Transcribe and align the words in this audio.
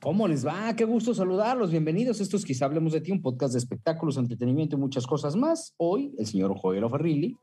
¿Cómo 0.00 0.26
les 0.26 0.46
va? 0.46 0.74
Qué 0.74 0.86
gusto 0.86 1.12
saludarlos. 1.12 1.70
Bienvenidos. 1.70 2.22
Esto 2.22 2.38
es 2.38 2.46
Quizá 2.46 2.64
Hablemos 2.64 2.94
de 2.94 3.02
Ti, 3.02 3.12
un 3.12 3.20
podcast 3.20 3.52
de 3.52 3.58
espectáculos, 3.58 4.16
entretenimiento 4.16 4.76
y 4.76 4.78
muchas 4.78 5.06
cosas 5.06 5.36
más. 5.36 5.74
Hoy, 5.76 6.14
el 6.18 6.26
señor 6.26 6.56
Joel 6.56 6.88
Ferrilli. 6.88 7.36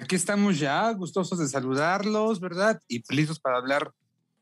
Aquí 0.00 0.16
estamos 0.16 0.58
ya, 0.58 0.90
gustosos 0.92 1.38
de 1.38 1.46
saludarlos, 1.46 2.40
¿verdad? 2.40 2.80
Y 2.88 3.02
listos 3.14 3.38
para 3.38 3.58
hablar 3.58 3.92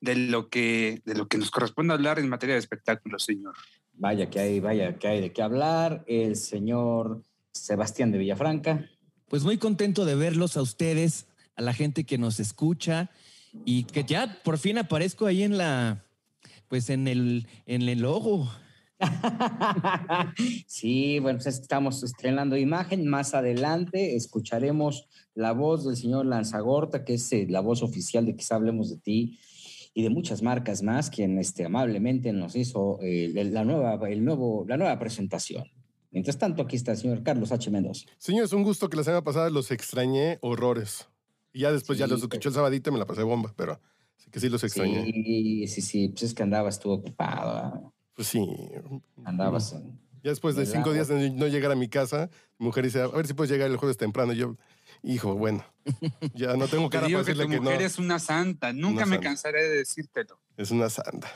de 0.00 0.14
lo 0.14 0.50
que, 0.50 1.02
de 1.04 1.16
lo 1.16 1.26
que 1.26 1.36
nos 1.36 1.50
corresponde 1.50 1.92
hablar 1.92 2.20
en 2.20 2.28
materia 2.28 2.54
de 2.54 2.60
espectáculos, 2.60 3.24
señor. 3.24 3.54
Vaya 3.94 4.30
que 4.30 4.38
hay, 4.38 4.60
vaya 4.60 4.96
que 4.96 5.08
hay 5.08 5.20
de 5.20 5.32
qué 5.32 5.42
hablar. 5.42 6.04
El 6.06 6.36
señor 6.36 7.24
Sebastián 7.50 8.12
de 8.12 8.18
Villafranca. 8.18 8.88
Pues 9.26 9.42
muy 9.42 9.58
contento 9.58 10.04
de 10.04 10.14
verlos 10.14 10.56
a 10.56 10.62
ustedes, 10.62 11.26
a 11.56 11.62
la 11.62 11.74
gente 11.74 12.04
que 12.04 12.18
nos 12.18 12.38
escucha 12.38 13.10
y 13.64 13.82
que 13.82 14.04
ya 14.04 14.40
por 14.44 14.58
fin 14.58 14.78
aparezco 14.78 15.26
ahí 15.26 15.42
en 15.42 15.58
la, 15.58 16.04
pues 16.72 16.88
en 16.88 17.06
el, 17.06 17.46
en 17.66 17.82
el 17.82 18.00
logo. 18.00 18.48
sí, 20.66 21.18
bueno, 21.18 21.38
pues 21.38 21.60
estamos 21.60 22.02
estrenando 22.02 22.56
imagen. 22.56 23.06
Más 23.06 23.34
adelante 23.34 24.16
escucharemos 24.16 25.06
la 25.34 25.52
voz 25.52 25.84
del 25.84 25.98
señor 25.98 26.24
Lanzagorta, 26.24 27.04
que 27.04 27.12
es 27.12 27.30
eh, 27.34 27.46
la 27.46 27.60
voz 27.60 27.82
oficial 27.82 28.24
de 28.24 28.36
Quizá 28.36 28.54
Hablemos 28.54 28.88
de 28.88 28.96
Ti 28.96 29.38
y 29.92 30.02
de 30.02 30.08
muchas 30.08 30.40
marcas 30.40 30.82
más, 30.82 31.10
quien 31.10 31.36
este, 31.36 31.66
amablemente 31.66 32.32
nos 32.32 32.56
hizo 32.56 32.98
eh, 33.02 33.30
la, 33.34 33.66
nueva, 33.66 34.08
el 34.08 34.24
nuevo, 34.24 34.64
la 34.66 34.78
nueva 34.78 34.98
presentación. 34.98 35.64
Mientras 36.10 36.38
tanto, 36.38 36.62
aquí 36.62 36.76
está 36.76 36.92
el 36.92 36.96
señor 36.96 37.22
Carlos 37.22 37.52
H. 37.52 37.70
Mendoza. 37.70 38.06
Señor, 38.16 38.46
es 38.46 38.52
un 38.54 38.62
gusto 38.62 38.88
que 38.88 38.96
la 38.96 39.04
semana 39.04 39.22
pasada 39.22 39.50
los 39.50 39.70
extrañé 39.72 40.38
horrores. 40.40 41.06
Y 41.52 41.60
ya 41.60 41.72
después 41.72 41.98
ya 41.98 42.06
los 42.06 42.22
escuché 42.22 42.48
el 42.48 42.54
sabadito 42.54 42.88
y 42.88 42.94
me 42.94 42.98
la 42.98 43.06
pasé 43.06 43.24
bomba, 43.24 43.52
pero 43.58 43.78
sí 44.22 44.30
que 44.30 44.40
sí 44.40 44.48
los 44.48 44.62
extrañé. 44.62 45.04
Sí, 45.04 45.66
sí, 45.68 45.82
sí, 45.82 46.08
pues 46.08 46.22
es 46.22 46.34
que 46.34 46.42
andaba, 46.42 46.68
estuvo 46.68 46.94
ocupado. 46.94 47.92
Pues 48.14 48.28
sí. 48.28 48.46
Andabas 49.24 49.72
Ya 50.22 50.30
después 50.30 50.54
de 50.56 50.66
cinco 50.66 50.92
días 50.92 51.08
de 51.08 51.30
no 51.30 51.48
llegar 51.48 51.72
a 51.72 51.74
mi 51.74 51.88
casa, 51.88 52.30
mi 52.58 52.66
mujer 52.66 52.84
dice, 52.84 53.00
a 53.00 53.08
ver 53.08 53.26
si 53.26 53.34
puedes 53.34 53.50
llegar 53.50 53.70
el 53.70 53.76
jueves 53.76 53.96
temprano. 53.96 54.32
Y 54.32 54.36
yo, 54.36 54.56
hijo, 55.02 55.34
bueno, 55.34 55.64
ya 56.34 56.56
no 56.56 56.68
tengo 56.68 56.88
cara 56.90 57.06
para 57.06 57.18
decirle 57.18 57.48
que, 57.48 57.56
tu 57.56 57.62
mujer 57.62 57.82
es 57.82 57.98
una 57.98 58.18
santa. 58.18 58.72
Nunca 58.72 59.06
me 59.06 59.18
cansaré 59.18 59.62
de 59.62 59.76
decírtelo. 59.78 60.38
Es 60.56 60.70
una 60.70 60.88
santa. 60.88 61.30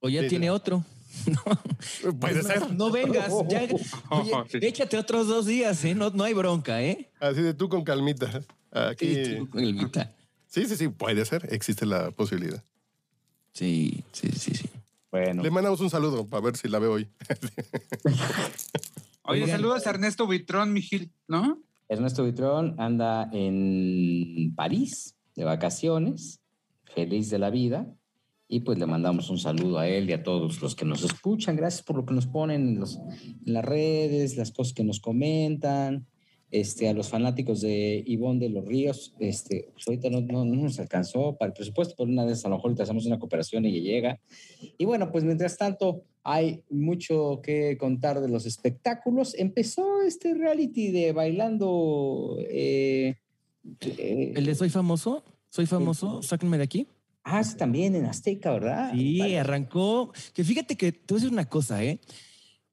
O 0.00 0.08
ya 0.08 0.26
tiene 0.28 0.50
otro. 0.50 0.84
No. 1.26 2.12
Puede 2.18 2.42
ser. 2.42 2.74
No 2.74 2.90
vengas. 2.90 3.30
Ya, 3.48 4.44
échate 4.60 4.98
otros 4.98 5.28
dos 5.28 5.46
días, 5.46 5.84
¿eh? 5.84 5.94
No, 5.94 6.10
no 6.10 6.24
hay 6.24 6.34
bronca, 6.34 6.82
¿eh? 6.82 7.08
Así 7.20 7.40
de 7.40 7.54
tú 7.54 7.68
con 7.68 7.84
calmita. 7.84 8.42
Aquí. 8.72 9.14
Sí, 9.14 9.36
tú 9.36 9.48
con 9.48 9.60
calmita. 9.60 10.13
Sí, 10.54 10.66
sí, 10.66 10.76
sí, 10.76 10.86
puede 10.86 11.24
ser. 11.24 11.52
Existe 11.52 11.84
la 11.84 12.12
posibilidad. 12.12 12.62
Sí, 13.50 14.04
sí, 14.12 14.28
sí, 14.30 14.54
sí. 14.54 14.68
Bueno. 15.10 15.42
Le 15.42 15.50
mandamos 15.50 15.80
un 15.80 15.90
saludo 15.90 16.28
para 16.28 16.44
ver 16.44 16.56
si 16.56 16.68
la 16.68 16.78
veo 16.78 16.92
hoy. 16.92 17.08
Oye, 19.24 19.48
saludos 19.48 19.84
a 19.84 19.90
Ernesto 19.90 20.28
Vitrón, 20.28 20.72
Mijil, 20.72 21.10
¿no? 21.26 21.60
Ernesto 21.88 22.22
Vitrón 22.22 22.76
anda 22.78 23.28
en 23.32 24.54
París 24.54 25.16
de 25.34 25.42
vacaciones, 25.42 26.40
feliz 26.84 27.30
de 27.30 27.40
la 27.40 27.50
vida. 27.50 27.92
Y 28.46 28.60
pues 28.60 28.78
le 28.78 28.86
mandamos 28.86 29.30
un 29.30 29.38
saludo 29.38 29.80
a 29.80 29.88
él 29.88 30.08
y 30.08 30.12
a 30.12 30.22
todos 30.22 30.62
los 30.62 30.76
que 30.76 30.84
nos 30.84 31.02
escuchan. 31.02 31.56
Gracias 31.56 31.82
por 31.82 31.96
lo 31.96 32.06
que 32.06 32.14
nos 32.14 32.28
ponen 32.28 32.68
en, 32.68 32.78
los, 32.78 33.00
en 33.44 33.52
las 33.52 33.64
redes, 33.64 34.36
las 34.36 34.52
cosas 34.52 34.72
que 34.72 34.84
nos 34.84 35.00
comentan. 35.00 36.06
Este, 36.54 36.88
a 36.88 36.92
los 36.92 37.08
fanáticos 37.08 37.62
de 37.62 38.04
Ivonne 38.06 38.38
de 38.38 38.48
los 38.48 38.64
Ríos, 38.64 39.12
este, 39.18 39.70
pues 39.72 39.88
ahorita 39.88 40.08
no, 40.08 40.20
no, 40.20 40.44
nos 40.44 40.78
alcanzó 40.78 41.36
para 41.36 41.48
el 41.48 41.52
presupuesto, 41.52 41.96
pero 41.98 42.08
una 42.08 42.24
vez 42.24 42.44
a 42.44 42.48
lo 42.48 42.54
mejor 42.54 42.76
te 42.76 42.84
hacemos 42.84 43.06
una 43.06 43.18
cooperación 43.18 43.64
y 43.64 43.80
llega. 43.80 44.20
Y 44.78 44.84
bueno, 44.84 45.10
pues 45.10 45.24
mientras 45.24 45.56
tanto 45.56 46.04
hay 46.22 46.62
mucho 46.70 47.40
que 47.42 47.76
contar 47.76 48.20
de 48.20 48.28
los 48.28 48.46
espectáculos. 48.46 49.34
Empezó 49.36 50.02
este 50.02 50.32
reality 50.32 50.92
de 50.92 51.10
bailando. 51.10 52.36
Eh, 52.38 53.16
eh, 53.80 54.32
¿El 54.36 54.46
de 54.46 54.54
Soy 54.54 54.70
Famoso? 54.70 55.24
¿Soy 55.50 55.66
Famoso? 55.66 56.22
Sáquenme 56.22 56.56
de 56.56 56.62
aquí. 56.62 56.86
Ah, 57.24 57.42
también 57.58 57.96
en 57.96 58.04
Azteca, 58.04 58.52
¿verdad? 58.52 58.92
Sí, 58.92 59.34
arrancó. 59.34 60.12
Que 60.32 60.44
fíjate 60.44 60.76
que 60.76 60.92
te 60.92 61.14
voy 61.14 61.18
a 61.18 61.20
decir 61.20 61.32
una 61.32 61.48
cosa, 61.48 61.82
¿eh? 61.82 61.98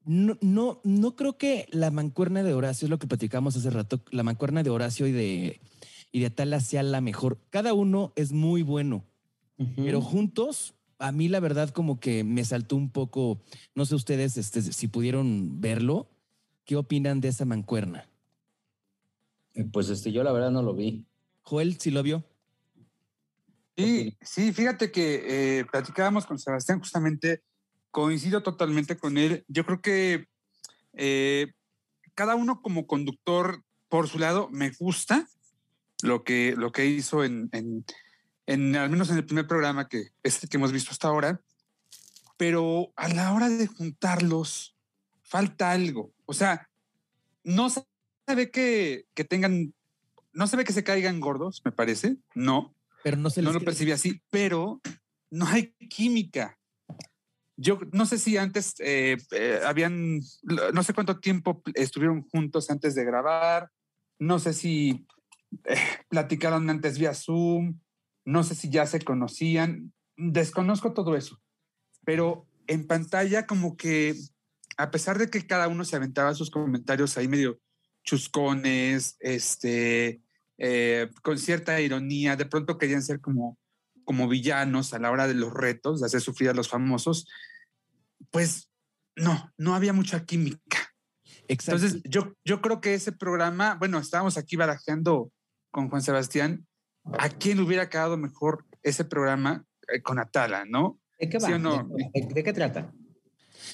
No, 0.06 0.38
no, 0.42 0.82
no 0.84 1.16
creo 1.16 1.38
que 1.38 1.68
la 1.72 1.92
mancuerna 1.92 2.44
de 2.44 2.54
Horacio, 2.54 2.86
es 2.88 2.90
lo 2.90 3.00
que 3.00 3.08
platicamos 3.08 3.56
hace 3.56 3.70
rato, 3.70 4.02
la 4.12 4.24
mancuerna 4.24 4.64
de 4.64 4.70
Horacio 4.70 5.06
y 5.08 5.12
de, 5.12 5.62
y 6.12 6.20
de 6.20 6.26
Atala 6.26 6.60
sea 6.60 6.84
la 6.84 7.02
mejor. 7.02 7.40
Cada 7.50 7.74
uno 7.74 8.12
es 8.16 8.32
muy 8.32 8.64
bueno, 8.64 9.04
pero 9.76 10.02
juntos, 10.02 10.74
a 10.98 11.12
mí 11.12 11.28
la 11.28 11.40
verdad 11.40 11.70
como 11.70 12.00
que 12.00 12.24
me 12.24 12.44
saltó 12.46 12.76
un 12.76 12.90
poco, 12.90 13.42
no 13.76 13.86
sé 13.86 13.94
ustedes 13.94 14.38
este, 14.38 14.62
si 14.62 14.88
pudieron 14.88 15.62
verlo, 15.62 16.10
¿qué 16.66 16.76
opinan 16.76 17.22
de 17.22 17.28
esa 17.28 17.46
mancuerna? 17.46 18.08
Eh, 19.54 19.66
pues 19.72 19.90
este, 19.90 20.12
yo 20.12 20.24
la 20.24 20.32
verdad 20.32 20.52
no 20.52 20.64
lo 20.64 20.74
vi. 20.74 21.06
Joel, 21.42 21.78
¿sí 21.80 21.92
lo 21.92 22.02
vio? 22.02 22.24
Sí, 23.78 24.18
sí, 24.22 24.54
fíjate 24.54 24.92
que 24.92 25.60
eh, 25.60 25.66
platicábamos 25.66 26.26
con 26.26 26.38
Sebastián 26.38 26.80
justamente, 26.80 27.42
coincido 27.92 28.44
totalmente 28.44 28.98
con 28.98 29.18
él. 29.18 29.46
Yo 29.48 29.66
creo 29.66 29.82
que 29.82 30.28
eh, 30.94 31.54
cada 32.16 32.36
uno 32.36 32.62
como 32.62 32.88
conductor 32.88 33.64
por 33.90 34.08
su 34.08 34.20
lado 34.20 34.50
me 34.52 34.72
gusta 34.72 35.28
lo 36.02 36.24
que, 36.24 36.56
lo 36.58 36.72
que 36.72 36.86
hizo 36.88 37.24
en, 37.24 37.50
en, 38.48 38.76
al 38.76 38.90
menos 38.90 39.10
en 39.10 39.18
el 39.18 39.26
primer 39.26 39.48
programa 39.48 39.88
que 39.88 40.10
este 40.24 40.48
que 40.48 40.58
hemos 40.58 40.72
visto 40.72 40.92
hasta 40.92 41.08
ahora, 41.08 41.42
pero 42.38 42.92
a 42.96 43.08
la 43.08 43.34
hora 43.34 43.50
de 43.50 43.68
juntarlos 43.68 44.76
falta 45.24 45.72
algo. 45.72 46.12
O 46.26 46.34
sea, 46.34 46.70
no 47.44 47.70
se 47.70 47.86
ve 48.36 48.50
que, 48.50 49.06
que 49.14 49.24
tengan, 49.24 49.74
no 50.34 50.48
se 50.48 50.58
ve 50.58 50.64
que 50.64 50.74
se 50.74 50.84
caigan 50.84 51.20
gordos, 51.20 51.62
me 51.64 51.72
parece, 51.72 52.18
no 52.34 52.74
pero 53.04 53.18
no 53.18 53.30
se 53.30 53.42
No 53.42 53.52
lo 53.52 53.62
percibí 53.62 53.92
así, 53.92 54.22
pero 54.30 54.82
no 55.30 55.48
hay 55.48 55.74
química. 55.90 56.58
Yo 57.62 57.80
no 57.92 58.06
sé 58.06 58.18
si 58.18 58.38
antes 58.38 58.74
eh, 58.80 59.18
eh, 59.32 59.60
habían, 59.66 60.20
no 60.74 60.84
sé 60.84 60.94
cuánto 60.94 61.20
tiempo 61.20 61.62
estuvieron 61.76 62.28
juntos 62.30 62.72
antes 62.72 62.96
de 62.96 63.06
grabar, 63.06 63.70
no 64.18 64.40
sé 64.40 64.54
si 64.54 65.06
eh, 65.66 65.76
platicaron 66.10 66.70
antes 66.70 66.98
vía 66.98 67.14
Zoom, 67.14 67.80
no 68.26 68.44
sé 68.44 68.56
si 68.56 68.70
ya 68.70 68.86
se 68.88 69.00
conocían, 69.02 69.94
desconozco 70.18 70.94
todo 70.94 71.16
eso, 71.16 71.40
pero 72.04 72.48
en 72.68 72.88
pantalla 72.88 73.46
como 73.46 73.78
que 73.78 74.16
a 74.78 74.90
pesar 74.90 75.18
de 75.20 75.30
que 75.30 75.46
cada 75.46 75.68
uno 75.68 75.86
se 75.86 75.96
aventaba 75.96 76.34
sus 76.34 76.50
comentarios 76.50 77.18
ahí 77.18 77.28
medio 77.28 77.60
chuscones, 78.04 79.18
este, 79.20 80.22
eh, 80.58 81.10
con 81.22 81.38
cierta 81.38 81.80
ironía, 81.82 82.36
de 82.36 82.46
pronto 82.46 82.78
querían 82.78 83.04
ser 83.04 83.22
como, 83.22 83.58
como 84.12 84.28
villanos 84.28 84.94
a 84.94 85.00
la 85.00 85.10
hora 85.10 85.26
de 85.26 85.36
los 85.36 85.54
retos, 85.54 86.02
de 86.02 86.06
hacer 86.06 86.20
sufrir 86.20 86.50
a 86.50 86.54
los 86.54 86.68
famosos, 86.68 87.30
pues 88.30 88.70
no, 89.16 89.54
no 89.58 89.74
había 89.74 89.94
mucha 89.94 90.26
química. 90.26 90.94
Entonces, 91.48 92.02
yo, 92.04 92.34
yo 92.44 92.62
creo 92.62 92.82
que 92.82 92.94
ese 92.94 93.14
programa, 93.14 93.76
bueno, 93.76 94.00
estábamos 94.00 94.38
aquí 94.38 94.58
barajeando 94.58 95.32
con 95.70 95.90
Juan 95.90 96.02
Sebastián, 96.02 96.68
¿a 97.20 97.30
quién 97.30 97.62
hubiera 97.62 97.90
quedado 97.90 98.18
mejor 98.18 98.66
ese 98.84 99.06
programa 99.06 99.64
eh, 99.88 100.02
con 100.02 100.20
Atala, 100.20 100.66
no? 100.66 101.00
¿De 101.18 101.30
qué 101.30 101.38
va? 101.38 101.48
¿De, 101.48 102.44
qué 102.44 102.52
trata? 102.52 102.92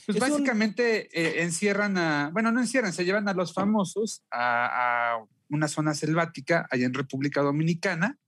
Pues 0.06 0.20
básicamente 0.20 1.10
eh, 1.20 1.42
encierran 1.42 1.98
a, 1.98 2.30
bueno, 2.32 2.52
no 2.52 2.60
encierran, 2.60 2.94
se 2.94 3.06
llevan 3.06 3.28
a 3.28 3.34
los 3.34 3.56
famosos 3.56 4.24
a 4.30 5.18
una 5.50 5.68
zona 5.68 5.96
selvática 5.96 6.68
allá 6.70 6.86
en 6.86 6.94
República 6.94 7.42
Dominicana 7.42 8.20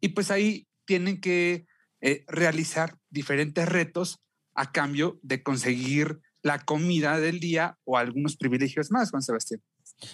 y 0.00 0.08
pues 0.08 0.30
ahí 0.30 0.66
tienen 0.84 1.20
que 1.20 1.66
eh, 2.00 2.24
realizar 2.28 2.98
diferentes 3.10 3.68
retos 3.68 4.20
a 4.54 4.72
cambio 4.72 5.18
de 5.22 5.42
conseguir 5.42 6.20
la 6.42 6.58
comida 6.58 7.18
del 7.18 7.40
día 7.40 7.78
o 7.84 7.96
algunos 7.96 8.36
privilegios 8.36 8.90
más, 8.90 9.10
Juan 9.10 9.22
Sebastián. 9.22 9.62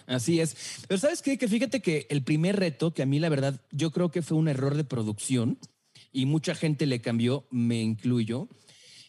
Así 0.06 0.40
es. 0.40 0.84
Pero 0.86 1.00
sabes 1.00 1.22
qué? 1.22 1.38
Que 1.38 1.48
fíjate 1.48 1.80
que 1.80 2.06
el 2.10 2.22
primer 2.22 2.56
reto, 2.56 2.94
que 2.94 3.02
a 3.02 3.06
mí 3.06 3.18
la 3.18 3.28
verdad 3.28 3.60
yo 3.72 3.90
creo 3.90 4.10
que 4.10 4.22
fue 4.22 4.36
un 4.36 4.48
error 4.48 4.76
de 4.76 4.84
producción 4.84 5.58
y 6.12 6.26
mucha 6.26 6.54
gente 6.54 6.86
le 6.86 7.00
cambió, 7.00 7.46
me 7.50 7.80
incluyo. 7.82 8.48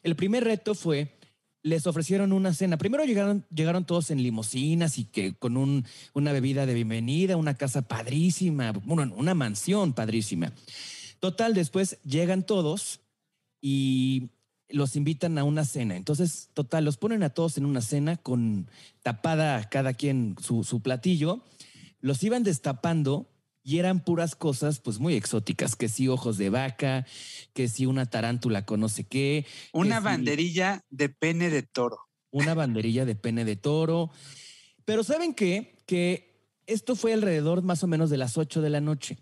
El 0.04 0.16
primer 0.16 0.44
reto 0.44 0.74
fue 0.74 1.18
les 1.64 1.86
ofrecieron 1.86 2.34
una 2.34 2.54
cena. 2.54 2.78
Primero 2.78 3.06
llegaron, 3.06 3.46
llegaron 3.54 3.86
todos 3.86 4.10
en 4.12 4.24
limusinas 4.24 4.98
y 4.98 5.06
que 5.06 5.36
con 5.36 5.58
un, 5.58 5.86
una 6.14 6.32
bebida 6.32 6.66
de 6.66 6.74
bienvenida, 6.74 7.38
una 7.38 7.54
casa 7.54 7.84
padrísima, 7.84 8.72
bueno, 8.72 9.14
una 9.16 9.36
mansión 9.36 9.94
padrísima. 9.94 10.52
Total, 11.22 11.54
después 11.54 12.00
llegan 12.02 12.44
todos 12.44 13.00
y 13.62 14.32
los 14.70 14.96
invitan 14.96 15.38
a 15.38 15.44
una 15.44 15.66
cena. 15.66 15.96
Entonces, 15.96 16.50
total, 16.56 16.84
los 16.84 16.98
ponen 16.98 17.22
a 17.22 17.30
todos 17.30 17.60
en 17.60 17.66
una 17.66 17.82
cena 17.82 18.18
con 18.18 18.68
tapada 19.04 19.70
cada 19.70 19.94
quien 19.94 20.36
su, 20.42 20.64
su 20.64 20.82
platillo. 20.82 21.44
Los 22.00 22.24
iban 22.24 22.42
destapando 22.42 23.30
y 23.64 23.78
eran 23.78 24.04
puras 24.04 24.36
cosas 24.36 24.80
pues 24.80 24.98
muy 24.98 25.14
exóticas, 25.14 25.76
que 25.76 25.90
sí 25.90 26.08
ojos 26.08 26.40
de 26.40 26.50
vaca, 26.50 27.06
que 27.54 27.68
sí 27.68 27.86
una 27.86 28.08
tarántula 28.08 28.66
con 28.66 28.80
no 28.80 28.90
sé 28.90 29.04
qué. 29.04 29.46
Una 29.74 30.00
banderilla 30.00 30.84
de 30.90 31.10
pene 31.10 31.52
de 31.52 31.62
toro. 31.62 32.00
Una 32.32 32.56
banderilla 32.56 33.06
de 33.06 33.14
pene 33.14 33.46
de 33.46 33.58
toro. 33.58 34.10
Pero 34.86 35.04
¿saben 35.04 35.36
qué? 35.36 35.78
Que 35.86 36.50
esto 36.66 36.96
fue 36.96 37.14
alrededor 37.14 37.62
más 37.62 37.84
o 37.84 37.88
menos 37.88 38.10
de 38.10 38.18
las 38.18 38.40
8 38.40 38.64
de 38.64 38.70
la 38.72 38.82
noche. 38.82 39.20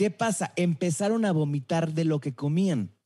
¿Qué 0.00 0.10
pasa? 0.10 0.54
Empezaron 0.56 1.26
a 1.26 1.32
vomitar 1.32 1.92
de 1.92 2.06
lo 2.06 2.20
que 2.20 2.34
comían. 2.34 2.96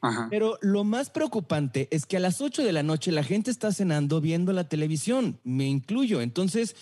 Ajá. 0.00 0.26
Pero 0.28 0.58
lo 0.60 0.82
más 0.82 1.08
preocupante 1.08 1.86
es 1.92 2.04
que 2.04 2.16
a 2.16 2.20
las 2.20 2.40
8 2.40 2.64
de 2.64 2.72
la 2.72 2.82
noche 2.82 3.12
la 3.12 3.22
gente 3.22 3.48
está 3.52 3.70
cenando 3.70 4.20
viendo 4.20 4.52
la 4.52 4.68
televisión, 4.68 5.38
me 5.44 5.68
incluyo. 5.68 6.20
Entonces, 6.20 6.74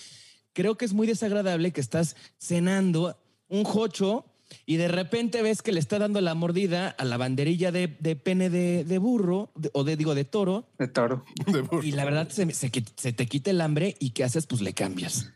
creo 0.54 0.78
que 0.78 0.86
es 0.86 0.94
muy 0.94 1.06
desagradable 1.06 1.72
que 1.72 1.82
estás 1.82 2.16
cenando 2.38 3.22
un 3.48 3.64
jocho 3.64 4.24
y 4.64 4.76
de 4.78 4.88
repente 4.88 5.42
ves 5.42 5.60
que 5.60 5.72
le 5.72 5.80
está 5.80 5.98
dando 5.98 6.22
la 6.22 6.34
mordida 6.34 6.88
a 6.88 7.04
la 7.04 7.18
banderilla 7.18 7.70
de, 7.70 7.88
de 8.00 8.16
pene 8.16 8.48
de, 8.48 8.84
de 8.84 8.96
burro, 8.96 9.52
de- 9.56 9.70
o 9.74 9.84
de, 9.84 9.98
digo, 9.98 10.14
de 10.14 10.24
toro, 10.24 10.70
De 10.78 10.88
toro. 10.88 11.22
De 11.52 11.60
burro. 11.60 11.82
y 11.82 11.92
la 11.92 12.06
verdad 12.06 12.30
se, 12.30 12.50
se, 12.54 12.72
se 12.96 13.12
te 13.12 13.26
quita 13.26 13.50
el 13.50 13.60
hambre 13.60 13.94
y 14.00 14.12
¿qué 14.12 14.24
haces? 14.24 14.46
Pues 14.46 14.62
le 14.62 14.72
cambias. 14.72 15.30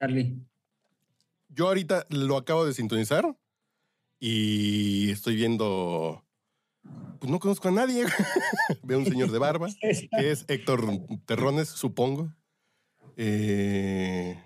Charlie. 0.00 0.44
Yo 1.58 1.66
ahorita 1.66 2.06
lo 2.10 2.36
acabo 2.36 2.64
de 2.64 2.72
sintonizar 2.72 3.36
y 4.20 5.10
estoy 5.10 5.34
viendo. 5.34 6.24
Pues 7.18 7.32
no 7.32 7.40
conozco 7.40 7.66
a 7.66 7.72
nadie. 7.72 8.04
Veo 8.84 9.00
un 9.00 9.06
señor 9.06 9.32
de 9.32 9.40
barba, 9.40 9.66
que 9.80 10.30
es 10.30 10.44
Héctor 10.46 10.84
Terrones, 11.26 11.68
supongo. 11.68 12.32
Eh, 13.16 14.40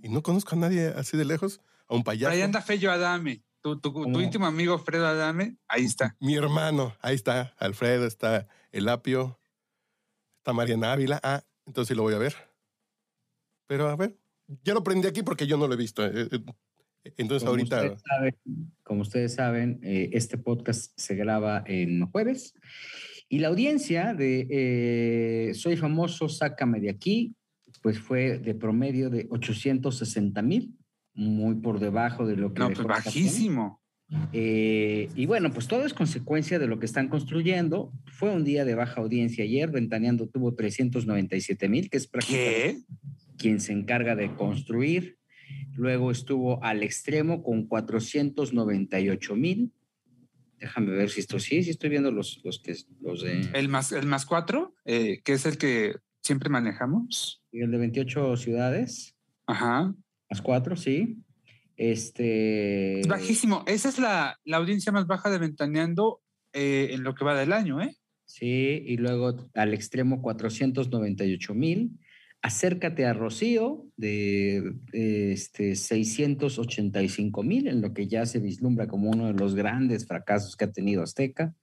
y 0.00 0.08
no 0.08 0.22
conozco 0.22 0.54
a 0.54 0.58
nadie 0.58 0.94
así 0.96 1.16
de 1.16 1.24
lejos. 1.24 1.60
A 1.88 1.96
un 1.96 2.04
payaso. 2.04 2.32
ahí 2.32 2.42
anda 2.42 2.62
Fello 2.62 2.92
Adame. 2.92 3.42
Tu, 3.60 3.80
tu, 3.80 3.92
tu 3.92 4.02
¿Cómo? 4.04 4.20
íntimo 4.20 4.46
amigo 4.46 4.78
Fredo 4.78 5.08
Adame, 5.08 5.56
ahí 5.66 5.84
está. 5.84 6.16
Mi 6.20 6.36
hermano, 6.36 6.94
ahí 7.00 7.16
está. 7.16 7.52
Alfredo, 7.58 8.06
está 8.06 8.46
El 8.70 8.88
Apio, 8.88 9.40
está 10.38 10.52
Mariana 10.52 10.92
Ávila. 10.92 11.18
Ah, 11.24 11.42
entonces 11.66 11.88
sí 11.88 11.94
lo 11.96 12.04
voy 12.04 12.14
a 12.14 12.18
ver. 12.18 12.36
Pero 13.66 13.88
a 13.88 13.96
ver, 13.96 14.16
ya 14.64 14.74
lo 14.74 14.82
prendí 14.82 15.08
aquí 15.08 15.22
porque 15.22 15.46
yo 15.46 15.56
no 15.56 15.66
lo 15.66 15.74
he 15.74 15.78
visto. 15.78 16.04
eh, 16.04 16.28
eh, 16.30 16.40
Entonces 17.16 17.44
Como 17.44 17.50
ahorita. 17.50 17.76
ustedes 17.82 18.02
saben, 18.08 18.34
como 18.82 19.02
ustedes 19.02 19.34
saben, 19.34 19.80
eh, 19.82 20.10
este 20.12 20.38
podcast 20.38 20.92
se 20.96 21.14
graba 21.14 21.62
en 21.66 22.06
jueves 22.10 22.54
y 23.28 23.38
la 23.38 23.48
audiencia 23.48 24.14
de 24.14 24.46
eh, 24.50 25.54
Soy 25.54 25.76
famoso, 25.76 26.28
sácame 26.28 26.80
de 26.80 26.90
aquí, 26.90 27.34
pues 27.82 27.98
fue 27.98 28.38
de 28.38 28.54
promedio 28.54 29.10
de 29.10 29.26
860 29.30 30.40
mil, 30.42 30.74
muy 31.14 31.56
por 31.56 31.80
debajo 31.80 32.26
de 32.26 32.36
lo 32.36 32.52
que... 32.54 32.60
No, 32.60 32.70
pues 32.70 32.86
bajísimo. 32.86 33.80
Eh, 34.32 35.08
y 35.14 35.26
bueno, 35.26 35.50
pues 35.52 35.66
todo 35.66 35.84
es 35.84 35.94
consecuencia 35.94 36.58
de 36.58 36.66
lo 36.66 36.78
que 36.78 36.86
están 36.86 37.08
construyendo. 37.08 37.92
Fue 38.06 38.30
un 38.30 38.44
día 38.44 38.64
de 38.64 38.74
baja 38.74 39.00
audiencia 39.00 39.44
ayer, 39.44 39.70
Ventaneando 39.70 40.28
tuvo 40.28 40.54
397 40.54 41.68
mil, 41.68 41.90
que 41.90 41.96
es 41.96 42.06
prácticamente 42.06 42.60
¿Qué? 42.74 42.82
Quien 43.38 43.60
se 43.60 43.72
encarga 43.72 44.16
de 44.16 44.34
construir. 44.34 45.18
Luego 45.76 46.10
estuvo 46.10 46.62
al 46.62 46.82
extremo 46.82 47.42
con 47.42 47.66
498 47.66 49.36
mil. 49.36 49.72
Déjame 50.58 50.92
ver 50.92 51.10
si 51.10 51.20
esto 51.20 51.38
sí, 51.38 51.62
sí 51.62 51.70
estoy 51.70 51.90
viendo 51.90 52.10
los, 52.10 52.40
los 52.44 52.60
que 52.60 52.74
los 53.00 53.22
de, 53.22 53.50
El 53.52 53.68
más, 53.68 53.92
el 53.92 54.06
más 54.06 54.24
cuatro, 54.24 54.74
eh, 54.84 55.20
que 55.22 55.34
es 55.34 55.44
el 55.46 55.58
que 55.58 55.96
siempre 56.22 56.48
manejamos. 56.48 57.42
el 57.52 57.70
de 57.70 57.78
28 57.78 58.36
ciudades, 58.36 59.14
Ajá. 59.46 59.94
más 60.30 60.42
cuatro, 60.42 60.76
sí. 60.76 61.18
Este. 61.76 63.00
Es 63.00 63.08
bajísimo. 63.08 63.64
Esa 63.66 63.88
es 63.88 63.98
la, 63.98 64.38
la 64.44 64.56
audiencia 64.58 64.92
más 64.92 65.06
baja 65.06 65.28
de 65.28 65.38
Ventaneando 65.38 66.22
eh, 66.52 66.90
en 66.92 67.02
lo 67.02 67.14
que 67.14 67.24
va 67.24 67.38
del 67.38 67.52
año, 67.52 67.82
¿eh? 67.82 67.96
Sí, 68.24 68.82
y 68.86 68.96
luego 68.96 69.50
al 69.54 69.74
extremo 69.74 70.22
498 70.22 71.54
mil. 71.54 71.98
Acércate 72.44 73.06
a 73.06 73.14
Rocío 73.14 73.86
de, 73.96 74.74
de, 74.92 75.32
este 75.32 75.76
685 75.76 77.42
mil, 77.42 77.68
en 77.68 77.80
lo 77.80 77.94
que 77.94 78.06
ya 78.06 78.26
se 78.26 78.38
vislumbra 78.38 78.86
como 78.86 79.08
uno 79.08 79.28
de 79.28 79.32
los 79.32 79.54
grandes 79.54 80.06
fracasos 80.06 80.54
que 80.54 80.66
ha 80.66 80.70
tenido 80.70 81.02
Azteca. 81.02 81.54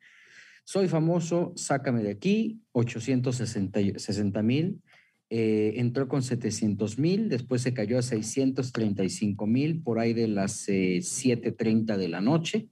Soy 0.64 0.88
famoso, 0.88 1.54
sácame 1.56 2.02
de 2.02 2.10
aquí, 2.10 2.64
860 2.72 4.42
mil. 4.42 4.82
Eh, 5.30 5.74
entró 5.76 6.08
con 6.08 6.24
700 6.24 6.98
mil, 6.98 7.30
después 7.30 7.62
se 7.62 7.76
cayó 7.76 8.00
a 8.00 8.02
635 8.02 9.46
mil 9.46 9.84
por 9.84 10.00
ahí 10.00 10.14
de 10.14 10.30
las 10.30 10.68
eh, 10.68 10.98
7.30 10.98 11.96
de 11.96 12.08
la 12.08 12.22
noche. 12.22 12.70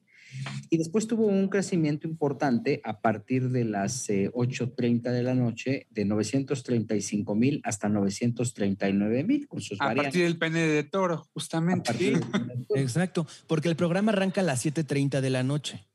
Y 0.69 0.77
después 0.77 1.07
tuvo 1.07 1.25
un 1.25 1.49
crecimiento 1.49 2.07
importante 2.07 2.81
a 2.83 3.01
partir 3.01 3.49
de 3.49 3.65
las 3.65 4.09
eh, 4.09 4.29
8.30 4.33 5.11
de 5.11 5.23
la 5.23 5.33
noche, 5.33 5.87
de 5.89 6.05
935 6.05 7.35
mil 7.35 7.61
hasta 7.63 7.89
939 7.89 9.23
mil, 9.23 9.47
con 9.47 9.61
sus 9.61 9.79
A 9.81 9.85
variantes. 9.87 10.11
partir 10.13 10.23
del 10.23 10.37
pene 10.37 10.59
de 10.67 10.83
toro, 10.83 11.27
justamente. 11.33 11.91
partir 11.91 12.19
de- 12.19 12.81
Exacto, 12.81 13.25
porque 13.47 13.69
el 13.69 13.75
programa 13.75 14.11
arranca 14.11 14.41
a 14.41 14.43
las 14.43 14.65
7.30 14.65 15.21
de 15.21 15.29
la 15.29 15.43
noche. 15.43 15.87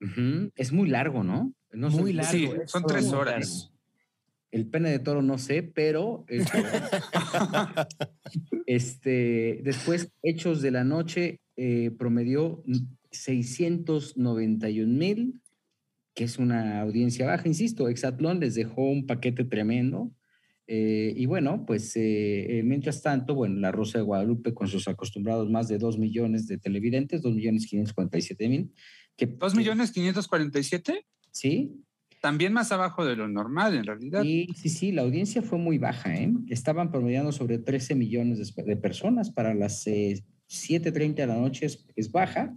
Ujú, 0.00 0.50
Es 0.56 0.72
muy 0.72 0.88
largo, 0.88 1.24
¿no? 1.24 1.52
No 1.72 1.90
Muy 1.90 2.12
largo, 2.12 2.30
Sí, 2.32 2.50
son 2.66 2.84
tres 2.86 3.12
horas. 3.12 3.70
El 4.50 4.66
pene 4.66 4.90
de 4.90 4.98
toro 4.98 5.22
no 5.22 5.38
sé, 5.38 5.62
pero 5.62 6.24
este, 6.28 6.62
este, 8.66 9.60
después 9.62 10.10
Hechos 10.22 10.62
de 10.62 10.70
la 10.70 10.84
Noche 10.84 11.40
eh, 11.56 11.90
promedió 11.98 12.62
691 13.16 14.86
mil, 14.98 15.40
que 16.14 16.24
es 16.24 16.38
una 16.38 16.80
audiencia 16.80 17.26
baja, 17.26 17.46
insisto, 17.48 17.88
Exatlón 17.88 18.40
les 18.40 18.54
dejó 18.54 18.82
un 18.90 19.06
paquete 19.06 19.44
tremendo. 19.44 20.12
eh, 20.68 21.12
y 21.16 21.26
bueno, 21.26 21.64
pues 21.64 21.94
eh, 21.94 22.58
eh, 22.58 22.62
mientras 22.64 23.00
tanto, 23.00 23.36
bueno, 23.36 23.54
La 23.60 23.70
Rosa 23.70 23.98
de 23.98 24.04
Guadalupe 24.04 24.52
con 24.52 24.66
sus 24.66 24.88
acostumbrados 24.88 25.48
más 25.48 25.68
de 25.68 25.78
2 25.78 25.96
millones 25.96 26.48
de 26.48 26.58
televidentes, 26.58 27.22
2 27.22 27.34
millones 27.36 27.66
547 27.66 28.48
mil. 28.48 28.72
que- 29.16 29.26
¿Dos 29.26 29.52
que- 29.52 29.58
millones 29.60 29.92
quinientos 29.92 30.26
cuarenta 30.26 30.58
y 30.58 30.64
siete? 30.64 31.06
Sí, 31.30 31.70
También 32.20 32.52
más 32.52 32.72
abajo 32.72 33.04
de 33.04 33.14
lo 33.14 33.28
normal, 33.28 33.76
en 33.76 33.84
realidad. 33.84 34.22
Sí, 34.24 34.48
sí, 34.56 34.68
sí, 34.68 34.90
la 34.90 35.02
audiencia 35.02 35.42
fue 35.42 35.58
muy 35.58 35.78
baja, 35.78 36.16
¿eh? 36.16 36.32
Estaban 36.48 36.90
promediando 36.90 37.30
sobre 37.30 37.58
13 37.58 37.94
millones 37.94 38.38
de, 38.56 38.62
de 38.64 38.76
personas 38.76 39.30
para 39.30 39.54
las 39.54 39.86
eh, 39.86 40.24
7.30 40.48 41.14
de 41.22 41.26
la 41.28 41.36
noche 41.38 41.66
es, 41.66 41.86
es 41.94 42.10
baja. 42.10 42.56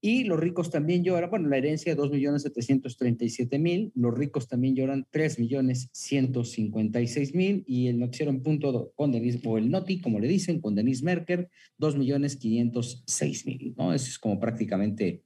Y 0.00 0.24
los 0.24 0.38
ricos 0.38 0.70
también 0.70 1.02
lloran, 1.02 1.28
bueno, 1.28 1.48
la 1.48 1.56
herencia 1.58 1.94
2 1.96 2.12
millones 2.12 2.42
737 2.42 3.58
mil, 3.58 3.90
los 3.96 4.16
ricos 4.16 4.46
también 4.46 4.76
lloran 4.76 5.06
3 5.10 5.40
millones 5.40 5.88
156 5.92 7.34
mil 7.34 7.64
y 7.66 7.88
el 7.88 7.98
noticiero 7.98 8.30
en 8.30 8.42
punto 8.42 8.92
con 8.94 9.10
Denise, 9.10 9.40
o 9.44 9.58
el 9.58 9.70
Noti, 9.70 10.00
como 10.00 10.20
le 10.20 10.28
dicen, 10.28 10.60
con 10.60 10.74
Denise 10.76 11.04
Merker, 11.04 11.48
2 11.78 11.96
millones 11.96 12.36
506 12.36 13.46
mil, 13.46 13.74
¿no? 13.76 13.92
Eso 13.92 14.06
es 14.06 14.18
como 14.20 14.38
prácticamente 14.38 15.22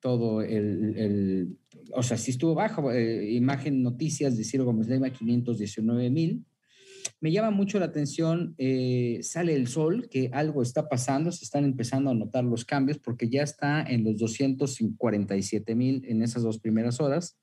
todo 0.00 0.42
el, 0.42 0.94
el- 0.96 1.58
o 1.92 2.02
sea, 2.02 2.16
sí 2.16 2.30
estuvo 2.30 2.54
bajo, 2.54 2.92
eh, 2.92 3.32
imagen 3.32 3.82
noticias 3.82 4.36
de 4.36 4.44
Ciro 4.44 4.64
Gómez 4.64 4.88
Leiva, 4.88 5.10
519 5.10 6.10
mil. 6.10 6.44
Me 7.22 7.30
llama 7.30 7.52
mucho 7.52 7.78
la 7.78 7.84
atención, 7.84 8.56
eh, 8.58 9.20
sale 9.22 9.54
el 9.54 9.68
sol, 9.68 10.08
que 10.10 10.28
algo 10.32 10.60
está 10.60 10.88
pasando, 10.88 11.30
se 11.30 11.44
están 11.44 11.64
empezando 11.64 12.10
a 12.10 12.14
notar 12.14 12.42
los 12.42 12.64
cambios 12.64 12.98
porque 12.98 13.28
ya 13.28 13.44
está 13.44 13.80
en 13.80 14.02
los 14.02 14.18
247 14.18 15.76
mil 15.76 16.04
en 16.08 16.20
esas 16.22 16.42
dos 16.42 16.58
primeras 16.58 16.98
horas. 16.98 17.38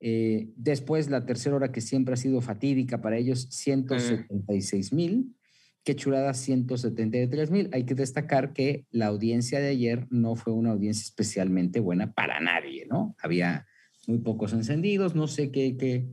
Eh, 0.00 0.48
después 0.56 1.08
la 1.08 1.24
tercera 1.24 1.54
hora 1.54 1.70
que 1.70 1.80
siempre 1.80 2.14
ha 2.14 2.16
sido 2.16 2.40
fatídica 2.40 3.00
para 3.00 3.16
ellos, 3.16 3.46
176 3.52 4.92
mil. 4.92 5.36
Qué 5.84 5.94
chulada, 5.94 6.34
173 6.34 7.52
mil. 7.52 7.70
Hay 7.72 7.84
que 7.84 7.94
destacar 7.94 8.52
que 8.52 8.86
la 8.90 9.06
audiencia 9.06 9.60
de 9.60 9.68
ayer 9.68 10.08
no 10.10 10.34
fue 10.34 10.52
una 10.52 10.72
audiencia 10.72 11.02
especialmente 11.02 11.78
buena 11.78 12.12
para 12.12 12.40
nadie, 12.40 12.86
¿no? 12.90 13.14
Había 13.22 13.68
muy 14.08 14.18
pocos 14.18 14.52
encendidos, 14.52 15.14
no 15.14 15.28
sé 15.28 15.52
qué, 15.52 15.76
qué, 15.76 16.08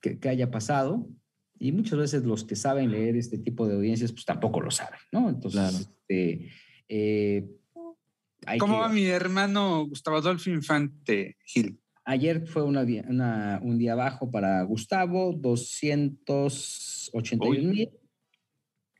qué, 0.00 0.18
qué 0.18 0.28
haya 0.28 0.50
pasado. 0.50 1.08
Y 1.58 1.72
muchas 1.72 1.98
veces 1.98 2.24
los 2.24 2.44
que 2.44 2.56
saben 2.56 2.90
leer 2.90 3.16
este 3.16 3.38
tipo 3.38 3.66
de 3.66 3.74
audiencias, 3.74 4.12
pues 4.12 4.24
tampoco 4.24 4.60
lo 4.60 4.70
saben, 4.70 4.98
¿no? 5.12 5.28
Entonces, 5.28 5.60
Claro. 5.60 5.76
este, 5.78 6.48
eh, 6.88 7.46
hay 8.46 8.58
¿Cómo 8.58 8.74
que- 8.74 8.80
va 8.80 8.88
mi 8.88 9.04
hermano 9.06 9.86
Gustavo 9.86 10.18
Adolfo 10.18 10.50
Infante 10.50 11.36
Gil? 11.44 11.78
Ayer 12.04 12.46
fue 12.46 12.62
una, 12.62 12.86
una- 13.08 13.60
un 13.62 13.78
día 13.78 13.94
bajo 13.94 14.30
para 14.30 14.62
Gustavo, 14.62 15.32
281 15.34 17.70
mil. 17.70 17.90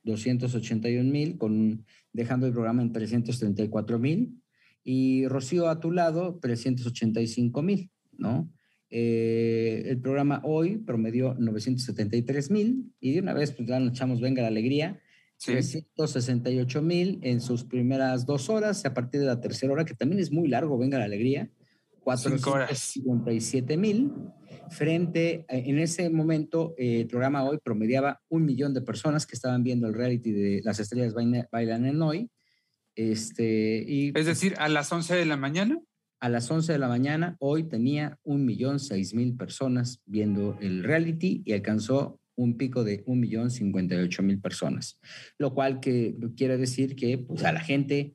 281 0.04 1.10
mil, 1.10 1.38
con, 1.38 1.84
dejando 2.12 2.46
el 2.46 2.52
programa 2.52 2.82
en 2.82 2.92
334 2.92 3.98
mil. 3.98 4.40
Y 4.84 5.26
Rocío 5.28 5.68
a 5.68 5.80
tu 5.80 5.90
lado, 5.92 6.38
385 6.40 7.62
mil, 7.62 7.90
¿no? 8.16 8.50
Eh, 8.90 9.84
el 9.86 10.00
programa 10.00 10.40
hoy 10.44 10.78
promedió 10.78 11.34
973 11.34 12.50
mil 12.50 12.92
y 13.00 13.12
de 13.12 13.20
una 13.20 13.34
vez 13.34 13.52
pues 13.52 13.68
ya 13.68 13.78
nos 13.78 13.90
echamos 13.90 14.20
venga 14.20 14.42
la 14.42 14.48
alegría. 14.48 15.00
368 15.44 16.82
mil 16.82 17.20
en 17.22 17.40
sus 17.40 17.62
primeras 17.64 18.26
dos 18.26 18.48
horas, 18.48 18.84
a 18.84 18.92
partir 18.92 19.20
de 19.20 19.26
la 19.26 19.40
tercera 19.40 19.72
hora, 19.72 19.84
que 19.84 19.94
también 19.94 20.20
es 20.20 20.32
muy 20.32 20.48
largo, 20.48 20.76
venga 20.76 20.98
la 20.98 21.04
alegría, 21.04 21.48
457 22.00 23.76
mil. 23.76 24.10
Frente, 24.70 25.46
en 25.48 25.78
ese 25.78 26.10
momento, 26.10 26.74
eh, 26.76 27.02
el 27.02 27.06
programa 27.06 27.44
hoy 27.44 27.58
promediaba 27.62 28.20
un 28.28 28.44
millón 28.44 28.74
de 28.74 28.82
personas 28.82 29.26
que 29.26 29.34
estaban 29.34 29.62
viendo 29.62 29.86
el 29.86 29.94
reality 29.94 30.32
de 30.32 30.60
Las 30.64 30.80
Estrellas 30.80 31.14
Bailan 31.14 31.86
en 31.86 32.02
Hoy. 32.02 32.30
Este, 32.94 33.84
y, 33.86 34.12
es 34.14 34.26
decir, 34.26 34.54
a 34.58 34.68
las 34.68 34.90
11 34.90 35.14
de 35.14 35.24
la 35.24 35.36
mañana. 35.36 35.78
A 36.20 36.28
las 36.28 36.50
11 36.50 36.72
de 36.72 36.78
la 36.78 36.88
mañana, 36.88 37.36
hoy 37.38 37.64
tenía 37.64 38.18
un 38.24 38.44
millón 38.44 38.80
seis 38.80 39.14
mil 39.14 39.36
personas 39.36 40.02
viendo 40.04 40.58
el 40.60 40.82
reality 40.82 41.42
y 41.44 41.52
alcanzó 41.52 42.20
un 42.34 42.56
pico 42.56 42.84
de 42.84 43.02
un 43.06 43.20
millón 43.20 43.50
cincuenta 43.50 43.94
y 43.94 43.98
ocho 43.98 44.22
mil 44.22 44.40
personas, 44.40 44.98
lo 45.38 45.54
cual 45.54 45.80
que 45.80 46.16
quiere 46.36 46.56
decir 46.56 46.96
que 46.96 47.18
pues, 47.18 47.44
a 47.44 47.52
la 47.52 47.60
gente, 47.60 48.14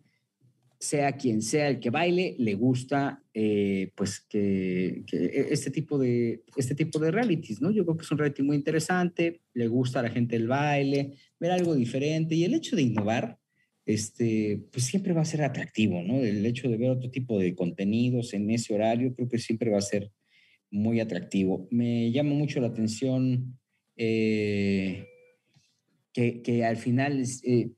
sea 0.79 1.13
quien 1.13 1.41
sea 1.41 1.69
el 1.69 1.79
que 1.79 1.91
baile, 1.91 2.35
le 2.39 2.55
gusta 2.55 3.23
eh, 3.33 3.91
pues 3.95 4.19
que, 4.19 5.05
este 5.49 5.71
tipo 5.71 5.97
de 5.97 6.43
este 6.57 6.75
tipo 6.75 6.99
de 6.99 7.11
realities, 7.11 7.61
¿no? 7.61 7.71
Yo 7.71 7.85
creo 7.85 7.95
que 7.95 8.03
es 8.03 8.11
un 8.11 8.17
reality 8.17 8.43
muy 8.43 8.57
interesante, 8.57 9.41
le 9.53 9.67
gusta 9.67 9.99
a 9.99 10.03
la 10.03 10.09
gente 10.09 10.35
el 10.35 10.47
baile, 10.47 11.17
ver 11.39 11.51
algo 11.51 11.73
diferente 11.73 12.35
y 12.35 12.43
el 12.43 12.53
hecho 12.53 12.75
de 12.75 12.81
innovar, 12.81 13.39
este, 13.85 14.61
pues 14.71 14.85
siempre 14.85 15.13
va 15.13 15.21
a 15.21 15.25
ser 15.25 15.43
atractivo, 15.43 16.01
¿no? 16.01 16.21
El 16.21 16.45
hecho 16.45 16.69
de 16.69 16.77
ver 16.77 16.91
otro 16.91 17.09
tipo 17.09 17.39
de 17.39 17.53
contenidos 17.55 18.33
en 18.33 18.49
ese 18.49 18.73
horario, 18.73 19.13
creo 19.13 19.27
que 19.27 19.39
siempre 19.39 19.69
va 19.71 19.79
a 19.79 19.81
ser 19.81 20.11
muy 20.71 20.99
atractivo. 20.99 21.67
Me 21.69 22.11
llama 22.11 22.33
mucho 22.33 22.59
la 22.59 22.67
atención 22.67 23.59
eh, 23.95 25.07
que, 26.13 26.41
que, 26.41 26.65
al 26.65 26.77
final 26.77 27.19
es, 27.19 27.43
eh, 27.43 27.71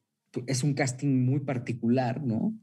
es, 0.47 0.63
un 0.63 0.73
casting 0.73 1.25
muy 1.25 1.41
particular, 1.41 2.23
¿no? 2.23 2.57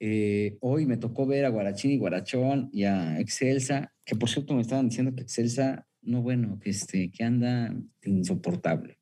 Eh, 0.00 0.56
hoy 0.60 0.86
me 0.86 0.96
tocó 0.96 1.26
ver 1.26 1.44
a 1.44 1.48
Guarachín 1.48 1.90
y 1.90 1.98
Guarachón 1.98 2.70
y 2.72 2.84
a 2.84 3.18
Excelsa, 3.18 3.92
que 4.04 4.14
por 4.14 4.28
cierto 4.28 4.54
me 4.54 4.62
estaban 4.62 4.88
diciendo 4.88 5.14
que 5.14 5.22
Excelsa, 5.22 5.86
no 6.02 6.22
bueno, 6.22 6.58
que, 6.60 6.70
este, 6.70 7.10
que 7.10 7.24
anda 7.24 7.74
insoportable. 8.04 8.97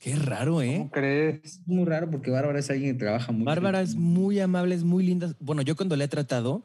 Qué 0.00 0.14
raro, 0.14 0.62
¿eh? 0.62 0.76
¿Cómo 0.78 0.90
crees? 0.90 1.44
Es 1.44 1.66
muy 1.66 1.84
raro 1.84 2.08
porque 2.08 2.30
Bárbara 2.30 2.58
es 2.60 2.70
alguien 2.70 2.92
que 2.92 3.00
trabaja 3.00 3.32
muy 3.32 3.44
Bárbara 3.44 3.80
es 3.80 3.96
muy 3.96 4.38
amable, 4.38 4.74
es 4.74 4.84
muy 4.84 5.04
linda. 5.04 5.34
Bueno, 5.40 5.62
yo 5.62 5.74
cuando 5.74 5.96
le 5.96 6.04
he 6.04 6.08
tratado, 6.08 6.62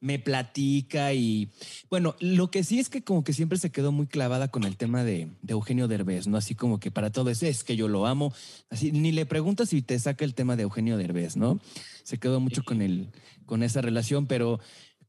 me 0.00 0.18
platica 0.18 1.12
y 1.14 1.50
bueno, 1.90 2.16
lo 2.18 2.50
que 2.50 2.64
sí 2.64 2.80
es 2.80 2.88
que 2.88 3.02
como 3.02 3.22
que 3.22 3.32
siempre 3.32 3.58
se 3.58 3.70
quedó 3.70 3.92
muy 3.92 4.06
clavada 4.06 4.48
con 4.48 4.64
el 4.64 4.76
tema 4.76 5.04
de, 5.04 5.28
Eugenio 5.46 5.86
Derbez, 5.86 6.26
¿no? 6.26 6.36
Así 6.36 6.54
como 6.56 6.80
que 6.80 6.90
para 6.90 7.10
todo 7.10 7.30
eso 7.30 7.46
es 7.46 7.62
que 7.62 7.76
yo 7.76 7.86
lo 7.86 8.06
amo, 8.06 8.34
así 8.68 8.90
ni 8.90 9.12
le 9.12 9.26
preguntas 9.26 9.68
si 9.68 9.80
te 9.80 9.98
saca 9.98 10.24
el 10.24 10.34
tema 10.34 10.56
de 10.56 10.64
Eugenio 10.64 10.96
Derbez, 10.96 11.36
¿no? 11.36 11.60
Se 12.02 12.18
quedó 12.18 12.40
mucho 12.40 12.64
con 12.64 12.82
el, 12.82 13.10
con 13.46 13.62
esa 13.62 13.80
relación, 13.80 14.26
pero 14.26 14.58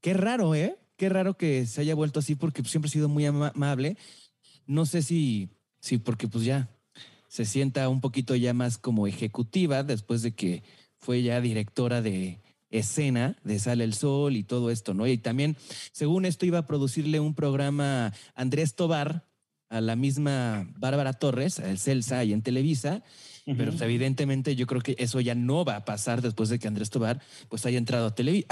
qué 0.01 0.13
raro, 0.13 0.53
¿eh? 0.53 0.77
Qué 0.95 1.09
raro 1.09 1.37
que 1.37 1.65
se 1.65 1.81
haya 1.81 1.95
vuelto 1.95 2.19
así 2.19 2.35
porque 2.35 2.63
siempre 2.63 2.89
ha 2.89 2.91
sido 2.91 3.09
muy 3.09 3.25
amable. 3.25 3.97
No 4.65 4.85
sé 4.85 5.01
si, 5.01 5.49
si 5.79 5.99
porque 5.99 6.27
pues 6.27 6.43
ya 6.43 6.69
se 7.27 7.45
sienta 7.45 7.89
un 7.89 8.01
poquito 8.01 8.35
ya 8.35 8.53
más 8.53 8.77
como 8.77 9.07
ejecutiva 9.07 9.83
después 9.83 10.21
de 10.21 10.33
que 10.33 10.63
fue 10.97 11.21
ya 11.23 11.41
directora 11.41 12.01
de, 12.01 12.39
escena 12.69 13.37
de 13.43 13.59
Sale 13.59 13.83
el 13.83 13.93
Sol 13.93 14.35
y 14.35 14.43
todo 14.43 14.71
esto, 14.71 14.93
¿no? 14.93 15.07
Y 15.07 15.17
también, 15.17 15.57
según 15.91 16.25
esto, 16.25 16.45
iba 16.45 16.59
a 16.59 16.67
producirle 16.67 17.19
un 17.19 17.33
programa 17.33 18.13
Andrés 18.35 18.75
Tobar 18.75 19.25
a 19.69 19.81
la 19.81 19.95
misma 19.95 20.67
Bárbara 20.77 21.13
Torres, 21.13 21.59
el 21.59 21.77
Celsa 21.77 22.23
y 22.23 22.33
en 22.33 22.41
Televisa, 22.41 23.03
pero 23.45 23.71
pues, 23.71 23.81
evidentemente 23.81 24.55
yo 24.55 24.67
creo 24.67 24.81
que 24.81 24.95
eso 24.99 25.21
ya 25.21 25.35
no 25.35 25.63
va 25.63 25.77
a 25.77 25.85
pasar 25.85 26.21
después 26.21 26.49
de 26.49 26.59
que 26.59 26.67
Andrés 26.67 26.89
Tobar 26.89 27.21
pues 27.47 27.65
haya 27.65 27.77
entrado 27.77 28.07
a, 28.07 28.15
TV 28.15 28.45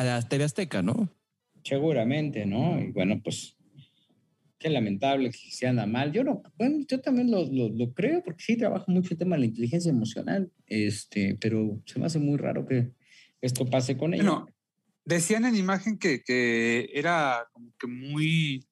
Azteca, 0.44 0.82
¿no? 0.82 1.10
Seguramente, 1.64 2.46
¿no? 2.46 2.80
Y 2.80 2.92
bueno, 2.92 3.20
pues 3.24 3.55
qué 4.66 4.72
lamentable 4.72 5.30
que 5.30 5.52
se 5.52 5.68
anda 5.68 5.86
mal. 5.86 6.12
Yo 6.12 6.24
no, 6.24 6.42
bueno, 6.58 6.84
yo 6.88 7.00
también 7.00 7.30
lo, 7.30 7.46
lo, 7.46 7.94
creo 7.94 8.24
porque 8.24 8.44
sí 8.44 8.58
trabajo 8.58 8.92
mucho 8.92 9.14
el 9.14 9.20
tema 9.20 9.36
de 9.36 9.42
la 9.42 9.46
inteligencia 9.46 9.92
emocional, 9.92 10.52
este, 10.66 11.38
pero 11.40 11.80
se 11.86 12.00
me 12.00 12.08
hace 12.08 12.18
muy 12.18 12.36
raro 12.38 12.66
que, 12.66 12.90
esto 13.42 13.68
pase 13.68 13.96
con 13.96 14.16
ella. 14.16 14.24
Bueno, 14.24 14.48
decían 15.04 15.46
en 15.46 15.56
imagen 15.56 16.00
que, 16.00 16.24
que, 16.24 16.90
era 16.96 17.48
como 17.54 17.72
que 17.80 17.86
muy, 17.86 18.66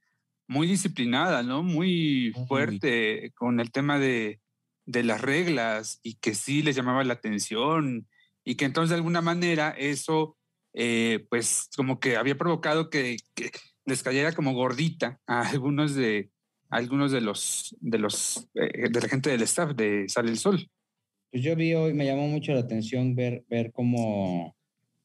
muy 0.47 0.65
disciplinada, 0.65 1.43
¿no? 1.43 1.61
Muy 1.61 2.33
fuerte 2.47 3.31
con 3.35 3.59
el 3.59 3.71
tema 3.71 3.99
de, 3.99 4.39
de 4.87 5.03
las 5.03 5.21
reglas 5.21 5.99
y 6.01 6.15
que 6.15 6.33
sí 6.33 6.63
les 6.63 6.75
llamaba 6.75 7.03
la 7.03 7.13
atención 7.13 8.07
y 8.43 8.55
que 8.55 8.65
entonces 8.65 8.89
de 8.89 8.95
alguna 8.95 9.21
manera 9.21 9.75
eso, 9.77 10.35
eh, 10.73 11.23
pues 11.29 11.69
como 11.75 11.99
que 11.99 12.15
había 12.15 12.35
provocado 12.35 12.89
que, 12.89 13.17
que, 13.35 13.51
les 13.85 14.03
cayera 14.03 14.31
como 14.33 14.53
gordita 14.53 15.19
a 15.27 15.47
algunos 15.49 15.95
de 15.95 16.29
algunos 16.69 17.11
de 17.11 17.21
los 17.21 17.75
de 17.79 17.99
los 17.99 18.49
eh, 18.55 18.89
de 18.89 19.01
la 19.01 19.07
gente 19.07 19.29
del 19.29 19.43
staff 19.43 19.75
de 19.75 20.05
Sale 20.07 20.31
el 20.31 20.37
Sol. 20.37 20.69
Pues 21.31 21.43
yo 21.43 21.55
vi 21.55 21.73
hoy, 21.73 21.93
me 21.93 22.05
llamó 22.05 22.27
mucho 22.27 22.53
la 22.53 22.59
atención 22.59 23.15
ver, 23.15 23.43
ver 23.49 23.71
cómo 23.71 24.55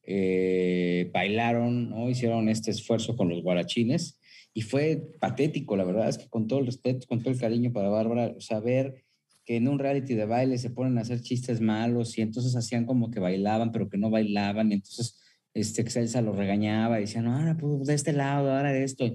eh, 0.03 1.09
bailaron, 1.13 1.89
¿no? 1.89 2.09
hicieron 2.09 2.49
este 2.49 2.71
esfuerzo 2.71 3.15
con 3.15 3.29
los 3.29 3.41
guarachines 3.41 4.19
y 4.53 4.61
fue 4.61 5.01
patético, 5.19 5.77
la 5.77 5.85
verdad 5.85 6.09
es 6.09 6.17
que 6.17 6.27
con 6.27 6.47
todo 6.47 6.59
el 6.59 6.65
respeto, 6.65 7.07
con 7.07 7.21
todo 7.21 7.31
el 7.31 7.39
cariño 7.39 7.71
para 7.71 7.89
Bárbara, 7.89 8.35
saber 8.39 9.03
que 9.45 9.55
en 9.55 9.67
un 9.67 9.79
reality 9.79 10.15
de 10.15 10.25
baile 10.25 10.57
se 10.57 10.69
ponen 10.69 10.97
a 10.97 11.01
hacer 11.01 11.21
chistes 11.21 11.61
malos 11.61 12.17
y 12.17 12.21
entonces 12.21 12.55
hacían 12.55 12.85
como 12.85 13.09
que 13.09 13.19
bailaban, 13.19 13.71
pero 13.71 13.89
que 13.89 13.97
no 13.97 14.09
bailaban, 14.09 14.71
y 14.71 14.75
entonces 14.75 15.19
este 15.59 15.81
Excelsa 15.81 16.21
lo 16.21 16.33
regañaba 16.33 16.97
y 16.97 17.01
decían, 17.01 17.25
no, 17.25 17.35
ahora 17.35 17.57
pues 17.57 17.87
de 17.87 17.93
este 17.93 18.13
lado, 18.13 18.51
ahora 18.51 18.71
de 18.71 18.83
esto. 18.83 19.05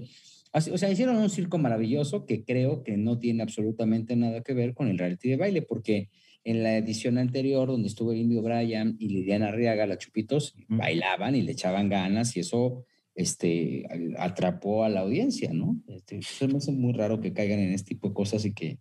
o 0.53 0.77
sea, 0.77 0.91
hicieron 0.91 1.17
un 1.17 1.29
circo 1.29 1.57
maravilloso 1.57 2.25
que 2.25 2.43
creo 2.43 2.83
que 2.83 2.97
no 2.97 3.19
tiene 3.19 3.43
absolutamente 3.43 4.15
nada 4.15 4.41
que 4.41 4.53
ver 4.53 4.73
con 4.73 4.87
el 4.87 4.97
reality 4.97 5.29
de 5.29 5.37
baile, 5.37 5.61
porque 5.61 6.09
en 6.45 6.61
la 6.61 6.77
edición 6.77 7.17
anterior, 7.17 7.67
donde 7.67 7.87
estuvo 7.87 8.13
Indio 8.13 8.43
Bryan 8.43 8.95
y 8.99 9.09
Lidiana 9.09 9.47
Arriaga, 9.47 9.87
la 9.87 9.97
Chupitos, 9.97 10.55
bailaban 10.67 11.35
y 11.35 11.41
le 11.41 11.53
echaban 11.53 11.89
ganas 11.89 12.37
y 12.37 12.41
eso 12.41 12.85
este, 13.15 13.87
atrapó 14.19 14.83
a 14.83 14.89
la 14.89 15.01
audiencia, 15.01 15.51
¿no? 15.53 15.81
Este, 15.87 16.19
me 16.47 16.57
hace 16.57 16.71
muy 16.71 16.93
raro 16.93 17.19
que 17.19 17.33
caigan 17.33 17.59
en 17.59 17.73
este 17.73 17.89
tipo 17.89 18.09
de 18.09 18.13
cosas 18.13 18.45
y 18.45 18.53
que... 18.53 18.77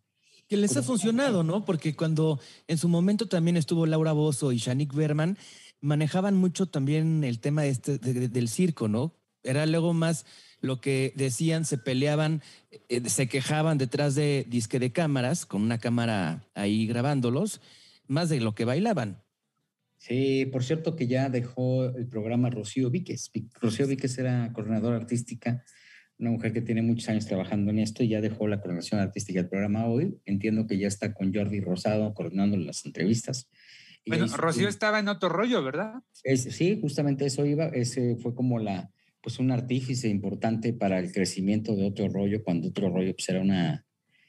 Que 0.46 0.58
les 0.58 0.76
ha 0.76 0.82
funcionado, 0.82 1.42
¿no? 1.42 1.64
Porque 1.64 1.96
cuando 1.96 2.38
en 2.68 2.76
su 2.76 2.86
momento 2.86 3.28
también 3.28 3.56
estuvo 3.56 3.86
Laura 3.86 4.12
Bozo 4.12 4.52
y 4.52 4.58
Shanik 4.58 4.92
Berman, 4.92 5.38
manejaban 5.84 6.34
mucho 6.34 6.66
también 6.66 7.24
el 7.24 7.38
tema 7.40 7.66
este, 7.66 7.98
del 7.98 8.48
circo, 8.48 8.88
¿no? 8.88 9.14
Era 9.42 9.66
luego 9.66 9.92
más 9.92 10.24
lo 10.60 10.80
que 10.80 11.12
decían, 11.14 11.66
se 11.66 11.76
peleaban, 11.76 12.42
eh, 12.88 13.02
se 13.08 13.28
quejaban 13.28 13.76
detrás 13.76 14.14
de 14.14 14.46
disque 14.48 14.78
de 14.78 14.92
cámaras, 14.92 15.44
con 15.44 15.60
una 15.60 15.78
cámara 15.78 16.48
ahí 16.54 16.86
grabándolos, 16.86 17.60
más 18.06 18.30
de 18.30 18.40
lo 18.40 18.54
que 18.54 18.64
bailaban. 18.64 19.22
Sí, 19.98 20.46
por 20.46 20.64
cierto 20.64 20.96
que 20.96 21.06
ya 21.06 21.28
dejó 21.28 21.84
el 21.84 22.06
programa 22.06 22.48
Rocío 22.48 22.90
Víquez. 22.90 23.30
Rocío 23.60 23.86
Víquez 23.86 24.16
era 24.18 24.50
coordinadora 24.54 24.96
artística, 24.96 25.64
una 26.18 26.30
mujer 26.30 26.52
que 26.54 26.62
tiene 26.62 26.80
muchos 26.80 27.08
años 27.10 27.26
trabajando 27.26 27.70
en 27.70 27.78
esto 27.78 28.02
y 28.02 28.08
ya 28.08 28.20
dejó 28.22 28.48
la 28.48 28.60
coordinación 28.60 29.00
artística 29.00 29.40
del 29.40 29.50
programa 29.50 29.86
hoy. 29.86 30.18
Entiendo 30.24 30.66
que 30.66 30.78
ya 30.78 30.88
está 30.88 31.12
con 31.12 31.34
Jordi 31.34 31.60
Rosado 31.60 32.14
coordinando 32.14 32.56
las 32.56 32.86
entrevistas. 32.86 33.50
Bueno, 34.06 34.26
Rocío 34.36 34.68
estaba 34.68 34.98
en 34.98 35.08
otro 35.08 35.28
rollo, 35.28 35.62
¿verdad? 35.62 36.02
sí, 36.36 36.78
justamente 36.80 37.26
eso 37.26 37.46
iba. 37.46 37.66
Ese 37.66 38.16
fue 38.16 38.34
como 38.34 38.58
la, 38.58 38.90
pues 39.20 39.38
un 39.38 39.50
artífice 39.50 40.08
importante 40.08 40.72
para 40.72 40.98
el 40.98 41.12
crecimiento 41.12 41.74
de 41.74 41.86
otro 41.86 42.08
rollo, 42.08 42.42
cuando 42.44 42.68
otro 42.68 42.90
rollo 42.90 43.14
pues 43.14 43.28
era 43.28 43.40
una 43.40 43.86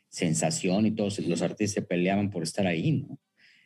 sensación 0.07 0.85
y 0.85 0.91
todos 0.91 1.19
los 1.19 1.41
artistas 1.41 1.73
se 1.73 1.81
peleaban 1.81 2.29
por 2.29 2.43
estar 2.43 2.65
ahí, 2.67 2.91
¿no? 2.91 3.19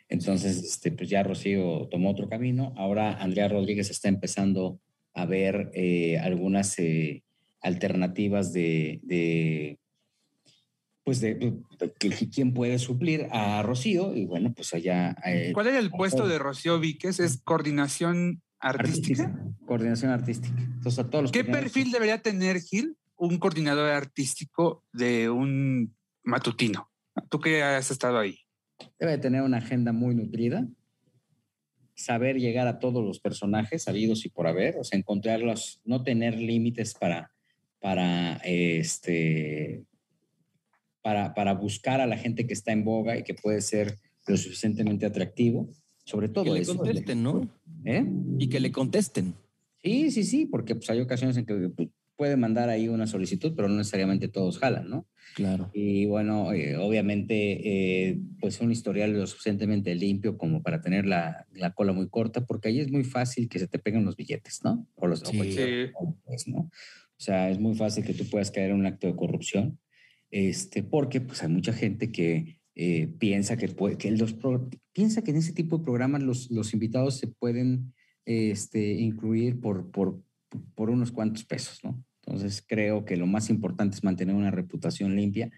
Entonces, 0.08 0.64
este, 0.64 0.92
pues 0.92 1.08
ya 1.08 1.22
Rocío 1.22 1.88
tomó 1.92 2.10
otro 2.10 2.28
camino. 2.28 2.74
Ahora 2.76 3.14
Andrea 3.22 3.48
Rodríguez 3.48 3.92
está 3.92 4.10
empezando 4.10 4.82
a 5.14 5.28
ver 5.28 5.70
eh, 5.76 6.18
algunas 6.18 6.80
eh, 6.80 7.24
alternativas 7.62 8.52
de, 8.52 9.00
de 9.04 9.78
pues 11.10 11.22
de, 11.22 11.56
quién 12.32 12.54
puede 12.54 12.78
suplir 12.78 13.30
a 13.32 13.64
Rocío 13.64 14.16
y 14.16 14.26
bueno, 14.26 14.54
pues 14.54 14.76
allá... 14.76 15.16
Eh, 15.26 15.50
¿Cuál 15.56 15.66
era 15.66 15.80
el 15.80 15.90
puesto 15.90 16.28
de 16.28 16.38
Rocío 16.38 16.80
Víquez? 16.80 17.20
¿Es 17.20 17.42
coordinación 17.42 18.44
artística? 18.60 19.36
Coordinación 19.66 20.12
artística. 20.12 20.62
Entonces, 20.62 21.00
a 21.00 21.10
todos 21.10 21.24
los 21.24 21.32
¿Qué 21.32 21.44
perfil 21.44 21.90
debería 21.90 22.22
tener 22.22 22.62
Gil 22.62 22.96
un 23.16 23.40
coordinador 23.40 23.90
artístico 23.90 24.86
de 24.94 25.32
un 25.32 25.96
matutino? 26.22 26.92
Tú 27.28 27.40
que 27.40 27.64
has 27.64 27.90
estado 27.90 28.20
ahí. 28.20 28.38
Debe 29.00 29.18
tener 29.18 29.42
una 29.42 29.58
agenda 29.58 29.92
muy 29.92 30.14
nutrida, 30.14 30.68
saber 31.96 32.38
llegar 32.38 32.68
a 32.68 32.78
todos 32.78 33.04
los 33.04 33.20
personajes 33.20 33.82
sabidos 33.82 34.28
y 34.28 34.30
por 34.30 34.46
haber, 34.46 34.78
o 34.78 34.84
sea, 34.84 35.00
encontrarlos, 35.00 35.82
no 35.86 36.04
tener 36.04 36.36
límites 36.38 36.94
para, 36.94 37.32
para, 37.80 38.36
este, 38.44 39.86
para, 41.02 41.34
para 41.34 41.54
buscar 41.54 42.02
a 42.02 42.08
la 42.08 42.18
gente 42.18 42.46
que 42.46 42.54
está 42.54 42.72
en 42.72 42.84
boga 42.84 43.18
y 43.18 43.24
que 43.24 43.34
puede 43.34 43.62
ser 43.62 43.98
lo 44.28 44.38
suficientemente 44.38 45.06
atractivo. 45.06 45.70
Sobre 46.04 46.30
todo 46.30 46.54
que 46.54 46.62
eso. 46.62 46.74
le 46.74 46.80
contesten, 46.80 47.24
¿no? 47.24 47.50
¿Eh? 47.86 48.06
Y 48.40 48.50
que 48.50 48.60
le 48.60 48.72
contesten. 48.72 49.36
Sí, 49.84 50.12
sí, 50.12 50.24
sí, 50.24 50.46
porque 50.46 50.76
pues, 50.76 50.90
hay 50.90 51.00
ocasiones 51.00 51.38
en 51.38 51.46
que 51.46 51.70
pues, 51.70 51.90
puede 52.20 52.36
mandar 52.36 52.68
ahí 52.70 52.90
una 52.90 53.08
solicitud, 53.08 53.54
pero 53.56 53.70
no 53.70 53.78
necesariamente 53.78 54.28
todos 54.28 54.60
jalan, 54.60 54.90
¿no? 54.90 55.08
Claro. 55.36 55.70
Y 55.74 56.06
bueno, 56.06 56.52
eh, 56.52 56.76
obviamente, 56.76 58.10
eh, 58.10 58.20
pues 58.42 58.60
un 58.60 58.72
historial 58.72 59.14
lo 59.14 59.26
suficientemente 59.26 59.96
limpio 59.96 60.38
como 60.38 60.62
para 60.62 60.82
tener 60.82 61.06
la, 61.06 61.48
la, 61.54 61.72
cola 61.72 61.94
muy 61.94 62.10
corta, 62.10 62.46
porque 62.46 62.68
ahí 62.68 62.80
es 62.82 62.92
muy 62.92 63.06
fácil 63.06 63.48
que 63.48 63.60
se 63.60 63.68
te 63.68 63.80
peguen 63.80 64.04
los 64.04 64.18
billetes, 64.18 64.62
¿no? 64.66 64.86
O 64.96 65.08
los 65.08 65.22
Sí. 65.22 65.38
pues, 66.26 66.48
¿no? 66.48 66.58
O 66.60 67.22
sea, 67.22 67.50
es 67.50 67.60
muy 67.60 67.76
fácil 67.76 68.04
que 68.04 68.14
tú 68.14 68.26
puedas 68.30 68.52
caer 68.52 68.72
en 68.72 68.78
un 68.78 68.86
acto 68.86 69.08
de 69.08 69.16
corrupción, 69.16 69.80
este, 70.32 70.84
porque 70.84 71.22
pues 71.22 71.42
hay 71.44 71.50
mucha 71.50 71.74
gente 71.74 72.12
que 72.12 72.60
eh, 72.76 73.08
piensa 73.20 73.58
que, 73.58 73.68
puede, 73.68 73.98
que 73.98 74.12
los 74.12 74.34
pro- 74.34 74.70
piensa 74.94 75.22
que 75.22 75.32
en 75.32 75.38
ese 75.38 75.54
tipo 75.54 75.78
de 75.78 75.84
programas 75.84 76.24
los, 76.24 76.50
los 76.52 76.74
invitados 76.74 77.18
se 77.18 77.28
pueden 77.28 77.94
este, 78.26 78.94
incluir 78.94 79.60
por, 79.60 79.92
por, 79.92 80.22
por 80.76 80.90
unos 80.90 81.12
cuantos 81.12 81.44
pesos, 81.46 81.80
¿no? 81.84 82.04
Entonces 82.26 82.64
creo 82.66 83.06
que 83.06 83.18
lo 83.18 83.26
más 83.28 83.50
importante 83.50 83.96
es 83.96 84.04
mantener 84.04 84.36
una 84.36 84.52
reputación 84.52 85.16
limpia 85.16 85.50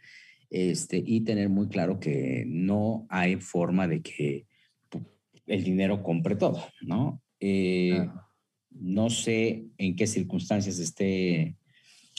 este, 0.49 1.03
y 1.05 1.21
tener 1.21 1.49
muy 1.49 1.67
claro 1.67 1.99
que 1.99 2.45
no 2.47 3.05
hay 3.09 3.35
forma 3.35 3.87
de 3.87 4.01
que 4.01 4.45
el 5.47 5.63
dinero 5.63 6.01
compre 6.01 6.35
todo, 6.35 6.63
¿no? 6.81 7.21
Eh, 7.39 7.91
Claro. 7.95 8.21
No 8.73 9.09
sé 9.09 9.65
en 9.77 9.97
qué 9.97 10.07
circunstancias 10.07 10.79
esté, 10.79 11.57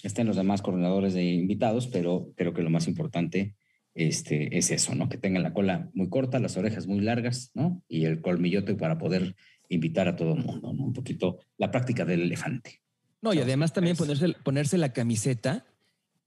estén 0.03 0.27
los 0.27 0.37
demás 0.37 0.63
coordinadores 0.63 1.15
de 1.15 1.25
invitados, 1.25 1.87
pero 1.87 2.33
creo 2.37 2.53
que 2.53 2.63
lo 2.63 2.71
más 2.71 2.89
importante 2.89 3.55
este, 3.95 4.57
es 4.57 4.71
eso, 4.71 4.95
¿no? 4.95 5.09
Que 5.09 5.19
tengan 5.19 5.43
la 5.43 5.53
cola 5.53 5.91
muy 5.95 6.09
corta, 6.09 6.39
las 6.39 6.57
orejas 6.57 6.87
muy 6.87 7.01
largas, 7.01 7.51
¿no? 7.55 7.83
Y 7.89 8.05
el 8.05 8.21
colmillote 8.21 8.75
para 8.75 8.99
poder 8.99 9.37
invitar 9.69 10.09
a 10.09 10.17
todo 10.17 10.35
el 10.35 10.45
mundo, 10.45 10.73
¿no? 10.73 10.85
Un 10.85 10.93
poquito 10.93 11.39
la 11.59 11.71
práctica 11.71 12.05
del 12.05 12.23
elefante. 12.23 12.81
No, 13.21 13.33
y 13.33 13.39
además 13.39 13.73
también 13.73 13.97
ponerse, 13.97 14.35
ponerse 14.43 14.79
la 14.79 14.93
camiseta 14.93 15.65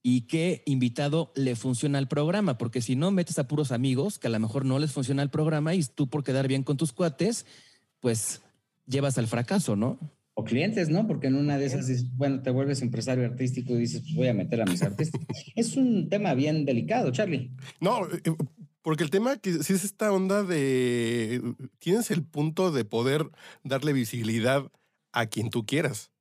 y 0.02 0.22
qué 0.22 0.62
invitado 0.66 1.34
le 1.36 1.56
funciona 1.56 1.98
al 1.98 2.08
programa, 2.08 2.58
porque 2.58 2.82
si 2.82 2.96
no 2.96 3.12
metes 3.12 3.40
a 3.40 3.48
puros 3.48 3.72
amigos 3.72 4.20
que 4.20 4.28
a 4.28 4.30
lo 4.30 4.40
mejor 4.40 4.64
no 4.64 4.80
les 4.80 4.92
funciona 4.92 5.24
el 5.24 5.30
programa 5.30 5.74
y 5.74 5.84
tú 5.84 6.08
por 6.08 6.24
quedar 6.24 6.48
bien 6.48 6.64
con 6.64 6.78
tus 6.78 6.94
cuates, 6.94 7.46
pues 8.00 8.42
llevas 8.86 9.18
al 9.18 9.28
fracaso, 9.28 9.76
¿no? 9.76 10.00
O 10.38 10.44
clientes, 10.44 10.90
¿no? 10.90 11.08
Porque 11.08 11.28
en 11.28 11.36
una 11.36 11.58
de 11.58 11.66
esas, 11.66 11.88
dices, 11.88 12.16
bueno, 12.18 12.42
te 12.42 12.50
vuelves 12.52 12.82
empresario 12.82 13.26
artístico 13.26 13.74
y 13.74 13.78
dices, 13.78 14.02
pues 14.02 14.16
voy 14.16 14.28
a 14.28 14.34
meter 14.34 14.62
a 14.62 14.66
mis 14.66 14.82
artistas. 14.84 15.22
es 15.56 15.78
un 15.78 16.10
tema 16.10 16.34
bien 16.34 16.66
delicado, 16.66 17.10
Charlie. 17.12 17.52
No, 17.80 18.06
eh, 18.08 18.22
porque 18.82 19.04
el 19.04 19.10
tema 19.10 19.38
que 19.38 19.64
sí 19.64 19.74
es 19.74 19.86
esta 19.86 20.12
onda 20.12 20.44
de 20.44 21.42
tienes 21.80 22.12
el 22.12 22.24
punto 22.24 22.72
de 22.72 22.84
poder 22.86 23.30
darle 23.64 23.94
visibilidad 23.94 24.70
a 25.14 25.26
quien 25.28 25.50
tú 25.50 25.66
quieras. 25.66 26.12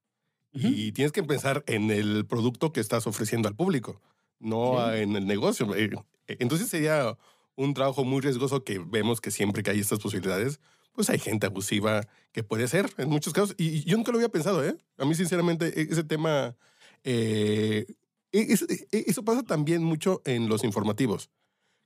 Y 0.56 0.92
tienes 0.92 1.10
que 1.10 1.24
pensar 1.24 1.64
en 1.66 1.90
el 1.90 2.26
producto 2.26 2.72
que 2.72 2.78
estás 2.78 3.08
ofreciendo 3.08 3.48
al 3.48 3.56
público, 3.56 4.00
no 4.38 4.76
Sí. 4.92 5.00
en 5.00 5.16
el 5.16 5.26
negocio. 5.26 5.74
Eh, 5.74 5.90
Entonces 6.28 6.68
sería 6.68 7.18
un 7.56 7.74
trabajo 7.74 8.04
muy 8.04 8.20
riesgoso 8.20 8.62
que 8.62 8.78
vemos 8.78 9.20
que 9.20 9.32
siempre 9.32 9.64
que 9.64 9.72
hay 9.72 9.80
estas 9.80 9.98
posibilidades, 9.98 10.60
pues 10.94 11.10
hay 11.10 11.18
gente 11.18 11.46
abusiva 11.46 12.06
que 12.32 12.42
puede 12.42 12.68
ser 12.68 12.90
en 12.98 13.08
muchos 13.10 13.32
casos. 13.32 13.54
Y 13.58 13.68
y 13.78 13.84
yo 13.84 13.96
nunca 13.96 14.12
lo 14.12 14.18
había 14.18 14.28
pensado, 14.30 14.64
¿eh? 14.64 14.76
A 14.98 15.04
mí, 15.04 15.14
sinceramente, 15.14 15.78
e- 15.80 15.88
ese 15.90 16.04
tema. 16.04 16.56
eh, 17.04 17.86
e- 18.32 18.46
es- 18.52 18.62
e- 18.62 19.04
eso 19.06 19.24
pasa 19.24 19.42
también 19.42 19.82
mucho 19.84 20.22
en 20.24 20.48
los 20.48 20.64
informativos, 20.64 21.30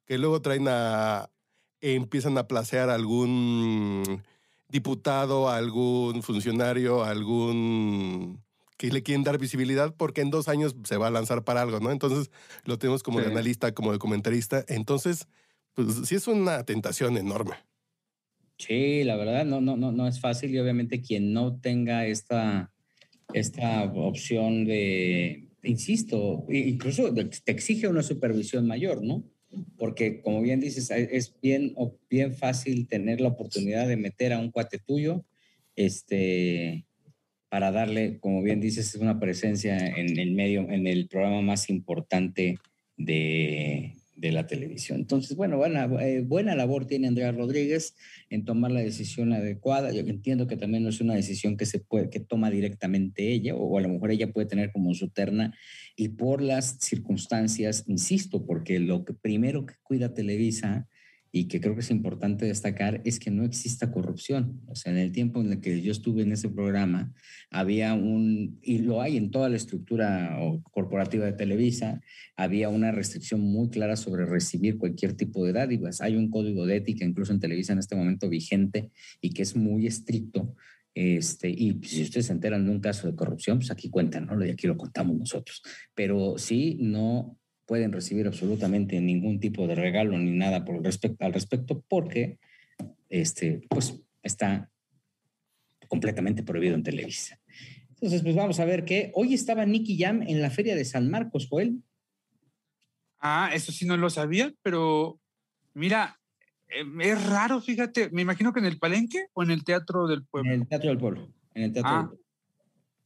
que 0.06 0.18
luego 0.18 0.40
traen 0.42 0.66
a. 0.68 1.30
empiezan 1.80 2.36
a 2.38 2.48
placear 2.48 2.90
a 2.90 2.94
algún 2.94 4.22
diputado, 4.68 5.48
a 5.48 5.56
algún 5.56 6.22
funcionario, 6.22 7.02
a 7.04 7.10
algún 7.10 8.42
que 8.76 8.90
le 8.92 9.02
quieren 9.02 9.24
dar 9.24 9.38
visibilidad 9.38 9.94
porque 9.96 10.20
en 10.20 10.30
dos 10.30 10.46
años 10.48 10.76
se 10.84 10.96
va 10.98 11.08
a 11.08 11.10
lanzar 11.10 11.42
para 11.44 11.62
algo, 11.62 11.80
¿no? 11.80 11.90
Entonces 11.90 12.30
lo 12.64 12.78
tenemos 12.78 13.02
como 13.02 13.18
de 13.20 13.26
analista, 13.32 13.72
como 13.74 13.92
de 13.92 13.98
comentarista. 13.98 14.64
Entonces, 14.68 15.26
pues 15.74 15.88
sí 16.04 16.14
es 16.14 16.26
una 16.28 16.62
tentación 16.64 17.16
enorme. 17.16 17.56
Sí, 18.58 19.04
la 19.04 19.16
verdad, 19.16 19.44
no, 19.46 19.60
no, 19.60 19.76
no, 19.76 19.92
no 19.92 20.08
es 20.08 20.20
fácil 20.20 20.52
y 20.52 20.58
obviamente 20.58 21.00
quien 21.00 21.32
no 21.32 21.60
tenga 21.60 22.06
esta, 22.06 22.72
esta 23.32 23.84
opción 23.84 24.64
de, 24.64 25.44
insisto, 25.62 26.44
incluso 26.50 27.14
te 27.14 27.52
exige 27.52 27.86
una 27.86 28.02
supervisión 28.02 28.66
mayor, 28.66 29.04
¿no? 29.04 29.22
Porque 29.78 30.20
como 30.22 30.42
bien 30.42 30.60
dices, 30.60 30.90
es- 30.90 31.08
es 31.12 31.34
bien, 31.40 31.74
bien 32.10 32.34
fácil 32.34 32.88
tener 32.88 33.20
la 33.20 33.28
oportunidad 33.28 33.86
de 33.86 33.96
meter 33.96 34.32
a 34.32 34.40
un 34.40 34.50
cuate 34.50 34.78
tuyo, 34.80 35.24
este, 35.76 36.84
para 37.48 37.70
darle, 37.70 38.18
como 38.18 38.42
bien 38.42 38.60
dices, 38.60 38.94
una 38.96 39.20
presencia 39.20 39.78
en 39.78 40.18
el 40.18 40.32
medio, 40.32 40.68
en 40.70 40.86
el 40.88 41.08
programa 41.08 41.42
más 41.42 41.70
importante 41.70 42.58
de, 42.96 43.94
de 44.18 44.32
la 44.32 44.46
televisión. 44.46 44.98
Entonces, 44.98 45.36
bueno, 45.36 45.56
buena, 45.56 45.84
eh, 46.00 46.22
buena 46.22 46.56
labor 46.56 46.86
tiene 46.86 47.06
Andrea 47.06 47.30
Rodríguez 47.30 47.94
en 48.30 48.44
tomar 48.44 48.72
la 48.72 48.80
decisión 48.80 49.32
adecuada. 49.32 49.92
Yo 49.92 50.00
entiendo 50.00 50.48
que 50.48 50.56
también 50.56 50.82
no 50.82 50.88
es 50.88 51.00
una 51.00 51.14
decisión 51.14 51.56
que 51.56 51.66
se 51.66 51.78
puede, 51.78 52.10
que 52.10 52.20
toma 52.20 52.50
directamente 52.50 53.32
ella, 53.32 53.54
o 53.54 53.78
a 53.78 53.80
lo 53.80 53.88
mejor 53.88 54.10
ella 54.10 54.32
puede 54.32 54.48
tener 54.48 54.72
como 54.72 54.92
su 54.94 55.08
terna, 55.10 55.54
y 55.96 56.08
por 56.08 56.42
las 56.42 56.78
circunstancias, 56.80 57.84
insisto, 57.86 58.44
porque 58.44 58.80
lo 58.80 59.04
que 59.04 59.14
primero 59.14 59.66
que 59.66 59.74
cuida 59.82 60.14
Televisa 60.14 60.88
y 61.30 61.48
que 61.48 61.60
creo 61.60 61.74
que 61.74 61.80
es 61.80 61.90
importante 61.90 62.46
destacar 62.46 63.02
es 63.04 63.18
que 63.18 63.30
no 63.30 63.44
exista 63.44 63.90
corrupción. 63.90 64.60
O 64.66 64.74
sea, 64.74 64.92
en 64.92 64.98
el 64.98 65.12
tiempo 65.12 65.40
en 65.40 65.52
el 65.52 65.60
que 65.60 65.82
yo 65.82 65.92
estuve 65.92 66.22
en 66.22 66.32
ese 66.32 66.48
programa, 66.48 67.12
había 67.50 67.94
un, 67.94 68.58
y 68.62 68.78
lo 68.78 69.02
hay 69.02 69.16
en 69.16 69.30
toda 69.30 69.48
la 69.48 69.56
estructura 69.56 70.38
corporativa 70.70 71.26
de 71.26 71.32
Televisa, 71.32 72.00
había 72.36 72.68
una 72.68 72.92
restricción 72.92 73.40
muy 73.40 73.68
clara 73.68 73.96
sobre 73.96 74.24
recibir 74.24 74.78
cualquier 74.78 75.14
tipo 75.14 75.44
de 75.44 75.52
dádivas. 75.52 76.00
Hay 76.00 76.16
un 76.16 76.30
código 76.30 76.66
de 76.66 76.76
ética 76.76 77.04
incluso 77.04 77.32
en 77.32 77.40
Televisa 77.40 77.72
en 77.72 77.80
este 77.80 77.96
momento 77.96 78.28
vigente 78.28 78.90
y 79.20 79.30
que 79.30 79.42
es 79.42 79.54
muy 79.54 79.86
estricto. 79.86 80.54
Este, 80.94 81.48
y 81.50 81.78
si 81.84 82.02
ustedes 82.02 82.26
se 82.26 82.32
enteran 82.32 82.64
de 82.64 82.72
un 82.72 82.80
caso 82.80 83.06
de 83.06 83.14
corrupción, 83.14 83.58
pues 83.58 83.70
aquí 83.70 83.88
cuentan, 83.88 84.26
¿no? 84.26 84.44
Y 84.44 84.50
aquí 84.50 84.66
lo 84.66 84.76
contamos 84.76 85.16
nosotros. 85.16 85.62
Pero 85.94 86.38
sí, 86.38 86.76
no 86.80 87.38
pueden 87.68 87.92
recibir 87.92 88.26
absolutamente 88.26 88.98
ningún 89.00 89.38
tipo 89.38 89.66
de 89.68 89.74
regalo 89.74 90.18
ni 90.18 90.30
nada 90.32 90.64
por 90.64 90.82
respecto, 90.82 91.24
al 91.24 91.34
respecto 91.34 91.84
porque 91.86 92.38
este, 93.10 93.60
pues, 93.68 94.00
está 94.22 94.70
completamente 95.86 96.42
prohibido 96.42 96.74
en 96.74 96.82
Televisa. 96.82 97.38
Entonces, 97.90 98.22
pues 98.22 98.34
vamos 98.34 98.58
a 98.58 98.64
ver 98.64 98.84
que 98.86 99.12
hoy 99.14 99.34
estaba 99.34 99.66
Nicky 99.66 99.98
Jam 99.98 100.22
en 100.22 100.40
la 100.40 100.50
Feria 100.50 100.74
de 100.76 100.84
San 100.86 101.10
Marcos, 101.10 101.46
Joel. 101.48 101.82
Ah, 103.20 103.50
eso 103.52 103.70
sí 103.70 103.84
no 103.86 103.96
lo 103.96 104.08
sabía, 104.08 104.52
pero 104.62 105.20
mira, 105.74 106.18
eh, 106.68 106.84
es 107.00 107.26
raro, 107.26 107.60
fíjate, 107.60 108.08
me 108.10 108.22
imagino 108.22 108.52
que 108.52 108.60
en 108.60 108.66
el 108.66 108.78
Palenque 108.78 109.26
o 109.34 109.42
en 109.42 109.50
el 109.50 109.64
Teatro 109.64 110.06
del 110.06 110.20
En 110.20 110.26
Pueblo. 110.26 110.52
el 110.54 110.66
Teatro 110.68 110.88
del 110.88 110.98
Pueblo. 110.98 111.28
En 111.54 111.62
el 111.64 111.72
Teatro 111.72 111.90
Ah. 111.92 111.98
del 111.98 112.06
Pueblo. 112.08 112.24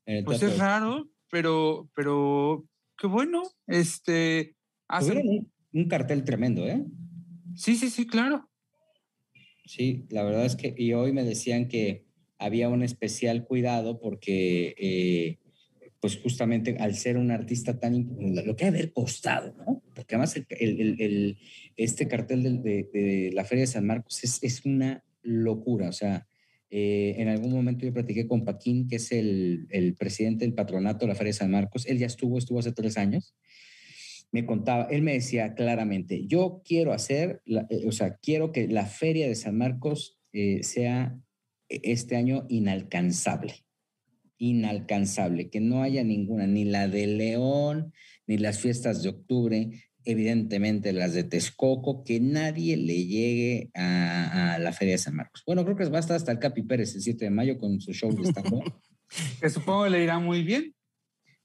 En 0.07 0.17
el 0.19 0.25
Pues 0.25 0.39
Teatro 0.39 0.53
es 0.55 0.59
del- 0.59 0.67
raro, 0.69 1.09
pero, 1.31 1.89
pero 1.95 2.65
qué 3.03 3.09
bueno. 3.09 3.43
Este, 3.67 4.55
hacen- 4.89 5.27
un, 5.27 5.53
un 5.73 5.89
cartel 5.89 6.23
tremendo, 6.25 6.67
¿eh? 6.69 6.85
sí, 7.57 7.75
sí, 7.75 7.91
sí, 7.91 8.07
claro. 8.07 8.49
Sí, 9.67 10.07
la 10.11 10.23
verdad 10.23 10.47
es 10.47 10.55
que, 10.57 10.73
y 10.77 10.93
hoy 10.93 11.13
me 11.13 11.25
decían 11.25 11.67
que 11.67 12.05
había 12.39 12.69
un 12.69 12.83
especial 12.85 13.45
cuidado 13.45 13.99
porque, 14.01 14.75
eh, 14.79 15.39
pues 16.01 16.19
justamente 16.21 16.77
al 16.79 16.95
ser 16.95 17.17
un 17.17 17.31
artista 17.33 17.79
tan, 17.81 18.09
lo 18.19 18.55
que 18.57 18.65
ha 18.67 18.71
de 18.71 18.79
haber 18.79 18.93
costado, 18.93 19.55
¿no? 19.57 19.83
Porque 19.95 20.15
además 20.15 20.37
el, 20.37 20.47
el- 21.01 21.39
este 21.77 22.07
cartel 22.07 22.43
del- 22.45 22.63
de, 22.63 22.89
de 22.93 23.31
la 23.33 23.45
Feria 23.45 23.63
de 23.63 23.67
San 23.69 23.87
Marcos 23.87 24.23
es, 24.25 24.43
es 24.43 24.65
una 24.65 25.05
locura, 25.23 25.89
o 25.89 25.93
sea, 25.93 26.29
eh, 26.75 27.17
en 27.19 27.29
algún 27.29 27.53
momento 27.53 27.85
yo 27.85 27.93
platiqué 27.93 28.27
con 28.27 28.47
Paquín, 28.47 28.89
que 28.89 28.97
es 28.97 29.13
el, 29.13 29.95
presidente 29.99 30.47
del 30.47 30.55
patronato 30.55 31.01
de 31.01 31.09
la 31.09 31.15
Feria 31.15 31.29
de 31.29 31.39
San 31.39 31.51
Marcos, 31.51 31.85
él 31.87 31.99
ya 31.99 32.07
estuvo, 32.07 32.39
estuvo 32.39 32.61
hace 32.61 32.73
tres 32.73 32.97
años, 32.97 33.35
me 34.31 34.47
contaba, 34.47 34.85
él 34.85 35.03
me 35.03 35.13
decía 35.13 35.53
claramente, 35.53 36.27
yo 36.27 36.63
quiero 36.65 36.95
hacer, 36.95 37.43
la- 37.45 37.67
eh, 37.69 37.87
o 37.87 37.93
sea, 37.93 38.17
quiero 38.23 38.53
que 38.53 38.69
la 38.69 38.87
feria 38.87 39.29
de 39.29 39.35
San 39.35 39.59
Marcos 39.59 40.19
eh, 40.33 40.63
sea 40.63 41.21
este 41.69 42.17
año 42.17 42.47
inalcanzable, 42.49 43.67
inalcanzable, 44.39 45.51
que 45.51 45.61
no 45.61 45.83
haya 45.83 46.03
ninguna, 46.05 46.47
ni 46.47 46.65
la 46.65 46.89
de 46.89 47.07
León, 47.07 47.93
ni 48.27 48.39
las 48.39 48.61
fiestas 48.61 49.03
de 49.03 49.11
octubre, 49.11 49.69
evidentemente 50.05 50.93
las 50.93 51.15
de 51.15 51.25
Texcoco, 51.25 52.05
que 52.05 52.21
nadie 52.21 52.77
le 52.77 53.07
llegue 53.07 53.71
a, 53.75 54.55
a 54.55 54.59
la 54.59 54.73
feria 54.73 54.95
de 54.95 54.99
San 54.99 55.15
Marcos. 55.17 55.43
Bueno, 55.47 55.65
creo 55.65 55.77
que 55.77 55.85
va 55.89 55.99
a 55.99 56.01
estar 56.01 56.17
hasta 56.17 56.33
el 56.33 56.39
Capi 56.39 56.63
Pérez 56.63 56.95
el 56.95 57.03
7 57.03 57.25
de 57.27 57.31
mayo 57.31 57.59
con 57.59 57.81
su 57.81 57.93
show 57.93 58.11
de 58.15 58.29
stand 58.29 58.63
Que 59.41 59.51
supongo 59.51 59.89
le 59.89 60.03
irá 60.03 60.19
muy 60.19 60.43
bien. 60.43 60.75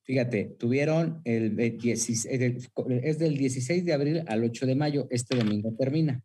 Fíjate, 0.03 0.55
tuvieron 0.57 1.21
el, 1.25 1.49
ve- 1.51 1.71
16 1.71 2.25
el- 2.31 2.57
es 3.03 3.19
del 3.19 3.37
16 3.37 3.83
de 3.83 3.93
abril 3.93 4.23
al 4.27 4.43
8 4.43 4.65
de 4.65 4.75
mayo, 4.75 5.07
este 5.11 5.35
domingo 5.35 5.75
termina. 5.77 6.23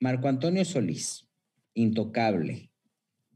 Marco 0.00 0.28
Antonio 0.28 0.64
Solís, 0.64 1.26
Intocable, 1.74 2.70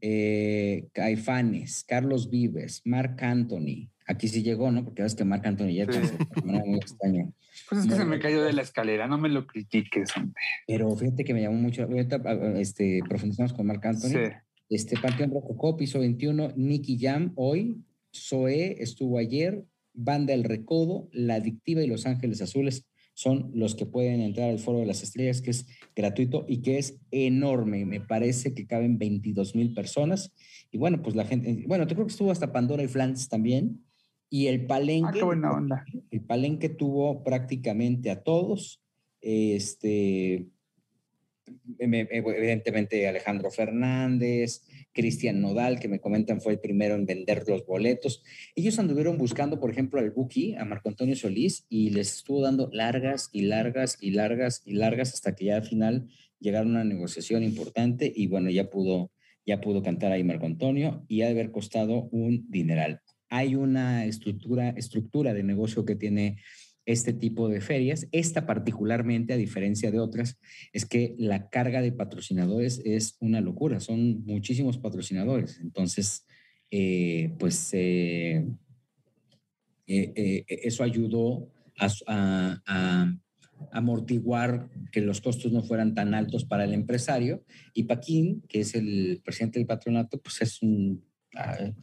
eh, 0.01 0.87
Caifanes, 0.93 1.83
Carlos 1.87 2.29
Vives, 2.29 2.81
Marc 2.85 3.21
Anthony. 3.23 3.89
Aquí 4.05 4.27
sí 4.27 4.43
llegó, 4.43 4.69
¿no? 4.69 4.83
Porque 4.83 5.01
sabes 5.01 5.15
que 5.15 5.23
Marc 5.23 5.45
Anthony 5.45 5.73
ya 5.73 5.85
Sí. 5.91 5.99
de 5.99 6.41
manera 6.43 6.65
muy 6.67 6.77
extraña. 6.79 7.29
Pues 7.69 7.81
es 7.81 7.87
que 7.87 7.95
se 7.95 8.05
me 8.05 8.19
cayó 8.19 8.43
de 8.43 8.53
la 8.53 8.61
escalera, 8.61 9.07
no 9.07 9.17
me 9.17 9.29
lo 9.29 9.45
critiques, 9.47 10.15
hombre. 10.17 10.33
Pero 10.67 10.95
fíjate 10.95 11.23
que 11.23 11.33
me 11.33 11.41
llamó 11.41 11.57
mucho. 11.57 11.83
Ahorita 11.83 12.21
ah, 12.25 12.53
este, 12.57 13.01
profundizamos 13.07 13.53
con 13.53 13.65
Marc 13.65 13.85
Anthony. 13.85 14.09
Sí. 14.09 14.33
Este 14.69 14.97
Panteón 14.97 15.31
Rococó, 15.31 15.77
piso 15.77 15.99
21, 15.99 16.53
Nicky 16.55 16.97
Jam 16.99 17.33
hoy, 17.35 17.83
Zoé 18.15 18.81
estuvo 18.81 19.17
ayer, 19.17 19.65
Banda 19.93 20.33
El 20.33 20.43
Recodo, 20.43 21.09
La 21.11 21.35
Adictiva 21.35 21.83
y 21.83 21.87
Los 21.87 22.05
Ángeles 22.05 22.41
Azules 22.41 22.87
son 23.13 23.51
los 23.53 23.75
que 23.75 23.85
pueden 23.85 24.21
entrar 24.21 24.49
al 24.49 24.59
Foro 24.59 24.79
de 24.79 24.85
las 24.85 25.03
Estrellas, 25.03 25.41
que 25.41 25.51
es 25.51 25.67
gratuito 25.95 26.45
y 26.47 26.61
que 26.61 26.79
es 26.79 26.97
enorme. 27.11 27.85
Me 27.85 28.01
parece 28.01 28.53
que 28.53 28.65
caben 28.65 28.97
22 28.97 29.55
mil 29.55 29.73
personas. 29.73 30.33
Y 30.71 30.77
bueno, 30.77 31.01
pues 31.03 31.15
la 31.15 31.25
gente, 31.25 31.63
bueno, 31.67 31.85
te 31.85 31.93
creo 31.93 32.07
que 32.07 32.11
estuvo 32.11 32.31
hasta 32.31 32.51
Pandora 32.51 32.83
y 32.83 32.87
Flans 32.87 33.29
también. 33.29 33.82
Y 34.33 34.47
el 34.47 34.61
Ah, 34.63 34.67
palenque, 34.67 35.19
qué 35.19 35.23
buena 35.25 35.51
onda. 35.51 35.85
el 36.09 36.21
palenque 36.21 36.67
tuvo 36.69 37.23
prácticamente 37.23 38.09
a 38.09 38.23
todos. 38.23 38.81
Este, 39.21 40.47
me- 41.77 42.07
evidentemente 42.09 43.07
Alejandro 43.07 43.51
Fernández, 43.51 44.63
Cristian 44.91 45.39
Nodal, 45.39 45.79
que 45.79 45.87
me 45.87 45.99
comentan 45.99 46.41
fue 46.41 46.53
el 46.53 46.59
primero 46.59 46.95
en 46.95 47.05
vender 47.05 47.43
los 47.47 47.63
boletos. 47.67 48.23
Ellos 48.55 48.79
anduvieron 48.79 49.19
buscando, 49.19 49.59
por 49.59 49.69
ejemplo, 49.69 49.99
al 49.99 50.09
Buki, 50.09 50.55
a 50.55 50.65
Marco 50.65 50.89
Antonio 50.89 51.15
Solís, 51.15 51.67
y 51.69 51.91
les 51.91 52.15
estuvo 52.17 52.41
dando 52.41 52.71
largas 52.73 53.29
y 53.33 53.43
largas 53.43 53.99
y 54.01 54.09
largas 54.09 54.63
y 54.65 54.73
largas 54.73 55.13
hasta 55.13 55.35
que 55.35 55.45
ya 55.45 55.57
al 55.57 55.63
final 55.65 56.07
llegaron 56.39 56.69
a 56.69 56.81
una 56.81 56.85
negociación 56.85 57.43
importante 57.43 58.11
y 58.13 58.25
bueno, 58.25 58.49
ya 58.49 58.67
pudo, 58.71 59.11
ya 59.45 59.61
pudo 59.61 59.83
cantar 59.83 60.11
ahí 60.11 60.23
Marco 60.23 60.47
Antonio 60.47 61.05
y 61.07 61.21
ha 61.21 61.25
de 61.27 61.33
haber 61.33 61.51
costado 61.51 62.09
un 62.11 62.49
dineral. 62.49 62.99
Hay 63.35 63.55
una 63.55 64.05
estructura, 64.05 64.69
estructura 64.77 65.33
de 65.33 65.41
negocio 65.41 65.85
que 65.85 65.95
tiene 65.95 66.37
este 66.85 67.13
tipo 67.13 67.49
de 67.49 67.61
ferias. 67.61 68.07
Esta 68.11 68.45
particularmente, 68.45 69.33
a 69.33 69.37
diferencia 69.37 69.89
de 69.89 69.99
otras, 69.99 70.37
es 70.71 70.85
que 70.85 71.15
la 71.17 71.49
carga 71.49 71.81
de 71.81 71.91
patrocinadores 71.91 72.79
es 72.85 73.17
una 73.21 73.41
locura. 73.41 73.79
Son 73.79 74.23
muchísimos 74.25 74.77
patrocinadores. 74.77 75.59
Entonces, 75.61 76.27
eh, 76.69 77.33
pues 77.39 77.73
eh, 77.73 78.45
eh, 79.87 80.45
eso 80.47 80.83
ayudó 80.83 81.49
a, 81.79 82.61
a- 82.67 83.17
amortiguar 83.71 84.69
que 84.91 85.01
los 85.01 85.21
costos 85.21 85.51
no 85.51 85.63
fueran 85.63 85.95
tan 85.95 86.13
altos 86.13 86.45
para 86.45 86.65
el 86.65 86.73
empresario. 86.75 87.43
Y 87.73 87.85
Paquín, 87.85 88.43
que 88.47 88.59
es 88.59 88.75
el 88.75 89.21
presidente 89.25 89.57
del 89.57 89.65
patronato, 89.65 90.21
pues 90.21 90.39
es 90.43 90.61
un, 90.61 91.03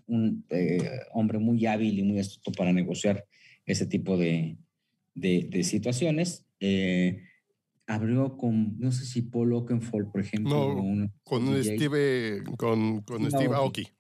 un 0.07 0.45
eh, 0.51 1.01
hombre 1.13 1.39
muy 1.39 1.67
hábil 1.67 1.99
y 1.99 2.03
muy 2.03 2.19
astuto 2.19 2.53
para 2.53 2.73
negociar 2.73 3.25
ese 3.67 3.87
tipo 3.87 4.17
de, 4.17 4.57
de, 5.15 5.49
de 5.51 5.65
situaciones. 5.65 6.47
Eh, 6.61 7.23
abrió 7.87 8.37
con, 8.37 8.79
no 8.79 8.93
sé 8.93 9.05
si 9.05 9.23
Paul 9.23 9.53
Oakenfold, 9.53 10.13
por 10.13 10.21
ejemplo, 10.21 10.75
No, 10.75 10.83
un 10.83 11.13
Con 11.25 11.49
un. 11.49 11.63
Steve, 11.63 12.43
con, 12.57 13.01
con 13.03 13.27
Steve 13.27 13.31
Steve 13.31 13.55
Aoki. 13.55 13.83
Aoki. 13.83 13.93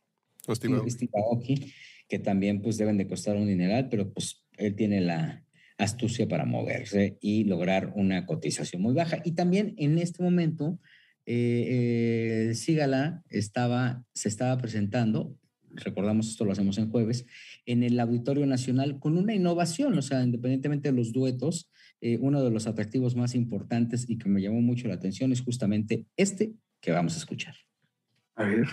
Con 0.46 0.56
Steve 0.56 0.74
Aoki. 0.76 0.90
Steve 0.90 1.10
Aoki, 1.14 1.72
que 2.08 2.18
también 2.18 2.62
pues 2.62 2.76
deben 2.78 2.96
de 2.98 3.08
costar 3.08 3.36
un 3.36 3.48
dineral, 3.48 3.88
pero 3.88 4.12
pues 4.12 4.44
él 4.56 4.76
tiene 4.76 5.00
la 5.00 5.44
astucia 5.78 6.28
para 6.28 6.44
moverse 6.44 7.18
y 7.20 7.44
lograr 7.44 7.92
una 7.96 8.26
cotización 8.26 8.82
muy 8.82 8.94
baja. 8.94 9.20
Y 9.24 9.32
también 9.32 9.74
en 9.78 9.98
este 9.98 10.22
momento, 10.22 10.78
eh, 11.26 12.50
eh, 12.50 12.54
Sígala 12.54 13.24
estaba, 13.28 14.04
se 14.12 14.28
estaba 14.28 14.56
presentando, 14.58 15.36
recordamos 15.74 16.28
esto 16.28 16.44
lo 16.44 16.52
hacemos 16.52 16.78
en 16.78 16.90
jueves, 16.90 17.26
en 17.66 17.82
el 17.82 17.98
Auditorio 18.00 18.46
Nacional 18.46 18.98
con 18.98 19.16
una 19.16 19.34
innovación, 19.34 19.96
o 19.96 20.02
sea, 20.02 20.22
independientemente 20.22 20.90
de 20.90 20.96
los 20.96 21.12
duetos, 21.12 21.70
eh, 22.00 22.18
uno 22.20 22.42
de 22.42 22.50
los 22.50 22.66
atractivos 22.66 23.16
más 23.16 23.34
importantes 23.34 24.08
y 24.08 24.18
que 24.18 24.28
me 24.28 24.40
llamó 24.40 24.60
mucho 24.60 24.88
la 24.88 24.94
atención 24.94 25.32
es 25.32 25.42
justamente 25.42 26.06
este 26.16 26.54
que 26.80 26.92
vamos 26.92 27.14
a 27.14 27.18
escuchar. 27.18 27.54
A 28.36 28.44
ver. 28.44 28.68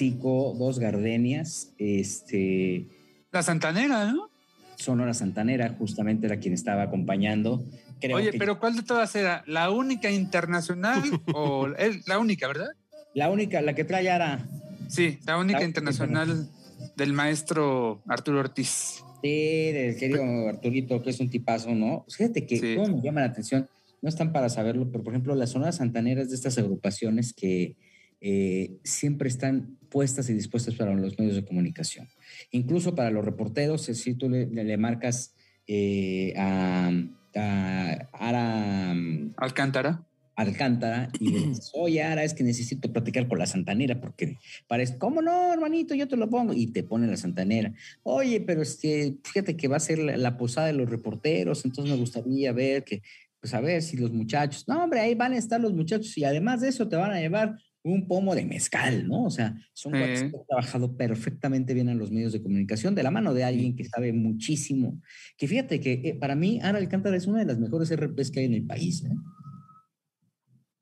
Dos 0.00 0.78
gardenias, 0.78 1.72
este, 1.78 2.86
La 3.32 3.42
Santanera, 3.42 4.12
¿no? 4.12 4.30
Sonora 4.76 5.14
Santanera, 5.14 5.74
justamente 5.78 6.26
era 6.26 6.38
quien 6.38 6.52
estaba 6.52 6.82
acompañando. 6.82 7.64
Creo 8.00 8.16
Oye, 8.18 8.30
que 8.32 8.38
pero 8.38 8.58
¿cuál 8.60 8.76
de 8.76 8.82
todas 8.82 9.14
era? 9.16 9.42
¿La 9.46 9.70
única 9.70 10.10
internacional 10.10 11.02
o 11.32 11.66
es 11.78 12.06
la 12.06 12.18
única, 12.18 12.46
verdad? 12.46 12.68
la 13.14 13.30
única, 13.30 13.62
la 13.62 13.74
que 13.74 13.84
trae 13.84 14.10
Ara, 14.10 14.46
Sí, 14.88 15.18
la 15.26 15.38
única 15.38 15.60
La- 15.60 15.64
internacional 15.64 16.48
del 16.96 17.12
maestro 17.14 18.02
Arturo 18.06 18.40
Ortiz. 18.40 19.02
sí, 19.22 19.72
del 19.72 19.96
querido 19.96 20.48
Arturito, 20.48 21.02
que 21.02 21.10
es 21.10 21.18
un 21.20 21.30
tipazo, 21.30 21.74
¿no? 21.74 22.04
Fíjate 22.08 22.46
que 22.46 22.58
Sí. 22.58 22.74
cómo 22.76 22.96
me 22.98 23.02
llama 23.02 23.20
la 23.22 23.28
atención, 23.28 23.66
no 24.02 24.08
están 24.10 24.30
para 24.32 24.50
saberlo, 24.50 24.90
pero 24.92 25.02
por 25.02 25.14
ejemplo, 25.14 25.34
la 25.34 25.46
Sonora 25.46 25.72
Santanera 25.72 26.20
es 26.20 26.28
de 26.28 26.34
estas 26.36 26.58
agrupaciones 26.58 27.32
que 27.32 27.76
eh, 28.20 28.78
siempre 28.84 29.28
están 29.28 29.78
puestas 29.88 30.28
y 30.30 30.34
dispuestas 30.34 30.74
para 30.74 30.94
los 30.94 31.18
medios 31.18 31.36
de 31.36 31.44
comunicación. 31.44 32.08
Incluso 32.50 32.94
para 32.94 33.10
los 33.10 33.24
reporteros, 33.24 33.82
si 33.82 34.14
tú 34.14 34.28
le, 34.28 34.46
le 34.46 34.76
marcas 34.76 35.34
eh, 35.66 36.32
a, 36.36 36.90
a 37.34 38.08
Ara 38.12 38.94
Alcántara. 39.36 40.06
Alcántara 40.36 41.08
y 41.18 41.30
le 41.30 41.38
dices, 41.46 41.70
oye, 41.72 42.02
Ara, 42.02 42.22
es 42.22 42.34
que 42.34 42.44
necesito 42.44 42.92
platicar 42.92 43.26
con 43.26 43.38
la 43.38 43.46
santanera 43.46 43.98
porque 44.02 44.36
parece, 44.68 44.98
¿cómo 44.98 45.22
no, 45.22 45.50
hermanito? 45.50 45.94
Yo 45.94 46.08
te 46.08 46.16
lo 46.16 46.28
pongo 46.28 46.52
y 46.52 46.66
te 46.66 46.82
pone 46.82 47.06
la 47.06 47.16
santanera. 47.16 47.72
Oye, 48.02 48.42
pero 48.42 48.60
este, 48.60 49.16
fíjate 49.24 49.56
que 49.56 49.66
va 49.66 49.78
a 49.78 49.80
ser 49.80 49.98
la, 49.98 50.18
la 50.18 50.36
posada 50.36 50.66
de 50.66 50.74
los 50.74 50.90
reporteros, 50.90 51.64
entonces 51.64 51.90
me 51.90 51.98
gustaría 51.98 52.52
ver 52.52 52.84
que, 52.84 53.00
pues 53.40 53.54
a 53.54 53.62
ver 53.62 53.80
si 53.80 53.96
los 53.96 54.12
muchachos, 54.12 54.68
no, 54.68 54.84
hombre, 54.84 55.00
ahí 55.00 55.14
van 55.14 55.32
a 55.32 55.38
estar 55.38 55.58
los 55.58 55.72
muchachos 55.72 56.16
y 56.18 56.24
además 56.24 56.60
de 56.60 56.68
eso 56.68 56.86
te 56.86 56.96
van 56.96 57.12
a 57.12 57.20
llevar 57.20 57.56
un 57.92 58.08
pomo 58.08 58.34
de 58.34 58.44
mezcal, 58.44 59.06
¿no? 59.06 59.24
O 59.24 59.30
sea, 59.30 59.54
son 59.72 59.92
que 59.92 60.02
han 60.02 60.32
trabajado 60.48 60.96
perfectamente 60.96 61.72
bien 61.72 61.88
en 61.88 61.98
los 61.98 62.10
medios 62.10 62.32
de 62.32 62.42
comunicación 62.42 62.94
de 62.94 63.02
la 63.02 63.10
mano 63.10 63.32
de 63.32 63.44
alguien 63.44 63.76
que 63.76 63.84
sabe 63.84 64.12
muchísimo. 64.12 65.00
Que 65.36 65.46
fíjate 65.46 65.80
que 65.80 65.92
eh, 65.92 66.16
para 66.20 66.34
mí 66.34 66.58
Ara 66.62 66.78
Alcántara 66.78 67.16
es 67.16 67.26
una 67.26 67.38
de 67.38 67.46
las 67.46 67.58
mejores 67.58 67.94
RPs 67.94 68.30
que 68.30 68.40
hay 68.40 68.46
en 68.46 68.54
el 68.54 68.66
país. 68.66 69.04
¿eh? 69.04 69.10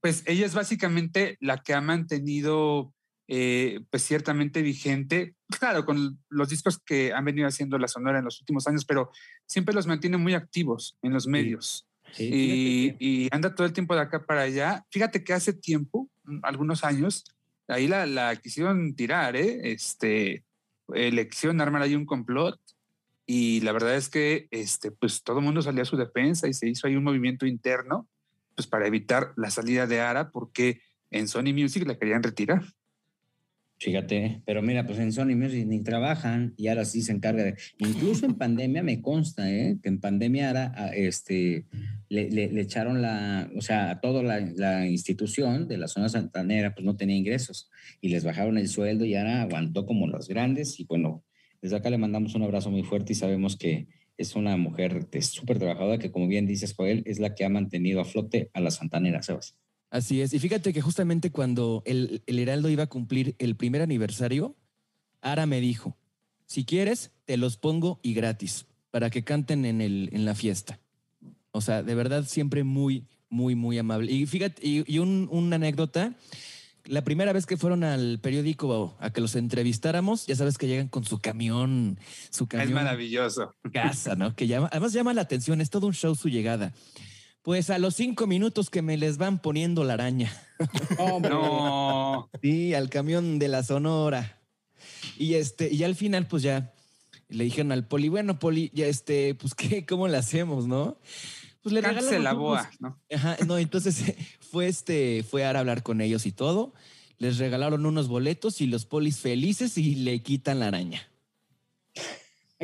Pues 0.01 0.23
ella 0.27 0.47
es 0.47 0.55
básicamente 0.55 1.37
la 1.40 1.59
que 1.59 1.75
ha 1.75 1.81
mantenido, 1.81 2.95
eh, 3.29 3.81
pues 3.90 4.03
ciertamente 4.03 4.62
vigente, 4.62 5.35
claro, 5.59 5.85
con 5.85 6.19
los 6.31 6.49
discos 6.49 6.79
que 6.79 7.12
han 7.12 7.25
venido 7.25 7.47
haciendo 7.47 7.79
la 7.79 7.88
Sonora 7.88 8.19
en 8.19 8.25
los 8.25 8.40
últimos 8.40 8.67
años, 8.67 8.85
pero 8.85 9.11
siempre 9.47 9.75
los 9.75 9.87
mantiene 9.87 10.17
muy 10.17 10.35
activos 10.35 10.97
en 11.03 11.12
los 11.12 11.27
medios. 11.27 11.87
Sí, 12.12 12.95
y, 12.99 13.29
anda 13.33 13.55
todo 13.55 13.67
el 13.67 13.73
tiempo 13.73 13.95
de 13.95 14.03
acá 14.03 14.25
para 14.25 14.43
allá. 14.43 14.87
Fíjate 14.90 15.25
que 15.25 15.33
hace 15.33 15.53
tiempo, 15.53 16.09
algunos 16.42 16.84
años, 16.84 17.24
ahí 17.68 17.87
la, 17.87 18.06
la 18.06 18.37
quisieron 18.37 18.94
tirar, 18.94 19.37
¿eh? 19.37 19.72
Este, 19.72 20.44
le 20.88 21.28
quisieron 21.28 21.60
armar 21.60 21.82
ahí 21.82 21.94
un 21.94 22.06
complot 22.06 22.60
y 23.26 23.60
la 23.60 23.72
verdad 23.72 23.96
es 23.96 24.08
que 24.08 24.48
este, 24.50 24.90
pues 24.90 25.22
todo 25.22 25.38
el 25.38 25.44
mundo 25.44 25.62
salió 25.62 25.82
a 25.82 25.87
su 25.87 25.96
defensa 25.96 26.46
y 26.46 26.54
se 26.54 26.68
hizo 26.68 26.87
ahí 26.87 26.96
un 26.96 27.04
movimiento 27.04 27.46
interno 27.46 28.06
pues 28.54 28.66
para 28.68 28.87
evitar 28.87 29.32
la 29.37 29.50
salida 29.50 29.87
de 29.87 30.00
Ara 30.00 30.30
porque 30.30 30.80
en 31.10 31.26
Sony 31.28 31.52
Music 31.52 31.87
la 31.87 31.98
querían 31.98 32.22
retirar. 32.22 32.62
Fíjate, 33.85 34.40
pero 34.47 34.62
mira, 34.62 34.87
pues 34.87 34.99
en 34.99 35.12
Sony 35.12 35.37
Music 35.37 35.66
ni 35.66 35.83
trabajan 35.83 36.55
y 36.57 36.68
ahora 36.68 36.87
sí 36.87 37.03
se 37.03 37.12
encarga 37.12 37.44
de. 37.44 37.55
Incluso 37.77 38.25
en 38.25 38.33
pandemia 38.37 38.83
me 38.83 39.03
consta, 39.03 39.53
¿eh? 39.53 39.77
Que 39.83 39.90
en 39.90 40.01
pandemia 40.01 40.49
ahora 40.49 40.73
a- 40.75 40.94
este, 40.94 41.66
le, 42.09 42.61
echaron 42.62 43.03
la. 43.03 43.51
O 43.55 43.61
sea, 43.61 43.90
a 43.90 44.01
toda 44.01 44.23
la, 44.23 44.40
la 44.40 44.87
institución 44.87 45.68
de 45.68 45.77
la 45.77 45.88
zona 45.88 46.09
santanera, 46.09 46.75
pues 46.75 46.87
no 46.87 46.97
tenía 46.97 47.14
ingresos 47.14 47.68
y 48.01 48.09
les 48.09 48.25
bajaron 48.25 48.57
el 48.57 48.68
sueldo 48.68 49.05
y 49.05 49.16
ahora 49.16 49.42
aguantó 49.42 49.85
como 49.85 50.07
los 50.07 50.29
grandes. 50.29 50.81
Y 50.81 50.85
bueno, 50.85 51.23
desde 51.61 51.77
acá 51.77 51.90
le 51.90 51.99
mandamos 51.99 52.35
un 52.35 52.42
abrazo 52.42 52.70
muy 52.70 52.85
fuerte 52.85 53.12
y 53.12 53.16
sabemos 53.16 53.55
que 53.59 53.88
es 54.16 54.35
una 54.35 54.57
mujer 54.57 55.09
súper 55.20 55.59
trabajadora 55.59 55.99
que, 55.99 56.11
como 56.11 56.27
bien 56.27 56.47
dices, 56.47 56.73
Joel, 56.75 57.03
es 57.05 57.18
la 57.18 57.35
que 57.35 57.44
ha 57.44 57.51
mantenido 57.51 58.01
a 58.01 58.07
flote 58.07 58.49
a 58.55 58.61
la 58.61 58.70
santanera, 58.70 59.23
Sebas. 59.23 59.59
Así 59.94 60.20
es. 60.20 60.35
Y 60.35 60.40
fíjate 60.40 60.72
que 60.72 60.80
justamente 60.80 61.30
cuando 61.30 61.85
el, 61.87 62.22
el 62.26 62.38
Heraldo 62.40 62.68
iba 62.68 62.83
a 62.83 62.88
cumplir 62.88 63.37
el 63.38 63.54
primer 63.54 63.80
aniversario, 63.80 64.57
Ara 65.22 65.46
me 65.46 65.61
dijo, 65.61 65.96
si 66.46 66.64
quieres, 66.64 67.12
te 67.26 67.37
los 67.37 67.57
pongo 67.59 68.00
y 68.02 68.12
gratis 68.12 68.66
para 68.90 69.09
que 69.09 69.22
canten 69.22 69.64
en, 69.64 69.80
el, 69.80 70.09
en 70.12 70.24
la 70.24 70.35
fiesta. 70.35 70.80
O 71.52 71.61
sea, 71.61 71.85
de 71.85 71.94
verdad, 71.94 72.24
siempre 72.26 72.64
muy, 72.64 73.07
muy, 73.30 73.54
muy 73.54 73.78
amable. 73.78 74.11
Y 74.11 74.26
fíjate, 74.26 74.66
y, 74.66 74.83
y 74.92 74.98
un- 74.98 75.28
una 75.30 75.54
anécdota, 75.57 76.14
la 76.87 77.04
primera 77.04 77.33
vez 77.33 77.46
que 77.46 77.57
fueron 77.57 77.85
al 77.85 78.18
periódico 78.18 78.96
a 78.98 79.11
que 79.11 79.20
los 79.20 79.37
entrevistáramos, 79.37 80.26
ya 80.26 80.35
sabes 80.35 80.59
que 80.59 80.66
llegan 80.66 80.88
con 80.88 81.04
su 81.04 81.20
camión, 81.20 82.00
su 82.30 82.44
Es 82.44 82.48
camión 82.50 82.74
maravilloso. 82.74 83.54
casa, 83.72 84.16
¿no? 84.16 84.35
Que 84.35 84.48
llama, 84.48 84.68
además 84.72 84.92
llama 84.92 85.14
la 85.14 85.22
atención, 85.22 85.61
es 85.61 85.70
todo 85.70 85.87
un 85.87 85.94
show 85.94 86.16
su 86.16 86.28
llegada. 86.28 86.74
Pues 87.44 87.68
a 87.68 87.78
los 87.78 87.94
cinco 87.94 88.26
minutos 88.26 88.70
que 88.70 88.80
me 88.80 88.96
les 88.96 89.18
van 89.18 89.38
poniendo 89.40 89.85
la 89.85 89.92
araña. 89.94 90.33
No, 91.20 92.30
Sí, 92.40 92.72
al 92.74 92.88
camión 92.88 93.38
de 93.38 93.48
la 93.48 93.62
Sonora. 93.62 94.40
Y 95.18 95.35
este, 95.35 95.72
y 95.72 95.85
al 95.85 95.94
final, 95.94 96.26
pues 96.26 96.42
ya 96.42 96.72
le 97.28 97.44
dijeron 97.44 97.70
al 97.72 97.87
poli, 97.87 98.09
bueno, 98.09 98.38
poli, 98.38 98.70
ya 98.74 98.87
este, 98.87 99.35
pues 99.35 99.54
qué, 99.57 99.85
¿cómo 99.85 100.09
le 100.09 100.16
hacemos, 100.16 100.66
no? 100.66 100.98
Pues 101.62 101.72
le 101.74 101.80
regalamos 101.83 102.22
la 102.22 102.30
unos- 102.33 102.38
boa, 102.42 102.70
¿no? 102.80 102.98
Ajá, 103.14 103.37
no, 103.46 103.59
entonces 103.59 104.02
fue 104.40 104.66
este, 104.66 105.22
fue 105.22 105.44
a 105.44 105.50
hablar 105.50 105.83
con 105.83 106.00
ellos 106.00 106.24
y 106.26 106.33
todo. 106.33 106.72
Les 107.18 107.38
regalaron 107.38 107.85
unos 107.87 108.09
boletos 108.09 108.61
y 108.62 108.66
los 108.66 108.87
polis 108.87 109.18
felices 109.18 109.76
y 109.78 109.94
le 109.96 110.20
quitan 110.22 110.61
la 110.61 110.68
araña. 110.68 111.02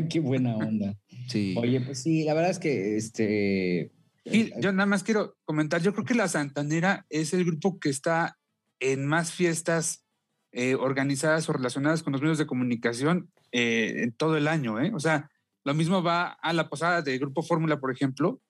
Qué 0.08 0.20
buena 0.20 0.56
onda. 0.56 0.96
Sí. 1.28 1.54
Oye, 1.58 1.80
pues 1.82 2.02
sí, 2.02 2.24
la 2.24 2.32
verdad 2.34 2.50
es 2.50 2.58
que 2.58 2.96
este. 2.96 3.92
Gil, 4.24 4.52
yo 4.58 4.72
nada 4.72 4.86
más 4.86 5.02
quiero 5.02 5.36
comentar, 5.44 5.80
yo 5.82 5.92
creo 5.92 6.04
que 6.04 6.14
la 6.14 6.28
Santanera 6.28 7.06
es 7.08 7.32
el 7.32 7.44
grupo 7.44 7.78
que 7.78 7.88
está 7.88 8.38
en 8.78 9.06
más 9.06 9.32
fiestas 9.32 10.04
eh, 10.52 10.74
organizadas 10.74 11.48
o 11.48 11.52
relacionadas 11.52 12.02
con 12.02 12.12
los 12.12 12.22
medios 12.22 12.38
de 12.38 12.46
comunicación 12.46 13.30
eh, 13.52 14.02
en 14.02 14.12
todo 14.12 14.36
el 14.36 14.48
año, 14.48 14.80
¿eh? 14.80 14.92
O 14.94 15.00
sea, 15.00 15.30
lo 15.64 15.74
mismo 15.74 16.02
va 16.02 16.28
a 16.28 16.52
la 16.52 16.68
posada 16.68 17.02
del 17.02 17.18
Grupo 17.18 17.42
Fórmula, 17.42 17.78
por 17.78 17.92
ejemplo, 17.92 18.40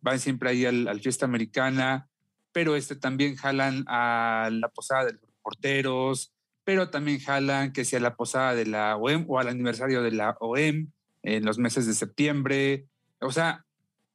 van 0.00 0.20
siempre 0.20 0.50
ahí 0.50 0.64
al, 0.64 0.86
al 0.86 1.00
fiesta 1.00 1.26
americana, 1.26 2.08
pero 2.52 2.76
este 2.76 2.96
también 2.96 3.36
jalan 3.36 3.84
a 3.88 4.50
la 4.52 4.68
posada 4.68 5.06
de 5.06 5.12
los 5.12 5.30
porteros, 5.42 6.32
pero 6.64 6.90
también 6.90 7.18
jalan 7.18 7.72
que 7.72 7.84
sea 7.84 7.98
la 7.98 8.14
posada 8.14 8.54
de 8.54 8.66
la 8.66 8.96
OEM 8.96 9.24
o 9.28 9.38
al 9.38 9.48
aniversario 9.48 10.02
de 10.02 10.12
la 10.12 10.36
OEM 10.40 10.92
en 11.22 11.44
los 11.44 11.58
meses 11.58 11.86
de 11.86 11.94
septiembre. 11.94 12.86
O 13.20 13.32
sea, 13.32 13.64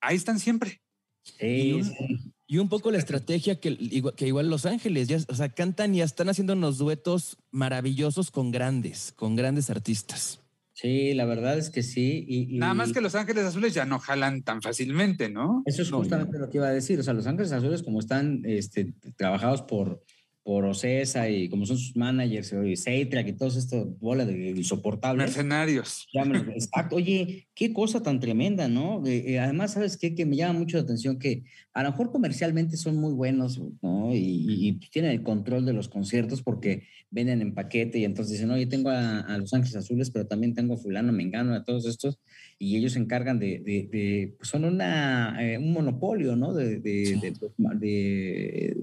ahí 0.02 0.16
están 0.16 0.40
siempre. 0.40 0.82
Sí, 1.24 1.74
un- 1.74 1.84
sí. 1.86 2.34
Y 2.46 2.58
un 2.60 2.70
poco 2.70 2.92
la 2.92 2.98
estrategia 3.00 3.60
que 3.60 3.76
igual, 3.80 4.14
que 4.16 4.28
igual 4.28 4.50
Los 4.50 4.66
Ángeles, 4.66 5.08
ya, 5.08 5.18
o 5.28 5.34
sea, 5.36 5.50
cantan 5.50 5.96
y 5.96 6.02
están 6.02 6.30
haciendo 6.30 6.54
unos 6.54 6.78
duetos 6.78 7.38
maravillosos 7.52 8.30
con 8.30 8.52
grandes, 8.52 9.12
con 9.16 9.36
grandes 9.36 9.70
artistas. 9.70 10.40
Sí, 10.74 11.14
la 11.14 11.26
verdad 11.26 11.58
es 11.58 11.70
que 11.70 11.82
sí. 11.82 12.26
Y, 12.28 12.56
y- 12.56 12.60
Nada 12.60 12.74
más 12.74 12.92
que 12.92 13.00
Los 13.02 13.16
Ángeles 13.16 13.46
Azules 13.46 13.74
ya 13.74 13.86
no 13.86 14.00
jalan 14.00 14.44
tan 14.44 14.62
fácilmente, 14.62 15.30
¿no? 15.30 15.64
Eso 15.66 15.82
es 15.84 15.92
No, 15.92 16.00
justamente 16.00 16.38
lo 16.38 16.50
que 16.50 16.58
iba 16.58 16.68
a 16.68 16.72
decir. 16.72 17.00
O 17.00 17.04
sea, 17.04 17.14
los 17.14 17.26
Ángeles 17.26 17.52
Azules, 17.54 17.82
como 17.84 18.00
están 18.00 18.42
este, 18.46 18.94
trabajados 19.16 19.62
por, 19.62 20.04
por 20.44 20.66
Ocesa 20.66 21.30
y 21.30 21.48
como 21.48 21.66
son 21.66 21.78
sus 21.78 21.96
managers, 21.96 22.54
y 22.66 22.76
Seitrack 22.76 23.28
y 23.30 23.34
todo 23.34 23.48
esto, 23.58 23.96
bola 24.02 24.26
de 24.26 24.50
insoportables. 24.50 25.26
Mercenarios. 25.28 26.08
Exacto. 26.54 26.98
Oye, 26.98 27.48
qué 27.56 27.72
cosa 27.72 28.04
tan 28.04 28.20
tremenda, 28.20 28.68
¿no? 28.68 29.06
Eh, 29.08 29.24
eh, 29.34 29.40
además, 29.40 29.72
¿sabes 29.74 29.96
qué? 29.98 30.14
Que 30.16 30.26
me 30.26 30.36
llama 30.36 30.60
mucho 30.60 30.76
la 30.78 30.84
atención 30.84 31.18
que 31.18 31.44
a 31.74 31.82
lo 31.84 31.92
mejor 31.92 32.12
comercialmente 32.12 32.76
son 32.76 32.98
muy 32.98 33.14
buenos, 33.14 33.62
¿no? 33.82 34.14
Y, 34.14 34.18
y- 34.18 34.68
y 34.68 34.74
tienen 34.90 35.12
el 35.12 35.24
control 35.24 35.66
de 35.66 35.74
los 35.74 35.88
conciertos 35.88 36.42
porque 36.42 36.84
venden 37.10 37.42
en 37.42 37.54
paquete 37.54 38.00
y 38.00 38.04
entonces 38.06 38.34
dicen, 38.34 38.52
oye, 38.52 38.66
tengo 38.66 38.90
a, 38.90 39.20
a 39.22 39.38
Los 39.38 39.54
Ángeles 39.54 39.76
Azules, 39.78 40.10
pero 40.12 40.28
también 40.28 40.54
tengo 40.54 40.74
a 40.74 40.78
fulano, 40.78 41.14
mengano, 41.14 41.54
a 41.54 41.64
todos 41.64 41.86
estos, 41.86 42.20
y 42.60 42.76
ellos 42.76 42.94
se 42.94 43.00
encargan 43.00 43.40
de, 43.40 43.60
de- 43.60 43.88
de- 43.92 44.34
pues 44.38 44.50
son 44.50 44.66
una, 44.66 45.38
eh, 45.40 45.58
un 45.58 45.72
monopolio, 45.72 46.36
¿no? 46.36 46.54
De, 46.54 46.80
de- 46.80 47.06
Sí. 47.06 47.16
de- 47.22 47.34
de 47.80 48.76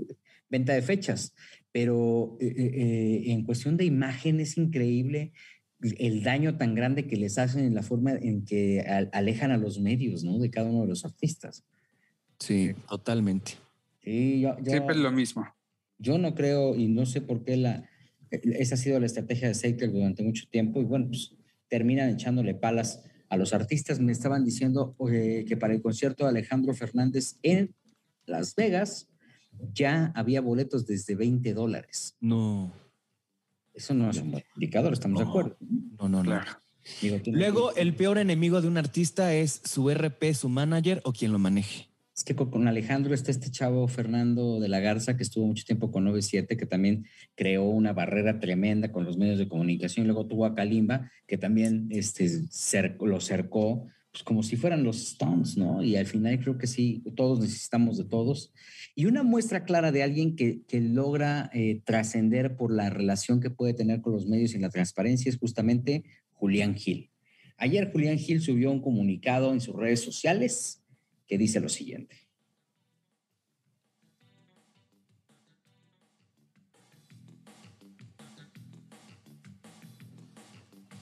venta 0.50 0.74
de 0.74 0.82
fechas. 0.82 1.34
Pero 1.72 2.36
eh, 2.40 2.46
eh, 2.56 2.70
eh, 2.74 3.32
en 3.32 3.44
cuestión 3.44 3.76
de 3.76 3.84
imagen 3.84 4.40
es 4.40 4.58
increíble 4.58 5.32
el 5.80 6.22
daño 6.22 6.56
tan 6.58 6.74
grande 6.74 7.06
que 7.06 7.16
les 7.16 7.38
hacen 7.38 7.64
en 7.64 7.74
la 7.74 7.82
forma 7.82 8.12
en 8.12 8.44
que 8.44 8.80
al- 8.80 9.08
alejan 9.12 9.50
a 9.50 9.56
los 9.56 9.78
medios, 9.80 10.24
¿no? 10.24 10.38
De 10.38 10.50
cada 10.50 10.68
uno 10.68 10.82
de 10.82 10.88
los 10.88 11.04
artistas. 11.04 11.64
Sí, 12.38 12.72
totalmente. 12.88 13.52
Sí, 14.02 14.40
yo, 14.40 14.56
yo, 14.58 14.72
Siempre 14.72 14.94
es 14.96 15.00
lo 15.00 15.12
mismo. 15.12 15.46
yo 15.98 16.18
no 16.18 16.34
creo 16.34 16.74
y 16.74 16.88
no 16.88 17.06
sé 17.06 17.20
por 17.20 17.44
qué 17.44 17.56
la, 17.56 17.88
esa 18.30 18.74
ha 18.74 18.78
sido 18.78 18.98
la 18.98 19.06
estrategia 19.06 19.48
de 19.48 19.54
Seitel 19.54 19.92
durante 19.92 20.22
mucho 20.22 20.44
tiempo 20.50 20.80
y 20.80 20.84
bueno, 20.84 21.06
pues 21.08 21.34
terminan 21.68 22.10
echándole 22.10 22.54
palas 22.54 23.04
a 23.28 23.36
los 23.36 23.52
artistas. 23.52 24.00
Me 24.00 24.12
estaban 24.12 24.44
diciendo 24.44 24.96
eh, 25.12 25.44
que 25.46 25.56
para 25.56 25.72
el 25.74 25.82
concierto 25.82 26.24
de 26.24 26.30
Alejandro 26.30 26.74
Fernández 26.74 27.36
en 27.42 27.74
Las 28.26 28.54
Vegas 28.54 29.08
ya 29.74 30.12
había 30.14 30.40
boletos 30.40 30.86
desde 30.86 31.14
20 31.14 31.52
dólares. 31.54 32.16
No, 32.20 32.72
Eso 33.74 33.94
no 33.94 34.10
es 34.10 34.16
un 34.18 34.32
buen 34.32 34.44
indicador, 34.56 34.92
estamos 34.92 35.22
de 35.22 35.28
acuerdo. 35.28 35.56
no, 35.60 36.08
no, 36.08 36.18
no. 36.18 36.22
Claro. 36.22 36.50
Digo, 37.02 37.18
Luego, 37.26 37.72
que- 37.74 37.82
el 37.82 37.94
peor 37.94 38.18
enemigo 38.18 38.60
de 38.60 38.68
un 38.68 38.76
artista 38.78 39.34
es 39.34 39.60
su 39.64 39.90
RP, 39.90 40.34
su 40.34 40.48
manager 40.48 41.00
o 41.04 41.12
quien 41.12 41.30
lo 41.32 41.38
maneje. 41.38 41.88
Es 42.16 42.24
que 42.24 42.34
con 42.34 42.68
Alejandro 42.68 43.14
está 43.14 43.30
este 43.30 43.50
chavo 43.50 43.86
Fernando 43.88 44.60
de 44.60 44.68
la 44.68 44.80
Garza, 44.80 45.16
que 45.16 45.22
estuvo 45.22 45.46
mucho 45.46 45.64
tiempo 45.64 45.90
con 45.90 46.04
97, 46.04 46.56
que 46.56 46.66
también 46.66 47.06
creó 47.34 47.64
una 47.64 47.92
barrera 47.94 48.40
tremenda 48.40 48.92
con 48.92 49.04
los 49.04 49.16
medios 49.16 49.38
de 49.38 49.48
comunicación. 49.48 50.06
Luego 50.06 50.26
tuvo 50.26 50.44
a 50.44 50.54
Kalimba, 50.54 51.10
que 51.26 51.38
también 51.38 51.86
este, 51.90 52.28
lo 53.00 53.20
cercó, 53.20 53.86
pues 54.12 54.24
como 54.24 54.42
si 54.42 54.56
fueran 54.56 54.82
los 54.82 55.00
Stones, 55.00 55.56
¿no? 55.56 55.82
Y 55.82 55.96
al 55.96 56.06
final 56.06 56.40
creo 56.40 56.58
que 56.58 56.66
sí, 56.66 57.02
todos 57.14 57.38
necesitamos 57.40 57.96
de 57.96 58.04
todos. 58.04 58.52
Y 58.96 59.06
una 59.06 59.22
muestra 59.22 59.64
clara 59.64 59.92
de 59.92 60.02
alguien 60.02 60.34
que, 60.34 60.62
que 60.66 60.80
logra 60.80 61.48
eh, 61.54 61.80
trascender 61.84 62.56
por 62.56 62.72
la 62.72 62.90
relación 62.90 63.40
que 63.40 63.50
puede 63.50 63.72
tener 63.72 64.00
con 64.00 64.12
los 64.12 64.26
medios 64.26 64.54
y 64.54 64.58
la 64.58 64.70
transparencia 64.70 65.30
es 65.30 65.38
justamente 65.38 66.04
Julián 66.32 66.74
Gil. 66.74 67.10
Ayer 67.56 67.92
Julián 67.92 68.18
Gil 68.18 68.40
subió 68.40 68.72
un 68.72 68.82
comunicado 68.82 69.52
en 69.52 69.60
sus 69.60 69.76
redes 69.76 70.00
sociales 70.00 70.82
que 71.28 71.38
dice 71.38 71.60
lo 71.60 71.68
siguiente. 71.68 72.16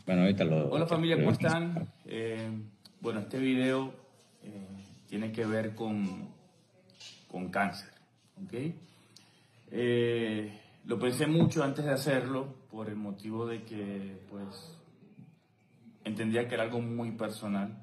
Bueno, 0.05 0.23
ahorita 0.23 0.45
lo... 0.45 0.71
Hola 0.71 0.87
familia, 0.87 1.17
¿cómo 1.17 1.33
están? 1.33 1.93
Eh, 2.07 2.49
bueno, 3.01 3.21
este 3.21 3.39
video 3.39 3.93
eh, 4.43 4.67
tiene 5.09 5.33
que 5.33 5.45
ver 5.47 5.75
con, 5.75 6.29
con 7.31 7.49
cáncer, 7.51 7.91
¿ok? 8.45 8.55
Eh, 9.71 10.53
lo 10.85 10.99
pensé 10.99 11.27
mucho 11.27 11.63
antes 11.63 11.85
de 11.85 11.93
hacerlo 11.93 12.55
por 12.71 12.89
el 12.89 12.97
motivo 12.97 13.47
de 13.47 13.63
que, 13.65 14.19
pues, 14.31 14.77
entendía 16.05 16.49
que 16.49 16.55
era 16.55 16.65
algo 16.65 16.81
muy 16.81 17.13
personal. 17.13 17.77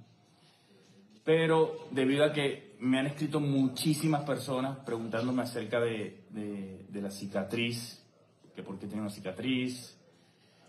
Pero 1.23 1.87
debido 1.91 2.23
a 2.23 2.33
que 2.33 2.75
me 2.79 2.99
han 2.99 3.07
escrito 3.07 3.39
muchísimas 3.39 4.23
personas 4.23 4.79
preguntándome 4.79 5.41
acerca 5.43 5.79
de, 5.79 6.23
de- 6.29 6.85
de 6.89 7.01
la 7.01 7.09
cicatriz, 7.11 8.03
que 8.55 8.63
por 8.63 8.77
qué 8.79 8.87
tengo 8.87 9.01
una 9.03 9.11
cicatriz, 9.11 9.97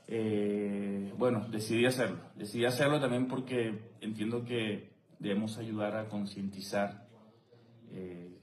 eh, 0.09 1.13
bueno, 1.19 1.47
decidí 1.51 1.85
hacerlo. 1.85 2.19
Decidí 2.37 2.65
hacerlo 2.65 3.01
también 3.01 3.27
porque 3.27 3.91
entiendo 4.01 4.45
que 4.45 4.91
debemos 5.19 5.59
ayudar 5.59 5.97
a 5.97 6.09
concientizar, 6.09 7.09
eh, 7.91 8.39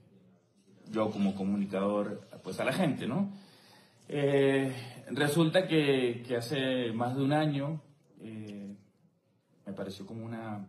yo 0.90 1.10
como 1.10 1.34
comunicador, 1.34 2.28
pues 2.42 2.60
a 2.60 2.64
la 2.64 2.72
gente, 2.72 3.06
¿no? 3.06 3.32
Eh, 4.08 4.74
resulta 5.12 5.66
que, 5.66 6.22
hace 6.36 6.92
más 6.92 7.16
de 7.16 7.22
un 7.22 7.32
año 7.32 7.80
me 9.66 9.72
pareció 9.72 10.06
como 10.06 10.24
una 10.24 10.68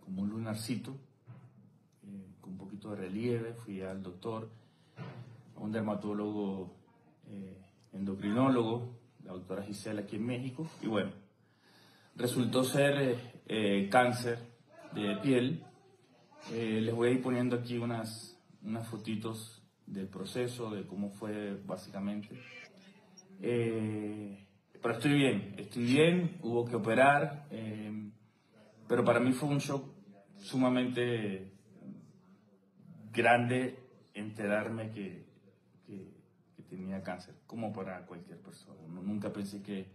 como 0.00 0.22
un 0.22 0.30
lunarcito 0.30 0.96
con 2.40 2.52
un 2.52 2.58
poquito 2.58 2.90
de 2.90 2.96
relieve. 2.96 3.52
Fui 3.52 3.82
al 3.82 4.02
doctor, 4.02 4.50
un 5.56 5.70
dermatólogo 5.70 6.74
endocrinólogo, 7.92 8.99
la 9.30 9.36
doctora 9.36 9.62
Gisela 9.62 10.00
aquí 10.00 10.16
en 10.16 10.26
México, 10.26 10.68
y 10.82 10.88
bueno, 10.88 11.12
resultó 12.16 12.64
ser 12.64 12.98
eh, 12.98 13.18
eh, 13.46 13.88
cáncer 13.88 14.38
de 14.92 15.16
piel. 15.22 15.64
les 16.52 16.92
voy 16.92 17.08
a 17.08 17.12
ir 17.12 17.22
poniendo 17.22 17.56
aquí 17.56 17.78
unas, 17.78 18.36
unas 18.62 18.88
fotitos 18.88 19.62
del 19.86 20.08
proceso, 20.08 20.70
de 20.70 20.84
cómo 20.84 21.10
fue 21.10 21.60
básicamente. 21.64 22.28
pero 23.38 24.94
estoy 24.94 25.14
bien, 25.14 25.54
estoy 25.58 25.84
bien, 25.84 26.38
hubo 26.42 26.64
que 26.64 26.74
operar, 26.74 27.46
pero 28.88 29.04
para 29.04 29.20
mí 29.20 29.32
fue 29.32 29.48
un 29.48 29.58
shock 29.58 29.84
sumamente 30.38 31.52
grande 33.12 33.78
enterarme 34.14 34.90
que, 34.90 35.29
tenía 36.70 37.02
cáncer, 37.02 37.34
como 37.46 37.72
para 37.72 38.06
cualquier 38.06 38.38
persona. 38.38 38.80
nunca 38.88 39.32
pensé 39.32 39.62
que, 39.62 39.88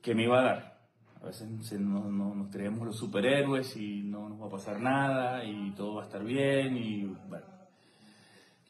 que 0.00 0.14
me 0.14 0.24
iba 0.24 0.40
a 0.40 0.44
dar. 0.44 0.80
A 1.20 1.26
veces 1.26 1.50
nos 1.50 2.50
creemos 2.50 2.86
los 2.86 2.96
superhéroes 2.96 3.76
y 3.76 4.02
no 4.02 4.28
nos 4.28 4.40
va 4.40 4.46
a 4.46 4.50
pasar 4.50 4.80
nada 4.80 5.44
y 5.44 5.72
todo 5.72 5.96
va 5.96 6.02
a 6.02 6.06
estar 6.06 6.24
bien. 6.24 6.76
Y 6.76 7.04
bueno, 7.28 7.44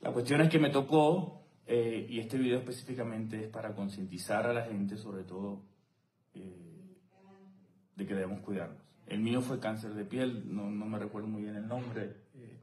la 0.01 0.13
cuestión 0.13 0.41
es 0.41 0.49
que 0.49 0.59
me 0.59 0.71
tocó, 0.71 1.45
eh, 1.67 2.07
y 2.09 2.19
este 2.19 2.39
video 2.39 2.59
específicamente 2.59 3.45
es 3.45 3.49
para 3.51 3.75
concientizar 3.75 4.47
a 4.47 4.53
la 4.53 4.63
gente, 4.63 4.97
sobre 4.97 5.23
todo, 5.23 5.63
eh, 6.35 6.97
de 7.95 8.07
que 8.07 8.15
debemos 8.15 8.41
cuidarnos. 8.41 8.83
El 9.07 9.21
mío 9.21 9.41
fue 9.41 9.61
cáncer 9.61 9.95
de 9.95 10.05
piel, 10.05 10.55
no, 10.55 10.71
no 10.71 10.87
me 10.87 10.99
recuerdo 10.99 11.29
muy 11.29 11.43
bien 11.43 11.55
el 11.55 11.69
nombre. 11.69 12.17
Eh, 12.35 12.61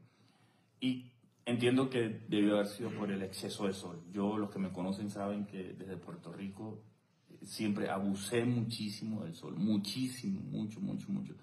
y 0.80 1.12
entiendo 1.48 1.88
que 1.88 2.20
debió 2.28 2.56
haber 2.56 2.66
sido 2.66 2.90
por 2.90 3.10
el 3.10 3.22
exceso 3.22 3.66
de 3.66 3.72
sol. 3.72 4.02
Yo, 4.12 4.36
los 4.36 4.50
que 4.50 4.58
me 4.58 4.70
conocen 4.70 5.10
saben 5.10 5.46
que 5.46 5.74
desde 5.78 5.96
Puerto 5.96 6.30
Rico 6.32 6.84
eh, 7.30 7.38
siempre 7.44 7.88
abusé 7.88 8.44
muchísimo 8.44 9.24
del 9.24 9.34
sol, 9.34 9.56
muchísimo, 9.56 10.40
mucho, 10.42 10.80
mucho, 10.80 11.08
mucho. 11.10 11.34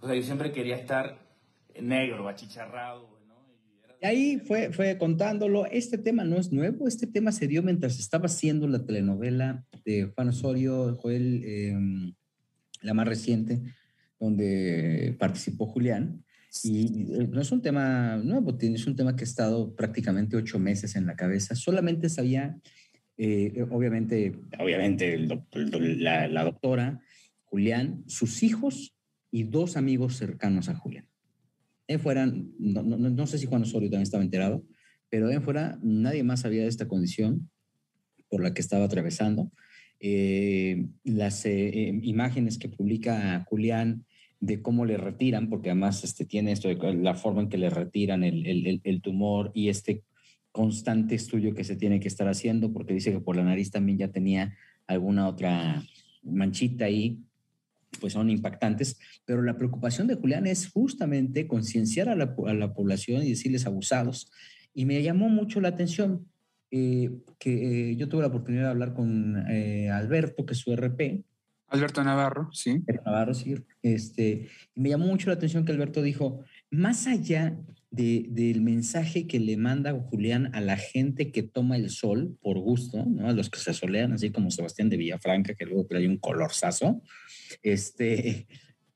O 0.00 0.06
sea, 0.06 0.16
yo 0.16 0.22
siempre 0.22 0.50
quería 0.50 0.76
estar 0.76 1.18
negro, 1.80 2.26
achicharrado. 2.26 3.12
Y 4.00 4.06
ahí 4.06 4.38
fue, 4.38 4.72
fue 4.72 4.98
contándolo, 4.98 5.66
este 5.66 5.98
tema 5.98 6.24
no 6.24 6.36
es 6.36 6.52
nuevo, 6.52 6.88
este 6.88 7.06
tema 7.06 7.32
se 7.32 7.46
dio 7.46 7.62
mientras 7.62 7.98
estaba 7.98 8.26
haciendo 8.26 8.66
la 8.66 8.84
telenovela 8.84 9.64
de 9.84 10.12
Juan 10.14 10.28
Osorio, 10.28 10.96
Joel, 10.96 11.42
em, 11.44 12.14
la 12.82 12.92
más 12.92 13.08
reciente, 13.08 13.62
donde 14.18 15.16
participó 15.18 15.66
Julián, 15.66 16.23
y 16.62 17.06
no 17.30 17.40
es 17.40 17.50
un 17.50 17.62
tema 17.62 18.16
nuevo, 18.16 18.56
es 18.60 18.86
un 18.86 18.94
tema 18.94 19.16
que 19.16 19.24
ha 19.24 19.26
estado 19.26 19.74
prácticamente 19.74 20.36
ocho 20.36 20.58
meses 20.58 20.94
en 20.94 21.06
la 21.06 21.16
cabeza. 21.16 21.56
Solamente 21.56 22.08
sabía, 22.08 22.56
eh, 23.16 23.66
obviamente, 23.70 24.38
obviamente 24.58 25.18
la, 25.18 26.44
doctora, 26.44 27.00
Julián, 27.44 28.04
sus 28.06 28.42
hijos 28.42 28.94
y 29.30 29.44
dos 29.44 29.76
amigos 29.76 30.16
cercanos 30.16 30.68
a 30.68 30.76
Julián. 30.76 31.08
De 31.88 31.98
fuera, 31.98 32.26
no, 32.26 32.82
no, 32.82 32.96
no, 32.96 33.26
sé 33.26 33.38
si 33.38 33.46
Juan 33.46 33.62
Osorio 33.62 33.90
también 33.90 34.04
estaba 34.04 34.22
enterado, 34.22 34.64
pero 35.10 35.28
de 35.28 35.40
fuera 35.40 35.78
nadie 35.82 36.22
más 36.22 36.40
sabía 36.40 36.62
de 36.62 36.68
esta 36.68 36.88
condición 36.88 37.50
por 38.28 38.42
la 38.42 38.54
que 38.54 38.60
estaba 38.60 38.84
atravesando. 38.84 39.50
Eh, 40.00 40.86
las 41.04 41.46
eh, 41.46 41.98
imágenes 42.02 42.58
que 42.58 42.68
publica 42.68 43.44
Julián 43.48 44.04
de 44.46 44.60
cómo 44.60 44.84
le 44.84 44.96
retiran, 44.96 45.48
porque 45.48 45.70
además 45.70 46.04
este, 46.04 46.24
tiene 46.24 46.52
esto 46.52 46.68
de 46.68 46.94
la 46.94 47.14
forma 47.14 47.42
en 47.42 47.48
que 47.48 47.58
le 47.58 47.70
retiran 47.70 48.22
el, 48.24 48.46
el, 48.46 48.80
el, 48.82 49.00
tumor 49.00 49.50
y 49.54 49.68
este 49.68 50.02
constante 50.52 51.14
estudio 51.14 51.54
que 51.54 51.64
se 51.64 51.76
tiene 51.76 51.98
que 51.98 52.08
estar 52.08 52.28
haciendo, 52.28 52.72
porque 52.72 52.94
dice 52.94 53.10
que 53.10 53.20
por 53.20 53.36
la 53.36 53.44
nariz 53.44 53.70
también 53.70 53.98
ya 53.98 54.08
tenía 54.08 54.54
alguna 54.86 55.28
otra 55.28 55.82
manchita 56.22 56.84
ahí, 56.84 57.18
pues 58.00 58.12
son 58.12 58.28
impactantes, 58.28 58.98
pero 59.24 59.40
la 59.42 59.56
preocupación 59.56 60.06
de 60.06 60.16
Julián 60.16 60.46
es 60.46 60.68
justamente 60.68 61.46
concienciar 61.46 62.08
a 62.08 62.16
la, 62.16 62.34
a 62.46 62.54
la, 62.54 62.74
población 62.74 63.22
y 63.22 63.30
decirles 63.30 63.66
abusados. 63.66 64.30
Y 64.74 64.84
me 64.84 65.02
llamó 65.02 65.28
mucho 65.28 65.60
la 65.60 65.68
atención 65.68 66.26
eh, 66.70 67.10
que 67.38 67.92
eh, 67.92 67.96
yo 67.96 68.08
tuve 68.08 68.22
la 68.22 68.28
oportunidad 68.28 68.64
de 68.64 68.70
hablar 68.70 68.94
con 68.94 69.46
eh, 69.48 69.90
Alberto, 69.90 70.44
que 70.44 70.52
es 70.52 70.58
su 70.58 70.72
RP, 70.74 71.24
Alberto 71.74 72.04
Navarro, 72.04 72.48
sí. 72.52 72.84
Navarro, 73.04 73.34
sí. 73.34 73.56
Este, 73.82 74.48
me 74.76 74.90
llamó 74.90 75.06
mucho 75.06 75.28
la 75.28 75.34
atención 75.34 75.64
que 75.64 75.72
Alberto 75.72 76.02
dijo, 76.02 76.44
más 76.70 77.08
allá 77.08 77.58
de, 77.90 78.26
del 78.28 78.60
mensaje 78.60 79.26
que 79.26 79.40
le 79.40 79.56
manda 79.56 79.92
Julián 79.92 80.54
a 80.54 80.60
la 80.60 80.76
gente 80.76 81.32
que 81.32 81.42
toma 81.42 81.76
el 81.76 81.90
sol 81.90 82.38
por 82.40 82.58
gusto, 82.60 83.04
¿no? 83.04 83.28
a 83.28 83.32
los 83.32 83.50
que 83.50 83.58
se 83.58 83.74
solean, 83.74 84.12
así 84.12 84.30
como 84.30 84.52
Sebastián 84.52 84.88
de 84.88 84.96
Villafranca, 84.96 85.54
que 85.54 85.66
luego 85.66 85.84
trae 85.86 86.06
un 86.06 86.18
colorzazo, 86.18 87.02
este, 87.64 88.46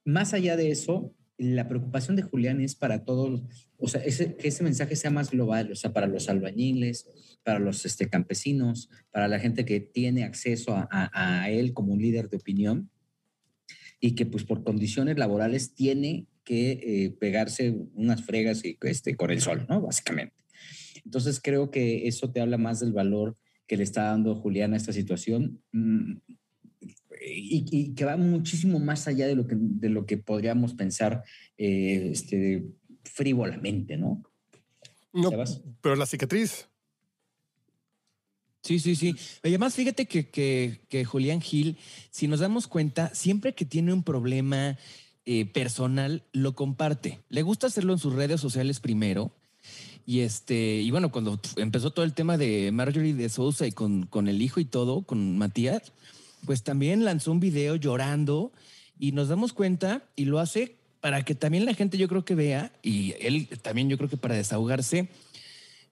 más 0.04 0.32
allá 0.32 0.56
de 0.56 0.70
eso, 0.70 1.12
la 1.38 1.68
preocupación 1.68 2.16
de 2.16 2.22
Julián 2.22 2.60
es 2.60 2.74
para 2.74 3.04
todos, 3.04 3.42
o 3.78 3.88
sea, 3.88 4.02
que 4.02 4.48
ese 4.48 4.64
mensaje 4.64 4.96
sea 4.96 5.10
más 5.10 5.30
global, 5.30 5.70
o 5.72 5.76
sea, 5.76 5.92
para 5.92 6.08
los 6.08 6.28
albañiles, 6.28 7.08
para 7.44 7.60
los 7.60 7.86
este, 7.86 8.08
campesinos, 8.08 8.90
para 9.12 9.28
la 9.28 9.38
gente 9.38 9.64
que 9.64 9.80
tiene 9.80 10.24
acceso 10.24 10.74
a, 10.74 10.88
a, 10.90 11.48
él 11.50 11.72
como 11.72 11.92
un 11.92 12.02
líder 12.02 12.28
de 12.28 12.38
opinión 12.38 12.90
y 14.00 14.16
que 14.16 14.26
pues 14.26 14.44
por 14.44 14.64
condiciones 14.64 15.16
laborales 15.16 15.74
tiene 15.74 16.26
que 16.44 16.72
eh, 16.82 17.10
pegarse 17.10 17.74
unas 17.94 18.22
fregas 18.22 18.64
y, 18.64 18.76
este, 18.82 19.16
con 19.16 19.30
el 19.30 19.40
sol, 19.40 19.64
¿no? 19.68 19.80
Básicamente. 19.80 20.34
Entonces 21.04 21.40
creo 21.40 21.70
que 21.70 22.08
eso 22.08 22.32
te 22.32 22.40
habla 22.40 22.58
más 22.58 22.80
del 22.80 22.92
valor 22.92 23.36
que 23.66 23.76
le 23.76 23.84
está 23.84 24.04
dando 24.04 24.34
Julián 24.34 24.72
a 24.72 24.76
esta 24.76 24.92
situación. 24.92 25.62
Mm, 25.72 26.16
y, 27.20 27.94
que 27.94 28.04
va 28.04 28.16
muchísimo 28.16 28.78
más 28.78 29.08
allá 29.08 29.26
de 29.26 29.34
lo 29.34 29.46
que, 29.46 29.56
de 29.58 29.88
lo 29.88 30.06
que 30.06 30.18
podríamos 30.18 30.74
pensar 30.74 31.24
eh, 31.56 32.10
este, 32.12 32.64
frívolamente, 33.04 33.96
¿no? 33.96 34.22
No, 35.12 35.30
pero 35.80 35.96
la 35.96 36.06
cicatriz. 36.06 36.68
Sí, 38.62 38.78
sí, 38.78 38.96
sí. 38.96 39.14
Además, 39.42 39.74
fíjate 39.74 40.06
que, 40.06 40.28
que, 40.28 40.80
que, 40.88 41.04
Julián 41.04 41.40
Gil, 41.40 41.78
si 42.10 42.28
nos 42.28 42.40
damos 42.40 42.66
cuenta, 42.66 43.14
siempre 43.14 43.54
que 43.54 43.64
tiene 43.64 43.92
un 43.92 44.02
problema 44.02 44.76
eh, 45.24 45.46
personal, 45.46 46.24
lo 46.32 46.54
comparte. 46.54 47.20
Le 47.28 47.42
gusta 47.42 47.68
hacerlo 47.68 47.92
en 47.92 47.98
sus 47.98 48.14
redes 48.14 48.40
sociales 48.40 48.80
primero. 48.80 49.32
Y 50.04 50.20
este, 50.20 50.80
y 50.80 50.90
bueno, 50.90 51.12
cuando 51.12 51.38
empezó 51.56 51.90
todo 51.90 52.04
el 52.04 52.14
tema 52.14 52.36
de 52.38 52.72
Marjorie 52.72 53.14
de 53.14 53.28
Sousa 53.28 53.66
y 53.66 53.72
con, 53.72 54.06
con 54.06 54.26
el 54.28 54.40
hijo 54.40 54.58
y 54.58 54.64
todo, 54.64 55.02
con 55.02 55.36
Matías, 55.36 55.92
pues 56.44 56.62
también 56.62 57.04
lanzó 57.04 57.32
un 57.32 57.40
video 57.40 57.76
llorando 57.76 58.52
y 58.98 59.12
nos 59.12 59.28
damos 59.28 59.52
cuenta 59.52 60.04
y 60.16 60.24
lo 60.24 60.38
hace 60.38 60.76
para 61.00 61.24
que 61.24 61.34
también 61.34 61.64
la 61.64 61.74
gente 61.74 61.98
yo 61.98 62.08
creo 62.08 62.24
que 62.24 62.34
vea 62.34 62.72
y 62.82 63.14
él 63.20 63.48
también 63.62 63.88
yo 63.88 63.96
creo 63.96 64.08
que 64.08 64.16
para 64.16 64.34
desahogarse 64.34 65.08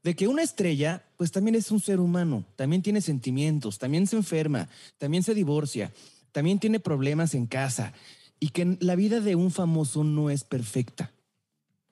de 0.02 0.14
que 0.14 0.28
una 0.28 0.42
estrella 0.42 1.04
pues 1.16 1.32
también 1.32 1.54
es 1.54 1.70
un 1.70 1.80
ser 1.80 2.00
humano, 2.00 2.44
también 2.56 2.82
tiene 2.82 3.00
sentimientos, 3.00 3.78
también 3.78 4.06
se 4.06 4.16
enferma, 4.16 4.68
también 4.98 5.22
se 5.22 5.34
divorcia, 5.34 5.92
también 6.32 6.58
tiene 6.58 6.80
problemas 6.80 7.34
en 7.34 7.46
casa 7.46 7.92
y 8.38 8.50
que 8.50 8.76
la 8.80 8.96
vida 8.96 9.20
de 9.20 9.34
un 9.34 9.50
famoso 9.50 10.04
no 10.04 10.30
es 10.30 10.44
perfecta. 10.44 11.12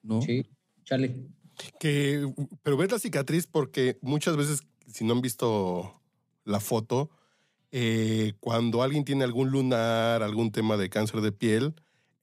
¿No? 0.03 0.21
Sí, 0.23 0.47
Charlie. 0.85 1.29
Que, 1.79 2.33
pero 2.63 2.77
ves 2.77 2.93
la 2.93 2.99
cicatriz 2.99 3.47
porque 3.47 3.99
muchas 4.03 4.37
veces, 4.37 4.63
si 4.87 5.05
no 5.05 5.15
han 5.15 5.21
visto 5.21 6.01
la 6.45 6.61
foto, 6.61 7.11
eh, 7.77 8.35
cuando 8.39 8.85
alguien 8.85 9.05
tiene 9.05 9.25
algún 9.25 9.51
lunar, 9.51 10.23
algún 10.23 10.53
tema 10.53 10.77
de 10.77 10.89
cáncer 10.89 11.23
de 11.23 11.33
piel, 11.33 11.75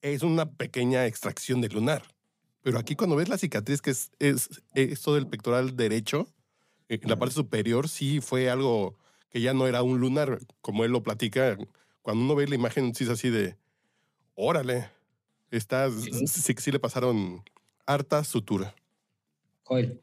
es 0.02 0.24
una 0.24 0.50
pequeña 0.50 1.06
extracción 1.08 1.60
de 1.60 1.68
lunar. 1.68 2.04
Pero 2.62 2.80
aquí 2.80 2.96
cuando 2.96 3.18
ves 3.18 3.28
la 3.28 3.38
cicatriz, 3.38 3.82
que 3.82 3.90
es, 3.90 4.12
es 4.20 4.62
esto 4.76 5.14
del 5.14 5.28
pectoral 5.28 5.76
derecho, 5.76 6.34
en 6.88 7.02
la 7.04 7.20
parte 7.20 7.36
superior, 7.36 7.89
sí 7.89 8.22
fue 8.22 8.49
algo 8.49 8.95
que 9.30 9.41
ya 9.41 9.54
no 9.54 9.68
era 9.68 9.84
un 9.84 9.99
lunar, 9.99 10.39
como 10.62 10.86
él 10.86 10.91
lo 10.91 11.04
platica. 11.04 11.58
Cuando 12.02 12.24
uno 12.24 12.36
ve 12.36 12.47
la 12.47 12.56
imagen, 12.56 12.95
sí 12.95 13.04
es 13.04 13.10
así 13.10 13.30
de, 13.30 13.58
órale, 14.36 14.89
está, 15.49 15.91
sí, 15.91 16.54
sí, 16.58 16.72
le 16.72 16.80
pasaron 16.80 17.43
harta 17.86 18.24
sutura. 18.24 18.74
Joel. 19.64 20.02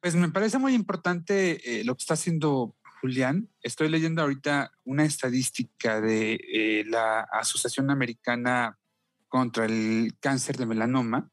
Pues 0.00 0.14
me 0.14 0.28
parece 0.30 0.58
muy 0.58 0.74
importante 0.74 1.80
eh, 1.80 1.82
lo 1.82 1.96
que 1.96 2.02
está 2.02 2.14
haciendo 2.14 2.76
Julián, 3.02 3.50
estoy 3.62 3.88
leyendo 3.88 4.22
ahorita 4.22 4.70
una 4.84 5.04
estadística 5.04 6.00
de 6.00 6.34
eh, 6.34 6.84
la 6.86 7.22
Asociación 7.22 7.90
Americana 7.90 8.78
contra 9.26 9.64
el 9.64 10.14
Cáncer 10.20 10.56
de 10.56 10.66
Melanoma 10.66 11.28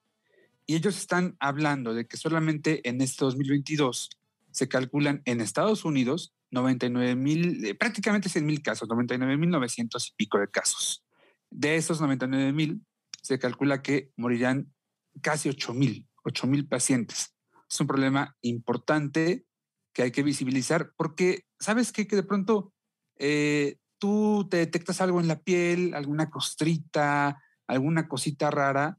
y 0.66 0.76
ellos 0.76 0.98
están 0.98 1.38
hablando 1.40 1.94
de 1.94 2.08
que 2.08 2.18
solamente 2.18 2.90
en 2.90 3.02
este 3.02 3.24
2022 3.24 4.10
se 4.50 4.68
calculan 4.68 5.22
en 5.26 5.42
Estados 5.42 5.86
Unidos 5.86 6.34
99 6.50 7.16
mil, 7.16 7.64
eh, 7.64 7.76
prácticamente 7.76 8.30
100 8.30 8.46
mil 8.48 8.64
casos, 8.64 8.90
99 8.90 9.38
mil 9.38 9.52
900 9.52 10.08
y 10.08 10.14
pico 10.16 10.40
de 10.40 10.50
casos. 10.50 11.06
De 11.52 11.76
esos 11.76 12.02
99 12.02 12.52
mil, 12.52 12.82
se 13.22 13.38
calcula 13.38 13.84
que 13.84 14.12
morirán 14.16 14.74
casi 15.22 15.50
8 15.50 15.76
mil, 15.76 16.08
8 16.24 16.48
mil 16.48 16.68
pacientes 16.68 17.36
es 17.70 17.80
un 17.80 17.88
problema 17.88 18.36
importante 18.42 19.46
que 19.94 20.04
hay 20.04 20.12
que 20.12 20.24
visibilizar 20.24 20.94
porque, 20.98 21.46
¿sabes 21.60 21.92
qué? 21.92 22.08
Que 22.08 22.16
de 22.16 22.24
pronto 22.24 22.74
eh, 23.18 23.78
tú 24.00 24.48
te 24.50 24.58
detectas 24.58 25.02
algo 25.02 25.20
en 25.20 25.28
la 25.28 25.40
piel, 25.42 25.94
alguna 25.94 26.30
costrita, 26.30 27.42
alguna 27.68 28.08
cosita 28.08 28.50
rara, 28.52 28.98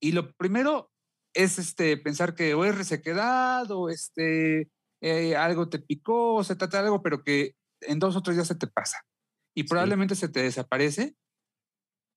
y 0.00 0.12
lo 0.12 0.32
primero 0.32 0.90
es 1.34 1.58
este, 1.58 1.96
pensar 1.96 2.34
que 2.34 2.54
o 2.54 2.64
es 2.64 2.76
resequedad 2.76 3.70
o 3.70 3.88
este, 3.90 4.70
eh, 5.02 5.36
algo 5.36 5.68
te 5.68 5.78
picó 5.78 6.34
o 6.36 6.44
se 6.44 6.56
trata 6.56 6.78
de 6.78 6.84
algo, 6.86 7.02
pero 7.02 7.22
que 7.22 7.54
en 7.82 7.98
dos 7.98 8.16
o 8.16 8.22
tres 8.22 8.36
días 8.36 8.48
se 8.48 8.54
te 8.54 8.66
pasa 8.66 9.04
y 9.54 9.64
probablemente 9.64 10.14
se 10.14 10.28
te 10.28 10.42
desaparece 10.42 11.16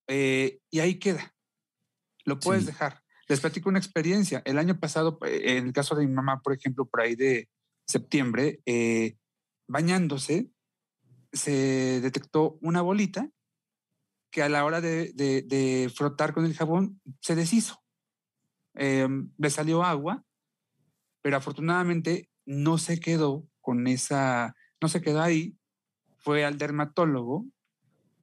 eh, 0.07 0.59
y 0.72 0.80
ahí 0.80 0.99
queda. 0.99 1.34
Lo 2.26 2.39
puedes 2.39 2.64
Sí. 2.64 2.68
dejar. 2.68 3.01
Les 3.28 3.39
platico 3.39 3.70
una 3.70 3.80
experiencia. 3.80 4.41
El 4.45 4.57
año 4.57 4.80
pasado, 4.80 5.18
eh, 5.26 5.57
en 5.57 5.68
el 5.68 5.74
caso 5.74 5.95
de 5.95 6.05
mi 6.05 6.14
mamá, 6.14 6.41
por 6.41 6.53
ejemplo, 6.53 6.86
por 6.86 7.01
ahí 7.01 7.16
de 7.16 7.49
septiembre, 7.86 8.61
eh, 8.65 9.17
bañándose, 9.67 10.49
se 11.31 11.99
detectó 12.01 12.57
una 12.61 12.81
bolita 12.81 13.29
que 14.31 14.41
a 14.43 14.49
la 14.49 14.65
hora 14.65 14.81
de, 14.81 15.13
de- 15.13 15.91
frotar 15.93 16.34
con 16.34 16.45
el 16.45 16.55
jabón 16.55 17.01
se 17.21 17.36
deshizo. 17.36 17.84
Em, 18.75 19.31
le 19.38 19.49
salió 19.49 19.84
agua, 19.84 20.23
pero 21.21 21.38
afortunadamente 21.38 22.29
no 22.45 22.77
se 22.77 22.99
quedó 22.99 23.47
con 23.61 23.88
esa, 23.88 24.55
no 24.81 24.88
se 24.88 25.01
quedó 25.01 25.21
ahí. 25.21 25.55
Fue 26.17 26.45
al 26.45 26.57
dermatólogo, 26.57 27.45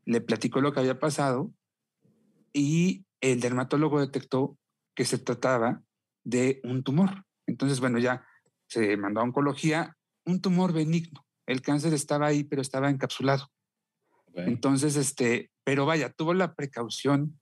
le 0.04 0.20
platicó 0.20 0.60
lo 0.60 0.72
que 0.72 0.80
había 0.80 0.98
pasado 0.98 1.52
y 2.52 3.04
el 3.20 3.40
dermatólogo 3.40 4.00
detectó 4.00 4.58
que 4.94 5.04
se 5.04 5.18
trataba 5.18 5.82
de 6.24 6.60
un 6.64 6.82
tumor. 6.82 7.24
Entonces, 7.46 7.80
bueno, 7.80 7.98
ya 7.98 8.26
se 8.70 8.96
mandó 8.96 9.20
a 9.20 9.24
oncología, 9.24 9.96
un 10.24 10.40
tumor 10.40 10.72
benigno. 10.72 11.26
El 11.46 11.60
cáncer 11.60 11.92
estaba 11.92 12.28
ahí, 12.28 12.44
pero 12.44 12.62
estaba 12.62 12.88
encapsulado. 12.88 13.50
Entonces, 14.34 14.94
este, 14.94 15.50
pero 15.64 15.86
vaya, 15.86 16.10
tuvo 16.10 16.34
la 16.34 16.54
precaución 16.54 17.40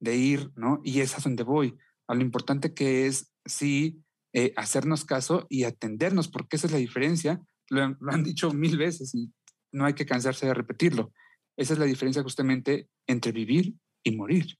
de 0.00 0.16
ir, 0.16 0.50
¿no? 0.54 0.82
Y 0.84 1.00
es 1.00 1.16
a 1.16 1.22
donde 1.22 1.44
voy, 1.44 1.78
a 2.06 2.14
lo 2.14 2.20
importante 2.20 2.74
que 2.74 3.06
es, 3.06 3.32
sí, 3.46 4.02
eh, 4.34 4.52
hacernos 4.56 5.06
caso 5.06 5.46
y 5.48 5.64
atendernos, 5.64 6.28
porque 6.28 6.56
esa 6.56 6.66
es 6.66 6.72
la 6.72 6.78
diferencia. 6.78 7.40
Lo 7.70 7.96
lo 7.98 8.12
han 8.12 8.22
dicho 8.22 8.52
mil 8.52 8.76
veces 8.76 9.14
y 9.14 9.32
no 9.72 9.86
hay 9.86 9.94
que 9.94 10.04
cansarse 10.04 10.46
de 10.46 10.52
repetirlo. 10.52 11.12
Esa 11.56 11.72
es 11.72 11.78
la 11.78 11.86
diferencia 11.86 12.22
justamente 12.22 12.90
entre 13.06 13.32
vivir 13.32 13.74
y 14.04 14.14
morir. 14.14 14.58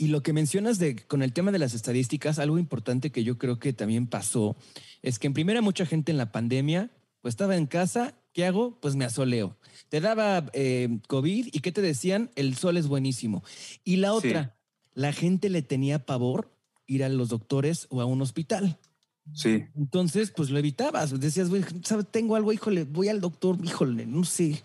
Y 0.00 0.06
lo 0.06 0.22
que 0.22 0.32
mencionas 0.32 0.78
de 0.78 0.96
con 0.96 1.22
el 1.22 1.34
tema 1.34 1.52
de 1.52 1.58
las 1.58 1.74
estadísticas, 1.74 2.38
algo 2.38 2.58
importante 2.58 3.12
que 3.12 3.22
yo 3.22 3.36
creo 3.36 3.58
que 3.58 3.74
también 3.74 4.06
pasó 4.06 4.56
es 5.02 5.18
que 5.18 5.26
en 5.26 5.34
primera 5.34 5.60
mucha 5.60 5.84
gente 5.84 6.10
en 6.10 6.16
la 6.16 6.32
pandemia 6.32 6.90
pues 7.20 7.32
estaba 7.32 7.54
en 7.54 7.66
casa, 7.66 8.14
¿qué 8.32 8.46
hago? 8.46 8.80
Pues 8.80 8.96
me 8.96 9.04
asoleo. 9.04 9.58
Te 9.90 10.00
daba 10.00 10.46
eh, 10.54 11.00
COVID 11.06 11.48
y 11.52 11.60
¿qué 11.60 11.70
te 11.70 11.82
decían? 11.82 12.30
El 12.34 12.56
sol 12.56 12.78
es 12.78 12.88
buenísimo. 12.88 13.44
Y 13.84 13.96
la 13.96 14.12
Sí. 14.12 14.28
otra, 14.28 14.56
la 14.94 15.12
gente 15.12 15.50
le 15.50 15.60
tenía 15.60 16.06
pavor 16.06 16.50
ir 16.86 17.04
a 17.04 17.10
los 17.10 17.28
doctores 17.28 17.86
o 17.90 18.00
a 18.00 18.06
un 18.06 18.22
hospital. 18.22 18.78
Sí, 19.32 19.64
Entonces, 19.76 20.32
pues 20.34 20.50
lo 20.50 20.58
evitabas. 20.58 21.18
Decías, 21.18 21.48
güey. 21.48 21.62
Tengo 22.10 22.36
algo, 22.36 22.52
híjole, 22.52 22.84
voy 22.84 23.08
al 23.08 23.20
doctor, 23.20 23.58
híjole, 23.62 24.06
no 24.06 24.24
sé. 24.24 24.60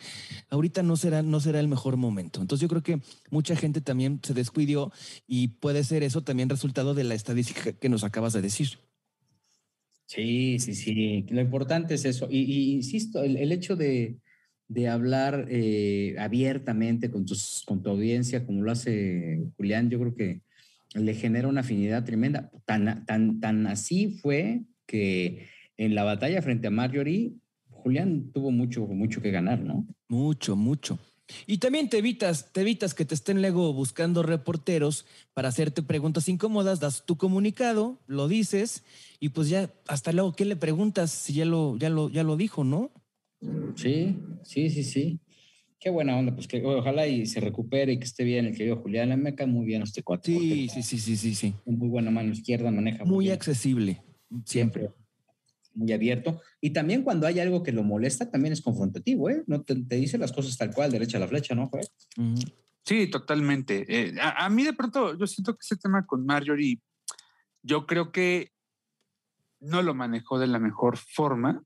Ahorita 0.49 0.83
no 0.83 0.97
será, 0.97 1.21
no 1.21 1.39
será 1.39 1.59
el 1.59 1.67
mejor 1.67 1.97
momento. 1.97 2.41
Entonces, 2.41 2.61
yo 2.61 2.67
creo 2.67 2.83
que 2.83 3.01
mucha 3.29 3.55
gente 3.55 3.81
también 3.81 4.19
se 4.23 4.33
descuidó 4.33 4.91
y 5.27 5.49
puede 5.49 5.83
ser 5.83 6.03
eso 6.03 6.21
también 6.21 6.49
resultado 6.49 6.93
de 6.93 7.03
la 7.03 7.13
estadística 7.13 7.73
que 7.73 7.89
nos 7.89 8.03
acabas 8.03 8.33
de 8.33 8.41
decir. 8.41 8.79
Sí, 10.07 10.59
sí, 10.59 10.75
sí. 10.75 11.25
Lo 11.29 11.41
importante 11.41 11.95
es 11.95 12.05
eso. 12.05 12.27
Y, 12.29 12.41
y 12.41 12.73
insisto, 12.73 13.23
el, 13.23 13.37
el 13.37 13.51
hecho 13.51 13.75
de, 13.75 14.17
de 14.67 14.87
hablar 14.87 15.47
eh, 15.49 16.15
abiertamente 16.17 17.11
con, 17.11 17.25
tus, 17.25 17.63
con 17.65 17.83
tu 17.83 17.89
audiencia, 17.89 18.45
como 18.45 18.61
lo 18.61 18.71
hace 18.71 19.43
Julián, 19.57 19.89
yo 19.89 19.99
creo 19.99 20.15
que 20.15 20.41
le 20.95 21.13
genera 21.13 21.47
una 21.47 21.61
afinidad 21.61 22.03
tremenda. 22.03 22.51
Tan, 22.65 23.05
tan, 23.05 23.39
tan 23.39 23.67
así 23.67 24.17
fue 24.21 24.61
que 24.85 25.47
en 25.77 25.95
la 25.95 26.03
batalla 26.03 26.41
frente 26.41 26.67
a 26.67 26.71
Marjorie, 26.71 27.33
Julián 27.69 28.31
tuvo 28.33 28.51
mucho, 28.51 28.87
mucho 28.87 29.21
que 29.21 29.31
ganar, 29.31 29.59
¿no? 29.59 29.85
Mucho, 30.07 30.55
mucho. 30.55 30.97
Y 31.47 31.57
también 31.57 31.89
te 31.89 31.97
evitas, 31.97 32.53
te 32.53 32.61
evitas 32.61 32.93
que 32.93 33.03
te 33.03 33.15
estén 33.15 33.41
luego 33.41 33.73
buscando 33.73 34.21
reporteros 34.21 35.05
para 35.33 35.49
hacerte 35.49 35.81
preguntas 35.81 36.29
incómodas, 36.29 36.79
das 36.79 37.05
tu 37.05 37.17
comunicado, 37.17 37.99
lo 38.05 38.27
dices 38.27 38.83
y 39.19 39.29
pues 39.29 39.49
ya 39.49 39.71
hasta 39.87 40.11
luego 40.11 40.33
qué 40.33 40.45
le 40.45 40.55
preguntas 40.55 41.11
si 41.11 41.33
ya 41.33 41.45
lo 41.45 41.77
ya 41.77 41.89
lo 41.89 42.09
ya 42.09 42.23
lo 42.23 42.37
dijo, 42.37 42.63
¿no? 42.63 42.91
Sí, 43.75 44.17
sí, 44.43 44.69
sí, 44.69 44.83
sí. 44.83 45.19
Qué 45.85 45.91
buena 45.91 46.17
onda, 46.17 46.33
pues 46.33 46.47
que 46.47 46.65
ojalá 46.65 47.05
y 47.05 47.27
se 47.27 47.39
recupere 47.39 47.93
y 47.93 47.99
que 47.99 48.05
esté 48.05 48.23
bien 48.23 48.47
el 48.47 48.57
querido 48.57 48.77
Julián. 48.77 49.11
A 49.11 49.17
mí 49.17 49.21
me 49.21 49.35
cae 49.35 49.45
muy 49.45 49.67
bien 49.67 49.83
este 49.83 50.01
cuate. 50.01 50.31
Sí, 50.31 50.67
sí, 50.67 50.81
sí, 50.81 50.97
sí, 50.97 51.15
sí, 51.15 51.35
sí. 51.35 51.53
Muy 51.63 51.89
buena 51.89 52.09
mano 52.09 52.31
izquierda, 52.31 52.71
maneja 52.71 53.05
Muy 53.05 53.25
bien. 53.25 53.35
accesible, 53.35 54.01
siempre. 54.45 54.89
muy 55.75 55.91
abierto. 55.93 56.41
Y 56.59 56.71
también 56.71 57.03
cuando 57.03 57.27
hay 57.27 57.39
algo 57.39 57.61
que 57.61 57.71
lo 57.71 57.83
molesta, 57.83 58.31
también 58.31 58.53
es 58.53 58.63
confrontativo, 58.63 59.29
¿eh? 59.29 59.43
No 59.45 59.61
te, 59.61 59.75
te 59.75 59.97
dice 59.97 60.17
las 60.17 60.31
cosas 60.31 60.57
tal 60.57 60.73
cual, 60.73 60.91
derecha 60.91 61.17
a 61.17 61.19
la 61.19 61.27
flecha, 61.27 61.53
¿no? 61.53 61.67
Joder? 61.67 61.85
Sí, 62.83 63.05
totalmente. 63.05 63.85
Eh, 63.87 64.15
a, 64.19 64.43
a 64.45 64.49
mí 64.49 64.63
de 64.63 64.73
pronto, 64.73 65.15
yo 65.15 65.27
siento 65.27 65.53
que 65.53 65.61
ese 65.61 65.75
tema 65.77 66.03
con 66.07 66.25
Marjorie, 66.25 66.79
yo 67.61 67.85
creo 67.85 68.11
que 68.11 68.49
no 69.59 69.83
lo 69.83 69.93
manejó 69.93 70.39
de 70.39 70.47
la 70.47 70.57
mejor 70.57 70.97
forma. 70.97 71.61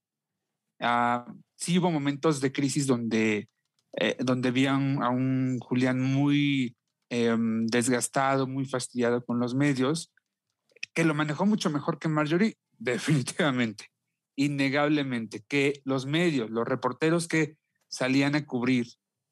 Ah, 0.82 1.26
sí 1.56 1.80
hubo 1.80 1.90
momentos 1.90 2.42
de 2.42 2.52
crisis 2.52 2.86
donde, 2.86 3.48
eh, 3.94 4.16
donde 4.20 4.52
vi 4.52 4.66
a 4.68 4.76
un, 4.76 5.60
Julián 5.60 6.02
muy 6.02 6.76
em, 7.10 7.66
desgastado, 7.68 8.48
muy 8.48 8.66
fastidiado 8.66 9.24
con 9.26 9.40
los 9.40 9.56
medios, 9.56 10.14
que 10.94 11.04
lo 11.04 11.14
manejó 11.14 11.46
mucho 11.46 11.70
mejor 11.70 12.00
que 12.00 12.08
Marjorie, 12.08 12.58
definitivamente, 12.78 13.92
innegablemente, 14.36 15.44
que 15.48 15.82
los 15.86 16.06
medios, 16.06 16.50
los 16.50 16.68
reporteros 16.68 17.28
que 17.28 17.58
salían 17.88 18.36
a 18.36 18.46
cubrir 18.46 18.88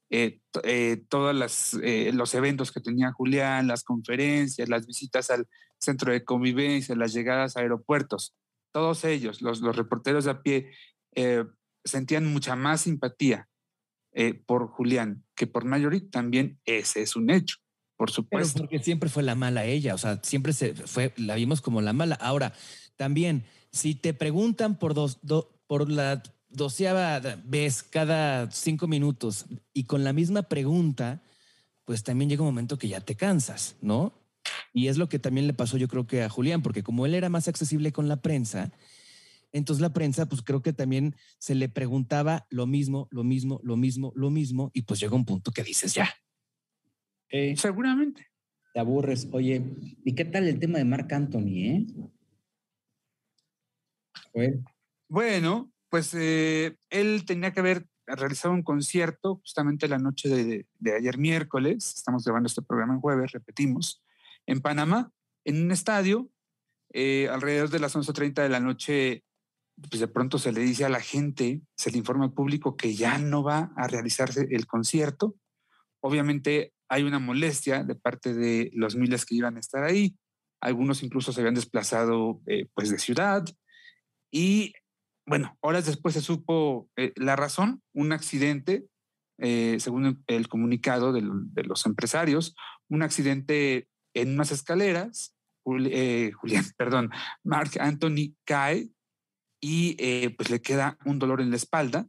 eh, 0.09 0.39
eh, 0.63 1.03
todos 1.09 1.35
los 1.35 2.33
eventos 2.33 2.71
que 2.71 2.79
tenía 2.79 3.11
Julián, 3.11 3.67
las 3.67 3.83
conferencias, 3.83 4.69
las 4.69 4.87
visitas 4.87 5.29
al 5.29 5.47
centro 5.79 6.11
de 6.11 6.23
convivencia, 6.23 6.95
las 6.95 7.13
llegadas 7.13 7.55
a 7.57 7.61
aeropuertos, 7.61 8.35
todos 8.71 9.03
ellos, 9.03 9.41
los, 9.41 9.61
los 9.61 9.75
reporteros 9.75 10.25
de 10.25 10.31
a 10.31 10.41
pie, 10.41 10.71
eh, 11.15 11.45
sentían 11.83 12.25
mucha 12.25 12.55
más 12.55 12.81
simpatía 12.81 13.47
eh, 14.19 14.33
por 14.33 14.67
Julián 14.69 15.23
que 15.35 15.45
por 15.45 15.63
Marjorie, 15.63 16.01
también 16.01 16.59
ese 16.65 17.03
es 17.03 17.15
un 17.15 17.29
hecho, 17.29 17.57
por 17.95 18.09
Pero 18.09 18.15
supuesto. 18.15 18.57
porque 18.59 18.79
siempre 18.79 19.09
fue 19.09 19.21
la 19.21 19.35
mala 19.35 19.65
ella, 19.65 19.93
o 19.93 19.97
sea, 19.99 20.19
siempre 20.23 20.53
se 20.53 20.73
fue, 20.73 21.13
la 21.17 21.35
vimos 21.35 21.61
como 21.61 21.81
la 21.81 21.93
mala. 21.93 22.15
Ahora, 22.15 22.53
también, 22.95 23.45
si 23.71 23.93
te 23.93 24.15
preguntan 24.15 24.79
por 24.79 24.95
dos, 24.95 25.19
do- 25.21 25.61
por 25.67 25.91
la 25.91 26.23
doceava 26.49 27.19
vez 27.45 27.83
cada 27.83 28.49
cinco 28.49 28.87
minutos 28.87 29.45
y 29.71 29.83
con 29.83 30.03
la 30.03 30.13
misma 30.13 30.41
pregunta, 30.43 31.21
pues 31.85 32.01
también 32.03 32.29
llega 32.29 32.41
un 32.41 32.47
momento 32.49 32.79
que 32.79 32.87
ya 32.87 33.01
te 33.01 33.13
cansas, 33.15 33.75
¿no? 33.81 34.13
Y 34.73 34.87
es 34.87 34.97
lo 34.97 35.09
que 35.09 35.19
también 35.19 35.45
le 35.45 35.53
pasó, 35.53 35.77
yo 35.77 35.87
creo 35.87 36.07
que 36.07 36.23
a 36.23 36.29
Julián, 36.29 36.63
porque 36.63 36.81
como 36.81 37.05
él 37.05 37.13
era 37.13 37.29
más 37.29 37.47
accesible 37.47 37.91
con 37.91 38.07
la 38.07 38.15
prensa, 38.17 38.71
entonces 39.51 39.81
la 39.81 39.93
prensa, 39.93 40.27
pues 40.27 40.41
creo 40.41 40.61
que 40.61 40.73
también 40.73 41.15
se 41.39 41.55
le 41.55 41.69
preguntaba 41.69 42.45
lo 42.49 42.67
mismo, 42.67 43.07
lo 43.11 43.23
mismo, 43.23 43.59
lo 43.63 43.77
mismo, 43.77 44.11
lo 44.15 44.29
mismo, 44.29 44.71
y 44.73 44.83
pues 44.83 44.99
llega 44.99 45.15
un 45.15 45.25
punto 45.25 45.51
que 45.51 45.63
dices 45.63 45.93
ya. 45.93 46.09
Eh, 47.29 47.55
Seguramente. 47.57 48.27
te 48.73 48.79
aburres. 48.79 49.27
Oye, 49.31 49.63
¿y 50.03 50.15
qué 50.15 50.25
tal 50.25 50.47
el 50.47 50.59
tema 50.59 50.77
de 50.77 50.85
Marc 50.85 51.11
Anthony, 51.11 51.85
eh? 54.33 54.59
Bueno, 55.09 55.71
pues 55.89 56.13
eh, 56.13 56.77
él 56.89 57.25
tenía 57.25 57.51
que 57.51 57.59
haber 57.59 57.87
realizado 58.05 58.53
un 58.53 58.63
concierto 58.63 59.37
justamente 59.37 59.87
la 59.87 59.97
noche 59.97 60.29
de, 60.29 60.65
de 60.79 60.95
ayer 60.95 61.17
miércoles, 61.17 61.93
estamos 61.95 62.23
grabando 62.23 62.47
este 62.47 62.61
programa 62.61 62.93
en 62.93 63.01
jueves, 63.01 63.31
repetimos, 63.31 64.03
en 64.45 64.61
Panamá, 64.61 65.11
en 65.43 65.63
un 65.63 65.71
estadio, 65.71 66.29
eh, 66.93 67.27
alrededor 67.29 67.69
de 67.69 67.79
las 67.79 67.95
11.30 67.95 68.43
de 68.43 68.49
la 68.49 68.59
noche, 68.59 69.23
pues 69.89 69.99
de 69.99 70.07
pronto 70.07 70.39
se 70.39 70.51
le 70.51 70.61
dice 70.61 70.85
a 70.85 70.89
la 70.89 70.99
gente, 70.99 71.61
se 71.75 71.91
le 71.91 71.97
informa 71.97 72.25
al 72.25 72.33
público 72.33 72.75
que 72.75 72.95
ya 72.95 73.17
no 73.17 73.43
va 73.43 73.71
a 73.75 73.87
realizarse 73.87 74.47
el 74.51 74.65
concierto. 74.65 75.35
Obviamente 76.01 76.73
hay 76.89 77.03
una 77.03 77.19
molestia 77.19 77.83
de 77.83 77.95
parte 77.95 78.33
de 78.33 78.71
los 78.73 78.95
miles 78.95 79.25
que 79.25 79.35
iban 79.35 79.57
a 79.57 79.59
estar 79.59 79.83
ahí, 79.83 80.15
algunos 80.61 81.03
incluso 81.03 81.31
se 81.31 81.41
habían 81.41 81.55
desplazado 81.55 82.41
eh, 82.47 82.67
pues 82.73 82.89
de 82.89 82.97
ciudad 82.97 83.45
y 84.31 84.73
bueno, 85.27 85.57
horas 85.59 85.85
después 85.85 86.15
se 86.15 86.21
supo 86.21 86.89
eh, 86.95 87.11
la 87.17 87.35
razón, 87.35 87.83
un 87.93 88.13
accidente, 88.13 88.87
eh, 89.39 89.75
según 89.79 90.23
el, 90.25 90.47
comunicado 90.47 91.11
de, 91.11 91.21
los 91.63 91.85
empresarios, 91.85 92.55
un 92.89 93.03
accidente 93.03 93.89
en 94.13 94.33
unas 94.33 94.51
escaleras, 94.51 95.35
eh, 95.65 96.31
Julián, 96.31 96.63
perdón, 96.77 97.11
Mark 97.43 97.71
Anthony 97.79 98.35
cae 98.45 98.89
y 99.59 99.95
eh, 99.99 100.33
pues 100.35 100.49
le 100.49 100.61
queda 100.61 100.97
un 101.05 101.19
dolor 101.19 101.41
en 101.41 101.49
la 101.49 101.55
espalda 101.55 102.07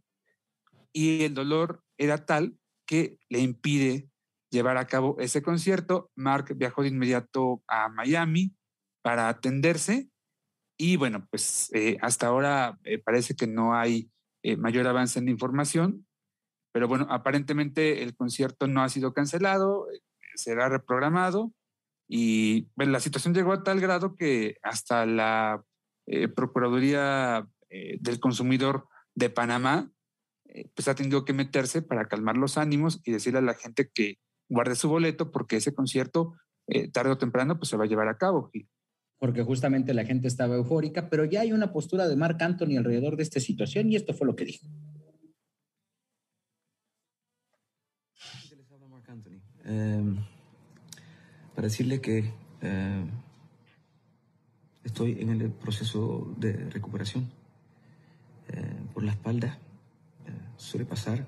y 0.93 1.25
el 1.25 1.35
dolor 1.35 1.83
era 1.97 2.25
tal 2.25 2.59
que 2.87 3.19
le 3.29 3.41
impide 3.41 4.09
llevar 4.51 4.77
a 4.77 4.87
cabo 4.87 5.17
ese 5.19 5.43
concierto. 5.43 6.11
Mark 6.15 6.55
viajó 6.57 6.83
de 6.83 6.89
inmediato 6.89 7.63
a 7.67 7.89
Miami 7.89 8.55
para 9.03 9.29
atenderse 9.29 10.09
y 10.77 10.97
bueno, 10.97 11.27
pues 11.31 11.71
eh, 11.75 11.97
hasta 12.01 12.29
ahora 12.29 12.79
parece 13.05 13.35
que 13.35 13.47
no 13.47 13.75
hay 13.75 14.11
mayor 14.57 14.87
avance 14.87 15.19
en 15.19 15.27
la 15.27 15.33
información, 15.33 16.07
pero 16.73 16.89
bueno, 16.89 17.07
aparentemente 17.11 18.03
el 18.03 18.15
concierto 18.15 18.67
no 18.67 18.83
ha 18.83 18.89
sido 18.89 19.13
cancelado, 19.13 19.89
será 20.37 20.69
reprogramado 20.69 21.53
y 22.09 22.69
bueno, 22.75 22.93
la 22.93 23.01
situación 23.01 23.35
llegó 23.35 23.53
a 23.53 23.63
tal 23.63 23.81
grado 23.81 24.15
que 24.15 24.57
hasta 24.63 25.05
la 25.05 25.63
eh, 26.09 26.29
Procuraduría 26.29 27.49
eh, 27.71 27.99
del 28.01 28.19
Consumidor 28.19 28.89
de 29.15 29.31
Panamá 29.31 29.91
eh, 30.47 30.71
pues 30.75 30.89
ha 30.89 30.95
tenido 30.95 31.25
que 31.25 31.33
meterse 31.33 31.83
para 31.83 32.07
calmar 32.07 32.37
los 32.37 32.57
ánimos 32.57 33.01
y 33.05 33.13
decirle 33.13 33.41
a 33.41 33.43
la 33.43 33.55
gente 33.55 33.91
que 33.93 34.19
guarde 34.49 34.75
su 34.75 34.89
boleto 34.89 35.31
porque 35.31 35.57
ese 35.57 35.75
concierto 35.75 36.35
tarde 36.93 37.13
o 37.13 37.19
temprano 37.19 37.59
pues 37.59 37.71
se 37.71 37.79
va 37.79 37.85
a 37.85 37.87
llevar 37.87 38.09
a 38.09 38.19
cabo. 38.19 38.51
Porque 39.19 39.43
justamente 39.43 39.95
la 39.95 40.05
gente 40.05 40.29
estaba 40.29 40.57
eufórica, 40.57 41.09
pero 41.09 41.25
ya 41.25 41.41
hay 41.41 41.53
una 41.53 41.73
postura 41.73 42.07
de 42.07 42.17
Mark 42.17 42.37
Anthony 42.41 42.77
alrededor 42.77 43.17
de 43.17 43.23
esta 43.23 43.41
situación 43.41 43.91
y 43.91 43.97
esto 43.97 44.13
fue 44.13 44.27
lo 44.27 44.37
que 44.37 44.45
dijo. 44.45 44.67
Eh, 49.71 50.03
para 51.55 51.67
decirle 51.67 52.01
que 52.01 52.33
eh, 52.63 53.05
estoy 54.89 55.21
en 55.21 55.31
el 55.31 55.51
proceso 55.51 56.33
de 56.37 56.53
recuperación 56.71 57.31
eh, 58.49 58.81
por 58.93 59.03
la 59.03 59.13
espalda, 59.13 59.59
eh, 60.27 60.31
suele 60.57 60.85
pasar. 60.85 61.27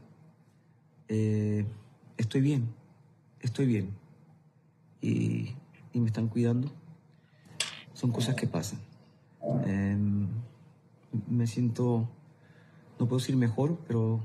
estoy 1.08 2.40
bien, 2.40 2.68
estoy 3.40 3.66
bien 3.66 3.90
y, 5.00 5.54
me 5.94 6.06
están 6.06 6.28
cuidando. 6.28 6.70
Son 7.94 8.10
cosas 8.12 8.34
que 8.34 8.46
pasan. 8.46 8.80
me 11.28 11.46
siento, 11.46 12.08
no 12.98 13.06
puedo 13.06 13.18
decir 13.18 13.36
mejor, 13.36 13.78
pero 13.86 14.20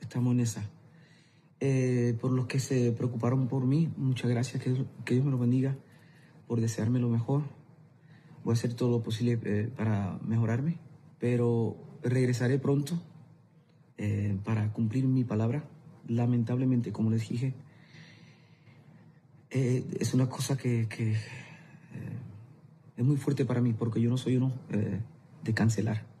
estamos 0.00 0.34
en 0.34 0.40
esa. 0.40 0.64
Eh, 1.66 2.14
por 2.20 2.30
los 2.30 2.46
que 2.46 2.60
se 2.60 2.92
preocuparon 2.92 3.48
por 3.48 3.64
mí. 3.64 3.90
Muchas 3.96 4.30
gracias, 4.30 4.62
que, 4.62 4.70
Dios 5.14 5.24
me 5.24 5.30
lo 5.30 5.38
bendiga 5.38 5.74
por 6.46 6.60
desearme 6.60 6.98
lo 6.98 7.08
mejor. 7.08 7.42
Voy 8.44 8.52
a 8.52 8.54
hacer 8.54 8.74
todo 8.74 8.90
lo 8.90 9.02
posible 9.02 9.38
eh, 9.42 9.70
para 9.74 10.18
mejorarme, 10.24 10.78
pero 11.18 11.76
regresaré 12.02 12.58
pronto 12.58 13.00
eh, 13.96 14.38
para 14.44 14.72
cumplir 14.72 15.06
mi 15.06 15.24
palabra. 15.24 15.64
Lamentablemente, 16.06 16.92
como 16.92 17.10
les 17.10 17.28
dije, 17.28 17.54
es 19.50 20.12
una 20.14 20.28
cosa 20.28 20.56
que, 20.56 20.88
es 22.96 23.04
muy 23.04 23.16
fuerte 23.16 23.44
para 23.44 23.60
mí 23.60 23.72
porque 23.72 24.00
yo 24.00 24.10
no 24.10 24.18
soy 24.18 24.36
uno 24.36 24.52
de 25.42 25.54
cancelar. 25.54 26.14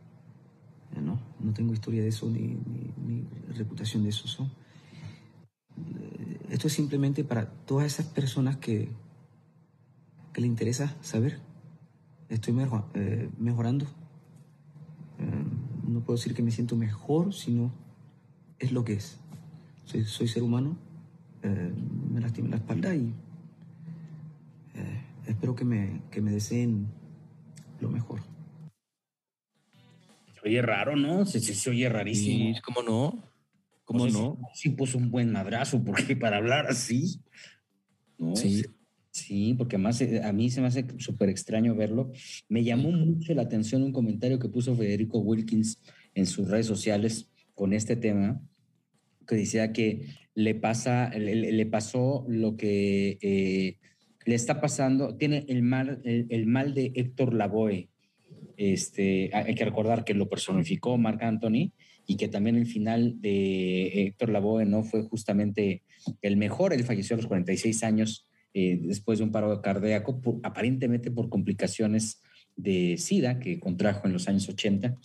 No, 1.02 1.18
no 1.40 1.52
tengo 1.52 1.72
historia 1.72 2.02
de 2.02 2.08
eso 2.08 2.30
ni, 2.30 2.56
reputación 3.56 4.02
de 4.02 4.10
eso. 4.10 4.26
¿so? 4.28 4.48
Esto 6.50 6.66
es 6.68 6.72
simplemente 6.72 7.24
para 7.24 7.46
todas 7.46 7.86
esas 7.86 8.06
personas 8.06 8.56
que, 8.56 8.88
que 10.32 10.40
le 10.40 10.46
interesa 10.46 10.94
saber. 11.00 11.40
Estoy 12.28 12.54
eh, 12.94 13.30
mejorando. 13.38 13.86
Eh, 15.18 15.44
no 15.88 16.00
puedo 16.00 16.16
decir 16.16 16.34
que 16.34 16.42
me 16.42 16.50
siento 16.50 16.76
mejor, 16.76 17.34
sino 17.34 17.72
es 18.58 18.72
lo 18.72 18.84
que 18.84 18.94
es. 18.94 19.20
Soy, 19.84 20.28
ser 20.28 20.42
humano, 20.42 20.76
eh, 21.42 21.72
me 22.10 22.20
lastima 22.20 22.48
la 22.48 22.56
espalda 22.56 22.94
y 22.94 23.12
espero 25.26 25.54
que 25.54 25.64
me, 25.64 26.02
que 26.10 26.20
me 26.20 26.32
deseen 26.32 26.88
lo 27.80 27.88
mejor. 27.90 28.20
Se 30.34 30.48
oye 30.48 30.62
raro, 30.62 30.96
¿no? 30.96 31.24
Se, 31.26 31.40
se, 31.40 31.70
oye 31.70 31.88
rarísimo. 31.88 32.54
Sí, 32.54 32.60
¿Cómo 32.62 32.82
no? 32.82 33.22
¿Cómo 33.84 34.06
no? 34.06 34.38
Sí, 34.54 34.70
puso 34.70 34.98
un 34.98 35.10
buen 35.10 35.30
madrazo, 35.30 35.82
porque 35.84 36.16
para 36.16 36.38
hablar 36.38 36.66
así. 36.66 37.20
Sí. 38.34 38.64
Sí, 39.14 39.54
porque 39.54 39.76
además 39.76 40.00
eh, 40.00 40.22
a 40.24 40.32
mí 40.32 40.50
se 40.50 40.60
me 40.60 40.66
hace 40.66 40.86
súper 40.98 41.28
extraño 41.28 41.76
verlo. 41.76 42.10
Me 42.48 42.64
llamó 42.64 42.90
mucho 42.90 43.32
la 43.32 43.42
atención 43.42 43.84
un 43.84 43.92
comentario 43.92 44.40
que 44.40 44.48
puso 44.48 44.74
Federico 44.74 45.20
Wilkins 45.20 45.80
en 46.16 46.26
sus 46.26 46.48
redes 46.48 46.66
sociales 46.66 47.30
con 47.54 47.72
este 47.72 47.94
tema, 47.94 48.42
que 49.24 49.36
decía 49.36 49.72
que 49.72 50.08
le 50.34 50.56
pasa, 50.56 51.10
le, 51.16 51.66
pasó 51.66 52.26
lo 52.28 52.56
que 52.56 53.18
eh, 53.22 53.78
le 54.26 54.34
está 54.34 54.60
pasando, 54.60 55.16
tiene 55.16 55.44
el 55.46 55.62
mal, 55.62 56.02
el, 56.04 56.46
mal 56.46 56.74
de 56.74 56.90
Héctor 56.96 57.34
Lavoe. 57.34 57.88
Este, 58.56 59.30
hay 59.32 59.54
que 59.54 59.64
recordar 59.64 60.04
que 60.04 60.14
lo 60.14 60.28
personificó 60.28 60.98
Marc 60.98 61.22
Anthony 61.22 61.72
y 62.04 62.16
que 62.16 62.26
también 62.26 62.56
el 62.56 62.66
final 62.66 63.20
de 63.20 64.06
Héctor 64.06 64.30
Lavoe 64.30 64.64
no 64.64 64.82
fue 64.82 65.04
justamente 65.04 65.84
el 66.20 66.36
mejor. 66.36 66.72
Él 66.72 66.82
falleció 66.82 67.14
a 67.14 67.18
los 67.18 67.28
46 67.28 67.84
años 67.84 68.26
eh, 68.56 68.78
después 68.80 69.18
de 69.18 69.24
un 69.24 69.32
paro 69.32 69.60
cardíaco, 69.60 70.20
aparentemente 70.44 71.10
por 71.10 71.28
complicaciones 71.28 72.22
de 72.54 72.96
SIDA 72.98 73.40
que 73.40 73.58
contrajo 73.58 74.06
en 74.06 74.12
los 74.12 74.28
años 74.28 74.48
80 74.48 74.96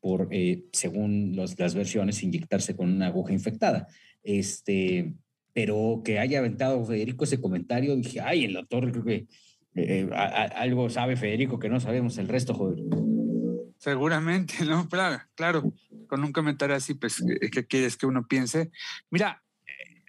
por, 0.00 0.28
eh, 0.32 0.64
según 0.72 1.36
las 1.36 1.74
versiones, 1.74 2.24
inyectarse 2.24 2.74
con 2.74 2.92
una 2.92 3.06
aguja 3.06 3.32
infectada. 3.32 3.86
Este, 4.24 5.14
pero 5.52 6.02
que 6.04 6.18
haya 6.18 6.40
aventado 6.40 6.84
Federico 6.84 7.24
ese 7.24 7.40
comentario, 7.40 7.94
dije, 7.94 8.20
ay, 8.20 8.44
el 8.44 8.54
doctor 8.54 8.90
creo 8.90 9.04
que 9.04 9.26
eh, 9.76 10.10
algo 10.12 10.90
sabe 10.90 11.16
Federico 11.16 11.60
que 11.60 11.68
no 11.68 11.78
sabemos 11.78 12.18
el 12.18 12.26
resto, 12.26 12.54
joder. 12.54 12.78
Seguramente, 13.78 14.64
¿no? 14.64 14.88
Claro, 14.88 15.22
claro. 15.36 15.72
Con 16.08 16.24
un 16.24 16.32
comentario 16.32 16.74
así, 16.74 16.94
pues, 16.94 17.22
¿qué 17.52 17.66
quieres 17.66 17.96
que 17.96 18.06
uno 18.06 18.26
piense? 18.26 18.70
Mira, 19.10 19.44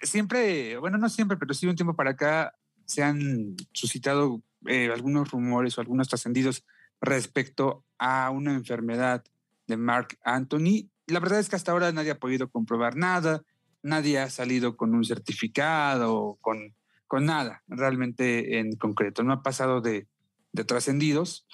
siempre, 0.02 0.76
bueno, 0.78 0.98
no 0.98 1.08
siempre, 1.08 1.36
pero 1.36 1.54
sí 1.54 1.66
un 1.66 1.76
tiempo 1.76 1.94
para 1.94 2.10
acá 2.10 2.57
se 2.88 3.02
han 3.02 3.54
suscitado 3.72 4.42
eh, 4.66 4.90
algunos 4.92 5.30
rumores 5.30 5.76
o 5.76 5.80
algunos 5.80 6.08
trascendidos 6.08 6.64
respecto 7.00 7.84
a 7.98 8.30
una 8.30 8.54
enfermedad 8.54 9.24
de 9.66 9.76
Mark 9.76 10.18
Anthony. 10.24 10.88
La 11.06 11.20
verdad 11.20 11.38
es 11.38 11.48
que 11.48 11.56
hasta 11.56 11.70
ahora 11.72 11.92
nadie 11.92 12.12
ha 12.12 12.18
podido 12.18 12.50
comprobar 12.50 12.96
nada, 12.96 13.44
nadie 13.82 14.18
ha 14.18 14.30
salido 14.30 14.76
con 14.76 14.94
un 14.94 15.04
certificado, 15.04 16.38
con, 16.40 16.74
con 17.06 17.26
nada 17.26 17.62
realmente 17.68 18.58
en 18.58 18.72
concreto. 18.76 19.22
No 19.22 19.34
ha 19.34 19.42
pasado 19.42 19.80
de, 19.80 20.08
de 20.52 20.64
trascendidos. 20.64 21.46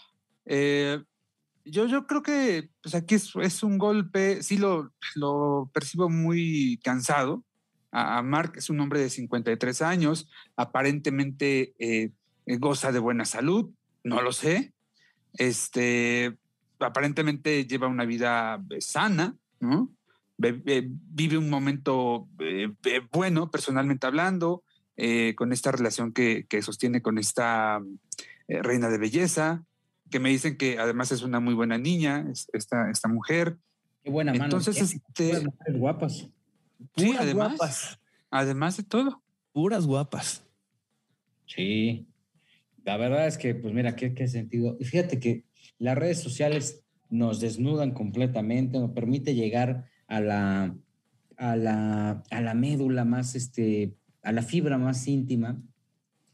Eh, 0.47 1.03
yo, 1.65 1.87
yo 1.87 2.07
creo 2.07 2.23
que 2.23 2.71
pues 2.81 2.95
aquí 2.95 3.17
es, 3.17 3.33
es 3.43 3.63
un 3.63 3.79
golpe, 3.79 4.43
sí 4.43 4.57
lo, 4.57 4.93
lo 5.17 5.69
percibo 5.75 6.09
muy 6.09 6.79
cansado. 6.85 7.45
A, 7.97 8.23
Mark 8.23 8.55
es 8.57 8.71
un 8.71 8.81
hombre 8.81 9.01
de 9.01 9.09
53 9.09 9.83
años, 9.83 10.29
aparentemente 10.57 11.75
eh, 11.79 12.11
eh, 12.47 12.57
goza 12.57 12.91
de 12.91 12.99
buena 12.99 13.25
salud, 13.25 13.71
no 14.03 14.21
lo 14.21 14.33
sé. 14.33 14.73
Este, 15.35 16.37
aparentemente 16.81 17.67
lleva 17.67 17.87
una 17.87 18.05
vida 18.05 18.61
eh, 18.71 18.81
sana, 18.81 19.37
¿no? 19.61 19.91
vive 20.37 21.39
un 21.39 21.49
momento 21.49 22.29
bueno, 23.13 23.51
personalmente 23.53 24.07
hablando, 24.07 24.65
con 25.37 25.53
esta 25.53 25.71
relación 25.71 26.13
que, 26.13 26.45
que 26.49 26.61
sostiene 26.61 27.03
con 27.03 27.19
esta 27.19 27.81
reina 28.49 28.91
de 28.91 28.99
belleza 28.99 29.65
que 30.11 30.21
me 30.21 30.29
dicen 30.29 30.57
que 30.57 30.79
además 30.79 31.11
es 31.13 31.23
una 31.23 31.41
muy 31.41 31.55
buena 31.55 31.79
niña, 31.79 32.27
esta, 32.53 32.91
esta 32.91 33.09
mujer. 33.09 33.57
Qué 34.03 34.11
buena 34.11 34.33
mano. 34.33 34.45
Entonces, 34.45 34.81
este, 34.81 35.41
mujeres 35.41 35.81
guapas. 35.81 36.29
Sí, 36.97 37.15
además, 37.19 37.57
guapas. 37.57 38.01
además 38.31 38.77
de 38.77 38.83
todo. 38.83 39.23
Puras 39.53 39.87
guapas. 39.87 40.45
Sí. 41.47 42.07
La 42.85 42.97
verdad 42.97 43.27
es 43.27 43.39
que, 43.39 43.55
pues 43.55 43.73
mira, 43.73 43.97
qué, 43.97 44.15
qué 44.15 44.29
sentido. 44.29 44.77
Y 44.79 44.85
fíjate 44.85 45.19
que 45.19 45.45
las 45.79 45.97
redes 45.97 46.21
sociales 46.21 46.85
nos 47.09 47.41
desnudan 47.41 47.93
completamente, 47.93 48.79
nos 48.79 48.91
permite 48.91 49.35
llegar 49.35 49.85
a 50.07 50.21
la, 50.21 50.77
a 51.37 51.57
la, 51.57 52.23
a 52.31 52.41
la 52.41 52.55
médula 52.55 53.05
más, 53.05 53.35
este, 53.35 53.95
a 54.23 54.33
la 54.33 54.43
fibra 54.43 54.79
más 54.79 55.07
íntima. 55.07 55.63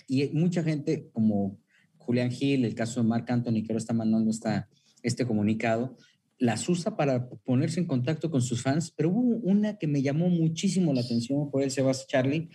Y 0.09 0.28
mucha 0.30 0.62
gente, 0.62 1.11
como 1.12 1.59
Julián 1.99 2.30
Gil, 2.30 2.64
el 2.64 2.74
caso 2.74 3.01
de 3.03 3.09
Marc 3.09 3.30
Anthony, 3.30 3.62
que 3.62 3.72
ahora 3.72 3.78
está 3.78 3.93
mandando 3.93 4.30
esta, 4.30 4.68
este 5.03 5.26
comunicado, 5.26 5.97
las 6.41 6.66
usa 6.70 6.97
para 6.97 7.28
ponerse 7.28 7.80
en 7.80 7.86
contacto 7.86 8.30
con 8.30 8.41
sus 8.41 8.62
fans, 8.62 8.91
pero 8.91 9.11
hubo 9.11 9.36
una 9.43 9.76
que 9.76 9.86
me 9.86 10.01
llamó 10.01 10.30
muchísimo 10.30 10.93
la 10.95 11.03
atención, 11.03 11.51
por 11.51 11.62
él 11.62 11.70
se 11.70 11.82
va 11.82 11.93
Charlie, 11.93 12.49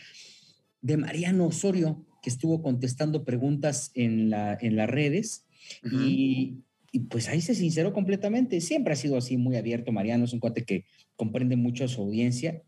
de 0.81 0.97
Mariano 0.97 1.45
Osorio, 1.45 2.03
que 2.21 2.31
estuvo 2.31 2.63
contestando 2.63 3.23
preguntas 3.23 3.91
en, 3.93 4.31
la, 4.31 4.57
en 4.59 4.75
las 4.75 4.89
redes 4.89 5.45
y, 5.83 6.63
y, 6.91 6.99
pues 7.01 7.27
ahí 7.27 7.41
se 7.41 7.53
sinceró 7.53 7.93
completamente. 7.93 8.59
Siempre 8.59 8.93
ha 8.93 8.95
sido 8.95 9.17
así, 9.17 9.37
muy 9.37 9.55
abierto. 9.55 9.91
Mariano 9.91 10.25
es 10.25 10.33
un 10.33 10.39
cuate 10.39 10.63
que 10.63 10.85
comprende 11.15 11.55
mucho 11.55 11.85
a 11.85 11.87
su 11.87 12.01
audiencia. 12.01 12.63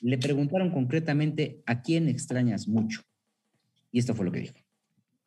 Le 0.00 0.18
preguntaron 0.18 0.72
concretamente 0.72 1.62
a 1.66 1.82
quién 1.82 2.08
extrañas 2.08 2.66
mucho. 2.66 3.02
Y 3.92 4.00
esto 4.00 4.14
fue 4.14 4.24
lo 4.24 4.32
que 4.32 4.40
dijo. 4.40 4.56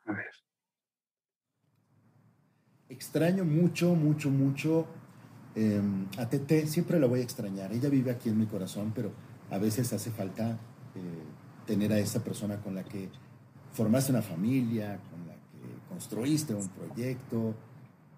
A 0.04 0.12
ver. 0.12 0.26
Extraño 2.90 3.44
mucho, 3.44 3.94
mucho, 3.94 4.30
mucho 4.30 4.88
eh, 5.54 5.80
a 6.18 6.28
Tete. 6.28 6.66
Siempre 6.66 6.98
la 6.98 7.06
voy 7.06 7.20
a 7.20 7.22
extrañar. 7.22 7.72
Ella 7.72 7.88
vive 7.88 8.10
aquí 8.10 8.28
en 8.28 8.38
mi 8.38 8.46
corazón, 8.46 8.92
pero 8.94 9.12
a 9.50 9.58
veces 9.58 9.92
hace 9.92 10.10
falta 10.10 10.58
eh, 10.94 10.98
tener 11.66 11.92
a 11.92 11.98
esa 11.98 12.22
persona 12.22 12.56
con 12.56 12.74
la 12.74 12.84
que 12.84 13.08
formaste 13.72 14.12
una 14.12 14.22
familia, 14.22 14.98
con 15.10 15.26
la 15.26 15.34
que 15.34 15.88
construiste 15.88 16.54
un 16.54 16.68
proyecto. 16.68 17.54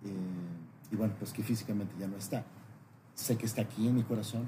Eh, 0.05 0.93
y 0.93 0.97
bueno, 0.97 1.15
pues 1.19 1.33
que 1.33 1.43
físicamente 1.43 1.95
ya 1.99 2.07
no 2.07 2.17
está. 2.17 2.45
Sé 3.15 3.37
que 3.37 3.47
está 3.47 3.63
aquí 3.63 3.87
en 3.87 3.95
mi 3.95 4.03
corazón. 4.03 4.47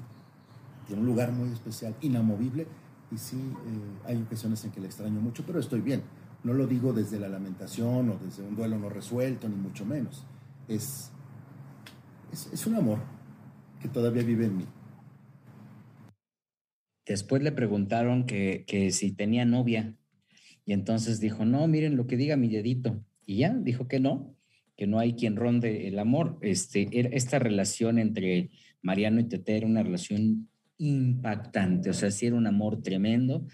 Tiene 0.85 1.01
un 1.01 1.07
lugar 1.07 1.31
muy 1.31 1.49
especial, 1.49 1.95
inamovible. 2.01 2.67
Y 3.11 3.17
sí, 3.17 3.37
eh, 3.37 4.07
hay 4.09 4.21
ocasiones 4.21 4.63
en 4.65 4.71
que 4.71 4.79
le 4.79 4.87
extraño 4.87 5.19
mucho, 5.19 5.43
pero 5.45 5.59
estoy 5.59 5.81
bien. 5.81 6.03
No 6.43 6.53
lo 6.53 6.67
digo 6.67 6.93
desde 6.93 7.19
la 7.19 7.27
lamentación 7.27 8.09
o 8.09 8.17
desde 8.23 8.43
un 8.43 8.55
duelo 8.55 8.77
no 8.77 8.89
resuelto, 8.89 9.49
ni 9.49 9.55
mucho 9.55 9.85
menos. 9.85 10.23
Es, 10.67 11.11
es, 12.31 12.49
es 12.53 12.67
un 12.67 12.75
amor 12.75 12.99
que 13.81 13.87
todavía 13.87 14.23
vive 14.23 14.45
en 14.45 14.57
mí. 14.57 14.65
Después 17.05 17.41
le 17.41 17.51
preguntaron 17.51 18.25
que, 18.25 18.65
que, 18.67 18.91
si 18.91 19.11
tenía 19.11 19.45
novia 19.45 19.95
y 20.65 20.73
entonces 20.73 21.19
dijo, 21.19 21.45
no, 21.45 21.67
miren 21.67 21.95
lo 21.95 22.05
que 22.07 22.17
diga 22.17 22.35
mi 22.35 22.49
dedito. 22.49 23.01
Y 23.25 23.37
ya, 23.37 23.53
dijo 23.53 23.87
que 23.87 23.99
no, 23.99 24.35
que 24.75 24.87
no 24.87 24.99
hay 24.99 25.13
quien 25.13 25.35
ronde 25.35 25.87
el 25.87 25.99
amor. 25.99 26.37
Este, 26.41 26.89
esta 27.15 27.39
relación 27.39 27.97
entre 27.97 28.49
Mariano 28.81 29.21
y 29.21 29.25
Tete 29.25 29.55
era 29.55 29.67
una 29.67 29.83
relación 29.83 30.49
impactante, 30.77 31.89
o 31.89 31.93
sea, 31.93 32.11
sí 32.11 32.27
era 32.27 32.35
un 32.35 32.45
amor 32.45 32.83
tremendo 32.83 33.47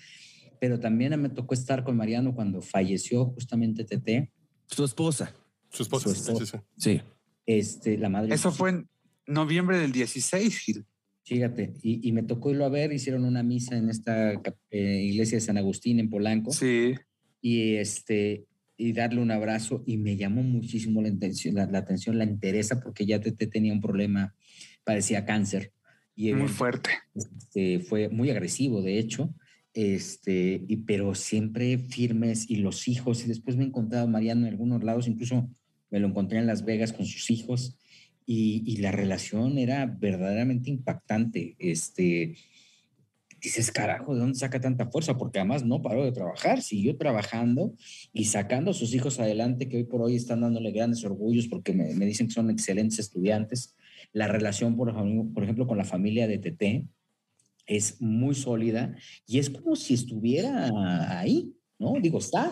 pero 0.64 0.80
también 0.80 1.22
me 1.22 1.28
tocó 1.28 1.56
estar 1.56 1.84
con 1.84 1.98
Mariano 1.98 2.34
cuando 2.34 2.62
falleció 2.62 3.26
justamente 3.26 3.84
Tete. 3.84 4.32
Su 4.66 4.86
esposa. 4.86 5.36
Su 5.70 5.84
esposa, 5.84 6.06
Su 6.06 6.12
esposa. 6.16 6.64
Sí, 6.78 6.92
sí, 6.92 7.00
Sí. 7.02 7.02
Este, 7.46 7.98
la 7.98 8.10
madre. 8.10 8.34
Eso 8.34 8.52
fue 8.52 8.72
en 8.72 8.90
noviembre 9.28 9.80
del 9.80 9.92
16, 9.92 10.58
Gil. 10.60 10.86
Fíjate, 11.26 11.74
y, 11.82 12.08
y 12.08 12.12
me 12.12 12.24
tocó 12.24 12.52
irlo 12.52 12.66
a 12.66 12.70
ver, 12.70 12.92
hicieron 12.92 13.24
una 13.24 13.44
misa 13.44 13.78
en 13.78 13.90
esta 13.90 14.34
eh, 14.72 15.02
iglesia 15.04 15.38
de 15.38 15.42
San 15.42 15.58
Agustín 15.58 16.00
en 16.00 16.10
Polanco. 16.10 16.52
Sí. 16.52 16.96
Y 17.42 17.76
este, 17.76 18.46
y 18.76 18.94
darle 18.94 19.22
un 19.22 19.32
abrazo 19.32 19.84
y 19.86 19.98
me 19.98 20.18
llamó 20.18 20.44
muchísimo 20.44 21.02
la, 21.02 21.08
intención, 21.08 21.56
la, 21.56 21.66
la 21.66 21.80
atención, 21.80 22.18
la 22.18 22.26
interesa, 22.26 22.82
porque 22.82 23.06
ya 23.06 23.22
Tete 23.22 23.48
tenía 23.48 23.72
un 23.72 23.82
problema, 23.82 24.36
parecía 24.84 25.26
cáncer. 25.26 25.72
Y 26.16 26.34
muy 26.34 26.50
fuerte. 26.50 26.92
Este, 27.16 27.80
fue 27.80 28.10
muy 28.10 28.30
agresivo, 28.30 28.82
de 28.82 29.00
hecho 29.00 29.34
este, 29.74 30.64
y, 30.68 30.78
pero 30.78 31.16
siempre 31.16 31.78
firmes 31.78 32.50
y 32.50 32.58
los 32.58 32.88
hijos, 32.88 33.26
y 33.26 33.28
después 33.28 33.58
me 33.58 33.64
he 33.64 33.68
encontrado 33.68 34.08
Mariano 34.08 34.42
en 34.46 34.54
algunos 34.54 34.84
lados, 34.84 35.08
incluso 35.08 35.50
me 35.94 36.00
lo 36.00 36.08
encontré 36.08 36.40
en 36.40 36.48
Las 36.48 36.66
Vegas 36.66 36.92
con 36.92 37.06
sus 37.06 37.30
hijos, 37.30 37.78
y, 38.26 38.78
la 38.78 38.92
relación 38.92 39.60
era 39.60 39.86
verdaderamente 39.86 40.72
impactante. 40.72 41.56
Este, 41.60 42.36
dices, 43.40 43.72
carajo, 43.72 44.16
¿de 44.16 44.22
dónde 44.22 44.40
saca 44.40 44.60
tanta 44.60 44.90
fuerza? 44.90 45.18
Porque 45.18 45.38
además 45.38 45.64
no 45.64 45.84
paró 45.84 46.04
de 46.04 46.12
trabajar, 46.12 46.64
siguió 46.64 46.98
trabajando 46.98 47.76
y 48.12 48.26
sacando 48.26 48.72
a 48.72 48.74
sus 48.74 48.96
hijos 48.96 49.20
adelante, 49.20 49.70
que 49.70 49.78
hoy 49.78 49.84
por 49.84 50.02
hoy 50.02 50.16
están 50.16 50.42
dándole 50.42 50.72
grandes 50.72 51.04
orgullos 51.06 51.48
porque 51.48 51.74
me, 51.74 52.06
dicen 52.06 52.28
que 52.28 52.34
son 52.34 52.50
excelentes 52.50 52.98
estudiantes. 52.98 53.76
La 54.14 54.28
relación, 54.28 54.76
por, 54.76 54.94
por 55.34 55.44
ejemplo, 55.44 55.68
con 55.68 55.78
la 55.78 55.86
familia 55.86 56.28
de 56.28 56.40
Tete, 56.40 56.88
es 57.68 58.02
muy 58.02 58.34
sólida 58.34 58.96
y 59.28 59.38
es 59.38 59.52
como 59.52 59.76
si 59.76 59.94
estuviera 59.94 60.72
ahí, 61.20 61.54
¿no? 61.78 61.94
Digo, 62.02 62.18
está, 62.18 62.52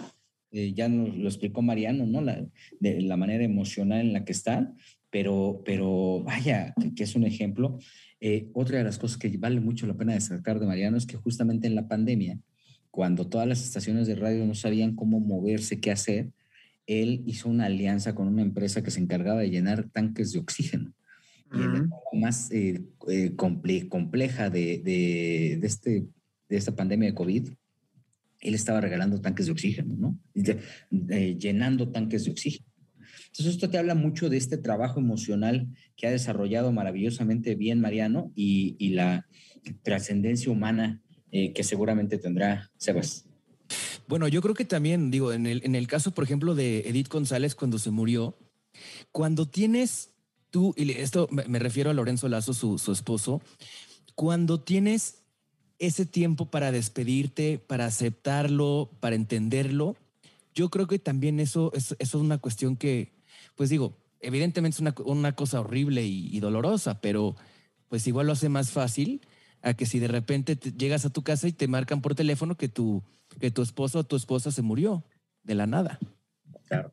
eh, 0.52 0.74
ya 0.74 0.89
nos 0.89 1.16
lo 1.16 1.28
explicó 1.28 1.62
Mariano, 1.62 2.06
¿no? 2.06 2.22
La, 2.22 2.45
de 2.80 3.02
la 3.02 3.18
manera 3.18 3.43
emocional 3.43 4.02
en 4.02 4.14
la 4.14 4.26
que 4.26 4.32
está, 4.32 4.74
pero, 5.10 5.62
pero 5.66 6.24
vaya, 6.24 6.74
que, 6.80 6.93
que 6.93 7.04
es 7.04 7.16
un 7.16 7.26
ejemplo. 7.26 7.80
Eh, 8.20 8.49
otra 8.54 8.78
de 8.78 8.84
las 8.84 8.99
cosas 8.99 9.18
que 9.18 9.36
vale 9.38 9.60
mucho 9.60 9.88
la 9.88 9.97
pena 9.97 10.14
destacar 10.14 10.60
de 10.60 10.68
Mariano 10.68 10.97
es 10.97 11.06
que 11.06 11.18
justamente 11.18 11.68
en 11.68 11.76
la 11.76 11.88
pandemia, 11.88 12.39
cuando 12.91 13.28
todas 13.28 13.47
las 13.47 13.64
estaciones 13.64 14.08
de 14.08 14.16
radio 14.16 14.45
no 14.45 14.54
sabían 14.54 14.95
cómo 14.95 15.20
moverse, 15.20 15.80
qué 15.80 15.91
hacer, 15.91 16.32
él 16.86 17.24
hizo 17.26 17.49
una 17.49 17.66
alianza 17.66 18.16
con 18.16 18.28
una 18.28 18.41
empresa 18.41 18.84
que 18.84 18.91
se 18.91 18.99
encargaba 18.99 19.41
de 19.41 19.49
llenar 19.49 19.89
tanques 19.89 20.34
de 20.34 20.39
oxígeno 20.39 20.93
y 21.54 21.62
en 21.62 21.74
la 21.74 21.80
etapa 21.80 21.95
más 22.14 22.52
eh, 22.52 22.82
eh, 23.10 23.36
comple 23.36 23.89
compleja 23.89 24.49
de, 24.49 24.78
de, 24.80 25.58
de, 25.60 25.68
este, 25.68 26.08
de 26.47 26.58
esta 26.58 26.76
pandemia 26.76 27.10
de 27.10 27.16
COVID, 27.16 27.49
él 28.42 28.56
estaba 28.56 28.82
regalando 28.82 29.22
tanques 29.22 29.46
de 29.46 29.52
oxígeno, 29.54 29.96
¿no? 29.96 30.20
Eh, 30.36 31.38
llenando 31.39 31.89
tanques 31.89 32.26
de 32.26 32.32
oxígeno. 32.32 32.66
Entonces, 33.28 33.56
esto 33.56 33.70
te 33.70 33.78
habla 33.78 33.96
mucho 33.96 34.30
de 34.30 34.38
este 34.38 34.58
trabajo 34.58 35.00
emocional 35.00 35.70
que 35.96 36.08
ha 36.08 36.12
desarrollado 36.12 36.74
maravillosamente 36.74 37.56
bien 37.56 37.80
Mariano 37.80 38.32
y, 38.36 38.76
y 38.78 38.89
la 38.89 39.28
trascendencia 39.84 40.52
humana 40.52 41.02
eh, 41.32 41.54
que 41.54 41.64
seguramente 41.64 42.18
tendrá 42.18 42.72
Sebas. 42.78 43.26
Bueno, 44.08 44.28
yo 44.28 44.42
creo 44.42 44.54
que 44.54 44.66
también, 44.66 45.12
digo, 45.12 45.32
en 45.32 45.46
el, 45.46 45.62
en 45.64 45.76
el 45.76 45.88
caso, 45.88 46.12
por 46.12 46.26
ejemplo, 46.26 46.56
de 46.56 46.80
Edith 46.80 47.08
González 47.08 47.56
cuando 47.56 47.80
se 47.80 47.92
murió, 47.92 48.38
cuando 49.14 49.48
tienes 49.48 50.14
tú, 50.50 50.74
y 50.76 50.92
esto 50.92 51.30
me 51.32 51.60
refiero 51.60 51.89
a 51.89 51.94
Lorenzo 51.94 52.28
Lazo, 52.28 52.54
su, 52.54 52.78
su 52.78 52.92
esposo, 52.92 53.42
cuando 54.16 54.60
tienes 54.60 55.21
ese 55.82 56.06
tiempo 56.06 56.46
para 56.46 56.72
despedirte, 56.72 57.58
para 57.58 57.88
aceptarlo, 57.88 58.92
para 59.00 59.16
entenderlo, 59.16 59.98
yo 60.54 60.70
creo 60.70 60.86
que 60.86 61.00
también 61.00 61.40
eso, 61.40 61.72
eso, 61.74 61.96
eso 61.98 62.18
es 62.18 62.24
una 62.24 62.38
cuestión 62.38 62.78
que, 62.78 63.12
pues 63.56 63.72
digo, 63.72 63.98
evidentemente 64.20 64.76
es 64.76 64.80
una, 64.80 64.94
una 65.06 65.36
cosa 65.36 65.60
horrible 65.60 66.06
y, 66.06 66.30
y, 66.32 66.40
dolorosa, 66.40 67.02
pero 67.02 67.36
pues 67.90 68.06
igual 68.06 68.28
lo 68.28 68.34
hace 68.34 68.48
más 68.48 68.70
fácil 68.70 69.22
a 69.64 69.74
que 69.74 69.88
si 69.88 69.98
de 69.98 70.08
repente 70.08 70.56
te 70.56 70.72
llegas 70.72 71.06
a 71.06 71.10
tu 71.10 71.24
casa 71.24 71.48
y 71.48 71.52
te 71.52 71.68
marcan 71.68 72.02
por 72.02 72.14
teléfono 72.14 72.58
que 72.58 72.70
tu, 72.70 73.02
que 73.40 73.50
tu 73.50 73.64
esposo 73.64 74.00
o 74.00 74.04
tu 74.04 74.16
esposa 74.16 74.52
se 74.52 74.62
murió 74.62 75.04
de 75.42 75.56
la 75.56 75.66
nada. 75.66 75.98
Claro. 76.68 76.92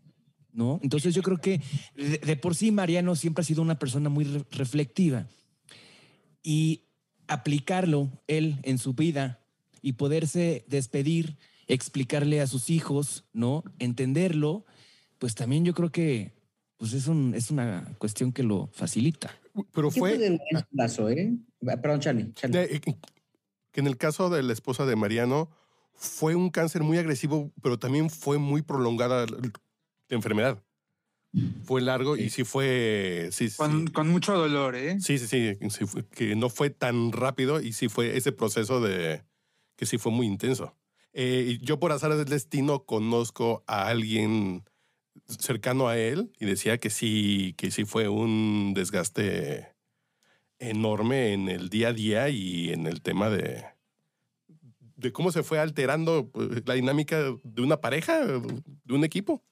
¿no? 0.51 0.81
Entonces 0.83 1.15
yo 1.15 1.23
creo 1.23 1.37
que 1.37 1.61
de, 1.95 2.19
de, 2.19 2.37
por 2.37 2.55
sí 2.55 2.73
Mariano 2.73 3.15
siempre 3.17 3.43
ha 3.43 3.45
sido 3.45 3.61
una 3.61 3.79
persona 3.79 4.09
muy 4.09 4.25
re 4.25 4.47
reflectiva 4.51 5.27
y 6.43 6.88
aplicarlo 7.29 8.11
él 8.27 8.59
en 8.63 8.79
su 8.79 8.95
vida 8.95 9.39
y 9.83 9.93
poderse 9.93 10.65
despedir, 10.67 11.37
explicarle 11.67 12.41
a 12.41 12.47
sus 12.47 12.71
hijos, 12.71 13.25
¿no? 13.33 13.63
Entenderlo, 13.79 14.65
pues 15.19 15.35
también 15.35 15.65
yo 15.65 15.75
creo 15.75 15.93
que 15.93 16.33
pues 16.79 16.93
es, 16.93 17.09
un, 17.09 17.35
es 17.35 17.51
una 17.51 17.95
cuestión 17.99 18.33
que 18.33 18.43
lo 18.43 18.69
facilita. 18.73 19.31
Pero 19.73 19.91
fue... 19.91 20.39
Plazo, 20.71 21.11
¿eh? 21.11 21.37
Perdón, 21.61 22.01
Charlie. 22.01 22.33
Charlie. 22.35 22.59
De, 22.59 22.81
que 22.81 23.81
en 23.81 23.87
el 23.87 23.97
caso 23.97 24.31
de 24.31 24.43
la 24.43 24.53
esposa 24.53 24.87
de 24.87 24.97
Mariano 24.97 25.51
fue 25.93 26.37
un 26.37 26.51
cáncer 26.51 26.83
muy 26.83 26.99
agresivo, 26.99 27.53
pero 27.61 27.79
también 27.79 28.09
fue 28.09 28.39
muy 28.39 28.63
prolongada 28.63 29.27
de 29.27 29.51
enfermedad. 30.11 30.63
Fue 31.65 31.81
largo 31.81 32.17
sí. 32.17 32.25
y 32.25 32.31
sí 32.31 32.45
fue. 32.45 33.29
Sí, 33.33 33.51
con, 33.57 33.87
sí. 33.87 33.93
con, 33.93 34.09
mucho 34.09 34.35
dolor, 34.37 34.75
¿eh? 34.77 34.99
Sí, 35.01 35.19
sí, 35.19 35.27
sí. 35.27 35.57
sí 35.71 35.87
fue, 35.87 36.07
que 36.07 36.35
no 36.37 36.49
fue 36.49 36.71
tan 36.71 37.13
rápido 37.13 37.61
y 37.61 37.73
sí 37.73 37.89
fue 37.89 38.17
ese 38.17 38.33
proceso 38.33 38.81
de. 38.81 39.23
que 39.77 39.87
sí 39.87 39.99
fue 39.99 40.11
muy 40.11 40.27
intenso. 40.27 40.75
Eh, 41.13 41.59
yo, 41.63 41.79
por 41.79 41.93
azar 41.93 42.15
del 42.15 42.27
destino, 42.27 42.85
conozco 42.85 43.65
a 43.67 43.89
alguien 43.89 44.65
cercano 45.27 45.89
a 45.89 45.99
él 45.99 46.33
y 46.39 46.47
decía 46.47 46.79
que 46.79 46.91
sí, 46.91 47.55
que 47.59 47.71
sí 47.71 47.85
fue 47.85 48.09
un 48.09 48.73
desgaste 48.75 49.75
enorme 50.59 51.33
en 51.33 51.49
el 51.49 51.69
día 51.69 51.89
a 51.89 51.93
día 51.93 52.29
y 52.29 52.71
en 52.71 52.87
el 52.87 53.03
tema 53.03 53.31
de, 53.31 53.65
de 54.97 55.13
cómo 55.13 55.33
se 55.33 55.43
fue 55.43 55.59
alterando 55.59 56.29
pues, 56.31 56.67
la 56.67 56.75
dinámica 56.75 57.19
de 57.43 57.63
una 57.63 57.81
pareja, 57.81 58.25
de 58.25 58.95
un 58.95 59.05
equipo. 59.05 59.43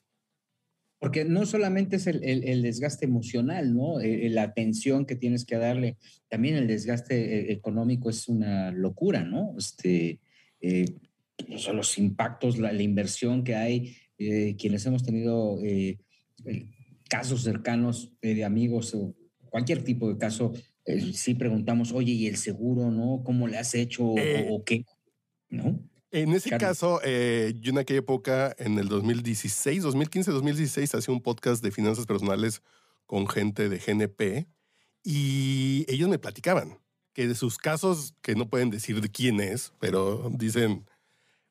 Porque 1.06 1.24
no 1.24 1.46
solamente 1.46 1.94
es 1.94 2.08
el, 2.08 2.24
el, 2.24 2.42
el 2.42 2.62
desgaste 2.62 3.04
emocional, 3.04 3.72
¿no? 3.72 4.00
Eh, 4.00 4.28
la 4.28 4.42
atención 4.42 5.06
que 5.06 5.14
tienes 5.14 5.44
que 5.44 5.54
darle, 5.54 5.98
también 6.28 6.56
el 6.56 6.66
desgaste 6.66 7.52
económico 7.52 8.10
es 8.10 8.26
una 8.26 8.72
locura, 8.72 9.22
¿no? 9.22 9.54
Este, 9.56 10.18
eh, 10.60 10.96
los 11.46 11.96
impactos, 11.98 12.58
la, 12.58 12.72
la, 12.72 12.82
inversión 12.82 13.44
que 13.44 13.54
hay, 13.54 13.94
eh, 14.18 14.56
quienes 14.58 14.84
hemos 14.84 15.04
tenido 15.04 15.62
eh, 15.62 16.00
casos 17.08 17.44
cercanos 17.44 18.12
de 18.20 18.44
amigos 18.44 18.92
o 18.92 19.14
cualquier 19.48 19.84
tipo 19.84 20.12
de 20.12 20.18
caso, 20.18 20.54
sí 21.12 21.34
preguntamos, 21.34 21.92
oye, 21.92 22.14
¿y 22.14 22.26
el 22.26 22.36
seguro, 22.36 22.90
no? 22.90 23.22
¿Cómo 23.22 23.46
le 23.46 23.58
has 23.58 23.76
hecho 23.76 24.06
o, 24.06 24.16
o 24.50 24.64
qué? 24.64 24.84
¿No? 25.50 25.88
En 26.12 26.32
ese 26.32 26.56
caso, 26.56 27.00
eh, 27.04 27.54
yo 27.60 27.72
en 27.72 27.78
aquella 27.78 27.98
época, 27.98 28.54
en 28.58 28.78
el 28.78 28.88
2016, 28.88 29.82
2015, 29.82 30.30
2016, 30.30 30.94
hacía 30.94 31.12
un 31.12 31.20
podcast 31.20 31.62
de 31.62 31.70
finanzas 31.70 32.06
personales 32.06 32.62
con 33.06 33.28
gente 33.28 33.68
de 33.68 33.78
GNP 33.78 34.46
y 35.02 35.84
ellos 35.88 36.08
me 36.08 36.18
platicaban 36.18 36.78
que 37.12 37.26
de 37.26 37.34
sus 37.34 37.58
casos, 37.58 38.14
que 38.22 38.34
no 38.34 38.48
pueden 38.48 38.70
decir 38.70 39.00
de 39.00 39.08
quién 39.08 39.40
es, 39.40 39.72
pero 39.80 40.30
dicen, 40.34 40.88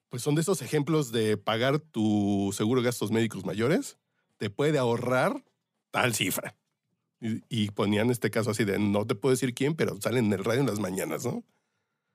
pues 0.10 0.22
son 0.22 0.36
de 0.36 0.42
esos 0.42 0.62
ejemplos 0.62 1.12
de 1.12 1.38
pagar 1.38 1.80
tu 1.80 2.54
seguro 2.56 2.82
de 2.82 2.86
gastos 2.86 3.12
médicos 3.12 3.46
mayores, 3.46 3.98
te 4.38 4.50
puede 4.50 4.78
ahorrar 4.78 5.44
tal 5.92 6.14
cifra. 6.14 6.56
Y, 7.20 7.42
y 7.50 7.72
ponían 7.72 8.12
este 8.12 8.30
caso 8.30 8.52
así 8.52 8.64
de, 8.64 8.78
no 8.78 9.08
te 9.08 9.16
puedo 9.16 9.32
decir 9.32 9.54
quién, 9.54 9.76
pero 9.76 10.00
salen 10.00 10.26
en 10.26 10.34
el 10.34 10.44
radio 10.44 10.62
en 10.62 10.68
las 10.68 10.80
mañanas, 10.80 11.26
¿no? 11.26 11.44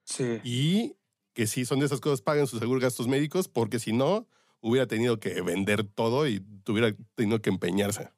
Sí. 0.04 0.40
Y 0.44 0.96
que 1.32 1.46
si 1.46 1.64
son 1.64 1.80
de 1.80 1.86
esas 1.86 2.00
cosas, 2.00 2.22
paguen 2.22 2.46
sus 2.46 2.60
seguros 2.60 2.82
gastos 2.82 3.08
médicos, 3.08 3.48
porque 3.48 3.78
si 3.78 3.92
no, 3.92 4.28
hubiera 4.60 4.86
tenido 4.86 5.20
que 5.20 5.40
vender 5.42 5.84
todo 5.84 6.26
y 6.28 6.40
tuviera 6.64 6.94
tenido 7.14 7.40
que 7.40 7.50
empeñarse. 7.50 8.10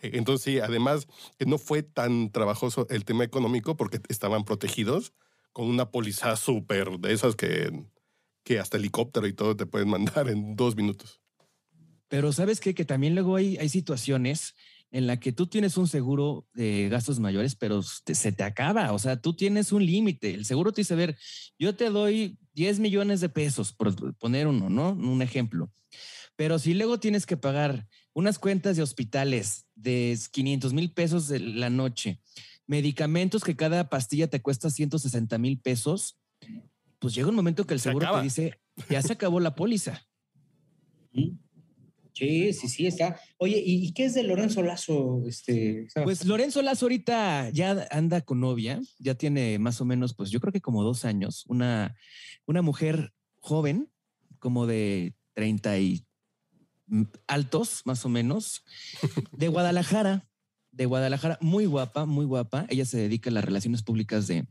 E- 0.00 0.18
Entonces, 0.18 0.44
sí, 0.44 0.60
además, 0.60 1.06
no 1.44 1.58
fue 1.58 1.82
tan 1.82 2.30
trabajoso 2.30 2.86
el 2.90 3.04
tema 3.04 3.24
económico 3.24 3.76
porque 3.76 4.00
estaban 4.08 4.44
protegidos 4.44 5.12
con 5.52 5.66
una 5.66 5.90
póliza 5.90 6.36
súper 6.36 6.98
de 6.98 7.12
esas 7.12 7.36
que, 7.36 7.70
que 8.44 8.58
hasta 8.58 8.76
helicóptero 8.76 9.26
y 9.26 9.32
todo 9.32 9.56
te 9.56 9.66
pueden 9.66 9.88
mandar 9.88 10.28
en 10.28 10.56
dos 10.56 10.76
minutos. 10.76 11.20
Pero 12.08 12.32
sabes 12.32 12.60
qué? 12.60 12.74
que 12.74 12.84
también 12.84 13.14
luego 13.14 13.36
hay, 13.36 13.56
hay 13.58 13.68
situaciones 13.68 14.54
en 14.90 15.06
la 15.06 15.20
que 15.20 15.32
tú 15.32 15.46
tienes 15.46 15.76
un 15.76 15.86
seguro 15.86 16.46
de 16.54 16.88
gastos 16.88 17.20
mayores, 17.20 17.54
pero 17.54 17.82
te- 18.04 18.14
se 18.14 18.32
te 18.32 18.42
acaba. 18.42 18.92
O 18.92 18.98
sea, 18.98 19.20
tú 19.20 19.34
tienes 19.34 19.72
un 19.72 19.84
límite. 19.84 20.32
El 20.32 20.46
seguro 20.46 20.72
te 20.72 20.80
dice, 20.80 20.94
a 20.94 20.96
ver, 20.96 21.18
yo 21.58 21.76
te 21.76 21.90
doy 21.90 22.38
10 22.58 22.80
millones 22.80 23.20
de 23.20 23.28
pesos, 23.28 23.72
por 23.72 24.16
poner 24.16 24.48
uno, 24.48 24.68
¿no? 24.68 24.90
Un 24.90 25.22
ejemplo. 25.22 25.72
Pero 26.34 26.58
si 26.58 26.74
luego 26.74 26.98
tienes 26.98 27.24
que 27.24 27.36
pagar 27.36 27.86
unas 28.14 28.40
cuentas 28.40 28.76
de 28.76 28.82
hospitales 28.82 29.68
de 29.76 30.18
500 30.32 30.72
mil 30.72 30.92
pesos 30.92 31.28
de 31.28 31.38
la 31.38 31.70
noche, 31.70 32.20
medicamentos 32.66 33.44
que 33.44 33.54
cada 33.54 33.88
pastilla 33.88 34.26
te 34.26 34.42
cuesta 34.42 34.70
160 34.70 35.38
mil 35.38 35.60
pesos, 35.60 36.18
pues 36.98 37.14
llega 37.14 37.28
un 37.28 37.36
momento 37.36 37.64
que 37.64 37.74
el 37.74 37.80
Se 37.80 37.90
seguro 37.90 38.12
te 38.12 38.22
dice, 38.22 38.60
ya 38.90 39.02
se 39.02 39.12
acabó 39.12 39.38
la 39.38 39.54
póliza. 39.54 40.02
Sí, 41.14 41.38
sí, 42.18 42.52
sí, 42.52 42.86
está. 42.86 43.20
Oye, 43.38 43.62
¿y, 43.64 43.86
y 43.86 43.92
qué 43.92 44.06
es 44.06 44.14
de 44.14 44.22
Lorenzo 44.22 44.62
Lazo? 44.62 45.22
Este? 45.26 45.86
Pues 46.04 46.24
Lorenzo 46.24 46.62
Lazo 46.62 46.86
ahorita 46.86 47.50
ya 47.50 47.86
anda 47.90 48.20
con 48.20 48.40
novia, 48.40 48.80
ya 48.98 49.14
tiene 49.14 49.58
más 49.58 49.80
o 49.80 49.84
menos, 49.84 50.14
pues 50.14 50.30
yo 50.30 50.40
creo 50.40 50.52
que 50.52 50.60
como 50.60 50.82
dos 50.82 51.04
años, 51.04 51.44
una, 51.48 51.96
una 52.46 52.62
mujer 52.62 53.12
joven, 53.40 53.90
como 54.38 54.66
de 54.66 55.14
30 55.34 55.78
y 55.78 56.04
altos, 57.26 57.82
más 57.84 58.04
o 58.04 58.08
menos, 58.08 58.64
de 59.32 59.48
Guadalajara, 59.48 60.28
de 60.72 60.86
Guadalajara, 60.86 61.38
muy 61.40 61.66
guapa, 61.66 62.06
muy 62.06 62.24
guapa. 62.24 62.66
Ella 62.68 62.84
se 62.84 62.98
dedica 62.98 63.30
a 63.30 63.32
las 63.32 63.44
relaciones 63.44 63.82
públicas 63.82 64.26
de, 64.26 64.46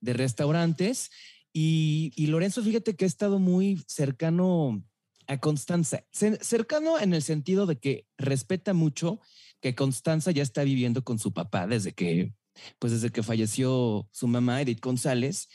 de 0.00 0.12
restaurantes 0.12 1.10
y, 1.52 2.12
y 2.16 2.28
Lorenzo, 2.28 2.62
fíjate 2.62 2.96
que 2.96 3.04
ha 3.04 3.08
estado 3.08 3.38
muy 3.38 3.82
cercano 3.86 4.82
a 5.26 5.38
Constanza, 5.38 6.04
Ce- 6.12 6.38
cercano 6.42 6.98
en 6.98 7.14
el 7.14 7.22
sentido 7.22 7.66
de 7.66 7.78
que 7.78 8.06
respeta 8.18 8.72
mucho 8.74 9.20
que 9.60 9.74
Constanza 9.74 10.30
ya 10.30 10.42
está 10.42 10.64
viviendo 10.64 11.04
con 11.04 11.18
su 11.18 11.32
papá 11.32 11.66
desde 11.66 11.92
que, 11.92 12.34
pues 12.78 12.92
desde 12.92 13.10
que 13.10 13.22
falleció 13.22 14.08
su 14.12 14.26
mamá, 14.26 14.60
Edith 14.60 14.80
González, 14.80 15.48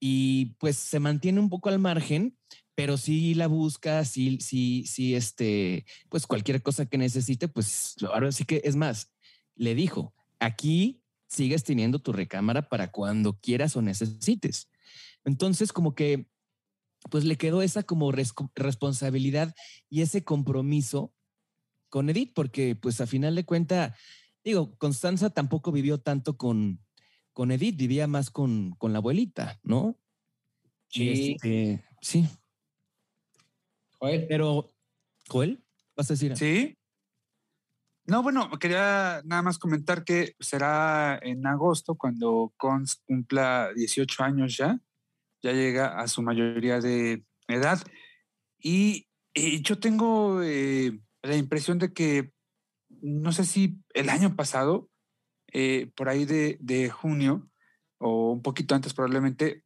y 0.00 0.56
pues 0.58 0.76
se 0.76 0.98
mantiene 0.98 1.38
un 1.40 1.48
poco 1.48 1.68
al 1.68 1.78
margen, 1.78 2.36
pero 2.74 2.96
sí 2.96 3.34
la 3.34 3.46
busca, 3.46 4.04
sí, 4.04 4.38
sí, 4.40 4.84
sí, 4.86 5.14
este, 5.14 5.84
pues 6.08 6.26
cualquier 6.26 6.62
cosa 6.62 6.86
que 6.86 6.98
necesite, 6.98 7.46
pues 7.48 7.96
ahora 8.12 8.32
sí 8.32 8.44
que 8.44 8.62
es 8.64 8.74
más, 8.76 9.12
le 9.54 9.74
dijo, 9.74 10.14
aquí 10.40 11.02
sigues 11.28 11.64
teniendo 11.64 11.98
tu 11.98 12.12
recámara 12.12 12.68
para 12.68 12.90
cuando 12.90 13.38
quieras 13.38 13.76
o 13.76 13.82
necesites. 13.82 14.68
Entonces, 15.24 15.72
como 15.72 15.94
que, 15.94 16.26
pues 17.10 17.24
le 17.24 17.36
quedó 17.36 17.62
esa 17.62 17.82
como 17.82 18.12
res- 18.12 18.34
responsabilidad 18.54 19.54
y 19.88 20.02
ese 20.02 20.24
compromiso 20.24 21.12
con 21.88 22.08
Edith, 22.08 22.32
porque 22.34 22.74
pues 22.76 23.00
a 23.00 23.06
final 23.06 23.34
de 23.34 23.44
cuenta, 23.44 23.96
digo, 24.44 24.76
Constanza 24.78 25.30
tampoco 25.30 25.72
vivió 25.72 25.98
tanto 26.00 26.36
con, 26.36 26.80
con 27.32 27.50
Edith, 27.50 27.76
vivía 27.76 28.06
más 28.06 28.30
con, 28.30 28.72
con 28.78 28.92
la 28.92 28.98
abuelita, 28.98 29.60
¿no? 29.62 29.98
Sí. 30.88 31.32
Este, 31.32 31.84
sí, 32.00 32.28
Joel. 33.98 34.26
pero, 34.28 34.70
Joel, 35.28 35.62
vas 35.96 36.10
a 36.10 36.14
decir. 36.14 36.36
Sí. 36.36 36.76
No, 38.04 38.22
bueno, 38.22 38.50
quería 38.58 39.22
nada 39.24 39.42
más 39.42 39.58
comentar 39.58 40.02
que 40.04 40.34
será 40.40 41.18
en 41.22 41.46
agosto 41.46 41.94
cuando 41.94 42.52
Cons 42.56 42.96
cumpla 43.06 43.70
18 43.74 44.24
años 44.24 44.56
ya, 44.56 44.80
ya 45.42 45.52
llega 45.52 45.98
a 46.00 46.08
su 46.08 46.22
mayoría 46.22 46.80
de 46.80 47.24
edad. 47.48 47.80
Y, 48.58 49.08
y 49.34 49.62
yo 49.62 49.78
tengo 49.78 50.42
eh, 50.42 51.00
la 51.22 51.36
impresión 51.36 51.78
de 51.78 51.92
que, 51.92 52.32
no 53.00 53.32
sé 53.32 53.44
si 53.44 53.78
el 53.94 54.08
año 54.08 54.36
pasado, 54.36 54.88
eh, 55.52 55.90
por 55.96 56.08
ahí 56.08 56.24
de, 56.24 56.90
junio, 56.90 57.48
o 57.98 58.32
un 58.32 58.42
poquito 58.42 58.74
antes 58.74 58.94
probablemente, 58.94 59.64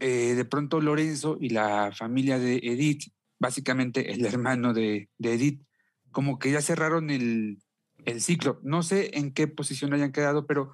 eh, 0.00 0.34
de 0.34 0.44
pronto 0.44 0.80
Lorenzo 0.80 1.38
y 1.40 1.50
la 1.50 1.92
familia 1.92 2.38
de 2.38 2.56
Edith, 2.56 3.12
básicamente 3.38 4.12
el 4.12 4.24
hermano 4.26 4.74
de, 4.74 5.08
de 5.18 5.34
Edith, 5.34 5.62
como 6.10 6.38
que 6.38 6.52
ya 6.52 6.60
cerraron 6.60 7.10
el, 7.10 7.58
el 8.04 8.20
ciclo. 8.20 8.60
No 8.62 8.82
sé 8.82 9.18
en 9.18 9.32
qué 9.32 9.48
posición 9.48 9.94
hayan 9.94 10.12
quedado, 10.12 10.46
pero 10.46 10.72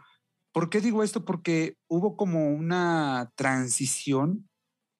¿por 0.52 0.70
qué 0.70 0.80
digo 0.80 1.02
esto? 1.02 1.24
Porque 1.24 1.76
hubo 1.88 2.16
como 2.16 2.50
una 2.50 3.32
transición 3.36 4.48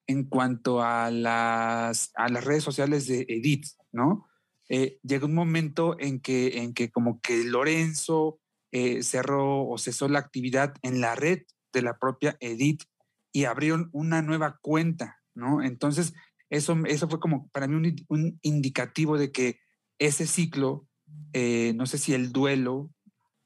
en 0.07 0.24
cuanto 0.24 0.82
a 0.82 1.11
las, 1.11 2.11
a 2.14 2.28
las 2.28 2.44
redes 2.44 2.64
sociales 2.64 3.07
de 3.07 3.26
Edith, 3.28 3.66
¿no? 3.92 4.26
Eh, 4.68 4.98
llegó 5.03 5.26
un 5.26 5.34
momento 5.34 5.96
en 5.98 6.20
que, 6.20 6.59
en 6.59 6.74
que 6.74 6.90
como 6.90 7.20
que 7.20 7.44
Lorenzo 7.44 8.40
eh, 8.72 9.03
cerró 9.03 9.68
o 9.68 9.78
cesó 9.78 10.09
la 10.09 10.20
actividad 10.20 10.74
en 10.82 11.01
la 11.01 11.14
red 11.16 11.42
de 11.72 11.82
la 11.82 11.98
propia 11.98 12.36
Edith 12.40 12.84
y 13.32 13.44
abrieron 13.44 13.88
una 13.92 14.22
nueva 14.22 14.59
cuenta, 14.61 15.20
¿no? 15.34 15.62
Entonces, 15.62 16.14
eso, 16.51 16.76
eso 16.86 17.09
fue 17.09 17.20
como 17.20 17.48
para 17.48 17.66
mí 17.68 17.94
un, 18.09 18.38
indicativo 18.42 19.18
de 19.18 19.30
que 19.32 19.61
ese 19.98 20.26
ciclo, 20.26 20.86
eh, 21.32 21.72
no 21.76 21.86
sé 21.86 21.98
si 21.98 22.14
el 22.14 22.32
duelo 22.32 22.90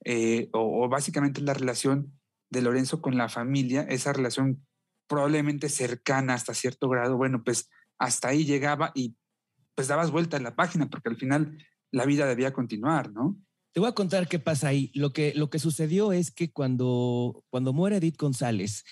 eh, 0.05 0.49
o, 0.53 0.85
o 0.85 0.89
básicamente 0.89 1.41
la 1.41 1.55
relación 1.55 2.13
de 2.51 2.63
Lorenzo 2.63 3.01
con 3.01 3.17
la 3.17 3.29
familia, 3.29 3.83
esa 3.83 4.13
relación 4.13 4.65
probablemente 5.09 5.69
cercana 5.69 6.35
hasta 6.35 6.55
cierto 6.55 6.89
grado, 6.89 7.17
bueno, 7.17 7.43
pues 7.45 7.69
hasta 7.99 8.29
ahí 8.29 8.45
llegaba 8.45 8.93
y 8.95 9.17
pues 9.75 9.89
dabas 9.89 10.11
vuelta 10.11 10.37
a 10.37 10.41
la 10.41 10.55
página 10.55 10.89
porque 10.89 11.09
al 11.09 11.17
final 11.17 11.59
la 11.91 12.05
vida 12.07 12.27
debía 12.27 12.53
continuar, 12.53 13.13
¿no? 13.13 13.37
Te 13.73 13.81
voy 13.81 13.89
a 13.89 13.93
contar 13.95 14.29
qué 14.29 14.39
pasa 14.39 14.69
ahí. 14.69 14.91
Lo 14.95 15.13
que, 15.13 15.33
lo 15.35 15.51
que 15.51 15.59
sucedió 15.59 16.13
es 16.13 16.31
que 16.31 16.53
cuando, 16.53 17.45
cuando 17.51 17.73
muere 17.73 17.97
Edith 17.97 18.17
González, 18.19 18.85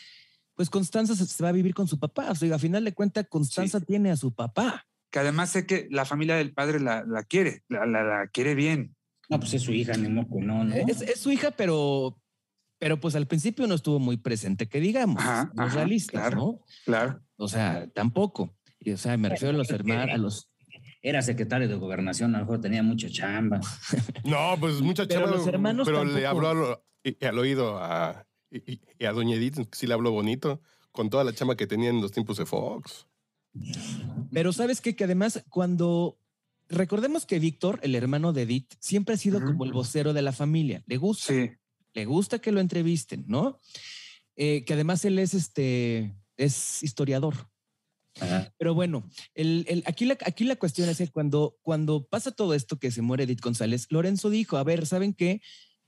pues 0.55 0.71
Constanza 0.71 1.15
se, 1.15 1.43
va 1.43 1.51
a 1.51 1.53
vivir 1.53 1.73
con 1.73 1.87
su 1.87 1.99
papá. 2.01 2.31
O 2.31 2.35
sea, 2.35 2.55
a 2.55 2.59
final 2.59 2.85
de 2.85 2.93
cuentas, 2.93 3.27
Constanza 3.29 3.81
tiene 3.81 4.11
a 4.11 4.17
su 4.17 4.35
papá. 4.35 4.85
Que 5.13 5.21
además 5.21 5.51
sé 5.51 5.67
que 5.67 5.87
la 5.91 6.05
familia 6.05 6.35
del 6.35 6.53
padre 6.53 6.81
la, 6.81 7.05
la 7.05 7.23
quiere, 7.23 7.63
la, 7.69 7.87
la- 7.87 8.03
la 8.03 8.27
quiere 8.29 8.55
bien. 8.57 8.97
No, 9.33 9.41
pues 9.41 9.55
es 9.55 9.63
su 9.63 9.73
hija, 9.73 9.95
ni 9.97 10.09
moco, 10.09 10.41
no, 10.41 10.63
¿no? 10.65 10.75
Es, 10.75 11.01
es 11.03 11.19
su 11.21 11.31
hija, 11.31 11.51
pero, 11.53 12.21
pero 12.79 13.01
pues 13.01 13.15
al 13.15 13.27
principio 13.27 13.67
no 13.67 13.75
estuvo 13.75 13.99
muy 13.99 14.19
presente, 14.19 14.69
que 14.69 14.79
digamos, 14.79 15.23
Ajá, 15.23 15.51
los 15.55 15.67
ajá, 15.69 15.77
realistas, 15.77 16.21
claro. 16.21 16.37
¿no? 16.37 16.61
Claro. 16.85 17.21
O 17.37 17.49
sea, 17.49 17.89
tampoco. 17.95 18.55
Y, 18.79 18.93
o 18.93 18.99
sea, 18.99 19.17
me 19.17 19.29
refiero 19.31 19.55
a 19.55 19.59
los 19.59 19.71
hermanos, 19.71 20.15
a 20.15 20.19
los... 20.19 20.49
Era 21.01 21.23
secretario 21.23 21.67
de 21.67 21.75
gobernación, 21.77 22.35
a 22.35 22.39
lo 22.41 22.45
mejor 22.45 22.61
tenía 22.61 22.83
mucha 22.83 23.09
chamba. 23.09 23.61
No, 24.25 24.57
pues 24.61 24.81
mucha 24.81 25.07
Pero 25.07 25.21
chava. 25.25 25.37
los 25.37 25.47
hermanos 25.47 25.87
Pero 25.89 26.05
le 26.05 26.27
habló 26.27 26.49
al, 26.49 26.79
y- 27.03 27.17
y 27.19 27.27
al 27.27 27.39
oído 27.39 27.79
a, 27.83 28.27
y, 28.51 28.73
y- 28.75 28.81
y 28.99 29.05
a 29.07 29.13
Doña 29.13 29.35
Edith, 29.37 29.67
sí 29.73 29.87
le 29.87 29.95
habló 29.95 30.13
bonito, 30.13 30.61
con 30.93 31.09
toda 31.11 31.25
la 31.25 31.33
chama 31.33 31.57
que 31.57 31.67
tenía 31.67 31.89
en 31.91 32.01
los 32.03 32.13
tiempos 32.13 32.37
de 32.37 32.45
Fox. 32.47 33.07
Pero 34.33 34.53
sabes 34.53 34.81
qué? 34.81 34.95
que 34.95 35.05
además 35.05 35.43
cuando... 35.49 36.19
Recordemos 36.73 37.27
que 37.27 37.39
Víctor, 37.39 37.79
el 37.83 37.95
hermano 37.95 38.33
de 38.33 38.43
Edith, 38.43 38.73
siempre 38.81 39.15
ha 39.15 39.19
sido 39.19 39.39
Ujú. 39.39 39.47
como 39.49 39.65
el 39.65 39.73
vocero 39.73 40.13
de 40.13 40.23
la 40.23 40.33
familia. 40.33 40.83
Le 40.87 40.97
gusta. 40.97 41.33
Sí. 41.33 41.51
le 41.95 42.05
gusta 42.07 42.39
que 42.39 42.53
lo 42.53 42.61
entrevisten, 42.61 43.25
¿no? 43.29 43.61
Eh, 44.37 44.65
que 44.65 44.73
además 44.73 45.05
él 45.05 45.19
es 45.19 45.35
este, 45.35 46.15
es 46.39 46.83
historiador. 46.83 47.35
Ajá. 48.21 48.53
Pero 48.59 48.75
bueno, 48.75 49.07
el, 49.35 49.67
el- 49.69 49.83
aquí, 49.87 50.07
la, 50.07 50.17
aquí 50.25 50.45
la 50.45 50.57
cuestión 50.57 50.89
es 50.89 50.97
que 50.99 51.09
cuando, 51.09 51.59
cuando 51.63 52.07
pasa 52.07 52.31
todo 52.31 52.55
esto 52.55 52.79
que 52.79 52.91
se 52.91 53.03
muere 53.03 53.25
Edith 53.25 53.43
González, 53.43 53.87
Lorenzo 53.91 54.31
dijo, 54.31 54.57
a 54.57 54.65
ver, 54.65 54.87
¿saben 54.87 55.13
qué? 55.13 55.43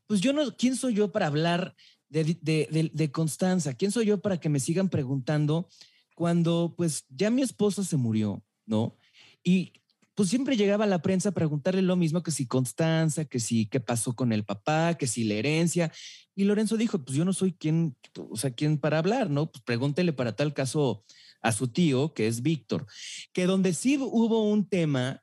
Pues 0.07 0.21
yo 0.21 0.33
no, 0.35 0.55
¿quién 0.57 0.77
soy 0.77 0.93
yo 0.95 1.11
para 1.13 1.27
hablar 1.29 1.75
de, 2.11 2.25
de, 2.43 2.69
de- 2.71 2.91
de 2.93 3.11
Constanza? 3.11 3.73
¿Quién 3.75 3.91
soy 3.91 4.05
yo 4.07 4.21
para 4.21 4.39
que 4.39 4.51
me 4.51 4.61
sigan 4.61 4.91
preguntando 4.91 5.69
cuando 6.15 6.75
pues 6.77 7.05
ya 7.09 7.31
mi 7.31 7.41
esposo 7.43 7.83
se 7.85 7.97
murió, 7.97 8.45
¿no? 8.67 8.97
Y 9.43 9.73
pues 10.15 10.29
siempre 10.29 10.57
llegaba 10.57 10.85
a 10.85 10.89
la 10.89 11.03
prensa 11.03 11.31
a 11.31 11.33
preguntarle 11.33 11.83
lo 11.83 11.97
mismo 11.97 12.23
que 12.23 12.31
si 12.31 12.47
Constanza, 12.47 13.25
que 13.25 13.41
si 13.41 13.67
qué 13.67 13.81
pasó 13.81 14.15
con 14.15 14.33
el 14.33 14.45
papá, 14.45 14.95
que 14.95 15.07
si 15.07 15.25
la 15.25 15.35
herencia. 15.35 15.93
Y 16.37 16.45
Lorenzo 16.45 16.77
dijo, 16.77 17.05
pues 17.05 17.17
yo 17.17 17.25
no 17.25 17.33
soy 17.33 17.53
quien, 17.53 17.97
o 18.17 18.37
sea, 18.37 18.53
quien 18.53 18.79
para 18.79 18.99
hablar, 18.99 19.31
¿no? 19.31 19.51
Pues 19.51 19.63
pregúntele 19.65 20.13
para 20.13 20.37
tal 20.37 20.55
caso 20.55 21.05
a 21.41 21.53
su 21.53 21.69
tío, 21.69 22.15
que 22.15 22.27
es 22.27 22.43
Víctor, 22.43 22.87
que 23.33 23.47
donde 23.47 23.75
sí 23.75 23.99
hubo 23.99 24.49
un 24.49 24.69
tema 24.69 25.23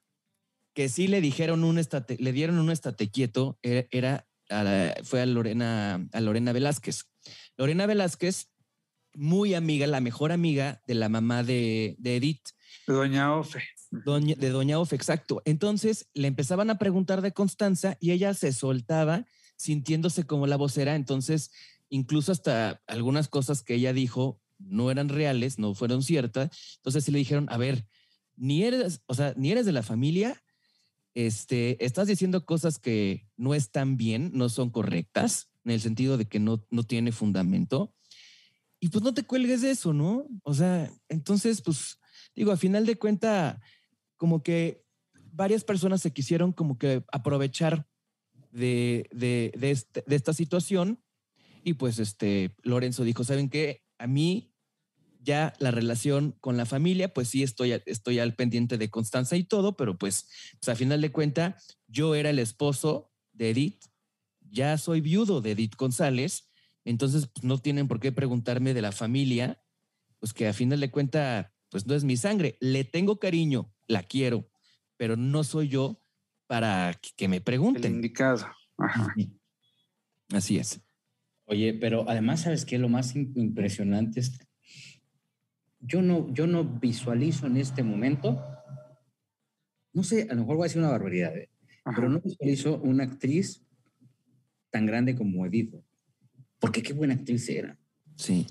que 0.74 0.88
sí 0.88 1.08
le 1.08 1.20
dijeron 1.22 1.64
un 1.64 1.80
estate, 1.80 2.18
le 2.20 2.32
dieron 2.32 2.60
un 2.60 2.72
estate 2.72 3.10
quieto, 3.10 3.58
e-, 3.64 3.88
era, 3.92 4.28
fue 5.04 5.22
a 5.22 5.26
Lorena, 5.26 6.08
a 6.12 6.22
Lorena 6.22 6.54
Velázquez. 6.54 7.10
Lorena 7.58 7.86
Velázquez, 7.86 8.50
muy 9.14 9.54
amiga, 9.54 9.88
la 9.88 10.00
mejor 10.00 10.32
amiga 10.32 10.82
de 10.86 10.96
la 10.96 11.10
mamá 11.10 11.44
de, 11.44 11.96
de 11.98 12.18
Edith. 12.18 12.50
Doña 12.88 13.36
Ofe. 13.36 13.64
Doña, 13.92 14.36
de 14.36 14.50
Doña 14.50 14.80
Ofe, 14.80 14.96
exacto. 14.96 15.42
Entonces 15.46 16.08
le 16.14 16.28
empezaban 16.28 16.70
a 16.70 16.78
preguntar 16.78 17.22
de 17.22 17.34
Constanza 17.34 17.98
y 18.00 18.12
ella 18.12 18.34
se 18.34 18.54
soltaba 18.54 19.26
sintiéndose 19.58 20.26
como 20.26 20.48
la 20.48 20.56
vocera. 20.56 20.96
Entonces, 20.96 21.52
incluso 21.90 22.32
hasta 22.32 22.82
algunas 22.88 23.28
cosas 23.28 23.62
que 23.62 23.76
ella 23.76 23.94
dijo 23.94 24.40
no 24.58 24.92
eran 24.92 25.10
reales, 25.10 25.60
no 25.60 25.76
fueron 25.76 26.04
ciertas. 26.04 26.76
Entonces 26.78 27.04
sí 27.04 27.12
le 27.12 27.20
dijeron, 27.20 27.48
a 27.50 27.58
ver, 27.58 27.86
ni 28.36 28.64
eres, 28.64 29.02
o 29.06 29.14
sea, 29.14 29.34
ni 29.38 29.52
eres 29.52 29.66
de 29.66 29.72
la 29.72 29.84
familia, 29.84 30.42
este, 31.14 31.84
estás 31.84 32.08
diciendo 32.08 32.46
cosas 32.46 32.80
que 32.80 33.28
no 33.36 33.54
están 33.54 33.98
bien, 33.98 34.32
no 34.34 34.50
son 34.50 34.70
correctas, 34.70 35.50
en 35.66 35.72
el 35.72 35.82
sentido 35.82 36.18
de 36.18 36.26
que 36.26 36.40
no, 36.40 36.66
no 36.70 36.84
tiene 36.84 37.12
fundamento. 37.12 37.94
Y 38.80 38.90
pues 38.90 39.04
no 39.04 39.14
te 39.14 39.24
cuelgues 39.24 39.62
de 39.62 39.72
eso, 39.72 39.94
¿no? 39.94 40.26
O 40.44 40.54
sea, 40.54 40.92
entonces, 41.08 41.62
pues 41.62 42.00
digo, 42.36 42.52
a 42.52 42.58
final 42.58 42.86
de 42.86 42.98
cuenta, 42.98 43.62
como 44.22 44.44
que 44.44 44.86
varias 45.32 45.64
personas 45.64 46.00
se 46.00 46.14
quisieron 46.14 46.54
como 46.54 46.78
que 46.78 47.04
aprovechar 47.12 47.88
de, 48.52 49.10
de, 49.12 49.72
este, 49.72 50.04
de 50.06 50.16
esta 50.16 50.32
situación 50.32 51.04
y 51.64 51.74
pues 51.74 51.98
este 51.98 52.56
Lorenzo 52.62 53.04
dijo, 53.04 53.24
¿saben 53.24 53.50
qué? 53.50 53.82
A 53.98 54.06
mí 54.06 54.54
ya 55.22 55.56
la 55.58 55.72
relación 55.72 56.36
con 56.40 56.56
la 56.56 56.68
familia, 56.68 57.12
pues 57.16 57.30
sí 57.30 57.42
estoy, 57.42 57.72
estoy 57.88 58.20
al 58.20 58.36
pendiente 58.36 58.78
de 58.78 58.92
Constanza 58.92 59.38
y 59.38 59.44
todo, 59.44 59.76
pero 59.76 59.98
pues, 59.98 60.28
pues 60.60 60.70
a 60.70 60.76
final 60.76 61.02
de 61.02 61.12
cuenta, 61.12 61.58
yo 61.88 62.14
era 62.14 62.30
el 62.30 62.38
esposo 62.38 63.12
de 63.34 63.50
Edith, 63.50 63.86
ya 64.52 64.78
soy 64.78 65.02
viudo 65.02 65.42
de 65.42 65.54
Edith 65.54 65.78
González, 65.78 66.48
entonces 66.86 67.26
pues, 67.26 67.44
no 67.44 67.58
tienen 67.58 67.88
por 67.88 68.00
qué 68.00 68.12
preguntarme 68.12 68.76
de 68.76 68.84
la 68.84 68.92
familia, 68.92 69.64
pues 70.20 70.32
que 70.32 70.48
a 70.48 70.54
final 70.54 70.80
de 70.80 70.92
cuenta, 70.92 71.56
pues 71.70 71.88
no 71.88 71.96
es 71.96 72.04
mi 72.04 72.18
sangre, 72.18 72.56
le 72.60 72.84
tengo 72.84 73.18
cariño, 73.18 73.74
la 73.92 74.04
quiero, 74.04 74.50
pero 74.98 75.16
no 75.16 75.44
soy 75.44 75.68
yo 75.68 76.02
para 76.48 77.00
que 77.16 77.28
me 77.28 77.42
pregunten. 77.42 77.86
El 77.86 77.92
indicado. 77.98 78.46
Así 80.30 80.58
es. 80.58 80.82
Oye, 81.46 81.74
pero 81.74 82.10
además, 82.10 82.42
¿sabes 82.42 82.66
qué? 82.66 82.78
Lo 82.78 82.90
más 82.90 83.16
impresionante 83.16 84.22
es 84.22 84.40
yo 85.82 86.02
no, 86.02 86.32
yo 86.34 86.48
no 86.48 86.64
visualizo 86.64 87.48
en 87.48 87.58
este 87.58 87.84
momento, 87.84 88.42
no 89.94 90.04
sé, 90.04 90.28
a 90.30 90.36
lo 90.36 90.42
mejor 90.42 90.56
voy 90.56 90.64
a 90.64 90.68
decir 90.68 90.80
una 90.80 90.92
barbaridad, 90.92 91.36
¿eh? 91.36 91.50
pero 91.96 92.08
no 92.08 92.22
visualizo 92.22 92.80
una 92.82 93.04
actriz 93.04 93.66
tan 94.70 94.86
grande 94.86 95.16
como 95.16 95.46
Edith, 95.46 95.76
porque 96.60 96.84
qué 96.84 96.94
buena 96.94 97.16
actriz 97.16 97.50
era. 97.50 97.78
Sí. 98.16 98.46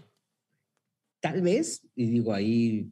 Tal 1.21 1.41
vez, 1.41 1.87
y 1.95 2.11
digo 2.11 2.33
ahí, 2.33 2.91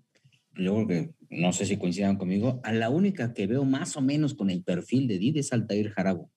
yo 0.54 0.86
que 0.86 1.14
no 1.30 1.52
sé 1.52 1.66
si 1.66 1.76
coincidan 1.76 2.16
conmigo, 2.16 2.60
a 2.64 2.72
la 2.72 2.90
única 2.90 3.34
que 3.34 3.46
veo 3.46 3.64
más 3.64 3.96
o 3.96 4.00
menos 4.00 4.34
con 4.34 4.50
el 4.50 4.62
perfil 4.62 5.08
de 5.08 5.16
Edith 5.16 5.36
es 5.36 5.52
Altair 5.52 5.90
Jarabo. 5.90 6.30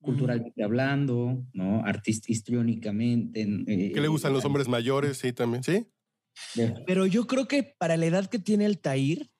Culturalmente 0.00 0.62
hablando, 0.62 1.44
¿no? 1.52 1.84
Artista 1.84 2.32
histriónicamente. 2.32 3.42
Eh, 3.42 3.92
¿Qué 3.92 4.00
le 4.00 4.08
gustan 4.08 4.32
los 4.32 4.44
hombres 4.44 4.66
mayores? 4.66 5.18
Sí, 5.18 5.32
también, 5.32 5.62
¿sí? 5.62 5.86
Pero 6.86 7.06
yo 7.06 7.26
creo 7.26 7.46
que 7.46 7.74
para 7.78 7.96
la 7.96 8.06
edad 8.06 8.26
que 8.26 8.38
tiene 8.38 8.64
Altair, 8.64 9.30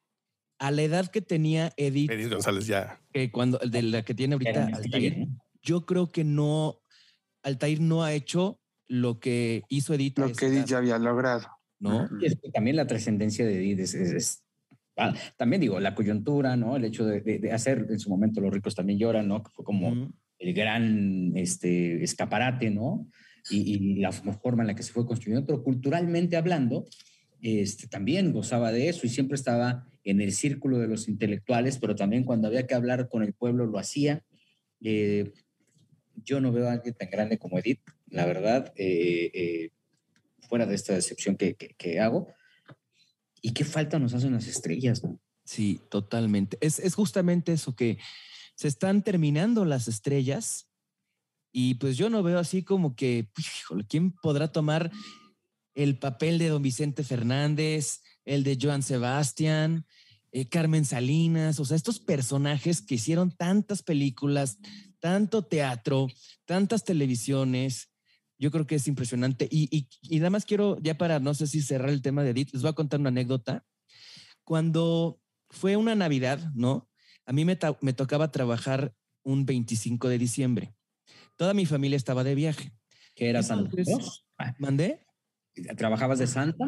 a 0.59 0.71
la 0.71 0.83
edad 0.83 1.07
que 1.07 1.23
tenía 1.23 1.73
Edith. 1.77 2.11
Edith 2.11 2.31
González 2.31 2.67
ya. 2.67 3.01
Que 3.13 3.33
cuando, 3.33 3.59
de 3.59 3.83
la 3.83 4.03
que 4.03 4.15
tiene 4.15 4.35
ahorita 4.35 4.67
Altair, 4.67 5.29
yo 5.63 5.87
creo 5.87 6.11
que 6.11 6.25
no, 6.25 6.83
Altair 7.43 7.81
no 7.81 8.05
ha 8.05 8.13
hecho 8.13 8.61
lo 8.87 9.19
que 9.19 9.63
hizo 9.69 9.95
Edith. 9.95 10.19
Lo 10.19 10.33
que 10.33 10.47
Edith 10.47 10.67
ya 10.67 10.79
había 10.79 10.99
logrado. 10.99 11.49
¿No? 11.81 12.09
Y 12.21 12.51
también 12.53 12.77
la 12.77 12.87
trascendencia 12.87 13.45
de 13.45 13.59
Edith 13.59 13.81
es, 13.81 14.45
ah, 14.97 15.15
también 15.37 15.61
digo, 15.61 15.81
la 15.81 15.95
coyuntura, 15.95 16.57
¿no? 16.57 16.77
El 16.77 16.85
hecho 16.85 17.05
de, 17.07 17.51
hacer 17.53 17.87
en 17.89 17.99
su 17.99 18.11
momento 18.11 18.41
Los 18.41 18.53
ricos 18.53 18.75
también 18.75 18.99
lloran, 18.99 19.27
¿no? 19.27 19.43
Que 19.43 19.51
fue 19.51 19.65
como 19.65 20.13
el 20.39 20.55
gran 20.55 21.33
este, 21.37 22.03
escaparate, 22.05 22.71
¿no? 22.71 23.09
y, 23.49 23.97
la 23.97 24.13
forma 24.13 24.63
en 24.63 24.69
la 24.69 24.75
que 24.75 24.83
se 24.83 24.93
fue 24.93 25.07
construyendo, 25.07 25.47
pero 25.47 25.63
culturalmente 25.63 26.37
hablando, 26.37 26.87
este, 27.41 27.89
también 27.89 28.33
gozaba 28.33 28.73
de 28.73 28.89
eso 28.89 29.07
y 29.07 29.11
siempre 29.11 29.37
estaba 29.37 29.87
en 30.05 30.21
el 30.21 30.33
círculo 30.33 30.79
de 30.79 30.89
los 30.89 31.09
intelectuales, 31.09 31.79
pero 31.79 31.95
también 31.95 32.25
cuando 32.25 32.49
había 32.49 32.67
que 32.67 32.75
hablar 32.75 33.09
con 33.09 33.23
el 33.23 33.33
pueblo 33.33 33.67
lo 33.67 33.79
hacía. 33.79 34.25
Eh, 34.83 35.33
yo 36.23 36.41
no 36.41 36.53
veo 36.53 36.69
a 36.69 36.73
alguien 36.73 36.95
tan 36.95 37.11
grande 37.11 37.39
como 37.39 37.59
Edith, 37.59 37.81
la 38.09 38.27
verdad, 38.27 38.73
eh, 38.77 39.31
eh, 39.33 39.71
fuera 40.51 40.67
de 40.67 40.75
esta 40.75 40.93
decepción 40.93 41.37
que, 41.37 42.01
hago. 42.01 42.29
¿Y 43.41 43.53
qué 43.53 43.65
falta 43.65 43.99
nos 43.99 44.13
hacen 44.13 44.33
las 44.33 44.49
estrellas? 44.49 45.01
Sí, 45.45 45.81
totalmente. 45.91 46.59
Es, 46.61 46.81
es 46.81 46.95
justamente 46.95 47.53
eso 47.53 47.75
que 47.75 47.99
se 48.57 48.69
están 48.69 49.03
terminando 49.03 49.65
las 49.65 49.89
estrellas 49.89 50.67
y 51.53 51.75
pues 51.75 51.97
yo 51.97 52.11
no 52.11 52.23
veo 52.23 52.39
así 52.39 52.63
como 52.63 52.95
que, 52.95 53.29
híjole, 53.39 53.85
¿quién 53.89 54.13
podrá 54.13 54.53
tomar 54.53 54.91
el 55.75 55.99
papel 55.99 56.39
de 56.39 56.49
don 56.49 56.63
Vicente 56.63 57.05
Fernández, 57.05 58.03
el 58.25 58.45
de 58.45 58.59
Joan 58.61 58.83
Sebastián, 58.83 59.87
eh, 60.33 60.49
Carmen 60.49 60.85
Salinas? 60.85 61.59
O 61.59 61.65
sea, 61.65 61.77
estos 61.77 61.99
personajes 62.01 62.83
que 62.83 62.97
hicieron 62.97 63.33
tantas 63.33 63.83
películas, 63.83 64.59
tanto 65.01 65.43
teatro, 65.43 66.09
tantas 66.45 66.85
televisiones. 66.85 67.90
Yo 68.41 68.51
creo 68.51 68.67
que 68.67 68.75
es 68.75 68.89
impresionante. 68.89 69.47
Y, 69.49 69.69
y, 69.71 69.87
y 70.03 70.19
nada 70.19 70.31
más 70.31 70.45
quiero, 70.45 70.77
ya 70.81 70.99
para 70.99 71.21
no 71.21 71.35
sé 71.35 71.47
si 71.47 71.63
cerrar 71.63 71.91
el 71.91 72.03
tema 72.03 72.25
de 72.25 72.31
Edith, 72.31 72.51
les 72.53 72.63
voy 72.63 72.71
a 72.71 72.75
contar 72.75 72.99
una 72.99 73.11
anécdota. 73.11 73.65
Cuando 74.43 75.21
fue 75.51 75.77
una 75.77 75.95
Navidad, 75.95 76.51
¿no? 76.55 76.89
A 77.27 77.33
mí 77.33 77.45
me, 77.45 77.57
me 77.81 77.93
tocaba 77.93 78.33
trabajar 78.33 78.93
un 79.23 79.47
25 79.47 80.09
de 80.09 80.19
diciembre 80.19 80.75
Toda 81.41 81.55
mi 81.55 81.65
familia 81.65 81.97
estaba 81.97 82.23
de 82.23 82.35
viaje. 82.35 82.71
¿Qué 83.15 83.31
era 83.31 83.43
Santa? 83.43 83.75
Ah. 84.37 84.55
¿Mandé? 84.59 85.07
¿Trabajabas 85.75 86.19
de 86.19 86.27
Santa? 86.27 86.67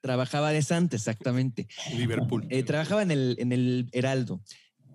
Trabajaba 0.00 0.52
de 0.52 0.62
Santa, 0.62 0.94
exactamente. 0.94 1.66
Liverpool. 1.96 2.46
Eh, 2.48 2.62
trabajaba 2.62 3.02
en 3.02 3.10
el, 3.10 3.34
en 3.40 3.50
el 3.50 3.88
Heraldo. 3.90 4.40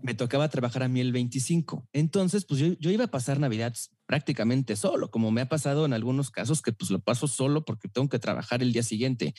Me 0.02 0.14
tocaba 0.14 0.48
trabajar 0.48 0.84
a 0.84 0.88
mí 0.88 1.02
el 1.02 1.12
25. 1.12 1.90
Entonces, 1.92 2.46
pues 2.46 2.62
yo, 2.62 2.68
yo 2.80 2.90
iba 2.90 3.04
a 3.04 3.12
pasar 3.12 3.38
Navidad 3.38 3.74
prácticamente 4.08 4.76
solo, 4.76 5.12
como 5.12 5.30
me 5.32 5.42
ha 5.42 5.50
pasado 5.50 5.86
en 5.86 5.94
algunos 5.94 6.32
casos 6.32 6.64
que 6.64 6.72
pues 6.72 6.90
lo 6.90 7.00
paso 7.00 7.28
solo 7.28 7.64
porque 7.66 7.90
tengo 7.90 8.10
que 8.10 8.18
trabajar 8.18 8.64
el 8.64 8.74
día 8.74 8.84
siguiente. 8.84 9.36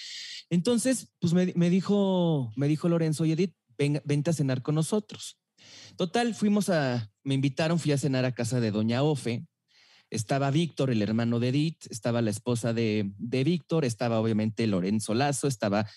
Entonces, 0.50 1.12
pues 1.18 1.32
me, 1.32 1.52
me 1.56 1.70
dijo, 1.70 2.52
me 2.54 2.68
dijo 2.68 2.88
Lorenzo 2.88 3.24
y 3.24 3.32
Edith, 3.32 3.54
ven, 3.76 4.00
vente 4.04 4.30
a 4.30 4.34
cenar 4.34 4.62
con 4.62 4.76
nosotros. 4.76 5.40
Total, 5.96 6.34
fuimos 6.34 6.68
a, 6.68 7.10
me 7.24 7.34
invitaron, 7.34 7.78
fui 7.78 7.92
a 7.92 7.98
cenar 7.98 8.24
a 8.24 8.34
casa 8.34 8.60
de 8.60 8.70
Doña 8.70 9.02
Ofe, 9.02 9.46
estaba 10.10 10.50
Víctor, 10.50 10.90
el 10.90 11.02
hermano 11.02 11.40
de 11.40 11.48
Edith, 11.48 11.86
estaba 11.90 12.22
la 12.22 12.30
esposa 12.30 12.72
de, 12.72 13.10
Víctor, 13.18 13.84
estaba 13.84 14.20
obviamente 14.20 14.66
Lorenzo 14.66 15.14
Lazo, 15.14 15.48
estaba 15.48 15.88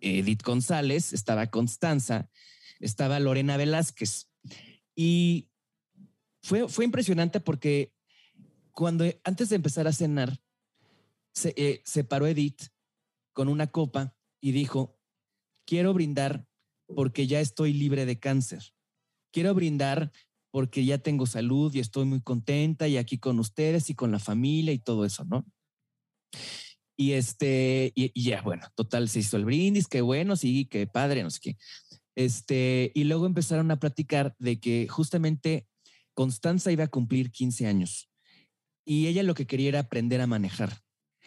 Edith 0.00 0.42
González, 0.42 1.12
estaba 1.12 1.48
Constanza, 1.48 2.28
estaba 2.80 3.20
Lorena 3.20 3.56
Velázquez. 3.56 4.30
Y 4.94 5.50
fue, 6.42 6.68
fue 6.68 6.84
impresionante 6.84 7.40
porque 7.40 7.92
cuando 8.78 9.04
antes 9.24 9.48
de 9.48 9.56
empezar 9.56 9.88
a 9.88 9.92
cenar, 9.92 10.40
se, 11.34 11.52
eh, 11.56 11.82
se 11.84 12.04
paró 12.04 12.28
Edith 12.28 12.68
con 13.32 13.48
una 13.48 13.66
copa 13.66 14.14
y 14.40 14.52
dijo, 14.52 14.96
quiero 15.66 15.92
brindar 15.92 16.46
porque 16.86 17.26
ya 17.26 17.40
estoy 17.40 17.72
libre 17.72 18.06
de 18.06 18.20
cáncer. 18.20 18.72
Quiero 19.32 19.52
brindar 19.52 20.12
porque 20.52 20.84
ya 20.84 20.98
tengo 20.98 21.26
salud 21.26 21.74
y 21.74 21.80
estoy 21.80 22.04
muy 22.04 22.20
contenta 22.20 22.86
y 22.86 22.98
aquí 22.98 23.18
con 23.18 23.40
ustedes 23.40 23.90
y 23.90 23.96
con 23.96 24.12
la 24.12 24.20
familia 24.20 24.72
y 24.72 24.78
todo 24.78 25.04
eso, 25.04 25.24
¿no? 25.24 25.44
Y 26.96 27.14
este, 27.14 27.90
y, 27.96 28.12
ya, 28.22 28.42
bueno, 28.42 28.68
total, 28.76 29.08
se 29.08 29.18
hizo 29.18 29.38
el 29.38 29.44
brindis, 29.44 29.88
qué 29.88 30.02
bueno, 30.02 30.36
sí, 30.36 30.66
qué 30.66 30.86
padre, 30.86 31.24
no 31.24 31.30
sé 31.30 31.40
qué. 31.42 31.56
Este, 32.14 32.92
y 32.94 33.02
luego 33.02 33.26
empezaron 33.26 33.72
a 33.72 33.80
platicar 33.80 34.36
de 34.38 34.60
que 34.60 34.86
justamente 34.86 35.66
Constanza 36.14 36.70
iba 36.70 36.84
a 36.84 36.88
cumplir 36.88 37.32
15 37.32 37.66
años 37.66 38.07
y 38.88 39.06
ella 39.06 39.22
lo 39.22 39.34
que 39.34 39.46
quería 39.46 39.68
era 39.68 39.80
aprender 39.80 40.22
a 40.22 40.26
manejar. 40.26 40.80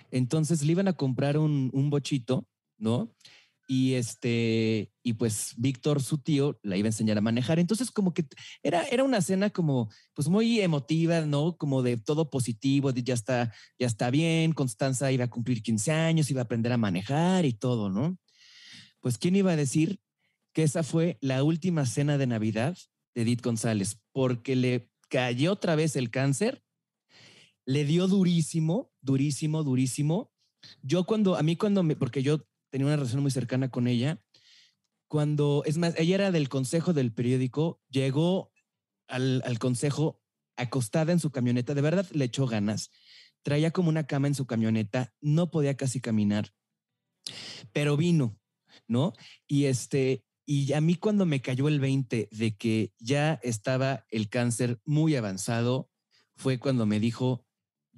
Entonces 0.10 0.64
le 0.64 0.72
iban 0.72 0.88
a 0.88 0.94
comprar 0.94 1.38
un, 1.38 1.70
un 1.74 1.92
bochito, 1.92 2.48
¿no? 2.80 3.14
Y 3.68 3.94
este, 3.94 4.92
y 5.04 5.14
pues 5.14 5.54
Víctor, 5.58 6.02
su 6.02 6.18
tío, 6.18 6.60
la 6.64 6.76
iba 6.76 6.88
a 6.88 6.90
enseñar 6.90 7.20
a 7.20 7.22
manejar. 7.22 7.60
Entonces, 7.60 7.92
como 7.92 8.16
que 8.16 8.26
era, 8.64 8.84
era 8.88 9.04
una 9.04 9.22
cena 9.22 9.52
como, 9.52 9.92
pues 10.16 10.28
muy 10.28 10.60
emotiva, 10.60 11.22
¿no? 11.22 11.56
Como 11.56 11.84
de 11.84 11.98
todo 11.98 12.32
positivo, 12.32 12.94
de 12.94 13.04
ya 13.04 13.14
está, 13.14 13.54
ya 13.78 13.86
está 13.86 14.10
bien. 14.10 14.54
Constanza 14.54 15.12
iba 15.12 15.26
a 15.26 15.30
cumplir 15.30 15.62
15 15.62 15.92
años, 15.92 16.32
iba 16.32 16.42
a 16.42 16.46
aprender 16.46 16.72
a 16.72 16.78
manejar 16.78 17.46
y 17.46 17.54
todo, 17.54 17.92
¿no? 17.92 18.18
Pues, 19.02 19.20
¿quién 19.20 19.36
iba 19.36 19.52
a 19.52 19.56
decir 19.56 20.00
que 20.52 20.64
esa 20.64 20.82
fue 20.82 21.20
la 21.22 21.44
última 21.44 21.86
cena 21.86 22.18
de 22.18 22.26
Navidad 22.26 22.76
de 23.14 23.22
Edith 23.22 23.44
González? 23.44 24.02
Porque 24.12 24.56
le 24.56 24.90
cayó 25.10 25.54
otra 25.54 25.76
vez 25.76 25.96
el 25.96 26.10
cáncer, 26.10 26.64
le 27.72 27.86
dio 27.86 28.08
durísimo, 28.08 28.92
durísimo, 29.02 29.64
durísimo. 29.64 30.32
Yo 30.82 31.06
cuando, 31.06 31.36
a 31.36 31.44
mí 31.44 31.56
cuando 31.56 31.84
me, 31.84 31.96
porque 31.96 32.22
yo 32.22 32.46
tenía 32.70 32.88
una 32.88 32.98
relación 32.98 33.22
muy 33.22 33.32
cercana 33.32 33.72
con 33.72 33.88
ella. 33.88 34.22
Cuando, 35.08 35.64
es 35.66 35.78
más, 35.78 35.94
ella 35.98 36.16
era 36.16 36.32
del 36.32 36.50
consejo 36.50 36.94
del 36.94 37.14
periódico, 37.14 37.82
llegó 37.90 38.52
al, 39.08 39.42
al 39.46 39.58
consejo 39.58 40.22
acostada 40.58 41.12
en 41.12 41.20
su 41.20 41.32
camioneta, 41.32 41.74
de 41.74 41.82
verdad 41.82 42.08
le 42.12 42.26
echó 42.26 42.46
ganas. 42.46 42.92
Traía 43.42 43.72
como 43.72 43.90
una 43.90 44.06
cama 44.06 44.28
en 44.28 44.36
su 44.36 44.46
camioneta, 44.46 45.14
no 45.22 45.50
podía 45.50 45.76
casi 45.76 46.00
caminar, 46.00 46.54
pero 47.72 47.98
vino, 47.98 48.38
¿no? 48.88 49.14
Y 49.48 49.66
este, 49.66 50.24
y 50.46 50.74
a 50.74 50.82
mí 50.82 50.96
cuando 50.96 51.26
me 51.26 51.42
cayó 51.42 51.68
el 51.68 51.80
20 51.80 52.30
de 52.32 52.56
que 52.56 52.94
ya 53.00 53.40
estaba 53.44 54.06
el 54.10 54.30
cáncer 54.30 54.80
muy 54.86 55.16
avanzado, 55.16 55.90
fue 56.36 56.60
cuando 56.60 56.86
me 56.86 57.00
dijo, 57.00 57.46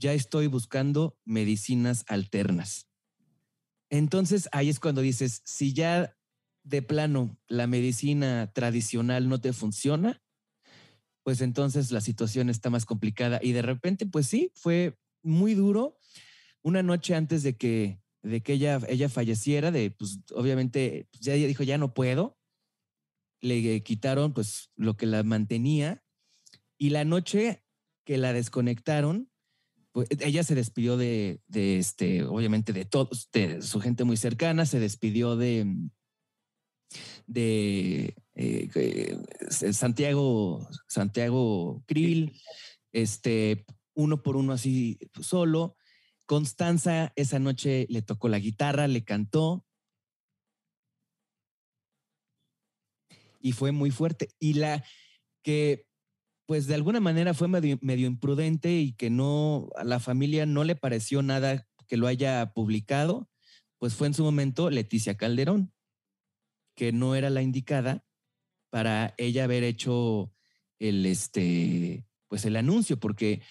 ya 0.03 0.13
estoy 0.13 0.47
buscando 0.47 1.17
medicinas 1.23 2.03
alternas. 2.07 2.89
Entonces 3.89 4.49
ahí 4.51 4.67
es 4.67 4.81
cuando 4.81 4.99
dices, 4.99 5.41
si 5.45 5.71
ya 5.71 6.17
de 6.63 6.81
plano 6.81 7.39
la 7.47 7.67
medicina 7.67 8.51
tradicional 8.51 9.29
no 9.29 9.39
te 9.39 9.53
funciona, 9.53 10.21
pues 11.23 11.39
entonces 11.39 11.91
la 11.91 12.01
situación 12.01 12.49
está 12.49 12.69
más 12.69 12.85
complicada. 12.85 13.39
Y 13.41 13.53
de 13.53 13.61
repente, 13.61 14.05
pues 14.05 14.27
sí, 14.27 14.51
fue 14.55 14.99
muy 15.21 15.53
duro. 15.53 15.97
Una 16.63 16.83
noche 16.83 17.15
antes 17.15 17.41
de 17.43 17.55
que, 17.55 18.01
de 18.23 18.43
que 18.43 18.53
ella, 18.53 18.81
ella 18.89 19.07
falleciera, 19.07 19.71
de, 19.71 19.89
pues 19.91 20.19
obviamente, 20.33 21.07
pues, 21.11 21.21
ya 21.21 21.33
ella 21.33 21.47
dijo, 21.47 21.63
ya 21.63 21.77
no 21.77 21.93
puedo. 21.93 22.37
Le 23.39 23.81
quitaron 23.83 24.33
pues 24.33 24.69
lo 24.75 24.97
que 24.97 25.05
la 25.05 25.23
mantenía. 25.23 26.03
Y 26.77 26.89
la 26.89 27.05
noche 27.05 27.63
que 28.03 28.17
la 28.17 28.33
desconectaron, 28.33 29.29
pues 29.93 30.07
ella 30.09 30.43
se 30.43 30.55
despidió 30.55 30.97
de, 30.97 31.39
este, 31.53 32.23
obviamente 32.23 32.73
de 32.73 32.83
todos, 32.83 33.29
de 33.31 33.61
su 33.61 33.79
gente 33.79 34.03
muy 34.03 34.17
cercana, 34.17 34.65
se 34.65 34.79
despidió 34.79 35.35
de, 35.37 35.67
de 37.27 38.15
eh, 38.33 39.19
Santiago, 39.49 40.67
Santiago 40.87 41.83
Krill, 41.85 42.33
este, 42.91 43.65
uno 43.93 44.23
por 44.23 44.35
uno 44.35 44.53
así 44.53 44.97
solo. 45.21 45.77
Constanza 46.25 47.13
esa 47.15 47.37
noche 47.37 47.85
le 47.89 48.01
tocó 48.01 48.29
la 48.29 48.39
guitarra, 48.39 48.87
le 48.87 49.03
cantó. 49.03 49.63
Y 53.39 53.51
fue 53.51 53.71
muy 53.71 53.91
fuerte. 53.91 54.29
Y 54.39 54.55
la 54.55 54.83
que 55.43 55.85
pues 56.45 56.67
de 56.67 56.75
alguna 56.75 56.99
manera 56.99 57.33
fue 57.33 57.47
medio, 57.47 58.07
imprudente 58.07 58.73
y 58.73 58.93
que 58.93 59.09
no, 59.09 59.69
a 59.75 59.83
la 59.83 59.99
familia 59.99 60.45
no 60.45 60.63
le 60.63 60.75
pareció 60.75 61.21
nada 61.21 61.67
que 61.87 61.97
lo 61.97 62.07
haya 62.07 62.51
publicado, 62.53 63.29
pues 63.77 63.95
fue 63.95 64.07
en 64.07 64.13
su 64.13 64.23
momento 64.23 64.69
Leticia 64.69 65.15
Calderón, 65.15 65.73
que 66.75 66.91
no 66.91 67.15
era 67.15 67.29
la 67.29 67.41
indicada 67.41 68.05
para 68.69 69.13
ella 69.17 69.45
haber 69.45 69.63
hecho 69.63 70.33
el, 70.79 71.05
este, 71.05 72.05
pues 72.27 72.45
el 72.45 72.55
anuncio, 72.55 72.99
porque 72.99 73.41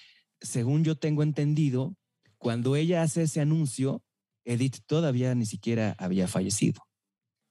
según 0.40 0.84
yo 0.84 0.97
tengo 0.97 1.22
entendido, 1.22 1.97
cuando 2.38 2.76
ella 2.76 3.03
hace 3.03 3.22
ese 3.22 3.40
anuncio, 3.40 4.03
Edith 4.45 4.78
todavía 4.86 5.34
ni 5.34 5.47
siquiera 5.47 5.95
había 5.99 6.26
fallecido. 6.26 6.82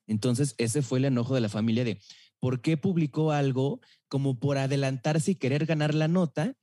Entonces, 0.08 0.56
ese 0.58 0.82
fue 0.82 1.00
el 1.00 1.06
enojo 1.06 1.34
de 1.34 1.42
la 1.42 1.50
familia 1.50 1.86
de, 1.86 2.02
¿Por 2.42 2.60
qué 2.62 2.76
publicó 2.76 3.32
algo 3.32 3.82
como 4.10 4.40
por 4.40 4.58
adelantarse 4.58 5.32
y 5.32 5.36
querer 5.36 5.68
ganar 5.68 5.94
la 5.94 6.08
nota? 6.08 6.56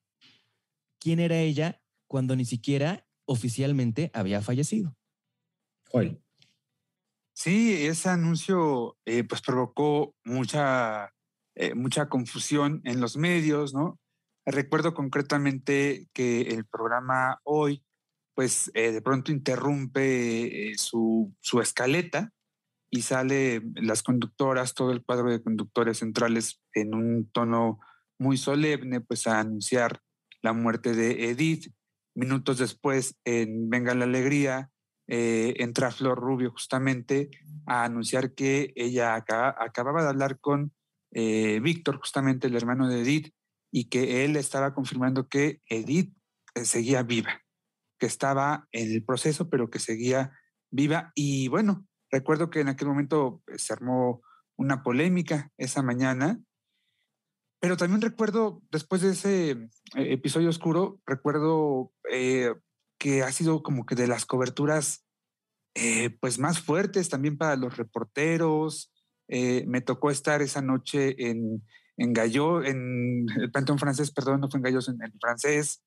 ¿Quién 0.99 1.21
era 1.21 1.39
ella 1.39 1.81
cuando 2.09 2.35
ni 2.35 2.45
siquiera 2.45 3.07
oficialmente 3.27 4.11
había 4.13 4.43
fallecido? 4.43 4.97
Joel. 5.89 6.21
Sí, 7.33 7.87
ese 7.87 8.09
anuncio 8.09 8.99
eh, 9.05 9.23
pues 9.23 9.41
provocó 9.41 10.17
mucha, 10.25 11.15
eh, 11.55 11.75
mucha 11.77 12.09
confusión 12.09 12.81
en 12.85 13.01
los 13.01 13.17
medios, 13.17 13.73
¿no? 13.73 14.01
Recuerdo 14.45 14.95
concretamente 14.95 16.09
que 16.13 16.41
el 16.41 16.67
programa 16.67 17.39
hoy, 17.45 17.85
pues 18.35 18.73
eh, 18.75 18.91
de 18.91 19.01
pronto 19.01 19.31
interrumpe 19.31 20.73
su, 20.77 21.33
su 21.41 21.61
escaleta 21.61 22.33
y 22.91 23.03
sale 23.03 23.63
las 23.75 24.03
conductoras, 24.03 24.75
todo 24.75 24.93
el 24.93 25.05
cuadro 25.05 25.31
de 25.31 25.43
conductores 25.43 25.99
centrales 25.99 26.63
en 26.75 26.95
un 26.95 27.31
tono 27.31 27.81
muy 28.19 28.37
solemne, 28.37 29.01
pues 29.01 29.27
a 29.27 29.41
anunciar 29.41 30.01
la 30.43 30.53
muerte 30.53 30.95
de 30.95 31.31
Edith. 31.31 31.73
Minutos 32.15 32.59
después, 32.59 33.17
en 33.25 33.69
Venga 33.71 33.95
la 33.95 34.05
Alegría, 34.05 34.71
eh, 35.07 35.55
entra 35.59 35.91
Flor 35.91 36.19
Rubio 36.19 36.51
justamente 36.51 37.31
a 37.67 37.85
anunciar 37.85 38.35
que 38.35 38.73
ella 38.77 39.15
acababa 39.15 40.03
de 40.03 40.09
hablar 40.09 40.39
con 40.39 40.73
eh, 41.13 41.61
Víctor, 41.61 41.97
justamente 41.99 42.47
el 42.47 42.57
hermano 42.57 42.89
de 42.89 43.01
Edith, 43.01 43.33
y 43.73 43.89
que 43.89 44.25
él 44.25 44.37
estaba 44.37 44.75
confirmando 44.75 45.29
que 45.29 45.63
Edith 45.67 46.15
eh, 46.55 46.65
seguía 46.65 47.03
viva, 47.03 47.43
que 47.99 48.07
estaba 48.07 48.69
en 48.73 48.93
el 48.93 49.05
proceso, 49.05 49.49
pero 49.49 49.71
que 49.71 49.79
seguía 49.79 50.33
viva. 50.71 51.13
Y 51.15 51.49
bueno, 51.49 51.88
Recuerdo 52.11 52.51
que 52.51 52.61
en 52.61 52.69
aquel 52.69 52.89
momento 52.89 53.43
eh, 53.47 53.59
se 53.59 53.73
armó 53.73 54.23
una 54.57 54.83
polémica 54.83 55.53
esa 55.57 55.83
mañana, 55.83 56.41
pero 57.61 57.77
también 57.77 58.01
recuerdo, 58.01 58.63
después 58.71 59.03
de 59.03 59.11
ese 59.11 59.51
eh, 59.51 59.69
episodio 59.95 60.49
oscuro, 60.49 61.01
recuerdo 61.07 61.93
eh, 62.11 62.55
que 62.99 63.23
ha 63.23 63.33
sido 63.33 63.63
como 63.63 63.85
que 63.85 63.95
de 63.95 64.07
las 64.07 64.27
coberturas 64.27 65.05
pues 66.21 66.41
más 66.41 66.59
fuertes 66.59 67.09
también 67.09 67.39
para 67.39 67.55
los 67.55 67.77
reporteros. 67.77 68.93
me 69.29 69.81
tocó 69.81 70.11
estar 70.11 70.43
esa 70.43 70.61
noche 70.61 71.15
en, 71.31 71.65
en 71.97 72.13
Gallo, 72.13 72.65
en 72.65 73.27
el 73.41 73.53
Panteón 73.53 73.79
francés, 73.79 74.11
perdón, 74.11 74.41
no 74.41 74.51
fue 74.51 74.59
en 74.59 74.65
Gallos, 74.65 74.89
en, 74.89 75.01
en 75.01 75.13
francés. 75.21 75.85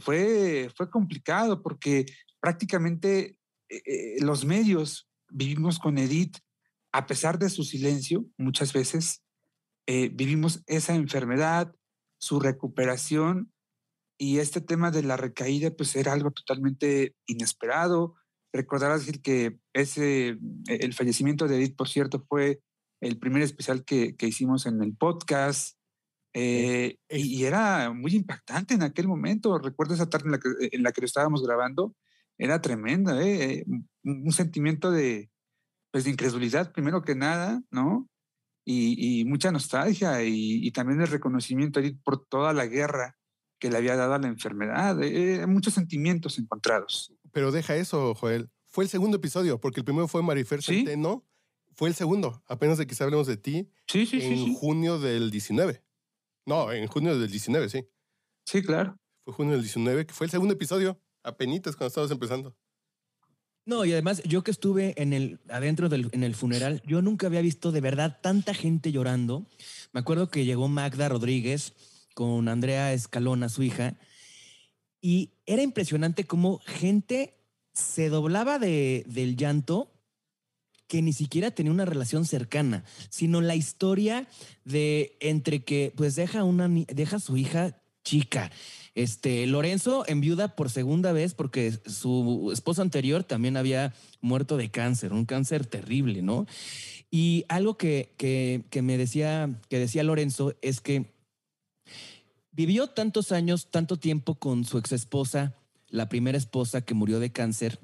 fue, 0.00 0.70
fue 0.74 0.88
complicado 0.88 1.62
porque 1.62 2.06
prácticamente 2.40 3.36
los 4.20 4.46
medios 4.46 5.11
vivimos 5.32 5.78
con 5.78 5.98
Edith, 5.98 6.38
a 6.92 7.06
pesar 7.06 7.38
de 7.38 7.50
su 7.50 7.64
silencio, 7.64 8.26
muchas 8.36 8.72
veces 8.72 9.22
eh, 9.86 10.10
vivimos 10.12 10.62
esa 10.66 10.94
enfermedad, 10.94 11.74
su 12.18 12.38
recuperación 12.38 13.52
y 14.18 14.38
este 14.38 14.60
tema 14.60 14.90
de 14.90 15.02
la 15.02 15.16
recaída, 15.16 15.70
pues 15.70 15.96
era 15.96 16.12
algo 16.12 16.30
totalmente 16.30 17.16
inesperado. 17.26 18.14
Recordarás 18.52 19.06
que 19.22 19.58
ese, 19.72 20.28
eh, 20.28 20.38
el 20.68 20.94
fallecimiento 20.94 21.48
de 21.48 21.56
Edith, 21.56 21.76
por 21.76 21.88
cierto, 21.88 22.24
fue 22.28 22.60
el 23.00 23.18
primer 23.18 23.42
especial 23.42 23.84
que, 23.84 24.14
que 24.14 24.28
hicimos 24.28 24.66
en 24.66 24.82
el 24.82 24.94
podcast. 24.94 25.76
Eh, 26.34 26.96
y, 27.10 27.44
era 27.44 27.92
muy 27.92 28.14
impactante 28.14 28.74
en 28.74 28.82
aquel 28.82 29.08
momento. 29.08 29.58
Recuerdo 29.58 29.94
esa 29.94 30.08
tarde 30.08 30.26
en 30.26 30.32
la 30.32 30.38
que, 30.38 30.48
en 30.60 30.82
la 30.82 30.92
que 30.92 31.00
lo 31.00 31.06
estábamos 31.06 31.42
grabando 31.42 31.94
era 32.38 32.60
tremenda, 32.62 33.20
¿eh? 33.22 33.64
Un 34.04 34.32
sentimiento 34.32 34.90
de, 34.90 35.30
pues, 35.90 36.04
de 36.04 36.10
incredulidad, 36.10 36.72
primero 36.72 37.02
que 37.02 37.14
nada, 37.14 37.62
¿no? 37.70 38.08
Y, 38.64 39.24
mucha 39.24 39.50
nostalgia 39.50 40.22
y, 40.22 40.70
también 40.70 41.00
el 41.00 41.08
reconocimiento 41.08 41.80
por 42.04 42.24
toda 42.26 42.52
la 42.52 42.66
guerra 42.66 43.18
que 43.58 43.70
le 43.70 43.76
había 43.76 43.96
dado 43.96 44.14
a 44.14 44.18
la 44.18 44.28
enfermedad, 44.28 45.00
eh, 45.02 45.46
muchos 45.46 45.74
sentimientos 45.74 46.38
encontrados. 46.38 47.12
Pero 47.32 47.52
deja 47.52 47.76
eso, 47.76 48.14
Joel. 48.14 48.50
Fue 48.66 48.84
el 48.84 48.90
segundo 48.90 49.18
episodio, 49.18 49.60
porque 49.60 49.80
el 49.80 49.84
primero 49.84 50.08
fue 50.08 50.22
Marifer 50.22 50.62
¿Sí? 50.62 50.76
Centeno. 50.76 51.24
Fue 51.74 51.88
el 51.88 51.94
segundo, 51.94 52.42
apenas 52.46 52.78
de 52.78 52.86
que 52.86 52.94
hablemos 53.02 53.26
de 53.26 53.36
ti. 53.36 53.70
Sí, 53.86 54.06
sí, 54.06 54.20
en 54.22 54.36
sí, 54.36 54.56
junio 54.58 54.98
del 54.98 55.30
19. 55.30 55.82
No, 56.46 56.70
en 56.72 56.86
junio 56.86 57.18
del 57.18 57.30
19, 57.30 57.68
sí. 57.68 57.86
Sí, 58.44 58.62
claro. 58.62 58.98
Fue 59.24 59.32
junio 59.32 59.52
del 59.52 59.62
19, 59.62 60.06
que 60.06 60.12
fue 60.12 60.26
el 60.26 60.30
segundo 60.30 60.54
episodio. 60.54 61.00
Apenitas 61.22 61.76
cuando 61.76 61.88
estabas 61.88 62.10
empezando. 62.10 62.56
No, 63.64 63.84
y 63.84 63.92
además 63.92 64.22
yo 64.24 64.42
que 64.42 64.50
estuve 64.50 65.00
en 65.00 65.12
el 65.12 65.38
adentro 65.48 65.88
del 65.88 66.08
en 66.12 66.24
el 66.24 66.34
funeral, 66.34 66.82
yo 66.84 67.00
nunca 67.00 67.28
había 67.28 67.40
visto 67.40 67.70
de 67.70 67.80
verdad 67.80 68.18
tanta 68.20 68.54
gente 68.54 68.90
llorando. 68.90 69.46
Me 69.92 70.00
acuerdo 70.00 70.28
que 70.28 70.44
llegó 70.44 70.68
Magda 70.68 71.08
Rodríguez 71.08 71.74
con 72.14 72.48
Andrea 72.48 72.92
Escalona, 72.92 73.48
su 73.48 73.62
hija, 73.62 73.96
y 75.00 75.30
era 75.46 75.62
impresionante 75.62 76.24
cómo 76.24 76.60
gente 76.66 77.34
se 77.72 78.08
doblaba 78.08 78.58
de, 78.58 79.04
del 79.06 79.36
llanto 79.36 79.92
que 80.88 81.00
ni 81.00 81.12
siquiera 81.12 81.50
tenía 81.50 81.72
una 81.72 81.86
relación 81.86 82.26
cercana, 82.26 82.84
sino 83.08 83.40
la 83.40 83.54
historia 83.54 84.28
de 84.64 85.16
entre 85.20 85.64
que 85.64 85.92
pues 85.96 86.16
deja 86.16 86.44
una 86.44 86.68
deja 86.68 87.16
a 87.16 87.20
su 87.20 87.36
hija 87.36 87.81
chica. 88.04 88.50
Este 88.94 89.46
Lorenzo 89.46 90.04
enviuda 90.06 90.54
por 90.54 90.70
segunda 90.70 91.12
vez 91.12 91.34
porque 91.34 91.72
su 91.86 92.50
esposo 92.52 92.82
anterior 92.82 93.24
también 93.24 93.56
había 93.56 93.94
muerto 94.20 94.56
de 94.56 94.70
cáncer, 94.70 95.12
un 95.12 95.24
cáncer 95.24 95.64
terrible, 95.66 96.20
¿no? 96.22 96.46
Y 97.10 97.44
algo 97.48 97.76
que, 97.76 98.12
que, 98.16 98.64
que 98.70 98.82
me 98.82 98.98
decía, 98.98 99.60
que 99.68 99.78
decía 99.78 100.02
Lorenzo 100.02 100.54
es 100.60 100.80
que 100.80 101.12
vivió 102.50 102.88
tantos 102.88 103.32
años, 103.32 103.68
tanto 103.70 103.98
tiempo 103.98 104.34
con 104.34 104.64
su 104.64 104.78
ex 104.78 104.92
esposa, 104.92 105.54
la 105.88 106.08
primera 106.08 106.38
esposa 106.38 106.82
que 106.82 106.94
murió 106.94 107.18
de 107.18 107.32
cáncer, 107.32 107.80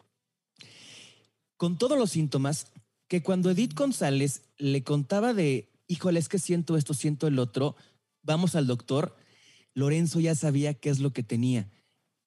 con 1.56 1.76
todos 1.76 1.98
los 1.98 2.10
síntomas, 2.10 2.68
que 3.08 3.22
cuando 3.22 3.50
Edith 3.50 3.74
González 3.74 4.42
le 4.58 4.82
contaba 4.82 5.34
de, 5.34 5.70
híjole, 5.88 6.20
es 6.20 6.28
que 6.28 6.38
siento 6.38 6.76
esto, 6.76 6.94
siento 6.94 7.26
el 7.26 7.38
otro, 7.38 7.74
vamos 8.22 8.54
al 8.54 8.66
doctor, 8.66 9.16
Lorenzo 9.74 10.20
ya 10.20 10.34
sabía 10.34 10.74
qué 10.74 10.90
es 10.90 10.98
lo 10.98 11.12
que 11.12 11.22
tenía 11.22 11.68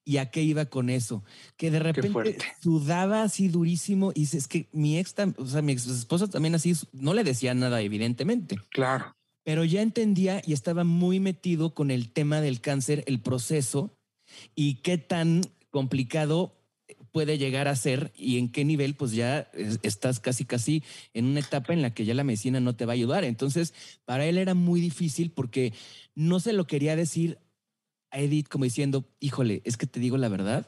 y 0.03 0.17
a 0.17 0.31
qué 0.31 0.41
iba 0.41 0.65
con 0.65 0.89
eso, 0.89 1.23
que 1.57 1.69
de 1.69 1.79
repente 1.79 2.37
sudaba 2.61 3.23
así 3.23 3.49
durísimo 3.49 4.11
y 4.15 4.21
dice, 4.21 4.37
es 4.37 4.47
que 4.47 4.67
mi 4.71 4.97
ex, 4.97 5.13
o 5.37 5.45
sea, 5.45 5.61
mi 5.61 5.73
ex 5.73 5.85
esposa 5.87 6.27
también 6.27 6.55
así, 6.55 6.73
no 6.91 7.13
le 7.13 7.23
decía 7.23 7.53
nada, 7.53 7.81
evidentemente 7.81 8.57
Claro. 8.69 9.13
pero 9.43 9.63
ya 9.63 9.81
entendía 9.81 10.41
y 10.45 10.53
estaba 10.53 10.83
muy 10.83 11.19
metido 11.19 11.73
con 11.73 11.91
el 11.91 12.11
tema 12.11 12.41
del 12.41 12.61
cáncer, 12.61 13.03
el 13.05 13.19
proceso 13.19 13.93
y 14.55 14.75
qué 14.81 14.97
tan 14.97 15.41
complicado 15.69 16.60
puede 17.11 17.37
llegar 17.37 17.67
a 17.67 17.75
ser 17.75 18.11
y 18.15 18.37
en 18.37 18.49
qué 18.49 18.63
nivel 18.65 18.95
pues 18.95 19.11
ya 19.11 19.49
es- 19.53 19.79
estás 19.83 20.19
casi 20.19 20.45
casi 20.45 20.83
en 21.13 21.25
una 21.25 21.39
etapa 21.41 21.73
en 21.73 21.81
la 21.81 21.93
que 21.93 22.05
ya 22.05 22.13
la 22.13 22.23
medicina 22.23 22.59
no 22.59 22.75
te 22.75 22.85
va 22.85 22.93
a 22.93 22.95
ayudar. 22.95 23.23
Entonces, 23.23 23.73
para 24.05 24.25
él 24.25 24.37
era 24.37 24.53
muy 24.53 24.81
difícil 24.81 25.31
porque 25.31 25.73
no 26.15 26.39
se 26.39 26.53
lo 26.53 26.65
quería 26.67 26.95
decir 26.95 27.37
a 28.11 28.19
Edith 28.19 28.47
como 28.47 28.65
diciendo, 28.65 29.05
híjole, 29.19 29.61
es 29.65 29.77
que 29.77 29.87
te 29.87 29.99
digo 29.99 30.17
la 30.17 30.29
verdad, 30.29 30.67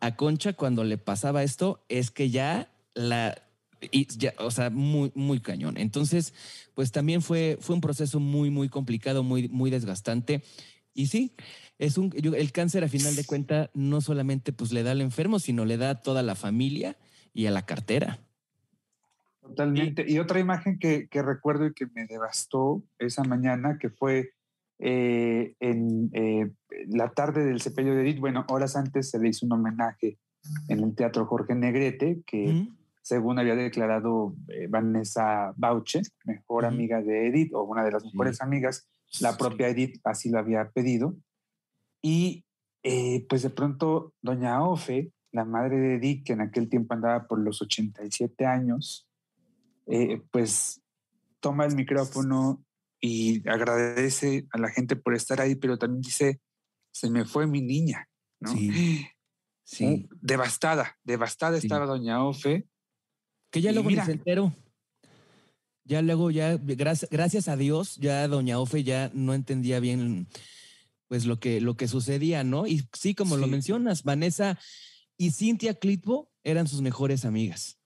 a 0.00 0.16
Concha 0.16 0.52
cuando 0.52 0.84
le 0.84 0.98
pasaba 0.98 1.42
esto 1.42 1.84
es 1.88 2.10
que 2.10 2.30
ya 2.30 2.70
la 2.94 3.40
y 3.90 4.06
ya, 4.16 4.32
o 4.38 4.50
sea, 4.52 4.70
muy 4.70 5.10
muy 5.14 5.40
cañón. 5.40 5.76
Entonces, 5.76 6.34
pues 6.74 6.92
también 6.92 7.20
fue 7.22 7.58
fue 7.60 7.74
un 7.74 7.80
proceso 7.80 8.20
muy 8.20 8.50
muy 8.50 8.68
complicado, 8.68 9.22
muy 9.24 9.48
muy 9.48 9.70
desgastante. 9.70 10.42
Y 10.94 11.06
sí, 11.06 11.32
es 11.78 11.98
un 11.98 12.10
yo- 12.12 12.34
el 12.34 12.52
cáncer 12.52 12.84
a 12.84 12.88
final 12.88 13.16
de 13.16 13.24
cuenta 13.24 13.70
no 13.74 14.00
solamente 14.00 14.52
pues 14.52 14.72
le 14.72 14.82
da 14.82 14.92
al 14.92 15.00
enfermo, 15.00 15.38
sino 15.38 15.64
le 15.64 15.76
da 15.76 15.90
a 15.90 16.00
toda 16.02 16.22
la 16.22 16.34
familia 16.34 16.96
y 17.34 17.46
a 17.46 17.50
la 17.50 17.64
cartera. 17.66 18.20
Totalmente. 19.40 20.04
Y 20.08 20.18
otra 20.18 20.38
imagen 20.38 20.78
que, 20.78 21.08
que 21.08 21.22
recuerdo 21.22 21.66
y 21.66 21.74
que 21.74 21.86
me 21.86 22.06
devastó 22.06 22.82
esa 22.98 23.24
mañana, 23.24 23.76
que 23.80 23.90
fue 23.90 24.30
eh, 24.78 25.54
en 25.60 26.10
eh, 26.12 26.50
la 26.88 27.10
tarde 27.10 27.44
del 27.44 27.60
sepelio 27.60 27.94
de 27.94 28.02
Edith. 28.02 28.20
Bueno, 28.20 28.44
horas 28.48 28.76
antes 28.76 29.10
se 29.10 29.18
le 29.18 29.28
hizo 29.28 29.46
un 29.46 29.52
homenaje 29.52 30.18
en 30.68 30.80
el 30.80 30.94
Teatro 30.94 31.26
Jorge 31.26 31.54
Negrete, 31.54 32.22
que 32.26 32.66
según 33.02 33.38
había 33.38 33.54
declarado 33.56 34.34
eh, 34.48 34.66
Vanessa 34.68 35.52
Bauche, 35.56 36.02
mejor 36.24 36.64
amiga 36.64 37.00
de 37.02 37.26
Edith 37.28 37.52
o 37.54 37.62
una 37.64 37.84
de 37.84 37.92
las 37.92 38.04
mejores 38.04 38.40
amigas, 38.40 38.88
la 39.20 39.36
propia 39.36 39.68
Edith 39.68 40.00
así 40.04 40.30
lo 40.30 40.38
había 40.38 40.70
pedido. 40.70 41.16
Y 42.02 42.44
eh, 42.82 43.24
pues 43.28 43.42
de 43.42 43.50
pronto 43.50 44.12
doña 44.20 44.62
Ofe, 44.62 45.12
la 45.30 45.44
madre 45.44 45.78
de 45.78 45.94
Edith, 45.94 46.26
que 46.26 46.32
en 46.34 46.40
aquel 46.42 46.68
tiempo 46.68 46.94
andaba 46.94 47.26
por 47.26 47.38
los 47.38 47.62
87 47.62 48.44
años, 48.44 49.08
eh, 49.86 50.20
pues 50.30 50.82
toma 51.40 51.64
el 51.64 51.74
micrófono 51.74 52.64
y 53.00 53.48
agradece 53.48 54.46
a 54.52 54.58
la 54.58 54.68
gente 54.68 54.96
por 54.96 55.14
estar 55.14 55.40
ahí, 55.40 55.54
pero 55.54 55.78
también 55.78 56.02
dice, 56.02 56.40
se 56.92 57.08
me 57.10 57.24
fue 57.24 57.46
mi 57.46 57.62
niña, 57.62 58.08
¿no? 58.40 58.52
Sí. 58.52 59.06
Sí. 59.64 59.86
Uh, 59.86 60.16
devastada, 60.20 60.98
devastada 61.02 61.58
Sí. 61.58 61.66
estaba 61.66 61.86
doña 61.86 62.22
Ofe. 62.24 62.66
Que 63.50 63.62
ya 63.62 63.72
luego 63.72 63.88
mira. 63.88 64.04
se 64.04 64.12
enteró. 64.12 64.54
Ya 65.84 66.02
luego, 66.02 66.30
ya, 66.30 66.58
gracias, 66.58 67.10
gracias 67.10 67.48
a 67.48 67.56
Dios, 67.56 67.96
ya 67.96 68.28
doña 68.28 68.58
Ofe 68.58 68.84
ya 68.84 69.10
no 69.14 69.32
entendía 69.32 69.80
bien 69.80 70.26
pues 71.12 71.26
lo 71.26 71.38
que, 71.38 71.60
lo 71.60 71.76
que 71.76 71.88
sucedía, 71.88 72.42
¿no? 72.42 72.66
Y 72.66 72.88
sí, 72.94 73.14
como 73.14 73.36
lo 73.36 73.46
mencionas, 73.46 74.02
Vanessa 74.02 74.58
y 75.18 75.30
Cintia 75.32 75.74
Clitbo 75.74 76.30
eran 76.42 76.66
sus 76.66 76.80
mejores 76.80 77.26
amigas. 77.26 77.78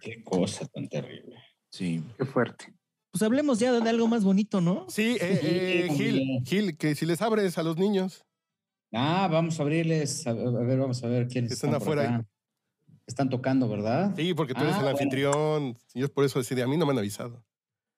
Qué 0.00 0.24
cosa 0.24 0.64
tan 0.68 0.88
terrible. 0.88 1.36
Sí. 1.70 2.02
Qué 2.16 2.24
fuerte. 2.24 2.72
Pues 3.10 3.20
hablemos 3.22 3.58
ya 3.58 3.70
de 3.78 3.90
algo 3.90 4.08
más 4.08 4.24
bonito, 4.24 4.62
¿no? 4.62 4.86
Sí, 4.88 5.18
eh, 5.20 5.40
eh, 5.42 5.88
Gil, 5.94 6.42
Gil, 6.46 6.78
que 6.78 6.94
si 6.94 7.04
les 7.04 7.20
abres 7.20 7.58
a 7.58 7.62
los 7.62 7.76
niños. 7.76 8.24
Ah, 8.90 9.28
vamos 9.30 9.60
a 9.60 9.62
abrirles, 9.64 10.26
a, 10.26 10.32
ver, 10.32 10.78
vamos 10.78 11.04
a 11.04 11.08
ver 11.08 11.28
quiénes 11.28 11.52
Están 11.52 11.74
están, 11.74 11.86
por 11.86 11.98
afuera. 11.98 12.14
acá. 12.16 12.28
Están 13.06 13.28
tocando, 13.28 13.68
¿verdad? 13.68 14.14
Sí, 14.16 14.32
porque 14.32 14.54
tú 14.54 14.62
eres 14.62 14.72
Ah, 14.72 14.78
el 14.78 14.84
bueno. 14.84 14.96
anfitrión. 14.98 15.76
Yo 15.92 16.10
por 16.14 16.24
eso 16.24 16.38
decidí, 16.38 16.62
a 16.62 16.66
mí 16.66 16.78
no 16.78 16.86
me 16.86 16.92
han 16.92 16.98
avisado. 17.00 17.44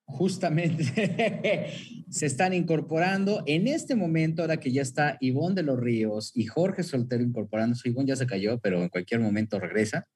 Justamente 0.07 0.85
se 2.11 2.27
están 2.27 2.53
incorporando 2.53 3.43
en 3.47 3.67
este 3.67 3.95
momento, 3.95 4.43
ahora 4.43 4.59
que 4.59 4.71
ya 4.71 4.83
está 4.83 5.17
Ivonne 5.21 5.55
de 5.55 5.63
los 5.63 5.81
Ríos 5.81 6.33
y 6.35 6.45
Jorge 6.45 6.83
Soltero 6.83 7.23
incorporándose. 7.23 7.89
Ivonne 7.89 8.09
ya 8.09 8.17
se 8.17 8.27
cayó, 8.27 8.59
pero 8.59 8.83
en 8.83 8.89
cualquier 8.89 9.21
momento 9.21 9.59
regresa. 9.59 10.07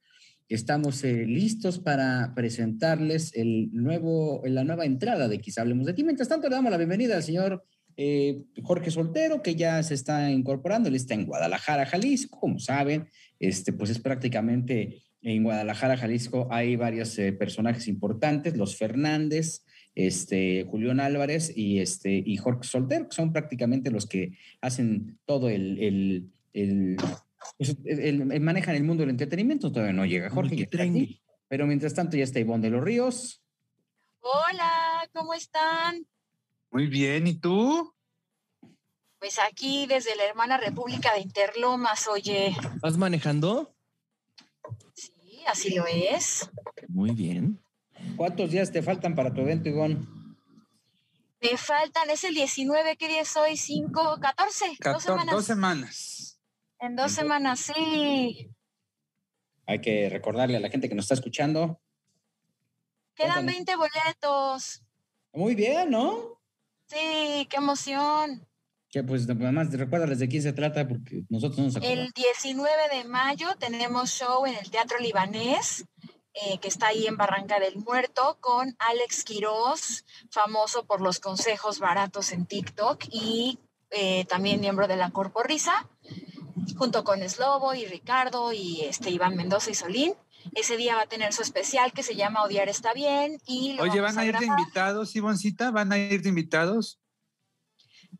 Estamos 0.49 1.05
eh, 1.05 1.27
listos 1.27 1.79
para 1.79 2.33
presentarles 2.35 3.35
el 3.35 3.71
nuevo, 3.73 4.43
la 4.45 4.65
nueva 4.65 4.87
entrada 4.87 5.29
de 5.29 5.41
Quizá 5.41 5.63
Hablemos 5.63 5.87
de 5.87 5.95
Ti. 5.95 6.05
Mientras 6.05 6.29
tanto, 6.29 6.49
le 6.49 6.55
damos 6.55 6.71
la 6.71 6.79
bienvenida 6.79 7.17
al 7.17 7.23
señor 7.23 7.65
eh, 7.97 8.45
Jorge 8.63 8.91
Soltero, 8.91 9.43
que 9.43 9.57
ya 9.57 9.83
se 9.83 9.95
está 9.95 10.31
incorporando. 10.31 10.89
Él 10.89 10.95
está 10.95 11.15
en 11.15 11.27
Guadalajara, 11.27 11.85
Jalisco, 11.85 12.39
como 12.39 12.59
saben. 12.59 13.09
Este, 13.39 13.73
pues 13.73 13.91
es 13.91 13.99
prácticamente 13.99 15.03
en 15.23 15.43
Guadalajara, 15.43 15.97
Jalisco, 15.97 16.49
hay 16.51 16.77
varios 16.77 17.19
eh, 17.19 17.33
personajes 17.33 17.89
importantes, 17.89 18.57
los 18.57 18.77
Fernández, 18.77 19.65
este, 19.95 20.65
Julián 20.71 21.01
Álvarez 21.01 21.53
y, 21.57 21.81
este, 21.81 22.23
y 22.25 22.37
Jorge 22.37 22.65
Soltero, 22.65 23.09
que 23.09 23.17
son 23.17 23.33
prácticamente 23.33 23.91
los 23.91 24.07
que 24.07 24.39
hacen 24.61 25.19
todo 25.27 25.49
el, 25.49 25.79
el, 25.83 26.31
el, 26.53 26.97
pues, 27.57 27.77
el- 27.85 28.31
el- 28.33 28.41
manejan 28.41 28.75
el 28.77 28.85
mundo 28.85 29.03
del 29.03 29.11
entretenimiento. 29.11 29.71
Todavía 29.73 29.93
no 29.93 30.07
llega 30.07 30.31
Jorge, 30.31 30.57
que 30.57 30.63
está 30.65 30.83
aquí, 30.83 31.21
pero 31.49 31.67
mientras 31.67 31.95
tanto 31.95 32.17
ya 32.17 32.25
está 32.25 32.39
Ivonne 32.41 32.63
de 32.69 32.71
los 32.71 32.85
Ríos. 32.85 33.43
Hola, 34.21 35.09
¿cómo 35.13 35.35
están? 35.35 36.07
Muy 36.71 36.87
bien, 36.87 37.27
¿y 37.27 37.35
tú? 37.35 37.93
Pues 39.19 39.39
aquí 39.41 39.87
desde 39.87 40.15
la 40.15 40.25
hermana 40.27 40.59
República 40.59 41.13
de 41.15 41.21
Interlomas, 41.21 42.07
oye. 42.07 42.55
¿Vas 42.81 42.97
manejando? 42.97 43.75
Sí, 44.95 45.13
así 45.47 45.75
lo 45.75 45.85
es. 45.87 46.49
Muy 46.89 47.11
bien. 47.13 47.59
¿Cuántos 48.19 48.51
días 48.51 48.71
te 48.73 48.83
faltan 48.83 49.15
para 49.15 49.33
tu 49.33 49.41
evento, 49.41 49.69
Ivonne? 49.69 49.97
Me 51.41 51.57
faltan, 51.57 52.11
es 52.11 52.25
el 52.25 52.35
19, 52.35 52.97
¿qué 52.97 53.07
día 53.09 53.21
es 53.23 53.37
hoy? 53.37 53.57
5, 53.57 54.19
14, 54.21 54.67
dos 54.67 54.79
Cator- 54.81 55.01
semanas. 55.01 55.35
dos 55.35 55.45
semanas. 55.45 56.41
En 56.81 56.97
dos 56.97 57.13
semanas, 57.13 57.61
sí. 57.61 58.51
Hay 59.67 59.81
que 59.81 60.09
recordarle 60.11 60.57
a 60.57 60.61
la 60.61 60.69
gente 60.69 60.89
que 60.89 60.95
nos 60.97 61.05
está 61.05 61.15
escuchando. 61.15 61.81
Quedan 63.15 63.45
Cuéntanos. 63.45 63.55
20 63.55 63.77
boletos. 63.77 64.83
Muy 65.33 65.55
bien, 65.55 65.91
¿no? 65.91 66.41
Sí, 66.89 67.47
qué 67.49 67.57
emoción. 67.59 68.45
Que 68.91 69.05
pues 69.05 69.29
nada 69.29 69.53
más 69.53 69.71
recuérdales 69.73 70.19
de 70.19 70.29
quién 70.29 70.43
se 70.43 70.53
trata 70.53 70.89
porque 70.89 71.23
nosotros 71.29 71.59
no 71.59 71.65
nos 71.67 71.77
acordamos. 71.77 72.07
El 72.07 72.11
19 72.13 72.73
de 72.97 73.05
mayo 73.05 73.49
tenemos 73.61 74.11
show 74.11 74.45
en 74.47 74.55
el 74.57 74.71
Teatro 74.71 74.99
Libanés, 74.99 75.85
eh, 76.41 76.59
que 76.59 76.69
está 76.69 76.89
ahí 76.89 77.07
en 77.07 77.17
Barranca 77.17 77.59
del 77.59 77.77
Muerto, 77.77 78.39
con 78.41 78.77
Alex 78.79 79.25
Quiroz, 79.25 80.05
famoso 80.31 80.85
por 80.85 81.01
los 81.01 81.19
consejos 81.19 81.81
baratos 81.81 82.33
en 82.33 82.47
TikTok 82.47 83.05
y 83.11 83.59
eh, 83.91 84.25
también 84.27 84.61
miembro 84.61 84.87
de 84.87 84.97
la 84.97 85.11
Corporrisa, 85.11 85.89
junto 86.77 87.03
con 87.03 87.27
Slobo 87.29 87.75
y 87.75 87.87
Ricardo 87.87 88.53
y 88.53 88.83
este, 88.83 89.11
Iván 89.11 89.37
Mendoza 89.37 89.71
y 89.71 89.75
Solín. 89.75 90.15
Ese 90.55 90.77
día 90.77 90.95
va 90.95 91.03
a 91.03 91.07
tener 91.07 91.33
su 91.33 91.43
especial 91.43 91.93
que 91.93 92.03
se 92.03 92.15
llama 92.15 92.45
Odiar 92.45 92.69
está 92.69 92.93
bien. 92.93 93.41
Y 93.47 93.73
lo 93.73 93.83
Oye, 93.83 94.01
¿van 94.01 94.19
a 94.19 94.25
ir 94.25 94.39
de 94.39 94.47
invitados, 94.47 95.17
Ivoncita? 95.17 95.71
¿Van 95.71 95.91
a 95.93 95.99
ir 95.99 96.23
de 96.23 96.29
invitados? 96.29 97.01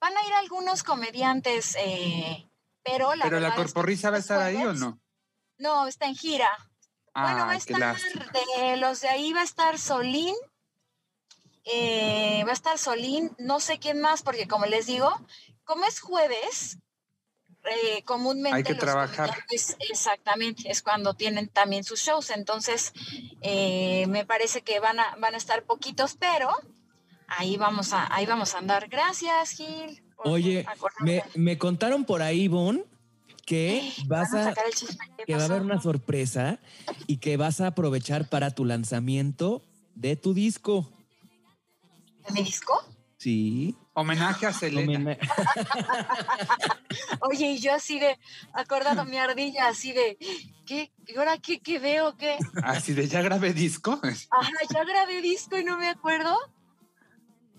Van 0.01 0.17
a 0.17 0.27
ir 0.27 0.33
algunos 0.35 0.83
comediantes, 0.83 1.77
eh, 1.79 2.51
pero 2.83 3.15
la 3.15 3.25
¿Pero 3.25 3.41
la 3.41 3.49
es 3.49 3.73
que 3.73 4.11
va 4.11 4.17
a 4.17 4.19
estar 4.19 4.41
ahí 4.41 4.57
o 4.57 4.73
no? 4.75 5.01
No, 5.59 5.87
está 5.87 6.07
en 6.07 6.15
gira. 6.15 6.68
Bueno, 7.23 7.47
va 7.47 7.53
a 7.53 7.57
estar, 7.57 7.97
de 7.97 8.77
los 8.77 9.01
de 9.01 9.09
ahí 9.09 9.33
va 9.33 9.41
a 9.41 9.45
estar 9.45 9.79
Solín, 9.79 10.35
eh, 11.65 12.43
va 12.45 12.51
a 12.51 12.55
estar 12.55 12.79
Solín, 12.79 13.33
no 13.39 13.61
sé 13.61 13.79
quién 13.79 14.01
más, 14.01 14.23
porque 14.23 14.49
como 14.49 14.67
les 14.67 14.87
digo, 14.87 15.11
como 15.65 15.85
es 15.85 16.01
jueves, 16.01 16.79
eh, 17.65 18.03
comúnmente 18.05 18.57
Hay 18.57 18.63
que 18.63 18.73
los 18.73 18.81
trabajar. 18.81 19.31
exactamente, 19.91 20.71
es 20.71 20.83
cuando 20.83 21.15
tienen 21.15 21.49
también 21.49 21.85
sus 21.85 22.01
shows. 22.01 22.31
Entonces, 22.31 22.93
eh, 23.43 24.07
me 24.09 24.25
parece 24.25 24.63
que 24.63 24.81
van 24.81 24.99
a, 25.01 25.17
van 25.17 25.35
a 25.35 25.39
estar 25.39 25.65
poquitos, 25.65 26.17
pero 26.19 26.51
ahí 27.27 27.57
vamos 27.57 27.93
a, 27.93 28.13
ahí 28.15 28.27
vamos 28.27 28.55
a 28.55 28.59
andar. 28.59 28.89
Gracias, 28.89 29.51
Gil. 29.51 30.03
Oye, 30.19 30.67
me, 31.01 31.23
me 31.35 31.59
contaron 31.59 32.05
por 32.05 32.23
ahí, 32.23 32.49
Bon, 32.49 32.85
que 33.49 33.93
vas 34.07 34.35
a 34.35 34.41
a, 34.41 34.45
sacar 34.45 34.67
el 34.67 34.75
chisme. 34.75 35.07
¿Qué 35.17 35.25
que 35.25 35.35
va 35.35 35.43
a 35.43 35.45
haber 35.47 35.63
una 35.63 35.81
sorpresa 35.81 36.59
y 37.07 37.17
que 37.17 37.39
vas 37.39 37.63
a 37.63 37.69
aprovechar 37.69 38.29
para 38.29 38.51
tu 38.51 38.67
lanzamiento 38.67 39.63
de 39.95 40.17
tu 40.17 40.35
disco. 40.35 40.93
¿De 42.27 42.35
mi 42.35 42.43
disco? 42.43 42.75
Sí. 43.17 43.75
Homenaje 43.95 44.47
a 44.47 44.53
Selena. 44.53 44.83
Homena- 44.83 45.19
Oye, 47.21 47.53
y 47.53 47.59
yo 47.59 47.75
así 47.75 47.99
de, 47.99 48.19
acordado 48.53 49.07
mi 49.07 49.17
ardilla, 49.17 49.69
así 49.69 49.93
de, 49.93 50.19
¿qué? 50.67 50.93
¿Y 51.07 51.17
ahora 51.17 51.39
qué, 51.39 51.59
qué 51.61 51.79
veo? 51.79 52.17
¿Qué? 52.17 52.37
Así 52.63 52.93
de 52.93 53.09
ya 53.09 53.23
grabé 53.23 53.55
disco. 53.55 53.99
Ajá, 54.31 54.53
ya 54.73 54.85
grabé 54.85 55.23
disco 55.23 55.59
y 55.59 55.65
no 55.65 55.79
me 55.79 55.89
acuerdo. 55.89 56.37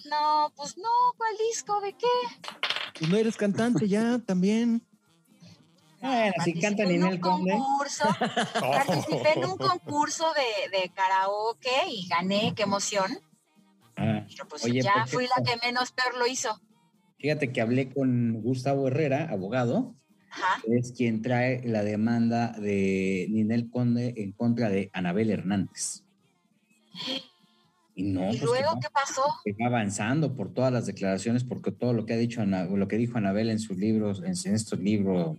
No, 0.09 0.53
pues 0.55 0.77
no, 0.77 0.89
¿cuál 1.17 1.33
disco? 1.49 1.81
¿De 1.81 1.93
qué? 1.93 2.07
Pues 2.97 3.09
no 3.09 3.17
eres 3.17 3.35
cantante 3.35 3.87
ya 3.87 4.19
también. 4.19 4.81
Bueno, 6.01 6.33
si 6.43 6.51
en 7.15 7.19
Conde. 7.19 7.51
concurso, 7.51 8.05
participé 8.59 9.33
en 9.35 9.45
un 9.45 9.57
concurso 9.57 10.25
de, 10.33 10.77
de 10.79 10.89
karaoke 10.89 11.69
y 11.89 12.07
gané, 12.07 12.53
qué 12.55 12.63
emoción. 12.63 13.19
Ah, 13.97 14.25
Pero 14.29 14.47
pues 14.47 14.63
Oye, 14.63 14.81
ya 14.81 14.93
perfecto. 14.93 15.17
fui 15.17 15.27
la 15.27 15.43
que 15.43 15.65
menos 15.65 15.91
peor 15.91 16.17
lo 16.17 16.25
hizo. 16.25 16.59
Fíjate 17.17 17.51
que 17.51 17.59
hablé 17.61 17.89
con 17.91 18.41
Gustavo 18.41 18.87
Herrera, 18.87 19.27
abogado, 19.29 19.93
Ajá. 20.31 20.61
que 20.65 20.77
es 20.77 20.93
quien 20.93 21.21
trae 21.21 21.61
la 21.67 21.83
demanda 21.83 22.53
de 22.53 23.27
Ninel 23.29 23.69
Conde 23.69 24.13
en 24.15 24.31
contra 24.31 24.69
de 24.69 24.89
Anabel 24.93 25.29
Hernández. 25.31 26.03
Y 27.95 28.03
no, 28.03 28.21
¿Y 28.31 28.37
pues 28.37 28.43
luego 28.43 28.79
qué 28.81 28.87
pasó? 28.93 29.23
que 29.43 29.51
va 29.61 29.67
avanzando 29.67 30.33
por 30.33 30.53
todas 30.53 30.71
las 30.71 30.85
declaraciones, 30.85 31.43
porque 31.43 31.71
todo 31.71 31.91
lo 31.91 32.05
que 32.05 32.13
ha 32.13 32.17
dicho 32.17 32.41
Ana- 32.41 32.63
lo 32.65 32.87
que 32.87 32.95
dijo 32.97 33.17
Anabel 33.17 33.49
en 33.49 33.59
sus 33.59 33.75
libros, 33.77 34.19
en, 34.23 34.33
en 34.45 34.55
estos 34.55 34.79
libros. 34.79 35.37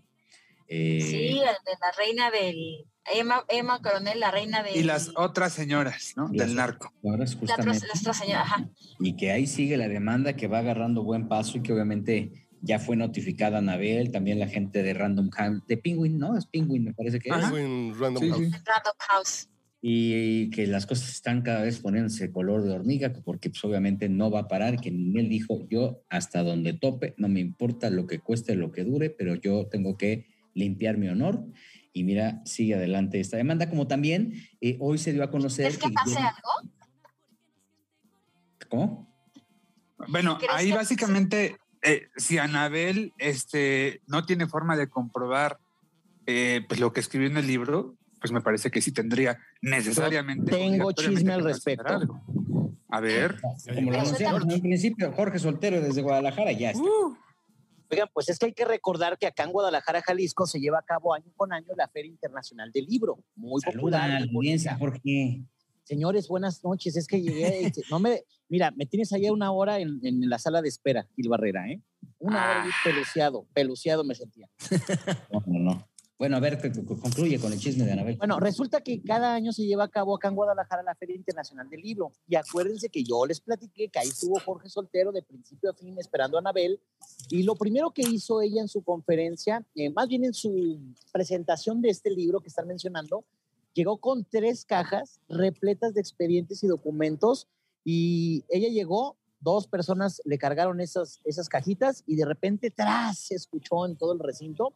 Eh, 0.71 1.01
Sí, 1.03 1.29
el 1.39 1.41
de 1.41 1.73
la 1.81 1.93
reina 1.99 2.31
del... 2.31 2.87
Emma, 3.13 3.45
Emma 3.49 3.81
Coronel, 3.83 4.21
la 4.21 4.31
reina 4.31 4.63
del... 4.63 4.77
Y 4.77 4.83
las 4.85 5.11
otras 5.17 5.53
señoras, 5.53 6.13
¿no? 6.17 6.29
Las- 6.33 6.47
Del 6.47 6.55
narco. 6.57 6.93
ahora 7.03 7.25
es 7.25 7.35
la 7.35 7.41
otra, 7.43 7.57
justamente, 7.57 7.87
la 7.93 7.99
otra 8.01 8.13
señora, 8.15 8.41
ajá. 8.43 8.69
y 9.01 9.17
que 9.17 9.33
ahí 9.33 9.47
sigue 9.47 9.77
la 9.77 9.89
demanda 9.89 10.35
que 10.37 10.47
va 10.47 10.59
agarrando 10.61 11.03
buen 11.03 11.27
paso 11.27 11.59
y 11.59 11.63
que 11.63 11.73
obviamente 11.73 12.47
ya 12.61 12.79
fue 12.79 12.95
notificada 12.97 13.59
Anabel, 13.59 14.13
también 14.13 14.39
la 14.39 14.47
gente 14.47 14.83
de 14.83 14.95
Random 14.95 15.31
House, 15.31 15.63
de 15.67 15.77
Penguin, 15.79 16.19
¿no? 16.19 16.37
Es 16.37 16.47
Penguin, 16.47 16.85
me 16.85 16.95
parece 16.95 17.19
que 17.19 17.31
es. 17.31 17.37
Penguin 17.37 17.99
Random 17.99 18.23
Sí, 18.23 18.29
House. 18.31 18.39
sí. 18.45 18.51
Random 18.53 18.93
House. 19.09 19.49
y 19.83 20.51
que 20.51 20.67
las 20.67 20.85
cosas 20.87 21.09
están 21.11 21.41
cada 21.41 21.63
vez 21.63 21.79
poniéndose 21.81 22.31
color 22.31 22.63
de 22.63 22.71
hormiga, 22.75 23.13
porque 23.25 23.49
pues, 23.49 23.65
obviamente 23.65 24.11
no 24.11 24.31
va 24.31 24.41
a 24.41 24.49
parar, 24.49 24.79
que 24.79 24.91
él 24.91 25.29
dijo, 25.31 25.67
yo 25.71 26.03
hasta 26.11 26.43
donde 26.43 26.75
tope, 26.75 27.15
no 27.17 27.29
me 27.29 27.41
importa 27.41 27.89
lo 27.89 28.07
que 28.07 28.19
cueste, 28.21 28.55
lo 28.57 28.71
que 28.73 28.85
dure, 28.85 29.09
pero 29.09 29.35
yo 29.37 29.67
tengo 29.69 29.97
que 29.97 30.27
limpiar 30.55 30.97
mi 30.99 31.09
honor. 31.09 31.45
Y 31.93 32.05
mira, 32.05 32.41
sigue 32.45 32.75
adelante 32.75 33.19
esta 33.19 33.37
demanda, 33.37 33.69
como 33.69 33.87
también 33.89 34.35
eh, 34.61 34.77
hoy 34.81 34.99
se 34.99 35.13
dio 35.13 35.25
a 35.25 35.31
conocer... 35.31 35.67
¿Es 35.67 35.79
que 35.79 35.91
pase 35.91 36.11
Guillermo- 36.11 36.29
algo? 36.29 36.73
¿Cómo? 38.69 39.11
Bueno, 40.09 40.39
¿Crees 40.39 40.53
ahí 40.55 40.69
que- 40.69 40.77
básicamente, 40.77 41.57
eh, 41.83 42.09
si 42.17 42.39
Anabel 42.39 43.13
este, 43.19 44.01
no 44.07 44.25
tiene 44.25 44.47
forma 44.47 44.77
de 44.77 44.89
comprobar 44.89 45.59
eh, 46.27 46.65
pues, 46.69 46.79
lo 46.81 46.93
que 46.93 47.01
escribió 47.01 47.29
en 47.29 47.37
el 47.37 47.47
libro, 47.47 47.97
pues 48.21 48.33
me 48.33 48.41
parece 48.41 48.71
que 48.71 48.81
sí 48.81 48.93
tendría 48.93 49.39
necesariamente. 49.63 50.53
Tengo 50.53 50.93
chisme 50.93 51.33
al 51.33 51.43
que 51.43 51.49
respecto. 51.49 52.23
A 52.89 53.01
ver. 53.01 53.41
Como 53.75 53.91
lo 53.91 54.01
anunciamos 54.01 54.45
en 54.45 54.53
un 54.53 54.61
principio, 54.61 55.13
Jorge 55.13 55.39
Soltero 55.39 55.81
desde 55.81 56.03
Guadalajara, 56.03 56.53
ya 56.53 56.71
está. 56.71 56.83
Oigan, 57.91 58.09
pues 58.13 58.29
es 58.29 58.39
que 58.39 58.47
hay 58.47 58.53
que 58.53 58.65
recordar 58.65 59.19
que 59.19 59.27
acá 59.27 59.43
en 59.43 59.53
Guadalajara, 59.53 60.01
Jalisco, 60.03 60.47
se 60.47 60.61
lleva 60.61 60.79
a 60.79 60.83
cabo 60.83 61.13
año 61.13 61.33
con 61.37 61.53
año 61.53 61.69
la 61.77 61.89
Feria 61.89 62.11
Internacional 62.11 62.71
del 62.71 62.85
Libro. 62.87 63.19
Muy 63.35 63.61
Saluda 63.61 64.01
popular. 64.03 64.21
muy 64.31 64.47
audiencia. 64.47 64.77
Jorge. 64.79 65.43
Señores, 65.83 66.29
buenas 66.29 66.63
noches. 66.63 66.97
Es 66.97 67.09
que 67.09 67.21
llegué. 67.21 67.73
no 67.91 67.99
me, 67.99 68.23
mira, 68.49 68.71
me 68.71 68.87
tienes 68.87 69.13
allá 69.13 69.33
una 69.33 69.51
hora 69.51 69.81
en, 69.81 69.99
en 70.05 70.29
la 70.29 70.39
sala 70.39 70.63
de 70.63 70.69
espera, 70.69 71.09
Gil 71.17 71.29
Barrera, 71.29 71.69
¿eh? 71.69 71.81
Una 72.21 72.37
hora 72.37 72.63
ahí 72.63 72.71
peluciado, 72.85 73.47
peluciado 73.53 74.05
me 74.05 74.15
sentía. 74.15 74.49
No, 75.33 75.43
no, 75.47 75.59
no. 75.59 75.89
Bueno, 76.21 76.37
a 76.37 76.41
ver, 76.41 76.61
concluye 76.85 77.41
con 77.41 77.51
el 77.51 77.59
chisme 77.59 77.87
de 77.87 77.93
Anabel. 77.93 78.19
Bueno, 78.19 78.39
resulta 78.39 78.83
que 78.83 79.01
cada 79.01 79.33
año 79.33 79.53
se 79.53 79.65
lleva 79.65 79.85
a 79.85 79.89
cabo 79.89 80.15
acá 80.15 80.29
en 80.29 80.35
Guadalajara 80.35 80.83
la 80.83 80.95
Feria 80.95 81.17
Internacional 81.17 81.71
del 81.71 81.81
Libro. 81.81 82.13
Y 82.29 82.37
acuérdense 82.37 82.91
que 82.91 83.03
yo 83.03 83.25
les 83.25 83.41
platiqué 83.41 83.89
que 83.89 84.01
ahí 84.01 84.09
estuvo 84.09 84.39
Jorge 84.39 84.69
Soltero 84.69 85.13
de 85.13 85.23
principio 85.23 85.71
a 85.71 85.73
fin 85.73 85.99
esperando 85.99 86.37
a 86.37 86.41
Anabel. 86.41 86.79
Y 87.31 87.43
lo 87.45 87.55
primero 87.55 87.93
que 87.93 88.03
hizo 88.03 88.43
ella 88.43 88.61
en 88.61 88.69
su 88.69 88.83
conferencia, 88.83 89.65
eh, 89.75 89.89
más 89.89 90.09
bien 90.09 90.27
en 90.27 90.35
su 90.35 90.79
presentación 91.11 91.81
de 91.81 91.89
este 91.89 92.11
libro 92.11 92.41
que 92.41 92.49
están 92.49 92.69
mencionando, 92.69 93.25
llegó 93.73 93.97
con 93.97 94.27
tres 94.27 94.67
cajas 94.67 95.21
repletas 95.27 95.95
de 95.95 96.03
expedientes 96.03 96.63
y 96.63 96.67
documentos. 96.67 97.49
Y 97.83 98.45
ella 98.51 98.69
llegó, 98.69 99.17
dos 99.41 99.67
personas 99.67 100.21
le 100.27 100.37
cargaron 100.37 100.83
esas, 100.83 101.19
esas 101.25 101.49
cajitas 101.49 102.05
y 102.07 102.17
de 102.17 102.27
repente, 102.27 102.71
tras, 102.71 103.19
se 103.21 103.37
escuchó 103.37 103.87
en 103.87 103.97
todo 103.97 104.13
el 104.13 104.19
recinto 104.19 104.75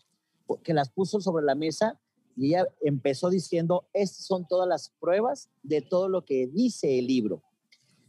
que 0.63 0.75
las 0.75 0.91
puso 0.91 1.21
sobre 1.21 1.45
la 1.45 1.55
mesa 1.55 2.01
y 2.37 2.49
ella 2.49 2.67
empezó 2.81 3.31
diciendo, 3.31 3.87
estas 3.93 4.27
son 4.27 4.47
todas 4.47 4.69
las 4.69 4.91
pruebas 5.01 5.51
de 5.63 5.83
todo 5.83 6.09
lo 6.09 6.25
que 6.25 6.47
dice 6.49 6.99
el 6.99 7.07
libro. 7.07 7.43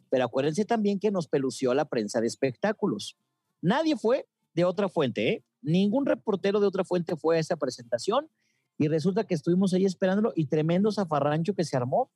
Pero 0.10 0.26
acuérdense 0.26 0.66
también 0.66 1.00
que 1.00 1.12
nos 1.12 1.28
pelució 1.28 1.74
la 1.74 1.86
prensa 1.86 2.22
de 2.22 2.28
espectáculos. 2.28 3.18
Nadie 3.62 3.96
fue 3.98 4.28
de 4.54 4.66
otra 4.66 4.90
fuente, 4.90 5.30
¿eh? 5.30 5.44
Ningún 5.62 6.06
reportero 6.06 6.60
de 6.60 6.68
otra 6.68 6.84
fuente 6.84 7.16
fue 7.16 7.38
a 7.38 7.40
esa 7.40 7.58
presentación 7.58 8.30
y 8.78 8.88
resulta 8.88 9.24
que 9.24 9.34
estuvimos 9.34 9.74
ahí 9.74 9.86
esperándolo 9.86 10.32
y 10.36 10.46
tremendo 10.46 10.92
zafarrancho 10.92 11.56
que 11.56 11.64
se 11.64 11.76
armó 11.76 12.12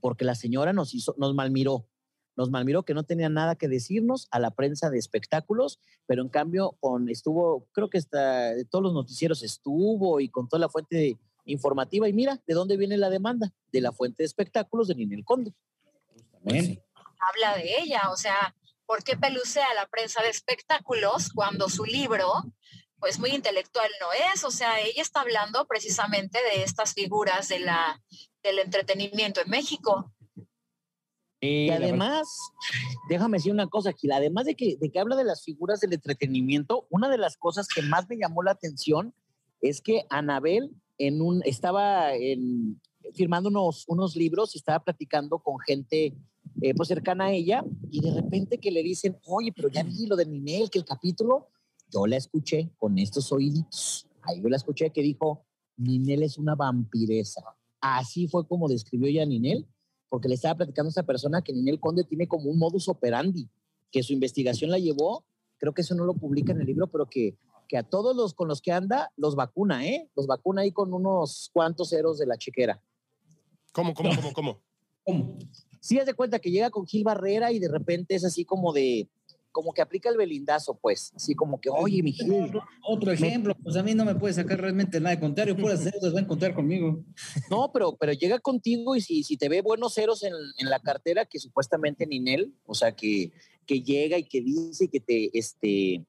porque 0.00 0.24
la 0.24 0.34
señora 0.34 0.72
nos 0.72 0.94
hizo, 0.94 1.14
nos 1.18 1.34
malmiró. 1.34 1.86
Nos 2.40 2.48
malmiró 2.48 2.84
que 2.84 2.94
no 2.94 3.02
tenía 3.02 3.28
nada 3.28 3.54
que 3.54 3.68
decirnos 3.68 4.26
a 4.30 4.38
la 4.38 4.50
prensa 4.50 4.88
de 4.88 4.98
espectáculos, 4.98 5.78
pero 6.06 6.22
en 6.22 6.30
cambio 6.30 6.74
con, 6.80 7.10
estuvo, 7.10 7.68
creo 7.72 7.90
que 7.90 7.98
hasta 7.98 8.54
de 8.54 8.64
todos 8.64 8.82
los 8.82 8.94
noticieros 8.94 9.42
estuvo 9.42 10.20
y 10.20 10.30
con 10.30 10.48
toda 10.48 10.58
la 10.58 10.70
fuente 10.70 11.18
informativa. 11.44 12.08
Y 12.08 12.14
mira, 12.14 12.40
¿de 12.46 12.54
dónde 12.54 12.78
viene 12.78 12.96
la 12.96 13.10
demanda? 13.10 13.52
De 13.70 13.82
la 13.82 13.92
fuente 13.92 14.22
de 14.22 14.26
espectáculos 14.26 14.88
de 14.88 14.94
Ninel 14.94 15.22
Conde. 15.22 15.52
Bien. 16.40 16.82
Habla 17.20 17.58
de 17.58 17.78
ella, 17.82 18.08
o 18.10 18.16
sea, 18.16 18.56
¿por 18.86 19.04
qué 19.04 19.18
pelucea 19.18 19.66
a 19.70 19.74
la 19.74 19.86
prensa 19.88 20.22
de 20.22 20.30
espectáculos 20.30 21.34
cuando 21.34 21.68
su 21.68 21.84
libro, 21.84 22.26
pues 22.98 23.18
muy 23.18 23.32
intelectual 23.32 23.90
no 24.00 24.32
es? 24.32 24.44
O 24.44 24.50
sea, 24.50 24.80
ella 24.80 25.02
está 25.02 25.20
hablando 25.20 25.66
precisamente 25.66 26.38
de 26.54 26.62
estas 26.62 26.94
figuras 26.94 27.48
de 27.48 27.58
la, 27.58 28.02
del 28.42 28.60
entretenimiento 28.60 29.42
en 29.42 29.50
México. 29.50 30.10
Y 31.40 31.70
además, 31.70 32.28
déjame 33.08 33.38
decir 33.38 33.52
una 33.52 33.66
cosa, 33.66 33.92
Gil, 33.92 34.12
además 34.12 34.44
de 34.44 34.54
que, 34.54 34.76
de 34.76 34.90
que 34.90 34.98
habla 34.98 35.16
de 35.16 35.24
las 35.24 35.42
figuras 35.42 35.80
del 35.80 35.92
entretenimiento, 35.94 36.86
una 36.90 37.08
de 37.08 37.16
las 37.18 37.36
cosas 37.36 37.66
que 37.68 37.80
más 37.82 38.08
me 38.08 38.18
llamó 38.18 38.42
la 38.42 38.50
atención 38.50 39.14
es 39.62 39.80
que 39.80 40.04
Anabel 40.10 40.70
en 40.98 41.22
un, 41.22 41.40
estaba 41.44 42.14
en- 42.14 42.80
firmando 43.14 43.48
unos, 43.48 43.84
unos 43.88 44.16
libros 44.16 44.54
y 44.54 44.58
estaba 44.58 44.84
platicando 44.84 45.38
con 45.38 45.58
gente 45.60 46.14
eh, 46.60 46.74
pues 46.74 46.88
cercana 46.88 47.26
a 47.26 47.32
ella 47.32 47.64
y 47.90 48.00
de 48.00 48.12
repente 48.14 48.58
que 48.58 48.70
le 48.70 48.82
dicen, 48.82 49.16
oye, 49.24 49.50
pero 49.54 49.68
ya 49.68 49.82
vi 49.82 50.06
lo 50.06 50.16
de 50.16 50.26
Ninel, 50.26 50.68
que 50.70 50.78
el 50.78 50.84
capítulo, 50.84 51.48
yo 51.90 52.06
la 52.06 52.16
escuché 52.16 52.70
con 52.76 52.98
estos 52.98 53.32
oíditos, 53.32 54.06
ahí 54.22 54.42
yo 54.42 54.48
la 54.48 54.56
escuché 54.56 54.90
que 54.90 55.02
dijo, 55.02 55.44
Ninel 55.78 56.22
es 56.22 56.36
una 56.36 56.54
vampiresa. 56.54 57.42
Así 57.80 58.28
fue 58.28 58.46
como 58.46 58.68
describió 58.68 59.08
ella 59.08 59.22
a 59.22 59.26
Ninel 59.26 59.66
porque 60.10 60.28
le 60.28 60.34
estaba 60.34 60.56
platicando 60.56 60.88
a 60.88 60.90
esta 60.90 61.06
persona 61.06 61.40
que 61.40 61.52
Ninel 61.52 61.80
Conde 61.80 62.04
tiene 62.04 62.28
como 62.28 62.50
un 62.50 62.58
modus 62.58 62.88
operandi, 62.88 63.48
que 63.90 64.02
su 64.02 64.12
investigación 64.12 64.70
la 64.70 64.78
llevó, 64.78 65.24
creo 65.56 65.72
que 65.72 65.80
eso 65.82 65.94
no 65.94 66.04
lo 66.04 66.14
publica 66.14 66.52
en 66.52 66.60
el 66.60 66.66
libro, 66.66 66.88
pero 66.88 67.06
que, 67.06 67.38
que 67.68 67.78
a 67.78 67.84
todos 67.84 68.14
los 68.14 68.34
con 68.34 68.48
los 68.48 68.60
que 68.60 68.72
anda 68.72 69.12
los 69.16 69.36
vacuna, 69.36 69.86
¿eh? 69.86 70.10
Los 70.16 70.26
vacuna 70.26 70.62
ahí 70.62 70.72
con 70.72 70.92
unos 70.92 71.48
cuantos 71.52 71.90
ceros 71.90 72.18
de 72.18 72.26
la 72.26 72.36
chequera. 72.36 72.82
¿Cómo, 73.72 73.94
cómo, 73.94 74.10
cómo, 74.16 74.32
cómo? 74.32 74.60
¿Cómo? 75.04 75.38
Sí, 75.80 75.98
haz 75.98 76.06
de 76.06 76.14
cuenta 76.14 76.40
que 76.40 76.50
llega 76.50 76.70
con 76.70 76.86
Gil 76.86 77.04
Barrera 77.04 77.52
y 77.52 77.60
de 77.60 77.68
repente 77.68 78.16
es 78.16 78.24
así 78.24 78.44
como 78.44 78.72
de, 78.72 79.08
como 79.52 79.72
que 79.72 79.82
aplica 79.82 80.08
el 80.08 80.16
belindazo, 80.16 80.78
pues, 80.78 81.12
así 81.14 81.34
como 81.34 81.60
que, 81.60 81.70
oye, 81.70 82.02
mi 82.02 82.12
Gil, 82.12 82.52
Otro 82.82 83.12
ejemplo, 83.12 83.54
pues 83.62 83.76
a 83.76 83.82
mí 83.82 83.94
no 83.94 84.04
me 84.04 84.14
puede 84.14 84.34
sacar 84.34 84.60
realmente 84.60 85.00
nada 85.00 85.14
de 85.14 85.20
contrario, 85.20 85.56
puras 85.56 85.84
deudas 85.84 86.14
va 86.14 86.18
a 86.18 86.22
encontrar 86.22 86.54
conmigo. 86.54 87.04
No, 87.50 87.70
pero, 87.72 87.96
pero 87.96 88.12
llega 88.12 88.38
contigo 88.38 88.96
y 88.96 89.00
si, 89.00 89.22
si 89.24 89.36
te 89.36 89.48
ve 89.48 89.62
buenos 89.62 89.94
ceros 89.94 90.22
en, 90.22 90.32
en 90.58 90.70
la 90.70 90.80
cartera, 90.80 91.24
que 91.26 91.38
supuestamente 91.38 92.06
Ninel, 92.06 92.54
o 92.66 92.74
sea, 92.74 92.92
que, 92.92 93.32
que 93.66 93.82
llega 93.82 94.18
y 94.18 94.24
que 94.24 94.40
dice 94.40 94.88
que 94.88 95.00
te, 95.00 95.36
este, 95.38 96.04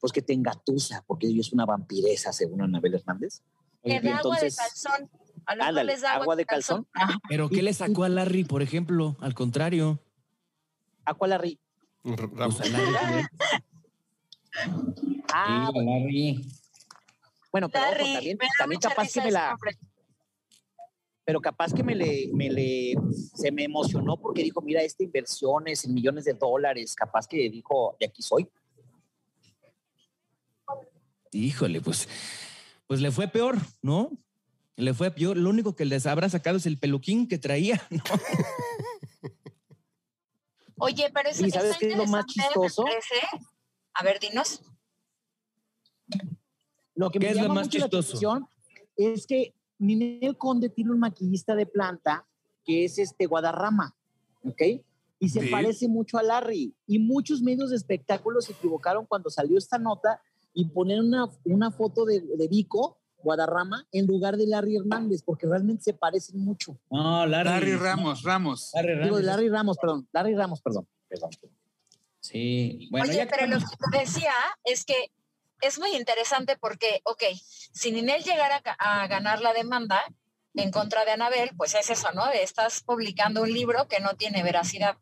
pues 0.00 0.12
que 0.12 0.22
te 0.22 0.32
engatusa, 0.32 1.04
porque 1.06 1.26
ella 1.26 1.40
es 1.40 1.52
una 1.52 1.66
vampiresa, 1.66 2.32
según 2.32 2.62
Anabel 2.62 2.94
Hernández. 2.94 3.42
Que 3.82 4.00
de 4.00 4.08
agua 4.10 4.38
de 4.40 4.46
entonces- 4.46 4.56
calzón. 4.56 5.10
A 5.46 5.56
los 5.56 5.66
Ándale, 5.66 5.94
agua 6.06 6.36
de 6.36 6.46
calzón. 6.46 6.86
Pero 7.28 7.50
¿qué 7.50 7.62
le 7.62 7.74
sacó 7.74 8.04
a 8.04 8.08
Larry, 8.08 8.44
por 8.44 8.62
ejemplo? 8.62 9.18
Al 9.20 9.34
contrario. 9.34 10.00
¿A 11.04 11.12
cuál 11.12 11.30
Larry? 11.30 11.60
Pues 12.04 12.60
a 12.60 12.64
Larry, 12.66 13.26
Ah, 15.32 15.70
Sí, 15.72 15.78
Larry. 15.84 16.44
bueno, 17.50 17.68
pero 17.70 17.84
ojo, 17.86 17.96
también, 18.12 18.38
también 18.58 18.80
capaz 18.80 19.10
que 19.12 19.20
me 19.22 19.30
la, 19.32 19.56
pero 21.24 21.40
capaz 21.40 21.72
que 21.72 21.82
me 21.82 21.94
le, 21.94 22.28
me 22.34 22.50
le, 22.50 22.94
se 23.34 23.50
me 23.50 23.64
emocionó 23.64 24.18
porque 24.20 24.42
dijo, 24.42 24.60
mira, 24.60 24.82
esta 24.82 25.02
inversión 25.02 25.66
es 25.66 25.84
en 25.86 25.94
millones 25.94 26.26
de 26.26 26.34
dólares, 26.34 26.94
capaz 26.94 27.26
que 27.26 27.48
dijo, 27.48 27.96
de 27.98 28.06
aquí 28.06 28.20
soy. 28.22 28.46
Híjole, 31.32 31.80
pues, 31.80 32.06
pues 32.86 33.00
le 33.00 33.10
fue 33.10 33.26
peor, 33.28 33.56
¿no? 33.82 34.10
Le 34.76 34.92
fue 34.94 35.10
peor. 35.10 35.36
Lo 35.36 35.50
único 35.50 35.74
que 35.74 35.84
les 35.84 36.06
habrá 36.06 36.28
sacado 36.28 36.58
es 36.58 36.66
el 36.66 36.78
peluquín 36.78 37.26
que 37.26 37.38
traía, 37.38 37.80
¿no? 37.90 38.02
Oye, 40.84 41.10
pero 41.12 41.28
es, 41.30 41.40
¿Y 41.40 41.50
sabes 41.50 41.72
está 41.72 41.78
qué 41.80 41.92
es 41.92 41.96
lo 41.96 42.06
más 42.06 42.24
interesante, 42.26 42.58
me 42.60 42.66
chistoso? 42.66 42.84
parece. 42.84 43.14
A 43.94 44.02
ver, 44.04 44.20
dinos. 44.20 44.60
Lo 46.94 47.10
que 47.10 47.18
¿Qué 47.18 47.26
me 47.26 47.32
es 47.32 47.42
lo 47.42 47.48
más 47.54 47.66
mucho 47.66 47.78
chistoso? 47.78 48.48
es 48.96 49.26
que 49.26 49.54
Ninel 49.78 50.36
Conde 50.38 50.68
tiene 50.68 50.92
un 50.92 51.00
maquillista 51.00 51.54
de 51.56 51.66
planta 51.66 52.26
que 52.64 52.84
es 52.84 52.98
este 52.98 53.26
Guadarrama, 53.26 53.94
¿ok? 54.44 54.62
Y 55.18 55.28
se 55.28 55.40
Sí. 55.42 55.48
parece 55.50 55.88
mucho 55.88 56.18
a 56.18 56.22
Larry. 56.22 56.74
Y 56.86 56.98
muchos 56.98 57.40
medios 57.42 57.70
de 57.70 57.76
espectáculos 57.76 58.44
se 58.46 58.52
equivocaron 58.52 59.06
cuando 59.06 59.30
salió 59.30 59.58
esta 59.58 59.78
nota 59.78 60.20
y 60.52 60.66
ponen 60.66 61.00
una, 61.00 61.28
una 61.44 61.70
foto 61.72 62.04
de, 62.04 62.20
de 62.20 62.48
Vico, 62.48 62.98
Guadarrama, 63.24 63.86
en 63.90 64.06
lugar 64.06 64.36
de 64.36 64.46
Larry 64.46 64.76
Hernández, 64.76 65.22
porque 65.24 65.46
realmente 65.48 65.82
se 65.82 65.92
parecen 65.94 66.38
mucho. 66.44 66.78
No, 66.90 67.26
Larry. 67.26 67.48
Larry 67.50 67.74
Ramos, 67.76 68.22
Ramos. 68.22 68.70
Larry 68.74 68.88
Digo, 68.92 69.00
Ramos. 69.04 69.16
de 69.18 69.22
Larry 69.24 69.48
Ramos, 69.48 69.78
perdón. 69.78 70.08
Larry 70.12 70.34
Ramos, 70.36 70.60
perdón. 70.62 70.86
perdón. 71.08 71.30
Sí, 72.20 72.88
bueno, 72.90 73.06
Oye, 73.08 73.16
ya 73.16 73.26
pero 73.28 73.46
lo 73.46 73.58
que- 73.58 73.98
decía 73.98 74.32
es 74.64 74.84
que 74.84 75.10
es 75.60 75.78
muy 75.78 75.90
interesante 75.96 76.56
porque, 76.58 77.00
ok, 77.04 77.22
si 77.72 77.92
Ninel 77.92 78.22
llegara 78.22 78.56
a 78.56 78.62
ga- 78.62 78.76
a 78.78 79.06
ganar 79.08 79.40
la 79.40 79.52
demanda 79.52 80.00
en 80.54 80.70
contra 80.70 81.04
de 81.04 81.10
Anabel, 81.12 81.50
pues 81.56 81.74
es 81.74 81.90
eso, 81.90 82.08
¿no? 82.14 82.30
Estás 82.30 82.82
publicando 82.82 83.42
un 83.42 83.52
libro 83.52 83.88
que 83.88 84.00
no 84.00 84.14
tiene 84.14 84.42
veracidad. 84.42 84.96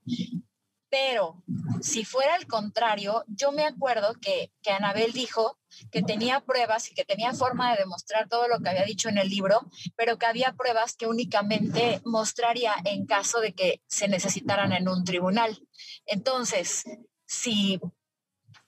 Pero 0.90 1.42
si 1.80 2.04
fuera 2.04 2.34
al 2.34 2.46
contrario, 2.46 3.24
yo 3.28 3.52
me 3.52 3.64
acuerdo 3.64 4.14
que, 4.20 4.50
que 4.62 4.70
Anabel 4.72 5.12
dijo 5.12 5.58
que 5.90 6.02
tenía 6.02 6.40
pruebas 6.40 6.90
y 6.90 6.94
que 6.94 7.04
tenía 7.04 7.32
forma 7.32 7.72
de 7.72 7.78
demostrar 7.78 8.28
todo 8.28 8.48
lo 8.48 8.60
que 8.60 8.70
había 8.70 8.84
dicho 8.84 9.08
en 9.08 9.18
el 9.18 9.28
libro, 9.28 9.60
pero 9.96 10.18
que 10.18 10.26
había 10.26 10.52
pruebas 10.52 10.96
que 10.96 11.06
únicamente 11.06 12.00
mostraría 12.04 12.74
en 12.84 13.06
caso 13.06 13.40
de 13.40 13.52
que 13.52 13.82
se 13.86 14.08
necesitaran 14.08 14.72
en 14.72 14.88
un 14.88 15.04
tribunal. 15.04 15.58
Entonces, 16.06 16.84
si, 17.26 17.80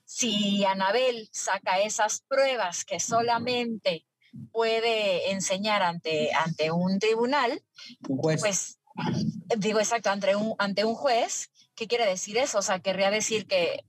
si 0.05 0.65
Anabel 0.65 1.29
saca 1.31 1.79
esas 1.79 2.21
pruebas 2.27 2.85
que 2.85 2.99
solamente 2.99 4.05
puede 4.51 5.31
enseñar 5.31 5.81
ante, 5.81 6.33
ante 6.33 6.71
un 6.71 6.99
tribunal, 6.99 7.61
un 8.09 8.17
juez. 8.17 8.41
pues 8.41 8.79
digo 9.57 9.79
exacto, 9.79 10.09
ante 10.09 10.35
un, 10.35 10.55
ante 10.57 10.85
un 10.85 10.95
juez, 10.95 11.51
¿qué 11.75 11.87
quiere 11.87 12.05
decir 12.05 12.37
eso? 12.37 12.59
O 12.59 12.61
sea, 12.61 12.79
querría 12.79 13.11
decir 13.11 13.47
que 13.47 13.85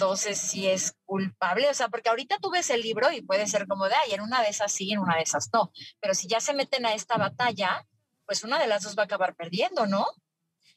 entonces 0.00 0.38
sí 0.38 0.66
es 0.66 0.94
culpable, 1.04 1.68
o 1.68 1.74
sea, 1.74 1.88
porque 1.88 2.08
ahorita 2.08 2.38
tú 2.40 2.50
ves 2.50 2.70
el 2.70 2.80
libro 2.80 3.12
y 3.12 3.20
puede 3.20 3.46
ser 3.46 3.66
como 3.66 3.84
de, 3.86 3.92
ay, 3.94 4.14
en 4.14 4.22
una 4.22 4.40
de 4.40 4.48
esas 4.48 4.72
sí, 4.72 4.90
en 4.92 4.98
una 4.98 5.16
de 5.16 5.22
esas 5.22 5.50
no, 5.52 5.72
pero 6.00 6.14
si 6.14 6.26
ya 6.26 6.40
se 6.40 6.54
meten 6.54 6.86
a 6.86 6.94
esta 6.94 7.18
batalla, 7.18 7.86
pues 8.24 8.42
una 8.42 8.58
de 8.58 8.66
las 8.66 8.82
dos 8.82 8.96
va 8.96 9.02
a 9.02 9.04
acabar 9.04 9.34
perdiendo, 9.36 9.86
¿no? 9.86 10.02
O 10.04 10.12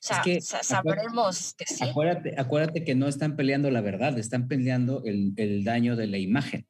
sea, 0.06 0.22
que, 0.22 0.42
sa- 0.42 0.62
sabremos 0.64 1.54
que 1.54 1.66
sí. 1.66 1.88
Acuérdate, 1.88 2.36
acuérdate 2.38 2.84
que 2.84 2.96
no 2.96 3.08
están 3.08 3.38
peleando 3.38 3.72
la 3.72 3.80
verdad, 3.80 4.18
están 4.20 4.50
peleando 4.50 5.02
el, 5.06 5.32
el 5.38 5.64
daño 5.64 5.96
de 5.96 6.08
la 6.08 6.18
imagen. 6.18 6.68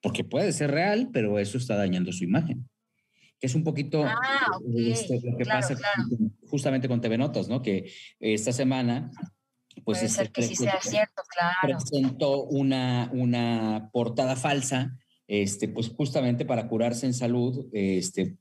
Porque 0.00 0.22
puede 0.22 0.52
ser 0.52 0.70
real, 0.70 1.10
pero 1.12 1.40
eso 1.40 1.58
está 1.58 1.74
dañando 1.74 2.12
su 2.12 2.22
imagen. 2.22 2.68
Que 3.40 3.48
es 3.48 3.54
un 3.56 3.64
poquito 3.64 4.04
Ah, 4.04 4.46
ok, 4.54 4.62
este, 4.76 5.20
lo 5.24 5.36
que 5.36 5.42
claro, 5.42 5.60
pasa 5.60 5.74
claro. 5.74 6.04
justamente 6.48 6.86
con 6.86 7.00
TV 7.00 7.18
Notas, 7.18 7.48
¿no? 7.48 7.60
Que 7.60 7.90
esta 8.20 8.52
semana, 8.52 9.10
pues 9.84 9.98
Puede 9.98 10.08
ser 10.08 10.32
que 10.32 10.42
sí 10.42 10.56
sea 10.56 10.80
cierto, 10.80 11.22
claro. 11.28 11.78
presentó 11.78 12.44
una, 12.44 13.10
una 13.12 13.90
portada 13.92 14.36
falsa, 14.36 14.98
este, 15.28 15.68
pues 15.68 15.88
justamente 15.88 16.44
para 16.44 16.68
curarse 16.68 17.06
en 17.06 17.14
salud, 17.14 17.66
este, 17.72 18.36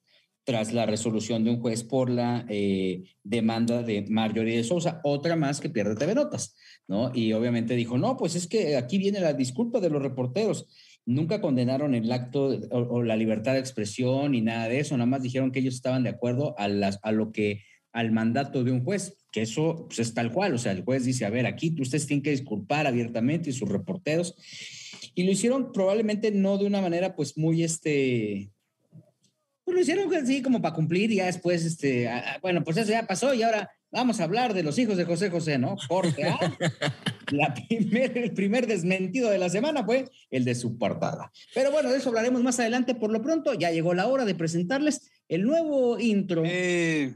tras 0.45 0.73
la 0.73 0.85
resolución 0.85 1.43
de 1.43 1.49
un 1.49 1.59
juez 1.59 1.83
por 1.83 2.09
la 2.09 2.45
eh, 2.49 3.03
demanda 3.23 3.81
de 3.81 4.05
Marjorie 4.07 4.57
de 4.57 4.63
Sousa, 4.63 5.01
otra 5.03 5.35
más 5.35 5.59
que 5.59 5.69
pierde 5.69 5.95
TV 5.95 6.13
Notas, 6.13 6.55
¿no? 6.87 7.11
Y 7.13 7.33
obviamente 7.33 7.75
dijo, 7.75 7.97
no, 7.97 8.15
pues 8.15 8.35
es 8.35 8.47
que 8.47 8.77
aquí 8.77 8.99
viene 8.99 9.19
la 9.19 9.33
disculpa 9.33 9.79
de 9.79 9.89
los 9.89 10.01
reporteros. 10.01 10.67
Nunca 11.03 11.41
condenaron 11.41 11.95
el 11.95 12.11
acto 12.11 12.59
o, 12.71 12.77
o 12.77 13.03
la 13.03 13.15
libertad 13.15 13.53
de 13.53 13.59
expresión 13.59 14.31
ni 14.31 14.41
nada 14.41 14.69
de 14.69 14.79
eso, 14.79 14.95
nada 14.95 15.07
más 15.07 15.23
dijeron 15.23 15.51
que 15.51 15.59
ellos 15.59 15.75
estaban 15.75 16.03
de 16.03 16.09
acuerdo 16.09 16.55
a, 16.59 16.67
las, 16.67 16.99
a 17.01 17.11
lo 17.11 17.31
que 17.31 17.63
al 17.95 18.11
mandato 18.11 18.65
de 18.65 18.73
un 18.73 18.83
juez, 18.83 19.15
que 19.31 19.41
eso 19.43 19.85
pues, 19.87 19.99
es 19.99 20.13
tal 20.13 20.29
cual, 20.33 20.53
o 20.53 20.57
sea, 20.57 20.73
el 20.73 20.83
juez 20.83 21.05
dice, 21.05 21.23
a 21.23 21.29
ver, 21.29 21.45
aquí 21.45 21.73
ustedes 21.79 22.05
tienen 22.05 22.21
que 22.21 22.31
disculpar 22.31 22.87
abiertamente 22.87 23.49
y 23.49 23.53
sus 23.53 23.69
reporteros, 23.69 24.35
y 25.15 25.23
lo 25.23 25.31
hicieron 25.31 25.71
probablemente 25.71 26.29
no 26.29 26.57
de 26.57 26.65
una 26.65 26.81
manera 26.81 27.15
pues 27.15 27.37
muy, 27.37 27.63
este, 27.63 28.51
pues 29.63 29.75
lo 29.75 29.81
hicieron 29.81 30.13
así 30.13 30.41
como 30.41 30.61
para 30.61 30.75
cumplir 30.75 31.09
y 31.09 31.15
ya 31.15 31.27
después, 31.27 31.63
este, 31.63 32.09
ah, 32.09 32.21
ah, 32.33 32.39
bueno, 32.41 32.65
pues 32.65 32.75
eso 32.75 32.91
ya 32.91 33.07
pasó 33.07 33.33
y 33.33 33.43
ahora 33.43 33.71
vamos 33.91 34.19
a 34.19 34.25
hablar 34.25 34.53
de 34.53 34.63
los 34.63 34.77
hijos 34.77 34.97
de 34.97 35.05
José 35.05 35.29
José, 35.29 35.57
¿no? 35.57 35.77
Corte 35.87 36.25
A. 36.25 36.37
La 37.31 37.53
primer, 37.53 38.17
el 38.17 38.33
primer 38.33 38.67
desmentido 38.67 39.29
de 39.29 39.37
la 39.37 39.49
semana 39.49 39.85
fue 39.85 40.05
el 40.29 40.43
de 40.43 40.53
su 40.53 40.77
portada. 40.77 41.31
Pero 41.53 41.71
bueno, 41.71 41.89
de 41.89 41.97
eso 41.97 42.09
hablaremos 42.09 42.43
más 42.43 42.59
adelante. 42.59 42.93
Por 42.93 43.11
lo 43.11 43.21
pronto, 43.23 43.53
ya 43.53 43.71
llegó 43.71 43.95
la 43.95 44.05
hora 44.05 44.25
de 44.25 44.35
presentarles 44.35 45.09
el 45.27 45.43
nuevo 45.43 45.97
intro 45.97 46.43
Eh, 46.45 47.15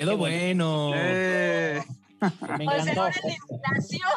Quedó 0.00 0.16
bueno. 0.16 0.92
eh, 0.94 1.82
Me 2.20 2.30
Pues 2.64 2.86
encantó. 2.86 3.02
ahora 3.02 3.14
la 3.22 3.34
inflación. 3.34 4.10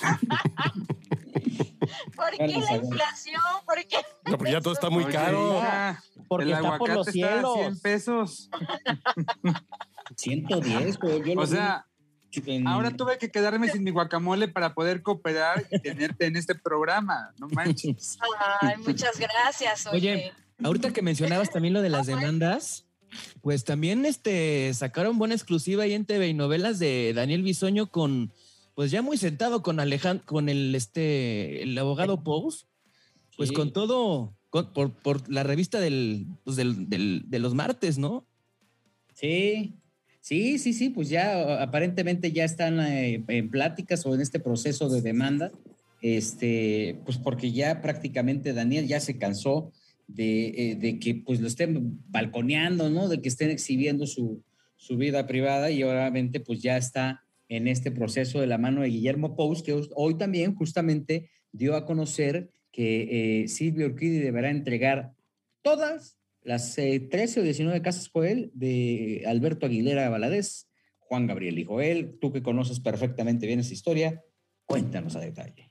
¿Por 2.16 2.30
qué 2.30 2.48
la 2.48 2.76
inflación? 2.76 3.42
¿Por 3.66 3.76
qué? 3.86 3.98
No, 4.24 4.38
porque 4.38 4.52
ya 4.52 4.62
todo 4.62 4.72
está 4.72 4.88
muy 4.88 5.04
caro. 5.04 5.60
Porque 6.28 6.46
el 6.46 6.52
está 6.52 6.78
por 6.78 6.88
los 6.88 7.08
aguacate 7.08 7.10
está 7.10 7.10
a 7.10 7.12
100 7.12 7.14
cielos. 7.52 7.80
pesos. 7.80 8.48
110, 10.16 10.98
güey, 10.98 11.22
yo 11.28 11.34
lo 11.34 11.42
O 11.42 11.46
sea, 11.46 11.84
en- 12.32 12.66
ahora 12.66 12.90
tuve 12.92 13.18
que 13.18 13.30
quedarme 13.30 13.68
sin 13.68 13.84
mi 13.84 13.90
guacamole 13.90 14.48
para 14.48 14.72
poder 14.72 15.02
cooperar 15.02 15.66
y 15.70 15.78
tenerte 15.78 16.24
en 16.24 16.36
este 16.36 16.54
programa. 16.54 17.34
No 17.38 17.48
manches. 17.48 18.18
Ay, 18.62 18.78
muchas 18.78 19.18
gracias. 19.18 19.86
Oye, 19.88 20.14
Oye, 20.14 20.32
ahorita 20.64 20.90
que 20.94 21.02
mencionabas 21.02 21.50
también 21.50 21.74
lo 21.74 21.82
de 21.82 21.90
las 21.90 22.06
demandas, 22.06 22.86
pues 23.40 23.64
también 23.64 24.04
este 24.06 24.72
sacaron 24.74 25.18
buena 25.18 25.34
exclusiva 25.34 25.84
ahí 25.84 25.92
en 25.92 26.04
TV 26.04 26.28
y 26.28 26.34
novelas 26.34 26.78
de 26.78 27.12
Daniel 27.14 27.42
Bisoño 27.42 27.90
con, 27.90 28.32
pues 28.74 28.90
ya 28.90 29.02
muy 29.02 29.16
sentado 29.18 29.62
con 29.62 29.80
Alejandro, 29.80 30.24
con 30.26 30.48
el 30.48 30.74
este 30.74 31.62
el 31.62 31.76
abogado 31.78 32.22
Pous, 32.22 32.66
pues 33.36 33.48
Sí. 33.50 33.54
con 33.54 33.72
todo, 33.72 34.34
con- 34.50 34.72
por, 34.72 34.92
por 34.92 35.28
la 35.30 35.42
revista 35.42 35.80
del, 35.80 36.26
pues 36.44 36.56
del, 36.56 36.88
del- 36.88 37.24
de 37.26 37.38
los 37.38 37.54
martes, 37.54 37.98
¿no? 37.98 38.26
Sí, 39.14 39.74
sí, 40.20 40.58
sí, 40.58 40.72
sí, 40.72 40.88
pues 40.90 41.08
ya 41.08 41.62
aparentemente 41.62 42.32
ya 42.32 42.44
están 42.44 42.80
eh, 42.80 43.22
en 43.28 43.50
pláticas 43.50 44.04
o 44.06 44.14
en 44.14 44.20
este 44.20 44.40
proceso 44.40 44.88
de 44.88 45.00
demanda, 45.02 45.50
este, 46.00 46.98
pues 47.04 47.18
porque 47.18 47.52
ya 47.52 47.80
prácticamente 47.80 48.52
Daniel 48.52 48.86
ya 48.88 49.00
se 49.00 49.18
cansó 49.18 49.70
de, 50.14 50.48
eh, 50.48 50.76
de 50.76 50.98
que 50.98 51.14
pues 51.14 51.40
lo 51.40 51.46
estén 51.46 52.00
balconeando, 52.08 52.90
¿no? 52.90 53.08
De 53.08 53.20
que 53.20 53.28
estén 53.28 53.50
exhibiendo 53.50 54.06
su, 54.06 54.42
su 54.76 54.96
vida 54.96 55.26
privada 55.26 55.70
y 55.70 55.82
obviamente 55.82 56.40
pues 56.40 56.60
ya 56.60 56.76
está 56.76 57.22
en 57.48 57.68
este 57.68 57.90
proceso 57.90 58.40
de 58.40 58.46
la 58.46 58.58
mano 58.58 58.82
de 58.82 58.88
Guillermo 58.88 59.36
Pous, 59.36 59.62
que 59.62 59.78
hoy 59.94 60.16
también 60.16 60.54
justamente 60.54 61.30
dio 61.52 61.76
a 61.76 61.84
conocer 61.84 62.50
que 62.72 63.42
eh, 63.42 63.48
Silvio 63.48 63.86
Urquidi 63.86 64.18
deberá 64.18 64.50
entregar 64.50 65.12
todas 65.60 66.18
las 66.42 66.76
eh, 66.78 66.98
13 66.98 67.40
o 67.40 67.42
19 67.42 67.82
casas 67.82 68.10
él 68.24 68.50
de 68.54 69.22
Alberto 69.26 69.66
Aguilera 69.66 70.08
Valadez, 70.08 70.68
Juan 70.98 71.26
Gabriel 71.26 71.58
y 71.58 71.64
Joel. 71.64 72.18
Tú 72.20 72.32
que 72.32 72.42
conoces 72.42 72.80
perfectamente 72.80 73.46
bien 73.46 73.60
esa 73.60 73.74
historia, 73.74 74.24
cuéntanos 74.64 75.14
a 75.16 75.20
detalle. 75.20 75.70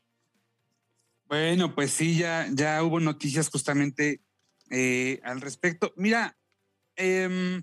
Bueno, 1.28 1.74
pues 1.74 1.92
sí, 1.92 2.18
ya, 2.18 2.48
ya 2.54 2.84
hubo 2.84 3.00
noticias 3.00 3.50
justamente 3.50 4.22
eh, 4.72 5.20
al 5.24 5.42
respecto. 5.42 5.94
Mira, 5.98 6.38
em, 6.96 7.62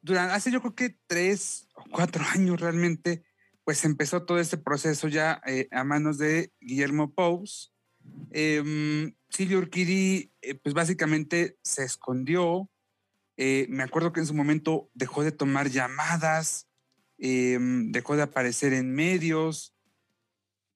durante, 0.00 0.34
hace 0.34 0.52
yo 0.52 0.60
creo 0.60 0.74
que 0.76 0.96
tres 1.08 1.68
o 1.74 1.82
cuatro 1.90 2.24
años 2.32 2.60
realmente, 2.60 3.24
pues 3.64 3.84
empezó 3.84 4.24
todo 4.24 4.38
este 4.38 4.56
proceso 4.56 5.08
ya 5.08 5.42
eh, 5.46 5.66
a 5.72 5.82
manos 5.82 6.16
de 6.16 6.52
Guillermo 6.60 7.12
Pous. 7.12 7.74
Em, 8.30 9.12
Silvio 9.28 9.58
Urquidi, 9.58 10.32
eh, 10.40 10.54
pues 10.54 10.74
básicamente 10.74 11.58
se 11.62 11.84
escondió. 11.84 12.70
Me 13.36 13.84
acuerdo 13.84 14.12
que 14.12 14.18
en 14.18 14.26
su 14.26 14.34
momento 14.34 14.90
dejó 14.94 15.22
de 15.22 15.30
tomar 15.30 15.70
llamadas, 15.70 16.66
em, 17.18 17.92
dejó 17.92 18.16
de 18.16 18.22
aparecer 18.22 18.72
en 18.72 18.92
medios. 18.92 19.76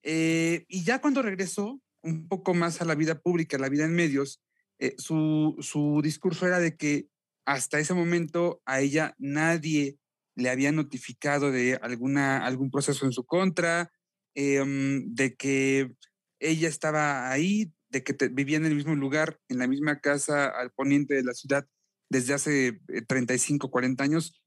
Y 0.01 0.83
ya 0.83 1.01
cuando 1.01 1.21
regresó 1.21 1.81
un 2.01 2.29
poco 2.29 2.53
más 2.53 2.81
a 2.81 2.85
la 2.85 2.95
vida 2.95 3.19
pública, 3.19 3.57
a 3.57 3.59
la 3.59 3.67
vida 3.67 3.83
en 3.83 3.93
medios, 3.93 4.41
eh, 4.83 4.95
su, 4.97 5.55
su 5.61 6.01
discurso 6.03 6.45
era 6.45 6.59
de 6.59 6.75
que 6.75 7.07
hasta 7.45 7.79
ese 7.79 7.93
momento 7.93 8.61
a 8.65 8.81
ella 8.81 9.15
nadie 9.17 9.97
le 10.35 10.49
había 10.49 10.73
notificado 10.73 11.51
de 11.51 11.75
alguna, 11.81 12.45
algún 12.45 12.69
proceso 12.69 13.05
en 13.05 13.13
su 13.13 13.25
contra, 13.25 13.93
em, 14.35 15.13
de 15.15 15.35
que 15.35 15.93
ella 16.39 16.67
estaba 16.67 17.31
ahí, 17.31 17.71
de 17.87 18.03
que 18.03 18.13
vivía 18.27 18.57
en 18.57 18.65
el 18.65 18.75
mismo 18.75 18.93
lugar, 18.93 19.39
en 19.47 19.59
la 19.59 19.67
misma 19.67 20.01
casa 20.01 20.47
al 20.47 20.71
poniente 20.71 21.15
de 21.15 21.23
la 21.23 21.33
ciudad 21.33 21.65
desde 22.09 22.33
hace 22.33 22.81
eh, 22.89 23.01
35, 23.07 23.71
40 23.71 24.03
años 24.03 24.43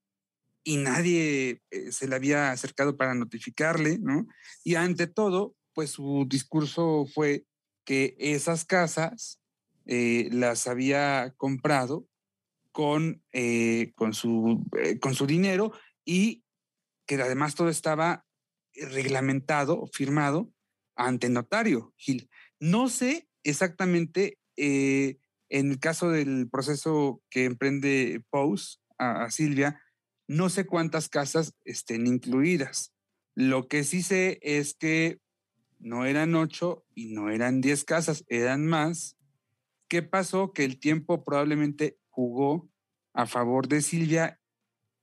y 0.65 0.77
nadie 0.77 1.63
eh, 1.71 1.93
se 1.93 2.09
le 2.09 2.15
había 2.15 2.51
acercado 2.51 2.99
para 2.99 3.15
notificarle, 3.15 3.99
¿no? 4.01 4.27
Y 4.65 4.75
ante 4.75 5.07
todo, 5.07 5.55
pues 5.73 5.93
su 5.93 6.27
discurso 6.29 7.07
fue 7.15 7.47
que 7.87 8.17
esas 8.19 8.67
casas 8.67 9.41
eh, 9.87 10.29
las 10.33 10.67
había 10.67 11.33
comprado 11.37 12.09
con, 12.73 13.23
eh, 13.33 13.93
con, 13.95 14.15
su, 14.15 14.65
eh, 14.79 14.99
con 14.99 15.15
su 15.15 15.27
dinero 15.27 15.73
y 16.05 16.45
que 17.07 17.15
además 17.17 17.55
todo 17.55 17.69
estaba 17.69 18.27
reglamentado, 18.75 19.87
firmado 19.93 20.53
ante 20.97 21.29
notario, 21.29 21.95
Gil. 21.97 22.29
No 22.59 22.89
sé 22.89 23.29
exactamente 23.45 24.39
en 24.57 25.71
el 25.71 25.79
caso 25.79 26.11
del 26.11 26.49
proceso 26.51 27.23
que 27.31 27.45
emprende 27.45 28.23
Pous 28.31 28.81
a 28.99 29.31
Silvia, 29.31 29.81
no 30.27 30.49
sé 30.49 30.67
cuántas 30.67 31.09
casas 31.09 31.55
estén 31.65 32.07
incluidas. 32.07 32.93
Lo 33.35 33.69
que 33.69 33.85
sí 33.85 34.03
sé 34.03 34.39
es 34.43 34.75
que 34.75 35.21
no 35.79 36.05
eran 36.07 36.35
ocho 36.35 36.85
y 36.95 37.13
no 37.13 37.31
eran 37.31 37.61
diez 37.61 37.85
casas, 37.85 38.25
eran 38.29 38.67
más. 38.67 39.16
¿Qué 39.89 40.03
pasó? 40.03 40.53
Que 40.53 40.65
el 40.65 40.81
tiempo 40.81 41.25
probablemente 41.25 41.99
jugó 42.09 42.71
a 43.15 43.27
favor 43.27 43.69
de 43.69 43.83
Silvia 43.83 44.41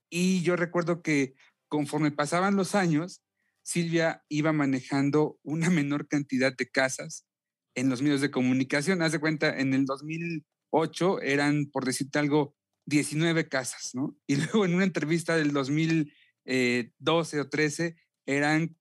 y 0.10 0.44
yo 0.44 0.56
recuerdo 0.56 1.02
que 1.02 1.34
conforme 1.68 2.12
pasaban 2.12 2.56
los 2.56 2.76
años, 2.76 3.24
Silvia 3.64 4.24
iba 4.30 4.54
manejando 4.54 5.40
una 5.42 5.70
menor 5.72 6.08
cantidad 6.08 6.56
de 6.56 6.70
casas 6.70 7.26
en 7.76 7.90
los 7.90 8.04
medios 8.04 8.22
de 8.22 8.30
comunicación. 8.30 9.02
Haz 9.02 9.14
de 9.14 9.20
cuenta, 9.20 9.58
en 9.58 9.74
el 9.74 9.86
2008 9.86 11.22
eran, 11.22 11.66
por 11.72 11.86
decirte 11.86 12.20
algo, 12.20 12.56
19 12.86 13.48
casas, 13.50 13.92
¿no? 13.96 14.16
Y 14.28 14.36
luego 14.36 14.66
en 14.66 14.76
una 14.76 14.84
entrevista 14.84 15.36
del 15.36 15.52
2012 15.52 17.40
o 17.40 17.50
13 17.50 17.96
eran 18.28 18.78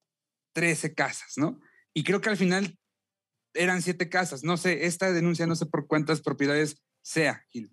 13 0.53 0.95
casas, 0.95 1.39
¿no? 1.39 1.61
Y 1.95 2.05
creo 2.05 2.21
que 2.21 2.29
al 2.29 2.37
final 2.37 2.79
eran 3.55 3.83
7 3.83 4.09
casas. 4.09 4.45
No 4.45 4.57
sé, 4.57 4.87
esta 4.87 5.13
denuncia 5.13 5.47
no 5.47 5.57
sé 5.57 5.67
por 5.67 5.87
cuántas 5.87 6.21
propiedades 6.21 6.83
sea, 7.03 7.45
Gil. 7.49 7.71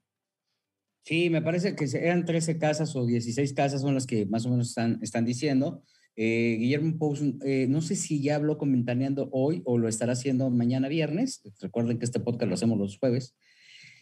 Sí, 1.06 1.30
me 1.30 1.42
parece 1.42 1.76
que 1.76 1.86
eran 1.98 2.26
13 2.26 2.58
casas 2.58 2.96
o 2.96 3.06
16 3.06 3.54
casas 3.54 3.82
son 3.82 3.96
las 3.96 4.06
que 4.06 4.26
más 4.26 4.46
o 4.46 4.50
menos 4.50 4.70
están, 4.70 5.00
están 5.02 5.26
diciendo. 5.26 5.84
Eh, 6.16 6.58
Guillermo 6.60 6.98
Pous, 6.98 7.22
eh, 7.46 7.66
no 7.70 7.82
sé 7.82 7.96
si 7.96 8.22
ya 8.22 8.36
habló 8.36 8.58
con 8.58 8.72
Ventaneando 8.72 9.30
hoy 9.32 9.62
o 9.66 9.78
lo 9.78 9.88
estará 9.88 10.14
haciendo 10.14 10.50
mañana 10.50 10.88
viernes. 10.88 11.42
Recuerden 11.62 11.98
que 11.98 12.06
este 12.06 12.20
podcast 12.20 12.50
lo 12.50 12.56
hacemos 12.56 12.78
los 12.78 12.98
jueves. 12.98 13.36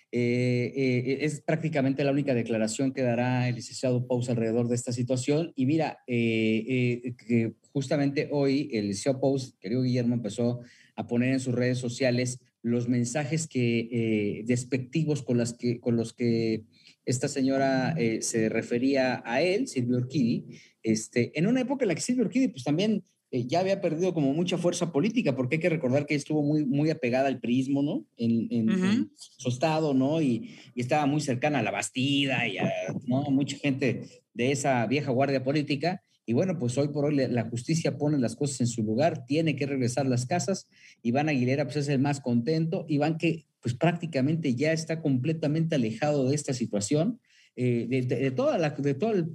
Eh, 0.10 0.72
eh, 0.74 1.18
es 1.22 1.42
prácticamente 1.42 2.04
la 2.06 2.12
única 2.12 2.34
declaración 2.34 2.94
que 2.94 3.02
dará 3.02 3.50
el 3.50 3.56
licenciado 3.56 4.08
Pous 4.08 4.30
alrededor 4.30 4.68
de 4.70 4.76
esta 4.76 4.92
situación. 4.92 5.52
Y 5.56 5.66
mira, 5.66 6.00
eh, 6.08 7.14
que 7.18 7.54
justamente 7.74 8.30
hoy 8.32 8.70
el 8.72 8.88
licenciado 8.88 9.20
Pous, 9.20 9.56
querido 9.60 9.82
Guillermo, 9.82 10.16
empezó 10.16 10.62
a 10.98 11.08
poner 11.08 11.32
en 11.34 11.40
sus 11.40 11.56
redes 11.56 11.78
sociales 11.78 12.40
los 12.62 12.90
mensajes 12.90 13.48
que, 13.48 13.88
eh, 13.92 14.44
despectivos 14.46 15.24
con, 15.24 15.38
las 15.38 15.54
que, 15.54 15.80
con 15.80 15.96
los 15.96 16.12
que 16.14 16.64
esta 17.06 17.30
señora 17.30 17.96
eh, 17.98 18.22
se 18.22 18.50
refería 18.50 19.24
a 19.26 19.42
él, 19.42 19.68
Silvio 19.68 19.98
Urquidi, 19.98 20.60
este, 20.84 21.38
en 21.40 21.48
una 21.48 21.62
época 21.62 21.86
en 21.86 21.90
la 21.90 21.96
que 21.96 22.02
Silvio 22.02 22.26
Urquidi 22.26 22.50
pues 22.50 22.64
también 22.66 23.06
eh, 23.32 23.46
ya 23.46 23.60
había 23.60 23.80
perdido 23.80 24.14
como 24.14 24.34
mucha 24.34 24.58
fuerza 24.58 24.92
política, 24.92 25.36
porque 25.36 25.56
hay 25.56 25.62
que 25.62 25.70
recordar 25.70 26.06
que 26.06 26.16
estuvo 26.16 26.42
muy, 26.44 26.66
muy 26.66 26.90
apegada 26.90 27.28
al 27.28 27.40
prismo, 27.40 27.84
¿no? 27.84 28.06
En, 28.18 28.48
en- 28.52 29.12
su 29.16 29.50
estado, 29.50 29.94
¿no? 29.94 30.22
Y, 30.22 30.56
y 30.74 30.82
estaba 30.82 31.06
muy 31.06 31.22
cercana 31.22 31.60
a 31.60 31.64
la 31.64 31.72
Bastida 31.72 32.48
y 32.48 32.58
a, 32.58 32.72
¿no? 33.06 33.24
Mucha 33.24 33.58
gente 33.58 34.04
de 34.34 34.52
esa 34.52 34.86
vieja 34.88 35.12
guardia 35.12 35.44
política. 35.44 36.02
Y 36.30 36.34
bueno, 36.34 36.60
pues 36.60 36.78
hoy 36.78 36.90
por 36.90 37.06
hoy 37.06 37.16
la- 37.16 37.46
justicia 37.50 37.98
pone 37.98 38.20
las 38.20 38.36
cosas 38.36 38.60
en 38.60 38.68
su 38.68 38.84
lugar, 38.84 39.26
tiene 39.26 39.56
que 39.56 39.66
regresar 39.66 40.06
las 40.08 40.26
casas. 40.26 40.68
Iván 41.02 41.30
Aguilera 41.30 41.64
pues 41.64 41.78
es 41.78 41.88
el 41.88 42.00
más 42.00 42.20
contento. 42.20 42.86
Iván 42.90 43.18
que 43.18 43.46
pues 43.62 43.74
prácticamente 43.76 44.54
ya 44.54 44.74
está 44.74 45.02
completamente 45.02 45.76
alejado 45.76 46.28
de 46.30 46.36
esta 46.36 46.54
situación. 46.54 47.20
eh, 47.56 47.88
de, 47.90 48.30
toda 48.32 48.58
la, 48.60 48.72
de 48.72 48.94
todo 48.94 49.14
el, 49.14 49.30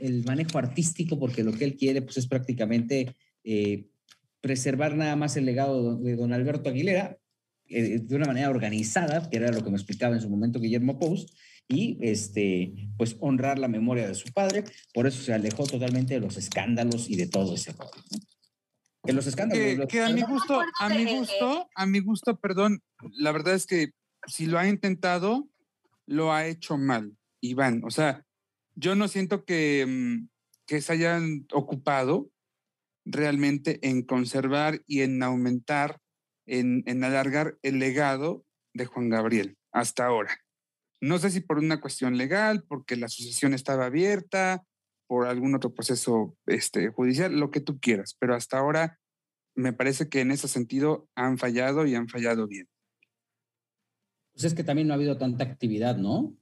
el- 0.00 0.24
manejo 0.26 0.58
artístico, 0.58 1.18
porque 1.18 1.42
lo 1.44 1.52
que 1.52 1.64
él 1.64 1.76
quiere 1.76 2.02
pues, 2.02 2.18
es 2.18 2.26
prácticamente 2.26 3.14
eh, 3.44 3.86
preservar 4.42 4.96
nada 4.96 5.16
más 5.16 5.36
el 5.36 5.46
legado 5.46 5.96
de 5.96 6.16
don 6.16 6.32
Alberto 6.32 6.68
Aguilera 6.68 7.16
eh, 7.68 8.00
de 8.02 8.16
una 8.16 8.26
manera 8.26 8.50
organizada, 8.50 9.30
que 9.30 9.36
era 9.38 9.50
lo 9.52 9.62
que 9.64 9.70
me 9.70 9.76
explicaba 9.76 10.14
en 10.16 10.20
su 10.20 10.28
momento 10.28 10.60
Guillermo 10.60 10.98
Pous, 10.98 11.26
y 11.68 11.98
este, 12.00 12.72
pues 12.96 13.16
honrar 13.20 13.58
la 13.58 13.68
memoria 13.68 14.08
de 14.08 14.14
su 14.14 14.32
padre. 14.32 14.64
Por 14.94 15.06
eso 15.06 15.22
se 15.22 15.32
alejó 15.34 15.64
totalmente 15.66 16.14
de 16.14 16.20
los 16.20 16.36
escándalos 16.36 17.08
y 17.10 17.16
de 17.16 17.26
todo 17.28 17.54
ese 17.54 17.72
rollo. 17.72 18.02
¿no? 18.10 18.18
Que 19.04 19.12
los 19.12 19.26
escándalos. 19.26 19.64
que, 19.64 19.76
los- 19.76 19.86
que 19.88 20.00
a 20.02 20.08
mi 20.08 20.22
gusto, 20.22 20.60
a 20.80 20.88
mi 20.88 21.04
gusto, 21.04 21.68
a 21.74 21.86
mi 21.86 22.00
gusto, 22.00 22.40
perdón, 22.40 22.82
la 23.12 23.32
verdad 23.32 23.54
es 23.54 23.66
que 23.66 23.90
si 24.26 24.46
lo 24.46 24.58
ha 24.58 24.66
intentado, 24.66 25.48
lo 26.06 26.32
ha 26.32 26.46
hecho 26.46 26.76
mal, 26.78 27.16
Iván. 27.40 27.82
O 27.84 27.90
sea, 27.90 28.24
yo 28.74 28.94
no 28.94 29.06
siento 29.08 29.44
que, 29.44 29.84
mm, 29.86 30.28
que 30.66 30.80
se 30.80 30.92
hayan 30.94 31.46
ocupado 31.52 32.30
realmente 33.04 33.78
en 33.88 34.02
conservar 34.02 34.82
y 34.86 35.00
en 35.02 35.22
aumentar, 35.22 36.00
en, 36.46 36.82
en 36.86 37.04
alargar 37.04 37.56
el 37.62 37.78
legado 37.78 38.44
de 38.74 38.86
Juan 38.86 39.08
Gabriel 39.08 39.56
hasta 39.72 40.06
ahora. 40.06 40.38
No 41.00 41.18
sé 41.18 41.30
si 41.30 41.40
por 41.40 41.58
una 41.58 41.80
cuestión 41.80 42.16
legal, 42.16 42.64
porque 42.66 42.96
la 42.96 43.06
asociación 43.06 43.54
estaba 43.54 43.86
abierta, 43.86 44.64
por 45.08 45.26
algún 45.26 45.54
otro 45.54 45.72
proceso 45.72 46.36
este, 46.46 46.90
judicial, 46.90 47.38
lo 47.38 47.50
que 47.50 47.60
tú 47.60 47.80
quieras, 47.80 48.14
pero 48.18 48.34
hasta 48.34 48.58
ahora 48.58 49.00
me 49.54 49.72
parece 49.72 50.08
que 50.08 50.20
en 50.20 50.30
ese 50.30 50.46
sentido 50.46 51.08
han 51.16 51.38
fallado 51.38 51.86
y 51.86 51.94
han 51.94 52.08
fallado 52.08 52.46
bien. 52.46 52.68
Pues 54.32 54.44
es 54.44 54.54
que 54.54 54.62
también 54.62 54.86
no 54.86 54.94
ha 54.94 54.96
habido 54.96 55.18
tanta 55.18 55.44
actividad, 55.44 55.96
¿no? 55.96 56.36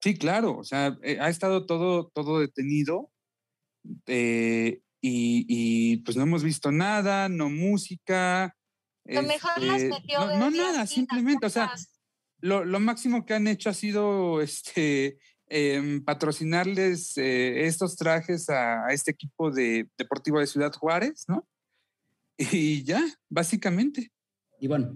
Sí, 0.00 0.16
claro, 0.16 0.58
o 0.58 0.62
sea, 0.62 0.96
eh, 1.02 1.18
ha 1.20 1.28
estado 1.28 1.66
todo, 1.66 2.08
todo 2.14 2.38
detenido 2.38 3.10
eh, 4.06 4.80
y, 5.00 5.46
y, 5.48 5.96
pues 5.98 6.16
no 6.16 6.22
hemos 6.22 6.44
visto 6.44 6.70
nada, 6.70 7.28
no 7.28 7.50
música. 7.50 8.54
Lo 9.04 9.22
mejor 9.22 9.60
las 9.62 9.82
este, 9.82 9.88
metió 9.88 10.20
no, 10.20 10.38
no 10.38 10.50
nada, 10.50 10.86
simplemente, 10.86 11.46
o 11.46 11.50
sea, 11.50 11.72
lo, 12.40 12.64
lo 12.64 12.80
máximo 12.80 13.24
que 13.24 13.34
han 13.34 13.46
hecho 13.46 13.70
ha 13.70 13.74
sido 13.74 14.40
este, 14.40 15.18
em, 15.46 16.04
patrocinarles 16.04 17.16
eh, 17.16 17.66
estos 17.66 17.96
trajes 17.96 18.48
a, 18.50 18.86
a 18.86 18.92
este 18.92 19.10
equipo 19.10 19.50
de 19.50 19.88
deportivo 19.96 20.40
de 20.40 20.46
Ciudad 20.46 20.72
Juárez, 20.72 21.24
¿no? 21.28 21.46
Y 22.36 22.84
ya, 22.84 23.02
básicamente. 23.28 24.12
Y 24.60 24.68
bueno, 24.68 24.94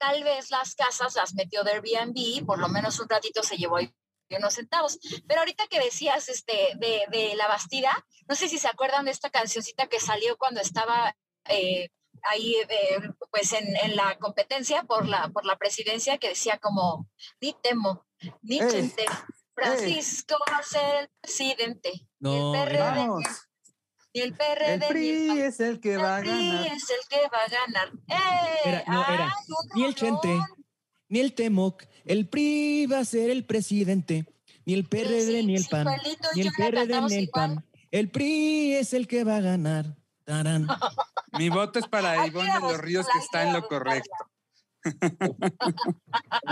tal 0.00 0.24
vez 0.24 0.50
las 0.50 0.74
casas 0.74 1.14
las 1.14 1.34
metió 1.34 1.62
de 1.62 1.72
Airbnb, 1.72 2.44
por 2.46 2.58
lo 2.58 2.68
menos 2.68 2.98
un 3.00 3.08
ratito 3.08 3.42
se 3.42 3.56
llevó 3.56 3.76
ahí 3.76 3.94
unos 4.30 4.54
centavos. 4.54 4.98
Pero 5.26 5.40
ahorita 5.40 5.66
que 5.68 5.80
decías 5.80 6.28
este, 6.28 6.72
de, 6.76 7.04
de 7.10 7.34
La 7.36 7.48
Bastida, 7.48 7.90
no 8.28 8.34
sé 8.34 8.48
si 8.48 8.58
se 8.58 8.68
acuerdan 8.68 9.04
de 9.04 9.10
esta 9.10 9.30
cancioncita 9.30 9.88
que 9.88 10.00
salió 10.00 10.36
cuando 10.38 10.60
estaba 10.60 11.14
eh, 11.48 11.90
ahí, 12.22 12.54
eh, 12.54 12.98
pues 13.30 13.52
en, 13.52 13.76
en 13.76 13.96
la 13.96 14.16
competencia 14.18 14.82
por 14.84 15.06
la, 15.08 15.28
por 15.28 15.44
la 15.44 15.56
presidencia 15.56 16.18
que 16.18 16.28
decía 16.28 16.58
como, 16.58 17.08
ni 17.40 17.54
temo, 17.62 18.04
ni 18.42 18.58
chente, 18.58 19.04
Francisco 19.54 20.36
va 20.50 20.58
a 20.58 20.62
ser 20.62 21.02
el 21.02 21.08
presidente. 21.20 21.90
No, 22.18 22.52
ni 22.52 22.58
el 22.58 22.68
PRD, 22.68 22.78
Vamos. 22.80 23.24
ni 24.14 24.20
el 24.22 24.34
PRD, 24.34 24.72
El 24.74 24.78
ni 24.80 24.84
el 24.86 24.88
PRI 24.88 25.40
es 25.40 25.60
el 25.60 25.80
que 25.80 25.96
va 25.96 26.16
a 26.16 26.18
El 26.20 26.24
PRI 26.26 26.48
ganar. 26.50 26.66
es 26.76 26.90
el 26.90 27.00
que 27.08 27.28
va 27.28 27.38
a 27.38 27.48
ganar. 27.48 27.92
¡Eh! 28.08 28.58
Era- 28.64 28.84
no, 28.88 29.00
era, 29.14 29.24
¡Ay, 29.26 29.32
un 29.48 29.68
ni 29.80 29.84
el 29.84 29.94
Chente, 29.94 30.38
ni 31.08 31.20
el 31.20 31.34
Temoc, 31.34 31.84
el 32.04 32.28
PRI 32.28 32.86
va 32.86 32.98
a 32.98 33.04
ser 33.04 33.30
el 33.30 33.44
presidente, 33.44 34.24
ni 34.64 34.74
el 34.74 34.88
PRD, 34.88 35.40
sí, 35.40 35.46
ni 35.46 35.56
el 35.56 35.62
sí, 35.64 35.68
PAN, 35.70 35.86
ni 36.34 36.40
el 36.42 36.52
PRD, 36.52 37.00
ni 37.02 37.14
el 37.16 37.22
igual. 37.24 37.30
PAN. 37.56 37.66
El 37.90 38.10
PRI 38.10 38.74
es 38.74 38.92
el 38.94 39.06
que 39.08 39.24
va 39.24 39.36
a 39.36 39.40
ganar. 39.40 39.96
Tarán. 40.30 40.68
Mi 41.38 41.48
voto 41.48 41.80
es 41.80 41.88
para 41.88 42.24
Ivonne 42.24 42.52
de 42.52 42.60
los 42.60 42.78
Ríos, 42.78 43.06
que 43.12 43.18
está 43.18 43.42
en 43.42 43.52
lo 43.52 43.66
correcto. 43.66 44.10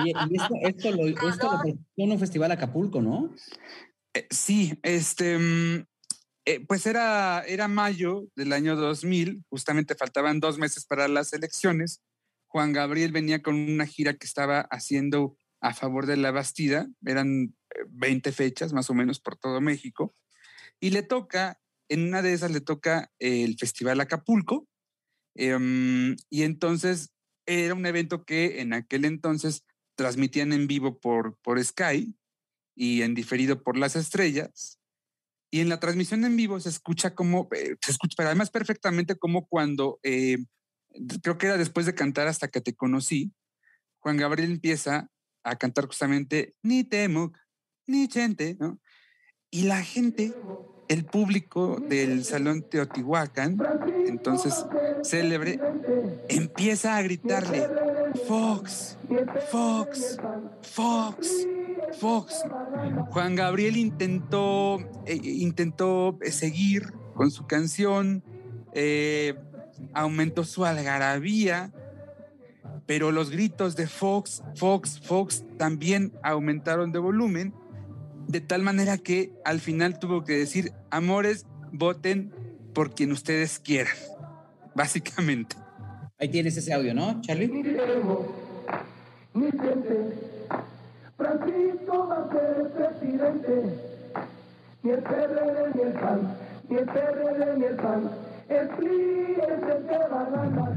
Y 0.05 0.11
esto, 0.11 0.55
esto 0.63 0.91
lo, 0.91 1.07
esto 1.07 1.53
lo 1.53 1.61
presentó 1.61 1.85
en 1.97 2.13
un 2.13 2.19
festival 2.19 2.51
Acapulco, 2.51 3.01
¿no? 3.01 3.33
Eh, 4.15 4.27
sí, 4.31 4.77
este, 4.83 5.39
mm, 5.39 5.87
eh, 6.45 6.67
pues 6.67 6.87
era, 6.87 7.45
era 7.47 7.69
mayo 7.69 8.25
del 8.35 8.53
año 8.53 8.75
2000, 8.75 9.45
justamente 9.49 9.95
faltaban 9.95 10.41
dos 10.41 10.59
meses 10.59 10.85
para 10.85 11.07
las 11.07 11.33
elecciones. 11.33 12.03
Juan 12.49 12.73
Gabriel 12.73 13.13
venía 13.13 13.43
con 13.43 13.55
una 13.55 13.87
gira 13.87 14.15
que 14.15 14.27
estaba 14.27 14.63
haciendo 14.73 15.37
a 15.61 15.73
favor 15.73 16.07
de 16.07 16.17
la 16.17 16.33
Bastida, 16.33 16.89
eran 17.07 17.55
eh, 17.71 17.85
20 17.91 18.33
fechas 18.33 18.73
más 18.73 18.91
o 18.91 18.95
menos 18.95 19.21
por 19.21 19.37
todo 19.37 19.61
México, 19.61 20.17
y 20.81 20.91
le 20.91 21.03
toca, 21.03 21.61
en 21.89 22.09
una 22.09 22.23
de 22.23 22.32
esas 22.32 22.51
le 22.51 22.60
toca 22.60 23.10
el 23.19 23.56
Festival 23.59 24.01
Acapulco, 24.01 24.69
em, 25.35 26.16
y 26.31 26.43
entonces 26.43 27.10
era 27.47 27.74
un 27.74 27.86
evento 27.86 28.24
que 28.24 28.60
en 28.60 28.73
aquel 28.73 29.05
entonces 29.05 29.65
transmitían 29.97 30.52
en 30.52 30.66
vivo 30.66 30.98
por, 30.98 31.36
por 31.43 31.62
Sky, 31.62 32.15
y 32.78 33.02
en 33.02 33.15
diferido 33.15 33.62
por 33.62 33.77
las 33.77 33.97
estrellas. 33.97 34.78
Y 35.51 35.60
en 35.60 35.69
la 35.69 35.81
transmisión 35.81 36.24
en 36.24 36.36
vivo 36.36 36.60
se 36.60 36.69
escucha 36.69 37.15
como, 37.15 37.48
eh, 37.52 37.77
se 37.81 37.90
escucha, 37.90 38.15
pero 38.16 38.28
además 38.28 38.51
perfectamente 38.51 39.16
como 39.16 39.47
cuando, 39.48 39.98
eh, 40.05 40.39
creo 41.23 41.39
que 41.39 41.47
era 41.47 41.56
después 41.56 41.86
de 41.86 41.94
cantar 41.94 42.28
hasta 42.28 42.48
que 42.48 42.60
te 42.60 42.74
conocí, 42.74 43.32
Juan 43.98 44.16
Gabriel 44.16 44.52
empieza 44.52 45.10
a 45.43 45.56
cantar 45.56 45.86
justamente 45.86 46.55
ni 46.62 46.85
Temuc, 46.85 47.36
ni 47.86 48.06
Chente, 48.06 48.56
¿no? 48.60 48.81
Y 49.51 49.62
la 49.62 49.82
gente, 49.82 50.32
el 50.89 51.05
público 51.05 51.81
del 51.89 52.24
Salón 52.24 52.62
Teotihuacán, 52.62 53.59
entonces 54.06 54.65
célebre, 55.02 55.60
empieza 56.28 56.97
a 56.97 57.02
gritarle, 57.02 57.69
Fox, 58.27 58.97
Fox, 59.51 60.19
Fox, 60.62 61.47
Fox. 62.01 62.44
Juan 63.10 63.35
Gabriel 63.35 63.77
intentó, 63.77 64.78
eh, 65.06 65.20
intentó 65.23 66.19
eh, 66.23 66.32
seguir 66.32 66.93
con 67.15 67.31
su 67.31 67.47
canción, 67.47 68.23
eh, 68.73 69.35
aumentó 69.93 70.44
su 70.44 70.65
algarabía, 70.65 71.73
pero 72.86 73.12
los 73.12 73.31
gritos 73.31 73.77
de 73.77 73.86
Fox, 73.86 74.43
Fox, 74.55 75.01
Fox 75.01 75.44
también 75.59 76.12
aumentaron 76.23 76.93
de 76.93 76.98
volumen, 76.98 77.55
de 78.29 78.41
tal 78.41 78.63
manera 78.63 78.99
que 78.99 79.33
al 79.45 79.59
final 79.59 79.99
tuvo 79.99 80.23
que 80.25 80.35
decir, 80.35 80.73
amores, 80.91 81.47
voten 81.73 82.33
por 82.75 82.95
quien 82.95 83.11
ustedes 83.11 83.59
quieran, 83.59 83.97
básicamente. 84.75 85.57
Ahí 86.21 86.29
tienes 86.29 86.57
ese 86.57 86.73
audio, 86.73 86.95
¿no, 86.95 87.21
Charlie? 87.23 87.49
Francisco 91.17 92.07
va 92.09 92.25
a 92.25 92.31
ser 92.31 92.57
el 92.61 92.69
presidente. 92.69 93.89
Ni 94.83 94.91
el 94.91 95.03
PRD 95.03 95.75
ni 95.75 95.83
el 95.83 95.93
PAN, 95.95 96.37
ni 96.69 96.77
el 96.77 96.85
PRD 96.85 97.57
ni 97.59 97.65
el 97.65 97.77
PAN. 97.77 98.11
El 98.49 98.69
PRI 98.69 99.37
es 99.37 99.77
el 99.77 99.87
que 99.87 99.99
va 99.99 100.21
a 100.21 100.31
ganar. 100.31 100.77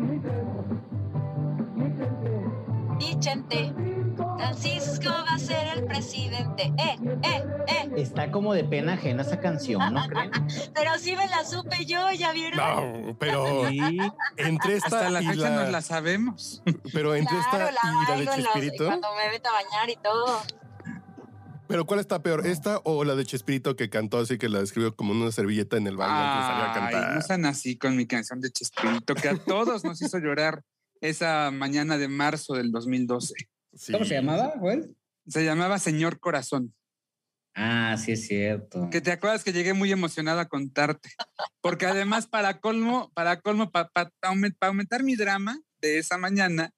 Ni 0.00 0.18
Temo, 0.20 0.64
ni 1.76 1.84
Chente. 1.98 2.30
Y 3.00 3.18
Chente, 3.18 3.89
Francisco 4.40 5.10
va 5.10 5.34
a 5.34 5.38
ser 5.38 5.78
el 5.78 5.84
presidente. 5.84 6.72
¡Eh, 6.78 6.96
eh, 7.24 7.44
eh! 7.68 7.90
Está 7.96 8.30
como 8.30 8.54
de 8.54 8.64
pena 8.64 8.94
ajena 8.94 9.22
esa 9.22 9.38
canción, 9.38 9.92
¿no 9.92 10.02
creen? 10.08 10.30
Pero 10.74 10.90
sí 10.98 11.14
me 11.14 11.26
la 11.28 11.44
supe 11.44 11.84
yo, 11.84 12.10
¿ya 12.12 12.32
vieron? 12.32 12.56
No, 13.06 13.16
pero 13.18 13.68
entre 14.36 14.76
esta 14.76 14.86
Hasta 14.86 15.10
la 15.10 15.22
y 15.22 15.26
fecha 15.26 15.50
la, 15.50 15.62
nos 15.62 15.70
la 15.70 15.82
sabemos. 15.82 16.62
pero 16.92 17.14
entre 17.14 17.36
Claro, 17.50 17.68
esta 17.68 17.86
la 17.86 18.18
y 18.20 18.24
la 18.24 18.32
de 18.32 18.42
Chespirito. 18.42 18.86
cuando 18.86 19.08
me 19.14 19.30
meto 19.30 19.48
a 19.50 19.52
bañar 19.52 19.90
y 19.90 19.96
todo. 19.96 20.40
Pero 21.68 21.84
¿cuál 21.86 22.00
está 22.00 22.22
peor? 22.22 22.46
¿Esta 22.46 22.80
o 22.84 23.04
la 23.04 23.14
de 23.14 23.24
Chespirito 23.24 23.76
que 23.76 23.90
cantó 23.90 24.18
así 24.18 24.38
que 24.38 24.48
la 24.48 24.60
escribió 24.60 24.96
como 24.96 25.12
una 25.12 25.30
servilleta 25.30 25.76
en 25.76 25.86
el 25.86 25.96
baño 25.96 26.14
antes 26.14 26.42
de 26.42 26.52
salir 26.52 26.64
a 26.64 26.72
cantar? 26.74 27.14
no 27.14 27.22
sean 27.22 27.44
así 27.46 27.76
con 27.76 27.96
mi 27.96 28.06
canción 28.06 28.40
de 28.40 28.50
Chespirito, 28.50 29.14
que 29.14 29.28
a 29.28 29.36
todos 29.36 29.84
nos 29.84 30.00
hizo 30.02 30.18
llorar 30.18 30.62
esa 31.00 31.50
mañana 31.50 31.98
de 31.98 32.08
marzo 32.08 32.54
del 32.54 32.72
2012. 32.72 33.34
Sí. 33.72 33.92
¿Cómo 33.92 34.04
se 34.04 34.14
llamaba, 34.14 34.54
Joel? 34.58 34.96
Se 35.26 35.44
llamaba 35.44 35.78
Señor 35.78 36.18
Corazón. 36.18 36.74
Ah, 37.54 37.96
sí 37.98 38.12
es 38.12 38.26
cierto. 38.26 38.88
Que 38.90 39.00
te 39.00 39.12
acuerdas 39.12 39.44
que 39.44 39.52
llegué 39.52 39.74
muy 39.74 39.90
emocionada 39.92 40.42
a 40.42 40.48
contarte. 40.48 41.10
Porque 41.60 41.86
además, 41.86 42.26
para 42.26 42.60
colmo, 42.60 43.10
para 43.14 43.40
colmo, 43.40 43.70
para 43.70 43.90
aumentar 44.22 45.02
mi 45.02 45.16
drama 45.16 45.58
de 45.80 45.98
esa 45.98 46.16
mañana, 46.16 46.70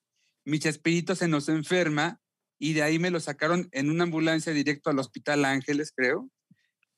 mi 0.44 0.58
Chespirito 0.58 1.14
se 1.14 1.28
nos 1.28 1.48
enferma 1.48 2.20
y 2.58 2.72
de 2.72 2.82
ahí 2.82 2.98
me 2.98 3.10
lo 3.10 3.20
sacaron 3.20 3.68
en 3.72 3.90
una 3.90 4.04
ambulancia 4.04 4.52
directo 4.52 4.90
al 4.90 4.98
Hospital 4.98 5.44
Ángeles, 5.44 5.92
creo, 5.94 6.30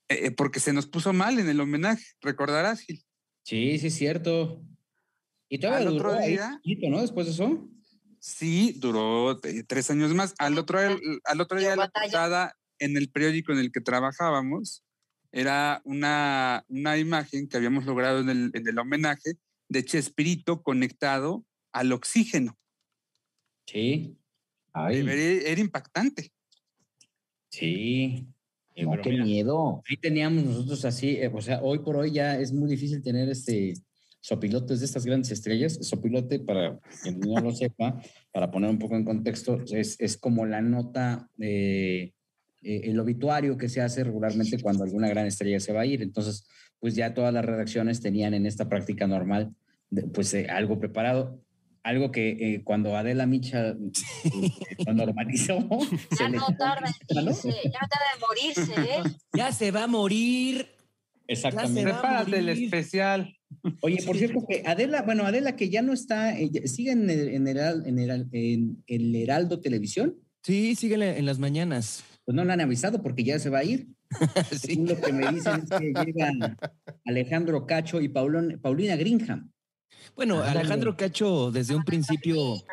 eh, 0.09 0.31
porque 0.31 0.59
se 0.59 0.73
nos 0.73 0.87
puso 0.87 1.11
mal 1.13 1.39
en 1.39 1.49
el 1.49 1.59
homenaje. 1.59 2.05
¿Recordarás, 2.21 2.81
Gil? 2.81 3.03
Sí, 3.43 3.77
sí 3.79 3.87
es 3.87 3.95
cierto. 3.95 4.63
Y 5.49 5.59
todavía 5.59 5.87
Al 5.87 5.93
duró 5.93 6.09
otro 6.11 6.25
día- 6.25 6.59
¿no? 6.89 7.01
Después 7.01 7.27
de 7.27 7.33
eso. 7.33 7.69
Sí, 8.25 8.73
duró 8.79 9.39
eh, 9.43 9.63
tres 9.67 9.91
años 9.91 10.11
más. 10.15 10.33
Al 10.39 10.57
otro, 10.57 10.79
al 10.79 11.41
otro 11.41 11.59
día, 11.59 11.75
la 11.75 11.89
portada 11.89 12.57
en 12.79 12.97
el 12.97 13.11
periódico 13.11 13.51
en 13.51 13.59
el 13.59 13.71
que 13.71 13.81
trabajábamos 13.81 14.83
era 15.31 15.79
una, 15.85 16.65
una 16.67 16.97
imagen 16.97 17.47
que 17.47 17.57
habíamos 17.57 17.85
logrado 17.85 18.21
en 18.21 18.29
el, 18.29 18.51
en 18.55 18.67
el 18.67 18.79
homenaje 18.79 19.33
de 19.69 19.85
Chespirito 19.85 20.63
conectado 20.63 21.45
al 21.71 21.91
oxígeno. 21.91 22.57
Sí. 23.67 24.17
Ay, 24.73 25.01
Era, 25.01 25.13
era 25.51 25.61
impactante. 25.61 26.31
sí. 27.49 28.25
No, 28.75 28.99
qué 29.03 29.11
mira, 29.11 29.23
miedo. 29.23 29.83
Ahí 29.87 29.97
teníamos 29.97 30.43
nosotros 30.43 30.83
así, 30.83 31.11
eh, 31.11 31.31
o 31.31 31.41
sea, 31.41 31.61
hoy 31.61 31.79
por 31.79 31.95
hoy 31.95 32.11
ya 32.11 32.39
es 32.39 32.51
muy 32.51 32.67
difícil 32.67 33.03
tener 33.03 33.29
este 33.29 33.75
sopilotes 34.25 34.79
de 34.79 34.85
estas 34.87 35.05
grandes 35.05 35.29
estrellas. 35.29 35.77
Sopilote, 35.81 36.39
para 36.39 36.79
quien 37.03 37.19
no 37.19 37.39
lo 37.39 37.51
sepa, 37.51 38.01
para 38.33 38.49
poner 38.49 38.71
un 38.71 38.79
poco 38.79 38.95
en 38.95 39.05
contexto, 39.05 39.61
es, 39.71 39.97
es 39.99 40.17
como 40.17 40.47
la 40.47 40.61
nota, 40.61 41.29
eh, 41.39 42.11
eh, 42.63 42.81
el 42.85 42.99
obituario 42.99 43.55
que 43.55 43.69
se 43.69 43.81
hace 43.81 44.03
regularmente 44.03 44.57
cuando 44.59 44.83
alguna 44.83 45.09
gran 45.09 45.27
estrella 45.27 45.59
se 45.59 45.73
va 45.73 45.81
a 45.81 45.85
ir. 45.85 46.01
Entonces, 46.01 46.47
pues 46.79 46.95
ya 46.95 47.13
todas 47.13 47.31
las 47.31 47.45
redacciones 47.45 48.01
tenían 48.01 48.33
en 48.33 48.47
esta 48.47 48.67
práctica 48.67 49.05
normal, 49.05 49.53
de- 49.91 50.07
pues 50.07 50.33
eh, 50.33 50.47
algo 50.49 50.79
preparado. 50.79 51.39
Algo 51.83 52.11
que 52.11 52.29
eh, 52.31 52.63
cuando 52.63 52.97
Adela 52.97 53.27
Micha 53.27 53.75
lo 54.87 54.93
normalizó, 54.95 55.59
se 56.17 56.23
Ya 56.23 56.29
le 56.29 56.37
no 56.37 56.47
tarda 56.57 56.87
en 56.87 57.13
ya 57.13 57.21
no 57.21 57.31
tarda 57.35 58.09
en 58.15 58.21
morirse, 58.21 58.81
¿eh? 58.81 59.03
Ya 59.37 59.51
se 59.51 59.69
va 59.69 59.83
a 59.83 59.87
morir. 59.87 60.65
Exactamente. 61.27 61.83
Prepárate 61.83 62.39
el 62.39 62.49
especial. 62.49 63.35
Oye, 63.81 63.97
por 64.05 64.17
cierto, 64.17 64.45
que 64.47 64.63
Adela, 64.65 65.01
bueno, 65.03 65.23
Adela 65.25 65.55
que 65.55 65.69
ya 65.69 65.81
no 65.81 65.93
está, 65.93 66.37
eh, 66.39 66.67
sigue 66.67 66.91
en 66.91 67.09
el, 67.09 67.29
en, 67.29 67.47
el, 67.47 67.57
en, 67.85 67.99
el, 67.99 68.27
en 68.31 68.83
el 68.87 69.15
Heraldo 69.15 69.59
Televisión, 69.61 70.15
Sí, 70.43 70.75
síguele 70.75 71.17
en 71.17 71.25
las 71.25 71.39
mañanas. 71.39 72.03
pues 72.23 72.35
no 72.35 72.45
le 72.45 72.53
han 72.53 72.61
avisado 72.61 73.01
porque 73.01 73.23
ya 73.23 73.39
se 73.39 73.49
va 73.49 73.59
a 73.59 73.63
ir. 73.63 73.87
Sí. 74.51 74.57
Según 74.75 74.87
lo 74.89 75.01
que 75.01 75.11
me 75.11 75.31
dicen 75.31 75.63
es 75.63 75.69
que 75.69 75.93
llegan 76.05 76.57
Alejandro 77.05 77.65
Cacho 77.65 77.99
y 78.01 78.07
Paulón- 78.09 78.59
Paulina 78.61 78.95
Greenham. 78.95 79.51
Bueno, 80.15 80.35
Ándale. 80.41 80.59
Alejandro 80.59 80.95
Cacho 80.95 81.51
desde 81.51 81.75
un 81.75 81.83
principio, 81.83 82.63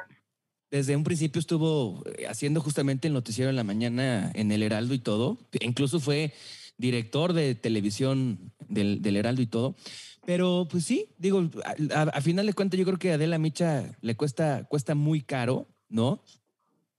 desde 0.71 0.95
un 0.97 1.03
principio 1.05 1.41
estuvo 1.41 2.03
eh, 2.19 2.27
haciendo 2.27 2.61
justamente 2.61 3.09
el 3.09 3.15
noticiero 3.15 3.49
en 3.51 3.57
la 3.57 3.65
mañana 3.65 4.31
en 4.35 4.53
el 4.53 4.63
Heraldo 4.63 4.93
y 4.95 4.99
todo. 4.99 5.39
Incluso 5.61 5.99
fue 5.99 6.33
director 6.77 7.33
de 7.33 7.55
televisión 7.55 8.53
del, 8.69 9.01
del 9.03 9.17
Heraldo 9.17 9.41
y 9.43 9.47
todo. 9.47 9.77
Pero 10.25 10.69
pues 10.71 10.85
sí, 10.85 11.09
digo, 11.19 11.49
a, 11.65 11.99
a- 11.99 12.03
a 12.03 12.21
final 12.21 12.47
de 12.47 12.53
cuentas 12.53 12.79
yo 12.79 12.85
creo 12.87 12.99
que 12.99 13.11
a 13.13 13.15
Adela 13.15 13.39
Micha 13.39 13.97
le 14.01 14.15
cuesta, 14.17 14.65
cuesta 14.65 14.95
muy 14.95 15.21
caro, 15.23 15.69
¿no? 15.89 16.23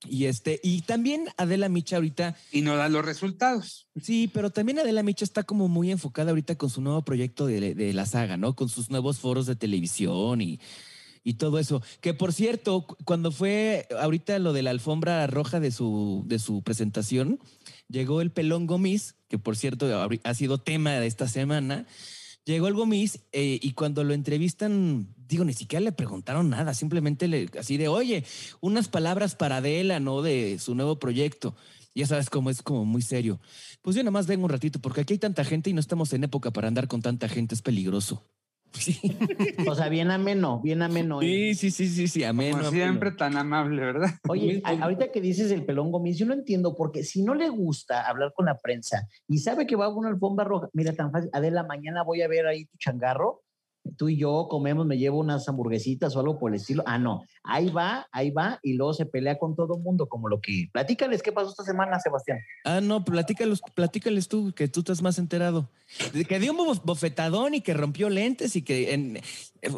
Y 0.05 0.25
este, 0.25 0.59
y 0.61 0.81
también 0.81 1.27
Adela 1.37 1.69
Micha 1.69 1.95
ahorita 1.95 2.35
Y 2.51 2.59
no 2.61 2.75
da 2.75 2.89
los 2.89 3.05
resultados. 3.05 3.87
Sí, 4.01 4.29
pero 4.33 4.49
también 4.49 4.79
Adela 4.79 5.01
Micha 5.03 5.23
está 5.23 5.43
como 5.43 5.69
muy 5.69 5.91
enfocada 5.91 6.31
ahorita 6.31 6.57
con 6.57 6.69
su 6.69 6.81
nuevo 6.81 7.03
proyecto 7.03 7.45
de, 7.45 7.73
de 7.73 7.93
la 7.93 8.05
saga, 8.05 8.35
¿no? 8.35 8.53
Con 8.55 8.67
sus 8.67 8.89
nuevos 8.89 9.19
foros 9.19 9.45
de 9.45 9.55
televisión 9.55 10.41
y, 10.41 10.59
y 11.23 11.35
todo 11.35 11.57
eso. 11.59 11.81
Que 12.01 12.13
por 12.13 12.33
cierto, 12.33 12.85
cu- 12.85 12.97
cuando 13.05 13.31
fue 13.31 13.87
ahorita 13.97 14.37
lo 14.39 14.51
de 14.51 14.63
la 14.63 14.71
alfombra 14.71 15.25
roja 15.27 15.61
de 15.61 15.71
su, 15.71 16.23
de 16.25 16.39
su 16.39 16.61
presentación, 16.63 17.39
llegó 17.87 18.19
el 18.19 18.31
pelón 18.33 18.67
Gomis, 18.67 19.15
que 19.29 19.39
por 19.39 19.55
cierto 19.55 19.87
ha 20.25 20.33
sido 20.33 20.57
tema 20.57 20.91
de 20.95 21.07
esta 21.07 21.29
semana. 21.29 21.85
Llegó 22.45 22.67
el 22.67 22.73
Gomis 22.73 23.21
eh, 23.31 23.57
y 23.61 23.71
cuando 23.71 24.03
lo 24.03 24.13
entrevistan, 24.13 25.07
digo, 25.27 25.45
ni 25.45 25.53
siquiera 25.53 25.83
le 25.83 25.93
preguntaron 25.93 26.49
nada, 26.49 26.73
simplemente 26.73 27.29
le, 27.29 27.49
así 27.57 27.77
de, 27.77 27.87
oye, 27.87 28.25
unas 28.59 28.89
palabras 28.89 29.35
para 29.35 29.57
Adela, 29.57 30.01
¿no? 30.01 30.21
De 30.21 30.59
su 30.59 30.75
nuevo 30.75 30.99
proyecto. 30.99 31.55
Ya 31.95 32.05
sabes 32.05 32.29
cómo 32.29 32.49
es 32.49 32.61
como 32.61 32.83
muy 32.85 33.01
serio. 33.01 33.39
Pues 33.81 33.95
yo 33.95 34.03
nada 34.03 34.11
más 34.11 34.27
vengo 34.27 34.43
un 34.43 34.49
ratito 34.49 34.79
porque 34.79 35.01
aquí 35.01 35.13
hay 35.13 35.19
tanta 35.19 35.45
gente 35.45 35.69
y 35.69 35.73
no 35.73 35.79
estamos 35.79 36.11
en 36.11 36.25
época 36.25 36.51
para 36.51 36.67
andar 36.67 36.87
con 36.87 37.01
tanta 37.01 37.29
gente, 37.29 37.55
es 37.55 37.61
peligroso. 37.61 38.25
Sí, 38.73 38.99
O 39.67 39.75
sea, 39.75 39.87
bien 39.89 40.09
ameno, 40.11 40.59
bien 40.61 40.81
ameno. 40.81 41.21
¿eh? 41.21 41.53
sí, 41.55 41.69
sí, 41.71 41.87
sí, 41.87 42.07
sí, 42.07 42.23
ameno, 42.23 42.57
Como 42.57 42.67
ameno. 42.69 42.83
siempre, 42.85 43.11
tan 43.11 43.37
amable, 43.37 43.81
¿verdad? 43.85 44.09
Oye, 44.27 44.61
a- 44.65 44.71
ahorita 44.83 45.11
que 45.11 45.21
dices 45.21 45.51
el 45.51 45.63
pelón 45.65 45.91
Gomis, 45.91 46.17
yo 46.17 46.25
no 46.25 46.33
entiendo 46.33 46.75
porque 46.75 47.03
si 47.03 47.23
no 47.23 47.35
le 47.35 47.49
gusta 47.49 48.07
hablar 48.07 48.33
con 48.35 48.45
la 48.47 48.57
prensa 48.57 49.07
y 49.27 49.37
sabe 49.39 49.67
que 49.67 49.75
va 49.75 49.85
a 49.85 49.89
una 49.89 50.09
alfombra 50.09 50.43
roja, 50.45 50.69
mira, 50.73 50.93
tan 50.93 51.11
fácil, 51.11 51.29
Adela, 51.33 51.63
mañana 51.63 52.03
voy 52.03 52.21
a 52.23 52.27
ver 52.27 52.47
ahí 52.47 52.65
tu 52.65 52.77
changarro, 52.77 53.43
tú 53.97 54.09
y 54.09 54.17
yo 54.17 54.47
comemos, 54.49 54.85
me 54.85 54.97
llevo 54.97 55.19
unas 55.19 55.47
hamburguesitas 55.47 56.15
o 56.15 56.19
algo 56.19 56.39
por 56.39 56.51
el 56.51 56.55
estilo. 56.57 56.83
Ah, 56.85 56.97
no, 56.97 57.23
ahí 57.43 57.69
va, 57.69 58.07
ahí 58.11 58.31
va 58.31 58.59
y 58.63 58.73
luego 58.73 58.93
se 58.93 59.05
pelea 59.05 59.37
con 59.37 59.55
todo 59.55 59.75
el 59.75 59.81
mundo, 59.83 60.07
como 60.07 60.29
lo 60.29 60.39
que... 60.41 60.69
Platícales 60.71 61.21
qué 61.21 61.31
pasó 61.31 61.49
esta 61.49 61.63
semana, 61.63 61.99
Sebastián. 61.99 62.39
Ah, 62.65 62.81
no, 62.81 63.03
platícalos, 63.03 63.61
platícales 63.73 64.27
tú, 64.27 64.53
que 64.55 64.67
tú 64.67 64.79
estás 64.81 65.01
más 65.01 65.19
enterado. 65.19 65.69
Que 66.27 66.39
dio 66.39 66.51
un 66.53 66.57
bof- 66.57 66.81
bofetadón 66.83 67.53
y 67.53 67.61
que 67.61 67.73
rompió 67.73 68.09
lentes 68.09 68.55
y 68.55 68.61
que 68.61 68.93
en, 68.93 69.19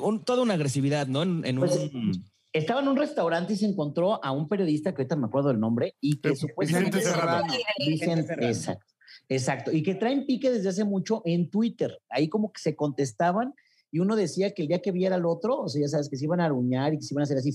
un- 0.02 0.24
toda 0.24 0.44
una 0.44 0.54
agresividad, 0.54 1.08
¿no? 1.08 1.24
En, 1.24 1.46
en 1.46 1.58
Pues, 1.58 1.76
un- 1.94 2.24
Estaba 2.54 2.80
en 2.80 2.88
un 2.88 2.96
restaurante 2.96 3.52
y 3.52 3.58
se 3.58 3.66
encontró 3.66 4.24
a 4.24 4.32
un 4.32 4.48
periodista 4.48 4.94
que 4.94 5.02
ahorita 5.02 5.18
me 5.18 5.26
acuerdo 5.26 5.50
del 5.50 5.60
nombre 5.60 5.96
y 6.00 6.22
que 6.22 6.38
supuestamente... 6.38 7.00
Vicente 7.00 7.20
Serrano. 7.20 7.54
Vicente, 7.86 8.34
exacto, 8.48 8.86
exacto. 9.28 9.72
Y 9.74 9.84
que 9.84 9.96
traen 9.96 10.26
pique 10.26 10.50
desde 10.50 10.70
hace 10.70 10.86
mucho 10.86 11.22
en 11.26 11.50
Twitter. 11.50 12.00
Ahí 12.10 12.30
como 12.30 12.54
que 12.54 12.62
se 12.62 12.76
contestaban 12.78 13.54
y 13.96 14.00
uno 14.00 14.18
decía 14.18 14.52
que 14.54 14.64
el 14.64 14.68
día 14.68 14.82
que 14.82 14.92
viera 14.92 15.16
al 15.16 15.26
otro, 15.26 15.62
o 15.62 15.70
sea, 15.70 15.80
ya 15.82 15.88
sabes, 15.88 16.10
que 16.10 16.18
se 16.18 16.26
iban 16.26 16.42
a 16.42 16.46
aruñar 16.46 16.94
y 16.94 16.98
que 16.98 17.04
se 17.04 17.14
iban 17.14 17.22
a 17.22 17.24
hacer 17.24 17.38
así, 17.38 17.52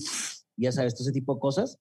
ya 0.57 0.73
sabes, 0.73 0.95
todo 0.95 1.03
ese 1.05 1.13
tipo 1.13 1.35
de 1.35 1.41
cosas. 1.41 1.79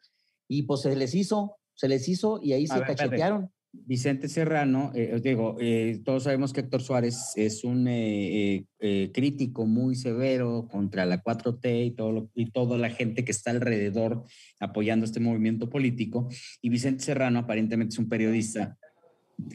Y 0.49 0.63
pues 0.63 0.81
se 0.81 0.93
les 0.97 1.15
hizo, 1.15 1.55
se 1.75 1.87
les 1.87 2.09
hizo 2.09 2.41
y 2.43 2.51
ahí 2.51 2.65
A 2.65 2.67
se 2.67 2.73
ver, 2.73 2.81
espérate. 2.89 3.05
cachetearon. 3.09 3.49
Vicente 3.71 4.27
Serrano, 4.27 4.91
eh, 4.95 5.11
os 5.15 5.21
digo, 5.23 5.55
eh, 5.61 6.01
todos 6.03 6.23
sabemos 6.23 6.51
que 6.51 6.59
Héctor 6.61 6.81
Suárez 6.81 7.31
es 7.37 7.63
un 7.63 7.87
eh, 7.87 8.55
eh, 8.57 8.65
eh, 8.79 9.11
crítico 9.13 9.65
muy 9.65 9.95
severo 9.95 10.67
contra 10.69 11.05
la 11.05 11.23
4T 11.23 11.85
y, 11.85 11.91
todo 11.91 12.11
lo- 12.11 12.29
y 12.35 12.51
toda 12.51 12.77
la 12.77 12.89
gente 12.89 13.23
que 13.23 13.31
está 13.31 13.51
alrededor 13.51 14.25
apoyando 14.59 15.05
este 15.05 15.21
movimiento 15.21 15.69
político. 15.69 16.27
Y 16.61 16.67
Vicente 16.69 17.03
Serrano 17.03 17.39
aparentemente 17.39 17.93
es 17.93 17.99
un 17.99 18.09
periodista 18.09 18.77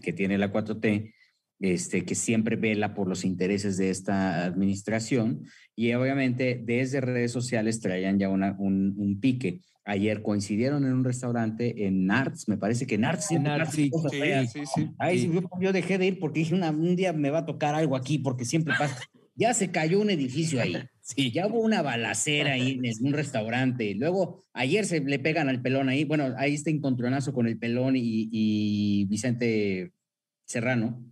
que 0.02 0.14
tiene 0.14 0.38
la 0.38 0.50
4T, 0.50 1.12
este, 1.72 2.04
que 2.04 2.14
siempre 2.14 2.56
vela 2.56 2.94
por 2.94 3.08
los 3.08 3.24
intereses 3.24 3.76
de 3.76 3.90
esta 3.90 4.44
administración 4.44 5.44
y 5.74 5.92
obviamente 5.94 6.60
desde 6.64 7.00
redes 7.00 7.32
sociales 7.32 7.80
traían 7.80 8.18
ya 8.18 8.28
una- 8.28 8.54
un, 8.58 8.94
un 8.96 9.20
pique. 9.20 9.60
Ayer 9.86 10.22
coincidieron 10.22 10.84
en 10.84 10.92
un 10.92 11.04
restaurante 11.04 11.86
en 11.86 12.10
Arts, 12.10 12.48
me 12.48 12.56
parece 12.56 12.86
que 12.86 12.94
en 12.94 13.04
Arts. 13.04 13.30
En 13.32 13.46
Arts, 13.46 13.74
sí. 13.74 13.90
Sí, 14.10 14.20
sí, 14.52 14.60
sí. 14.74 14.90
Ay, 14.98 15.18
Sí. 15.18 15.26
sí, 15.28 15.32
yo, 15.34 15.42
yo 15.60 15.72
dejé 15.72 15.98
de 15.98 16.06
ir 16.06 16.18
porque 16.18 16.40
dije, 16.40 16.54
"Una- 16.54 16.70
un 16.70 16.96
día 16.96 17.12
me 17.12 17.30
va 17.30 17.40
a 17.40 17.46
tocar 17.46 17.74
algo 17.74 17.96
aquí, 17.96 18.18
porque 18.18 18.44
siempre 18.44 18.74
pasa. 18.78 18.96
Ya 19.36 19.52
se 19.52 19.72
cayó 19.72 20.00
un 20.00 20.10
edificio 20.10 20.62
ahí. 20.62 20.76
Sí, 21.00 21.32
ya 21.32 21.48
hubo 21.48 21.58
una 21.60 21.82
balacera 21.82 22.52
ahí 22.52 22.78
en 22.80 23.04
un 23.04 23.12
restaurante. 23.12 23.92
Luego, 23.96 24.44
ayer 24.52 24.86
se 24.86 25.00
le 25.00 25.18
pegan 25.18 25.48
al 25.48 25.60
pelón 25.60 25.88
ahí. 25.88 26.04
Bueno, 26.04 26.32
ahí 26.38 26.54
está 26.54 26.70
encontronazo 26.70 27.32
con 27.32 27.48
el 27.48 27.58
pelón 27.58 27.96
y, 27.96 28.28
y 28.30 29.06
Vicente 29.06 29.90
Serrano. 30.46 31.04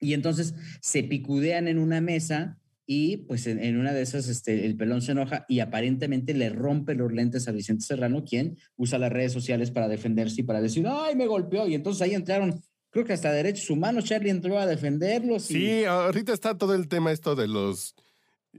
Y 0.00 0.14
entonces 0.14 0.54
se 0.80 1.02
picudean 1.02 1.68
en 1.68 1.78
una 1.78 2.00
mesa 2.00 2.58
y 2.92 3.18
pues 3.18 3.46
en, 3.46 3.78
una 3.78 3.92
de 3.92 4.02
esas 4.02 4.26
este, 4.26 4.66
el 4.66 4.76
pelón 4.76 5.00
se 5.00 5.12
enoja 5.12 5.46
y 5.48 5.60
aparentemente 5.60 6.34
le 6.34 6.48
rompe 6.48 6.96
los 6.96 7.12
lentes 7.12 7.46
a 7.46 7.52
Vicente 7.52 7.84
Serrano, 7.84 8.24
quien 8.24 8.58
usa 8.76 8.98
las 8.98 9.12
redes 9.12 9.32
sociales 9.32 9.70
para 9.70 9.86
defenderse 9.86 10.40
y 10.40 10.44
para 10.44 10.60
decir, 10.60 10.84
ay, 10.88 11.14
me 11.14 11.28
golpeó. 11.28 11.68
Y 11.68 11.74
entonces 11.74 12.02
ahí 12.02 12.14
entraron, 12.14 12.60
creo 12.90 13.04
que 13.04 13.12
hasta 13.12 13.30
derechos 13.30 13.70
humanos, 13.70 14.06
Charlie 14.06 14.30
entró 14.30 14.58
a 14.58 14.66
defenderlos. 14.66 15.44
Sí, 15.44 15.84
ahorita 15.84 16.32
está 16.32 16.58
todo 16.58 16.74
el 16.74 16.88
tema 16.88 17.12
esto 17.12 17.36
de 17.36 17.46
los 17.46 17.94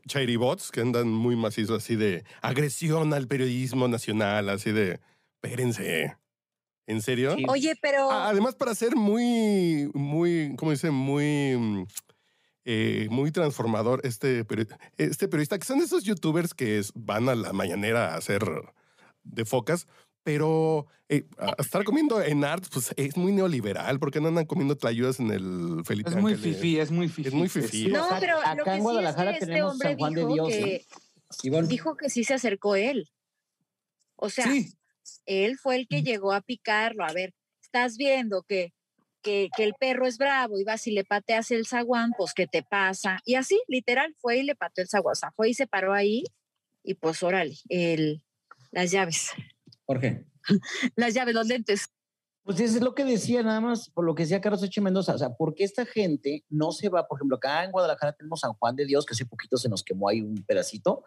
chairibots 0.08 0.72
que 0.72 0.80
andan 0.80 1.10
muy 1.10 1.36
macizos 1.36 1.84
así 1.84 1.98
de 1.98 2.24
agresión 2.42 3.14
al 3.14 3.28
periodismo 3.28 3.90
nacional, 3.90 4.48
así 4.48 4.72
de, 4.72 5.02
espérense, 5.42 6.16
¿en 6.92 7.02
serio? 7.02 7.36
Sí. 7.36 7.46
Oye, 7.48 7.76
pero 7.82 8.12
Ah, 8.12 8.30
Además, 8.30 8.56
para 8.56 8.76
ser 8.76 8.96
muy, 8.96 9.90
muy, 9.94 10.56
¿cómo 10.58 10.72
dice? 10.72 10.92
Muy, 10.92 11.56
mm, 11.58 11.86
eh, 12.66 13.08
muy 13.10 13.32
transformador 13.32 14.02
este, 14.04 14.46
este 14.98 15.28
periodista, 15.28 15.58
que 15.58 15.66
son 15.66 15.80
esos 15.82 16.04
youtubers 16.04 16.54
que 16.54 16.78
es- 16.80 16.92
van 16.94 17.28
a 17.30 17.36
la 17.36 17.54
mañanera 17.54 18.14
a 18.14 18.18
hacer 18.18 18.44
de 19.24 19.46
focas, 19.46 19.88
pero 20.24 20.86
eh, 21.10 21.26
estar 21.58 21.84
comiendo 21.84 22.22
en 22.22 22.44
Arts, 22.46 22.70
pues 22.72 22.94
es 22.96 23.18
muy 23.18 23.32
neoliberal, 23.32 24.00
porque 24.00 24.22
no 24.22 24.28
andan 24.28 24.46
comiendo 24.46 24.76
tlayudas 24.78 25.20
en 25.20 25.32
el 25.32 25.82
Felipe 25.84 26.10
Es 26.12 26.16
muy 26.16 26.36
fifí, 26.36 26.78
es 26.80 26.92
muy 26.92 27.08
fifí. 27.10 27.28
Es 27.30 27.34
muy 27.34 27.50
fifí. 27.50 27.88
no, 27.88 28.08
pero 28.20 28.38
acá 28.38 28.56
lo 28.56 28.64
que 28.64 28.70
en 28.70 28.76
sí 28.78 28.82
Guadalajara 28.84 29.32
es 29.32 29.38
que 29.40 29.44
este 29.46 29.54
tenemos 29.54 29.72
hombre 29.74 29.90
San 29.90 29.98
Juan 29.98 30.14
de 30.14 30.22
dijo 30.22 30.34
Dios, 30.34 30.48
que 30.50 30.76
¿eh? 30.76 30.86
Dijo 31.68 31.96
que 31.96 32.10
sí 32.10 32.24
se 32.24 32.34
acercó 32.36 32.76
él. 32.76 33.10
O 34.16 34.30
sea, 34.30 34.46
Sí, 34.46 34.72
él 35.26 35.57
fue 35.57 35.76
el 35.76 35.88
que 35.88 36.03
llegó 36.03 36.34
a 36.34 36.41
picarlo. 36.41 37.03
A 37.03 37.14
ver, 37.14 37.34
estás 37.61 37.98
viendo 37.98 38.44
que, 38.44 38.73
que, 39.22 39.49
que 39.56 39.64
el 39.64 39.73
perro 39.80 40.07
es 40.07 40.18
bravo 40.18 40.60
y 40.60 40.64
vas 40.64 40.88
y 40.88 40.91
le 40.91 41.03
pateas 41.03 41.52
el 41.52 41.65
zaguán, 41.65 42.11
pues 42.18 42.34
¿qué 42.34 42.48
te 42.48 42.64
pasa? 42.64 43.19
Y 43.26 43.36
así, 43.36 43.61
literal, 43.68 44.15
fue 44.19 44.38
y 44.38 44.44
le 44.44 44.56
pateó 44.56 44.84
el 44.84 44.90
zaguán. 44.90 45.14
O 45.14 45.15
sea, 45.15 45.32
fue 45.32 45.49
y 45.49 45.53
se 45.53 45.68
paró 45.68 45.94
ahí 45.94 46.23
y 46.84 46.95
pues 46.95 47.22
órale, 47.23 47.56
el, 47.69 48.23
las 48.72 48.91
llaves, 48.91 49.32
Jorge. 49.86 50.26
las 50.95 51.14
llaves, 51.14 51.36
los 51.36 51.48
lentes. 51.48 51.90
Pues 52.44 52.60
eso 52.60 52.78
es 52.78 52.82
lo 52.82 52.95
que 52.95 53.03
decía 53.03 53.44
nada 53.44 53.61
más, 53.61 53.90
por 53.91 54.03
lo 54.03 54.15
que 54.15 54.23
decía 54.23 54.41
Carlos 54.41 54.64
H. 54.64 54.82
Mendoza, 54.82 55.14
o 55.14 55.18
sea, 55.18 55.30
¿por 55.30 55.53
qué 55.53 55.64
esta 55.64 55.86
gente 55.86 56.44
no 56.49 56.72
se 56.72 56.90
va? 56.90 57.07
Por 57.07 57.19
ejemplo, 57.19 57.38
acá 57.38 57.64
en 57.64 57.72
Guadalajara 57.72 58.14
tenemos 58.14 58.40
San 58.40 58.53
Juan 58.53 58.76
de 58.76 58.86
Dios, 58.86 59.06
que 59.06 59.14
hace 59.14 59.26
poquito 59.26 59.57
se 59.57 59.69
nos 59.69 59.84
quemó 59.84 60.10
ahí 60.10 60.22
un 60.22 60.44
pedacito, 60.44 61.03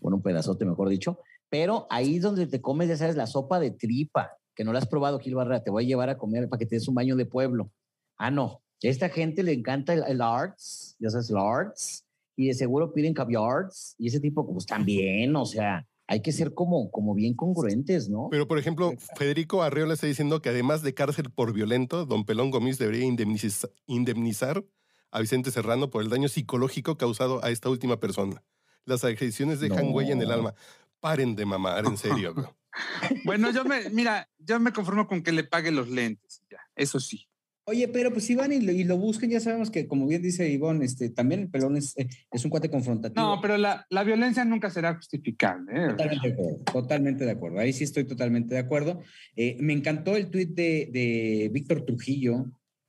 bueno, 0.00 0.16
un 0.16 0.22
pedazote 0.22 0.64
mejor 0.64 0.88
dicho, 0.88 1.18
pero 1.48 1.86
ahí 1.90 2.16
es 2.16 2.22
donde 2.22 2.46
te 2.46 2.60
comes, 2.60 2.88
ya 2.88 2.96
sabes, 2.96 3.16
la 3.16 3.26
sopa 3.26 3.58
de 3.60 3.70
tripa, 3.70 4.36
que 4.54 4.64
no 4.64 4.72
la 4.72 4.78
has 4.78 4.86
probado, 4.86 5.18
Gil 5.18 5.34
Barrera, 5.34 5.62
te 5.62 5.70
voy 5.70 5.84
a 5.84 5.86
llevar 5.86 6.10
a 6.10 6.18
comer 6.18 6.48
para 6.48 6.58
que 6.58 6.66
te 6.66 6.76
des 6.76 6.88
un 6.88 6.94
baño 6.94 7.16
de 7.16 7.26
pueblo. 7.26 7.70
Ah, 8.16 8.30
no, 8.30 8.62
a 8.82 8.86
esta 8.86 9.08
gente 9.08 9.42
le 9.42 9.52
encanta 9.52 9.94
el, 9.94 10.04
el 10.06 10.20
arts, 10.20 10.96
ya 10.98 11.10
sabes, 11.10 11.30
el 11.30 11.38
arts, 11.38 12.04
y 12.36 12.46
de 12.46 12.54
seguro 12.54 12.92
piden 12.92 13.14
caviards, 13.14 13.94
y 13.98 14.08
ese 14.08 14.20
tipo, 14.20 14.46
pues 14.50 14.66
también, 14.66 15.34
o 15.36 15.44
sea, 15.44 15.86
hay 16.06 16.22
que 16.22 16.32
ser 16.32 16.54
como, 16.54 16.90
como 16.90 17.14
bien 17.14 17.34
congruentes, 17.34 18.08
¿no? 18.08 18.28
Pero, 18.30 18.48
por 18.48 18.58
ejemplo, 18.58 18.92
Federico 19.14 19.62
Arreola 19.62 19.94
está 19.94 20.08
diciendo 20.08 20.42
que 20.42 20.48
además 20.48 20.82
de 20.82 20.92
cárcel 20.92 21.30
por 21.30 21.52
violento, 21.52 22.04
don 22.04 22.24
Pelón 22.24 22.50
Gomis 22.50 22.78
debería 22.78 23.06
indemniz- 23.06 23.70
indemnizar 23.86 24.64
a 25.12 25.20
Vicente 25.20 25.50
Serrano 25.52 25.90
por 25.90 26.02
el 26.02 26.08
daño 26.08 26.28
psicológico 26.28 26.96
causado 26.96 27.44
a 27.44 27.50
esta 27.50 27.68
última 27.68 28.00
persona. 28.00 28.42
Las 28.84 29.04
agresiones 29.04 29.60
dejan 29.60 29.86
No. 29.86 29.92
huella 29.92 30.12
en 30.12 30.22
el 30.22 30.30
alma. 30.30 30.54
Paren 31.00 31.34
de 31.36 31.46
mamar, 31.46 31.84
en 31.86 31.96
serio. 31.96 32.34
bueno, 33.24 33.50
yo 33.52 33.64
me, 33.64 33.88
mira, 33.90 34.28
yo 34.38 34.60
me 34.60 34.72
conformo 34.72 35.06
con 35.06 35.22
que 35.22 35.32
le 35.32 35.44
pague 35.44 35.70
los 35.70 35.88
lentes, 35.88 36.42
ya, 36.50 36.58
eso 36.76 37.00
sí. 37.00 37.26
Oye, 37.64 37.86
pero 37.88 38.10
pues 38.12 38.24
si 38.24 38.34
van 38.34 38.52
y 38.52 38.60
lo, 38.60 38.72
y 38.72 38.82
lo 38.84 38.96
busquen, 38.96 39.30
ya 39.30 39.38
sabemos 39.38 39.70
que, 39.70 39.86
como 39.86 40.06
bien 40.06 40.22
dice 40.22 40.48
Ivonne, 40.48 40.84
este, 40.84 41.08
también 41.10 41.42
el 41.42 41.50
pelón 41.50 41.76
es, 41.76 41.96
eh, 41.96 42.08
es 42.32 42.44
un 42.44 42.50
cuate 42.50 42.68
confrontativo. 42.70 43.20
No, 43.24 43.40
pero 43.40 43.56
la, 43.58 43.86
la 43.90 44.02
violencia 44.02 44.44
nunca 44.44 44.70
será 44.70 44.94
justificable. 44.96 45.70
¿eh? 45.72 45.88
Totalmente 45.90 46.26
de 46.28 46.32
acuerdo, 46.34 46.64
totalmente 46.72 47.24
de 47.24 47.30
acuerdo. 47.30 47.58
Ahí 47.60 47.72
sí 47.72 47.84
estoy 47.84 48.04
totalmente 48.04 48.54
de 48.54 48.60
acuerdo. 48.60 49.02
Eh, 49.36 49.56
me 49.60 49.72
encantó 49.72 50.16
el 50.16 50.30
tuit 50.30 50.50
de, 50.50 50.88
de 50.92 51.50
Víctor 51.52 51.84
Trujillo, 51.84 52.46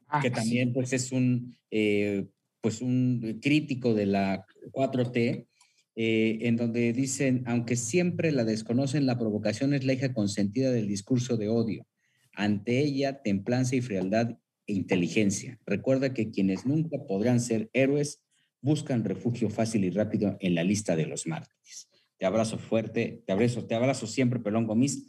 Ah, 0.08 0.20
que 0.22 0.28
sí. 0.30 0.34
también 0.36 0.74
pues 0.74 0.92
es 0.94 1.12
un, 1.12 1.56
eh, 1.70 2.26
pues 2.60 2.82
un 2.82 3.40
crítico 3.42 3.94
de 3.94 4.06
la 4.08 4.46
4T, 4.74 5.48
eh, 5.96 6.40
en 6.42 6.56
donde 6.56 6.94
dicen, 6.94 7.44
aunque 7.46 7.76
siempre 7.76 8.32
la 8.32 8.46
desconocen, 8.46 9.06
la 9.06 9.18
provocación 9.18 9.74
es 9.74 9.84
la 9.84 9.94
hija 9.94 10.14
consentida 10.14 10.72
del 10.72 10.88
discurso 10.88 11.36
de 11.36 11.50
odio. 11.50 11.86
Ante 12.34 12.80
ella, 12.80 13.22
templanza 13.22 13.76
y 13.76 13.82
frialdad 13.82 14.38
e 14.68 14.74
inteligencia. 14.74 15.60
Recuerda 15.66 16.14
que 16.14 16.32
quienes 16.32 16.66
nunca 16.66 16.98
podrán 17.08 17.42
ser 17.42 17.70
héroes 17.74 18.24
buscan 18.62 19.04
refugio 19.04 19.50
fácil 19.50 19.84
y 19.84 19.90
rápido 19.90 20.38
en 20.40 20.56
la 20.56 20.64
lista 20.64 20.96
de 20.96 21.08
los 21.08 21.28
mártires. 21.28 21.90
Te 22.18 22.26
abrazo 22.26 22.58
fuerte, 22.58 23.24
te 23.26 23.34
abrazo, 23.34 23.66
te 23.66 23.76
abrazo 23.76 24.08
siempre, 24.08 24.40
Pelón 24.40 24.68
Gomis. 24.68 25.08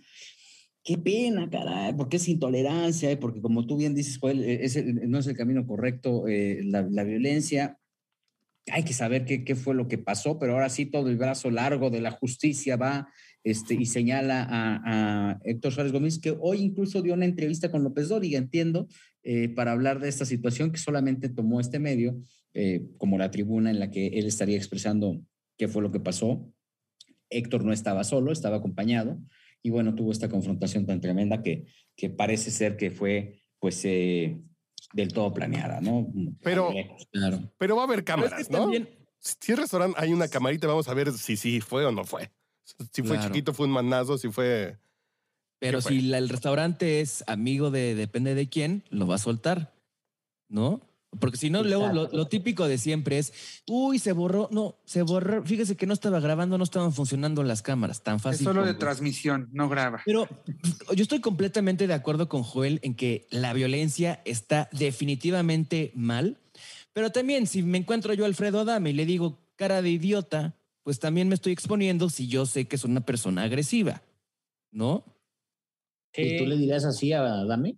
Qué 0.82 0.98
pena, 0.98 1.48
caray, 1.48 1.92
porque 1.92 2.16
es 2.16 2.28
intolerancia, 2.28 3.08
eh, 3.08 3.16
porque 3.16 3.40
como 3.40 3.66
tú 3.66 3.76
bien 3.76 3.94
dices, 3.94 4.18
eh, 4.24 4.84
no 5.06 5.20
es 5.20 5.26
el 5.28 5.36
camino 5.36 5.64
correcto, 5.64 6.24
la 6.26 7.04
violencia. 7.04 7.78
Hay 8.70 8.84
que 8.84 8.92
saber 8.92 9.24
qué, 9.24 9.56
fue 9.56 9.74
lo 9.74 9.88
que 9.88 9.98
pasó, 9.98 10.38
pero 10.38 10.52
ahora 10.52 10.68
sí 10.68 10.86
todo 10.86 11.08
el 11.08 11.16
brazo 11.16 11.50
largo 11.50 11.90
de 11.90 12.00
la 12.00 12.12
justicia 12.12 12.76
va 12.76 13.08
este, 13.44 13.74
y 13.74 13.86
señala 13.86 14.42
a, 14.42 14.80
a 14.84 15.40
Héctor 15.44 15.72
Suárez 15.72 15.92
Gómez, 15.92 16.20
que 16.20 16.36
hoy 16.38 16.60
incluso 16.60 17.02
dio 17.02 17.14
una 17.14 17.24
entrevista 17.24 17.70
con 17.70 17.82
López 17.82 18.08
Dóriga, 18.08 18.38
entiendo, 18.38 18.86
eh, 19.24 19.48
para 19.48 19.72
hablar 19.72 20.00
de 20.00 20.08
esta 20.08 20.24
situación 20.24 20.72
que 20.72 20.78
solamente 20.78 21.28
tomó 21.28 21.60
este 21.60 21.78
medio 21.78 22.20
eh, 22.54 22.86
como 22.98 23.18
la 23.18 23.30
tribuna 23.30 23.70
en 23.70 23.78
la 23.78 23.90
que 23.90 24.08
él 24.08 24.26
estaría 24.26 24.56
expresando 24.56 25.20
qué 25.56 25.68
fue 25.68 25.82
lo 25.82 25.92
que 25.92 26.00
pasó. 26.00 26.52
Héctor 27.30 27.64
no 27.64 27.72
estaba 27.72 28.04
solo, 28.04 28.32
estaba 28.32 28.56
acompañado 28.56 29.20
y 29.62 29.70
bueno, 29.70 29.94
tuvo 29.94 30.10
esta 30.10 30.28
confrontación 30.28 30.86
tan 30.86 31.00
tremenda 31.00 31.42
que, 31.42 31.66
que 31.96 32.10
parece 32.10 32.50
ser 32.50 32.76
que 32.76 32.90
fue 32.90 33.38
pues 33.60 33.84
eh, 33.84 34.38
del 34.92 35.12
todo 35.12 35.32
planeada, 35.32 35.80
¿no? 35.80 36.06
Pero, 36.42 36.70
Claro. 37.10 37.40
pero 37.58 37.76
va 37.76 37.82
a 37.82 37.84
haber 37.86 38.04
cámaras, 38.04 38.40
es 38.40 38.46
que 38.48 38.52
¿no? 38.54 38.60
también- 38.60 38.88
Si 39.20 39.52
es 39.52 39.58
restaurante, 39.58 39.96
hay 40.00 40.12
una 40.12 40.26
camarita, 40.28 40.66
vamos 40.66 40.88
a 40.88 40.94
ver 40.94 41.12
si 41.12 41.36
sí 41.36 41.60
fue 41.60 41.86
o 41.86 41.92
no 41.92 42.04
fue. 42.04 42.30
Si 42.92 43.02
fue 43.02 43.16
Claro. 43.16 43.28
chiquito, 43.28 43.54
fue 43.54 43.66
un 43.66 43.72
manazo, 43.72 44.18
si 44.18 44.28
fue... 44.30 44.78
Pero 45.60 45.80
si 45.80 46.00
la- 46.02 46.18
el 46.18 46.28
restaurante 46.28 47.00
es 47.00 47.22
amigo 47.28 47.70
de 47.70 47.94
depende 47.94 48.34
de 48.34 48.48
quién, 48.48 48.82
lo 48.90 49.06
va 49.06 49.14
a 49.14 49.18
soltar, 49.18 49.72
¿no? 50.48 50.80
Porque 51.20 51.36
si 51.36 51.50
no, 51.50 51.62
luego 51.62 51.92
lo, 51.92 52.26
típico 52.26 52.66
de 52.66 52.78
siempre 52.78 53.18
es, 53.18 53.62
uy, 53.66 53.98
se 53.98 54.12
borró, 54.12 54.48
no, 54.50 54.76
se 54.86 55.02
borró, 55.02 55.44
fíjese 55.44 55.76
que 55.76 55.86
no 55.86 55.92
estaba 55.92 56.20
grabando, 56.20 56.56
no 56.56 56.64
estaban 56.64 56.92
funcionando 56.92 57.42
las 57.42 57.60
cámaras, 57.60 58.02
tan 58.02 58.16
Es 58.16 58.22
fácil. 58.22 58.44
solo 58.46 58.64
de 58.64 58.72
transmisión, 58.74 59.48
no 59.52 59.68
graba. 59.68 60.00
Pero 60.06 60.26
yo 60.96 61.02
estoy 61.02 61.20
completamente 61.20 61.86
de 61.86 61.92
acuerdo 61.92 62.28
con 62.30 62.42
Joel 62.42 62.80
en 62.82 62.94
que 62.94 63.26
la 63.30 63.52
violencia 63.52 64.22
está 64.24 64.70
definitivamente 64.72 65.92
mal, 65.94 66.38
pero 66.94 67.10
también 67.10 67.46
si 67.46 67.62
me 67.62 67.78
encuentro 67.78 68.14
yo 68.14 68.24
a 68.24 68.26
Alfredo 68.26 68.60
Adame 68.60 68.90
y 68.90 68.94
le 68.94 69.04
digo 69.04 69.38
cara 69.56 69.82
de 69.82 69.90
idiota, 69.90 70.56
pues 70.82 70.98
también 70.98 71.28
me 71.28 71.34
estoy 71.34 71.52
exponiendo 71.52 72.08
si 72.08 72.26
yo 72.26 72.46
sé 72.46 72.66
que 72.66 72.76
es 72.76 72.84
una 72.84 73.02
persona 73.02 73.42
agresiva, 73.42 74.02
¿no? 74.70 75.04
¿Y 76.14 76.38
tú 76.38 76.46
le 76.46 76.56
dirías 76.56 76.84
así 76.84 77.12
a 77.12 77.22
Dame? 77.44 77.76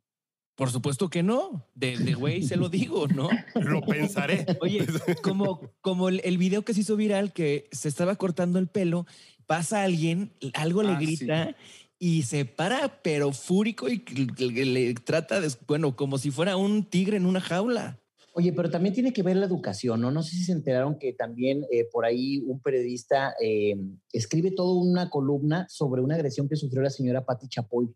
Por 0.54 0.70
supuesto 0.70 1.10
que 1.10 1.22
no. 1.22 1.66
De, 1.74 1.96
de 1.98 2.14
güey 2.14 2.42
se 2.42 2.56
lo 2.56 2.68
digo, 2.68 3.08
¿no? 3.08 3.28
Lo 3.54 3.80
pensaré. 3.82 4.46
Oye, 4.60 4.86
como, 5.22 5.60
como 5.80 6.08
el, 6.08 6.20
el 6.24 6.38
video 6.38 6.62
que 6.64 6.74
se 6.74 6.80
hizo 6.80 6.96
viral 6.96 7.32
que 7.32 7.68
se 7.72 7.88
estaba 7.88 8.14
cortando 8.16 8.58
el 8.58 8.68
pelo, 8.68 9.06
pasa 9.46 9.82
alguien, 9.82 10.32
algo 10.54 10.82
le 10.82 10.90
Ah, 10.92 10.98
sí. 11.00 11.06
grita 11.06 11.56
y 11.98 12.22
se 12.22 12.44
para, 12.44 13.02
pero 13.02 13.32
fúrico 13.32 13.88
y 13.88 14.04
le, 14.38 14.64
le 14.66 14.94
trata 14.94 15.40
de, 15.40 15.50
bueno, 15.66 15.96
como 15.96 16.18
si 16.18 16.30
fuera 16.30 16.56
un 16.56 16.84
tigre 16.84 17.16
en 17.16 17.26
una 17.26 17.40
jaula. 17.40 17.98
Oye, 18.36 18.52
pero 18.52 18.68
también 18.68 18.92
tiene 18.94 19.12
que 19.12 19.22
ver 19.22 19.36
la 19.36 19.46
educación, 19.46 20.00
¿no? 20.00 20.10
No 20.10 20.22
sé 20.24 20.36
si 20.36 20.42
se 20.44 20.52
enteraron 20.52 20.98
que 20.98 21.12
también 21.12 21.64
eh, 21.70 21.88
por 21.92 22.04
ahí 22.04 22.38
un 22.46 22.60
periodista 22.60 23.32
eh, 23.40 23.76
escribe 24.12 24.50
toda 24.50 24.74
una 24.74 25.08
columna 25.08 25.66
sobre 25.68 26.02
una 26.02 26.16
agresión 26.16 26.48
que 26.48 26.56
sufrió 26.56 26.82
la 26.82 26.90
señora 26.90 27.24
Patti 27.24 27.48
Chapoy. 27.48 27.94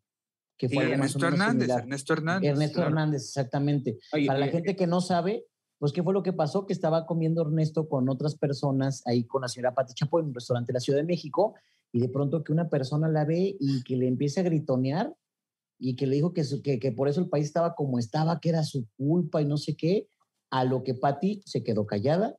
Que 0.58 0.68
fue 0.68 0.90
Ernesto 0.92 1.24
Hernández, 1.26 1.62
similar. 1.62 1.80
Ernesto 1.80 2.12
Hernández. 2.12 2.50
Ernesto 2.50 2.74
claro. 2.74 2.88
Hernández, 2.90 3.22
exactamente. 3.22 3.98
Para 4.26 4.38
la 4.40 4.46
oye, 4.46 4.52
gente 4.52 4.76
que 4.76 4.86
no 4.88 5.00
sabe, 5.00 5.46
pues 5.78 5.92
qué 5.92 6.02
fue 6.02 6.12
lo 6.12 6.22
que 6.24 6.32
pasó, 6.32 6.66
que 6.66 6.72
estaba 6.72 7.06
comiendo 7.06 7.42
Ernesto 7.42 7.88
con 7.88 8.08
otras 8.08 8.34
personas 8.36 9.02
ahí 9.06 9.24
con 9.24 9.42
la 9.42 9.48
señora 9.48 9.74
Pati 9.74 9.94
Chapoy 9.94 10.22
en 10.22 10.28
un 10.28 10.34
restaurante 10.34 10.72
de 10.72 10.74
la 10.74 10.80
Ciudad 10.80 10.98
de 10.98 11.04
México 11.06 11.54
y 11.92 12.00
de 12.00 12.08
pronto 12.08 12.42
que 12.42 12.52
una 12.52 12.68
persona 12.68 13.08
la 13.08 13.24
ve 13.24 13.56
y 13.60 13.82
que 13.84 13.96
le 13.96 14.08
empieza 14.08 14.40
a 14.40 14.44
gritonear 14.44 15.14
y 15.78 15.94
que 15.94 16.08
le 16.08 16.16
dijo 16.16 16.32
que, 16.32 16.42
su- 16.42 16.60
que, 16.60 16.80
que 16.80 16.90
por 16.90 17.08
eso 17.08 17.20
el 17.20 17.28
país 17.28 17.46
estaba 17.46 17.76
como 17.76 18.00
estaba, 18.00 18.40
que 18.40 18.48
era 18.48 18.64
su 18.64 18.88
culpa 18.96 19.40
y 19.40 19.44
no 19.46 19.56
sé 19.56 19.76
qué, 19.76 20.08
a 20.50 20.64
lo 20.64 20.82
que 20.82 20.94
Pati 20.94 21.40
se 21.44 21.62
quedó 21.62 21.86
callada 21.86 22.36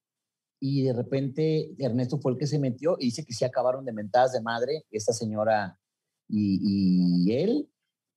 y 0.60 0.82
de 0.84 0.92
repente 0.92 1.74
Ernesto 1.80 2.20
fue 2.20 2.34
el 2.34 2.38
que 2.38 2.48
se 2.48 2.60
metió 2.60 2.98
y 3.00 3.06
dice 3.06 3.24
que 3.24 3.32
sí 3.34 3.46
acabaron 3.46 3.86
de 3.86 3.94
mentadas 3.94 4.34
de 4.34 4.42
madre 4.42 4.84
esta 4.92 5.14
señora 5.14 5.80
y, 6.28 6.60
y 7.30 7.34
él 7.38 7.70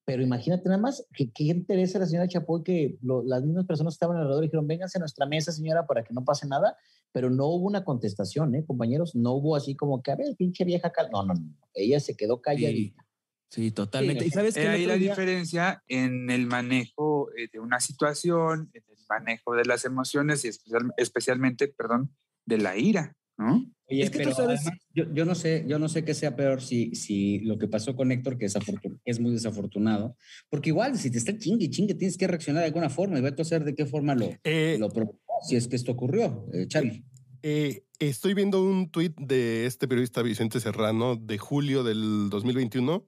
pero 0.04 0.22
imagínate 0.22 0.68
nada 0.68 0.80
más, 0.80 1.06
que 1.14 1.30
qué 1.30 1.44
interesa 1.44 1.98
a 1.98 2.00
la 2.00 2.06
señora 2.06 2.28
Chapoy 2.28 2.62
que 2.62 2.98
lo- 3.02 3.22
las 3.22 3.42
mismas 3.42 3.66
personas 3.66 3.92
que 3.92 3.96
estaban 3.96 4.16
alrededor 4.16 4.42
dijeron, 4.42 4.66
vénganse 4.66 4.98
a 4.98 5.00
nuestra 5.00 5.26
mesa, 5.26 5.52
señora, 5.52 5.86
para 5.86 6.02
que 6.02 6.12
no 6.12 6.24
pase 6.24 6.46
nada, 6.48 6.76
pero 7.12 7.30
no 7.30 7.46
hubo 7.46 7.66
una 7.66 7.84
contestación, 7.84 8.54
¿eh, 8.54 8.64
compañeros? 8.64 9.14
No 9.14 9.32
hubo 9.34 9.54
así 9.54 9.76
como 9.76 10.02
que, 10.02 10.10
a 10.12 10.16
ver, 10.16 10.34
pinche 10.36 10.64
vieja 10.64 10.90
cal... 10.90 11.08
No, 11.12 11.24
no, 11.24 11.34
no. 11.34 11.54
Ella 11.74 12.00
se 12.00 12.16
quedó 12.16 12.40
calladita. 12.40 13.06
Sí, 13.48 13.70
totalmente. 13.70 14.24
Sí, 14.24 14.28
y 14.28 14.30
sabes 14.30 14.54
que 14.54 14.66
ahí 14.66 14.86
la 14.86 14.94
diferencia 14.96 15.82
en 15.86 16.30
el 16.30 16.46
manejo 16.46 17.30
eh, 17.36 17.48
de 17.52 17.60
una 17.60 17.80
situación, 17.80 18.70
en 18.72 18.82
el 18.88 18.96
manejo 19.08 19.54
de 19.54 19.66
las 19.66 19.84
emociones 19.84 20.44
y 20.44 20.48
especial- 20.48 20.92
especialmente, 20.96 21.68
perdón, 21.68 22.14
de 22.46 22.58
la 22.58 22.76
ira, 22.78 23.14
¿no? 23.38 23.64
Oye, 23.88 24.04
Es 24.04 24.10
que 24.10 24.18
tú 24.18 24.24
pero 24.24 24.34
sabes- 24.36 24.60
además, 24.60 24.78
yo, 24.94 25.04
yo 25.12 25.24
no 25.24 25.34
sé, 25.34 25.64
yo 25.68 25.78
no 25.78 25.88
sé 25.88 26.04
qué 26.04 26.14
sea 26.14 26.34
peor 26.36 26.62
si, 26.62 26.94
si 26.94 27.40
lo 27.40 27.58
que 27.58 27.68
pasó 27.68 27.94
con 27.96 28.10
Héctor, 28.12 28.38
que 28.38 28.46
desafortun- 28.46 29.00
es 29.04 29.20
muy 29.20 29.32
desafortunado, 29.32 30.16
porque 30.48 30.70
igual 30.70 30.96
si 30.96 31.10
te 31.10 31.18
está 31.18 31.36
chingue 31.36 31.66
y 31.66 31.70
chingue, 31.70 31.94
tienes 31.94 32.16
que 32.16 32.26
reaccionar 32.26 32.62
de 32.62 32.68
alguna 32.68 32.88
forma 32.90 33.18
y 33.18 33.22
ve 33.22 33.34
a 33.36 33.44
saber 33.44 33.64
de 33.66 33.74
qué 33.74 33.84
forma 33.86 34.14
lo, 34.14 34.30
Eh, 34.44 34.76
lo 34.78 34.88
provocó, 34.88 35.18
si 35.46 35.56
es 35.56 35.68
que 35.68 35.76
esto 35.76 35.92
ocurrió, 35.92 36.46
eh, 36.54 36.66
Charlie. 36.68 37.04
eh, 37.42 37.84
estoy 37.98 38.34
viendo 38.34 38.62
un 38.64 38.90
tuit 38.90 39.14
de 39.18 39.66
este 39.66 39.88
periodista 39.88 40.22
Vicente 40.22 40.60
Serrano 40.60 41.16
de 41.16 41.38
julio 41.38 41.82
del 41.82 42.30
2021 42.30 43.06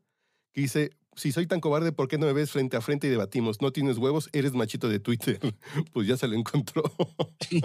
que 0.52 0.60
dice, 0.60 0.90
si 1.16 1.32
soy 1.32 1.46
tan 1.46 1.60
cobarde, 1.60 1.92
¿por 1.92 2.08
qué 2.08 2.18
no 2.18 2.26
me 2.26 2.32
ves 2.32 2.50
frente 2.50 2.76
a 2.76 2.80
frente 2.80 3.06
y 3.06 3.10
debatimos? 3.10 3.60
No 3.60 3.72
tienes 3.72 3.98
huevos, 3.98 4.28
eres 4.32 4.52
machito 4.52 4.88
de 4.88 4.98
Twitter. 5.00 5.38
pues 5.92 6.06
ya 6.06 6.16
se 6.16 6.28
lo 6.28 6.34
encontró. 6.34 6.82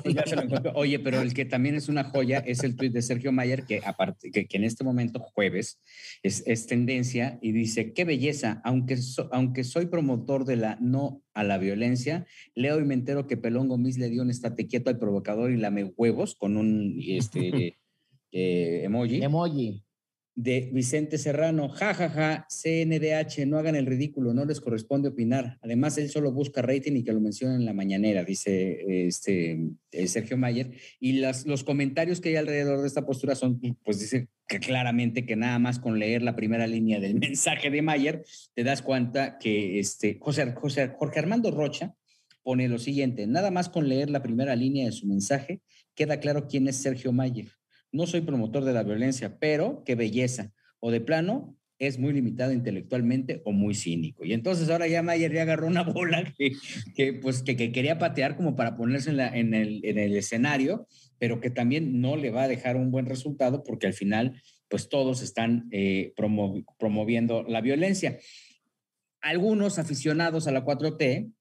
Pues 0.04 0.14
ya 0.14 0.24
se 0.26 0.36
lo 0.36 0.44
encontró. 0.44 0.72
Oye, 0.76 1.00
pero 1.00 1.22
el 1.22 1.34
que 1.34 1.46
también 1.46 1.76
es 1.76 1.88
una 1.90 2.04
joya 2.04 2.40
es 2.40 2.64
el 2.64 2.76
tuit 2.76 2.92
de 2.94 3.02
Sergio 3.02 3.32
Mayer, 3.32 3.66
que 3.66 3.82
aparte, 3.84 4.30
que, 4.32 4.46
que 4.46 4.58
en 4.58 4.64
este 4.66 4.84
momento, 4.84 5.20
jueves, 5.20 5.80
es, 6.22 6.44
es 6.46 6.68
tendencia 6.68 7.40
y 7.42 7.52
dice, 7.54 7.94
qué 7.94 8.06
belleza, 8.06 8.62
aunque, 8.64 8.98
so- 8.98 9.30
aunque 9.32 9.64
soy 9.64 9.88
promotor 9.88 10.46
de 10.46 10.58
la 10.58 10.78
no 10.82 11.24
a 11.34 11.44
la 11.44 11.58
violencia, 11.58 12.28
leo 12.56 12.80
y 12.80 12.84
me 12.86 12.94
entero 12.94 13.26
que 13.26 13.38
Pelón 13.38 13.68
Gomis 13.70 13.98
le 13.98 14.10
dio 14.10 14.22
un 14.22 14.30
estate 14.30 14.68
quieto 14.68 14.90
al 14.90 15.00
provocador 15.00 15.52
y 15.52 15.58
lame 15.58 15.86
huevos 15.96 16.36
con 16.36 16.58
un 16.58 16.96
este, 17.00 17.78
eh, 18.32 18.82
emoji 18.84 19.24
Emoji. 19.24 19.84
De 20.36 20.70
Vicente 20.72 21.18
Serrano, 21.18 21.70
jajaja, 21.70 22.48
CNDH, 22.50 23.46
no 23.46 23.58
hagan 23.58 23.76
el 23.76 23.86
ridículo, 23.86 24.34
no 24.34 24.46
les 24.46 24.62
corresponde 24.62 25.10
opinar. 25.10 25.58
Además, 25.62 25.98
él 25.98 26.10
solo 26.10 26.32
busca 26.32 26.62
rating 26.62 26.94
y 26.94 27.04
que 27.04 27.12
lo 27.12 27.20
mencionen 27.20 27.58
en 27.58 27.66
la 27.66 27.74
mañanera, 27.74 28.24
dice 28.24 29.08
este 29.08 29.60
eh, 29.92 30.08
Sergio 30.08 30.38
Mayer. 30.38 30.72
Y 31.00 31.14
las, 31.14 31.46
los 31.46 31.64
comentarios 31.64 32.22
que 32.22 32.30
hay 32.30 32.36
alrededor 32.38 32.82
de 32.82 32.88
esta 32.88 33.06
postura 33.06 33.36
son, 33.36 33.60
pues 33.84 34.00
dice 34.00 34.30
que 34.48 34.60
claramente 34.60 35.26
que 35.26 35.36
nada 35.36 35.60
más 35.60 35.80
con 35.80 36.00
leer 36.00 36.22
la 36.22 36.36
primera 36.36 36.68
línea 36.68 37.00
del 37.00 37.16
mensaje 37.20 37.70
de 37.70 37.82
Mayer, 37.82 38.24
te 38.54 38.64
das 38.64 38.82
cuenta 38.82 39.38
que 39.38 39.80
este, 39.80 40.18
José, 40.20 40.54
José, 40.54 40.92
Jorge 40.98 41.20
Armando 41.20 41.52
Rocha 41.52 41.96
pone 42.44 42.68
lo 42.68 42.80
siguiente, 42.80 43.28
nada 43.28 43.52
más 43.52 43.70
con 43.70 43.90
leer 43.90 44.10
la 44.10 44.24
primera 44.24 44.56
línea 44.56 44.86
de 44.86 44.92
su 44.92 45.06
mensaje, 45.06 45.62
queda 45.94 46.20
claro 46.20 46.48
quién 46.48 46.68
es 46.68 46.78
Sergio 46.78 47.12
Mayer. 47.12 47.59
No 47.92 48.06
soy 48.08 48.22
promotor 48.22 48.64
de 48.66 48.74
la 48.74 48.84
violencia, 48.84 49.38
pero 49.40 49.84
qué 49.86 49.96
belleza. 49.96 50.52
O 50.80 50.92
de 50.92 51.02
plano, 51.02 51.56
es 51.80 51.98
muy 51.98 52.12
limitado 52.14 52.52
intelectualmente 52.52 53.42
o 53.46 53.52
muy 53.54 53.74
cínico. 53.74 54.26
Y 54.26 54.34
entonces 54.34 54.70
ahora 54.70 54.88
ya 54.88 55.02
Mayer 55.02 55.32
ya 55.34 55.44
agarró 55.44 55.66
una 55.68 55.84
bola 55.84 56.24
que, 56.38 56.52
que, 56.96 57.14
pues, 57.14 57.42
que, 57.42 57.56
que 57.56 57.72
quería 57.72 57.98
patear 57.98 58.36
como 58.36 58.56
para 58.56 58.76
ponerse 58.76 59.10
en, 59.12 59.18
la- 59.18 59.36
en 59.36 59.54
el, 59.54 59.80
en 59.86 59.98
el 59.98 60.16
escenario, 60.16 60.88
pero 61.20 61.40
que 61.40 61.50
también 61.50 62.02
no 62.02 62.16
le 62.18 62.32
va 62.32 62.44
a 62.44 62.48
dejar 62.50 62.76
un 62.76 62.92
buen 62.92 63.06
resultado 63.06 63.64
porque 63.64 63.88
al 63.88 63.94
final, 63.94 64.42
pues 64.68 64.90
todos 64.90 65.22
están 65.22 65.68
eh, 65.72 66.14
promo- 66.18 66.66
promoviendo 66.78 67.44
la 67.44 67.62
violencia. 67.62 68.20
Algunos 69.22 69.80
aficionados 69.80 70.48
a 70.48 70.52
la 70.52 70.64
4T, 70.66 71.32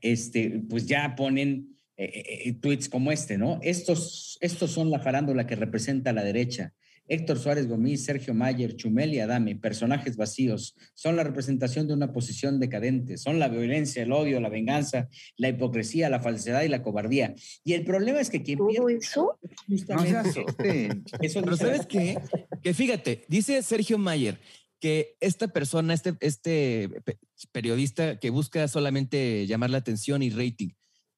este, 0.00 0.62
pues 0.68 0.86
ya 0.86 1.14
ponen 1.14 1.71
eh, 1.96 2.42
eh, 2.46 2.52
tweets 2.54 2.88
como 2.88 3.12
este, 3.12 3.38
¿no? 3.38 3.58
Estos, 3.62 4.38
estos 4.40 4.70
son 4.70 4.90
la 4.90 5.00
farándula 5.00 5.46
que 5.46 5.56
representa 5.56 6.10
a 6.10 6.12
la 6.12 6.24
derecha. 6.24 6.72
Héctor 7.08 7.38
Suárez 7.40 7.66
Gómez, 7.66 8.04
Sergio 8.04 8.32
Mayer, 8.32 8.76
Chumel 8.76 9.12
y 9.12 9.18
Adame, 9.18 9.56
personajes 9.56 10.16
vacíos, 10.16 10.76
son 10.94 11.16
la 11.16 11.24
representación 11.24 11.88
de 11.88 11.94
una 11.94 12.12
posición 12.12 12.60
decadente, 12.60 13.18
son 13.18 13.40
la 13.40 13.48
violencia, 13.48 14.04
el 14.04 14.12
odio, 14.12 14.40
la 14.40 14.48
venganza, 14.48 15.08
la 15.36 15.48
hipocresía, 15.48 16.08
la 16.08 16.20
falsedad 16.20 16.62
y 16.62 16.68
la 16.68 16.80
cobardía. 16.82 17.34
Y 17.64 17.72
el 17.72 17.84
problema 17.84 18.20
es 18.20 18.30
que 18.30 18.42
quien 18.42 18.58
¿Todo 18.58 18.68
pierde 18.68 18.96
eso? 18.98 19.38
No 19.66 19.76
se 19.76 19.84
justamente 19.84 20.16
asusten. 20.16 21.04
eso 21.20 21.42
Pero 21.42 21.56
¿sabes 21.56 21.86
qué? 21.86 22.18
Que 22.62 22.72
fíjate, 22.72 23.24
dice 23.28 23.60
Sergio 23.62 23.98
Mayer 23.98 24.38
que 24.78 25.16
esta 25.20 25.48
persona, 25.48 25.94
este, 25.94 26.14
este 26.20 26.88
pe- 27.04 27.18
periodista 27.50 28.18
que 28.18 28.30
busca 28.30 28.66
solamente 28.68 29.46
llamar 29.46 29.70
la 29.70 29.78
atención 29.78 30.22
y 30.22 30.30
rating, 30.30 30.70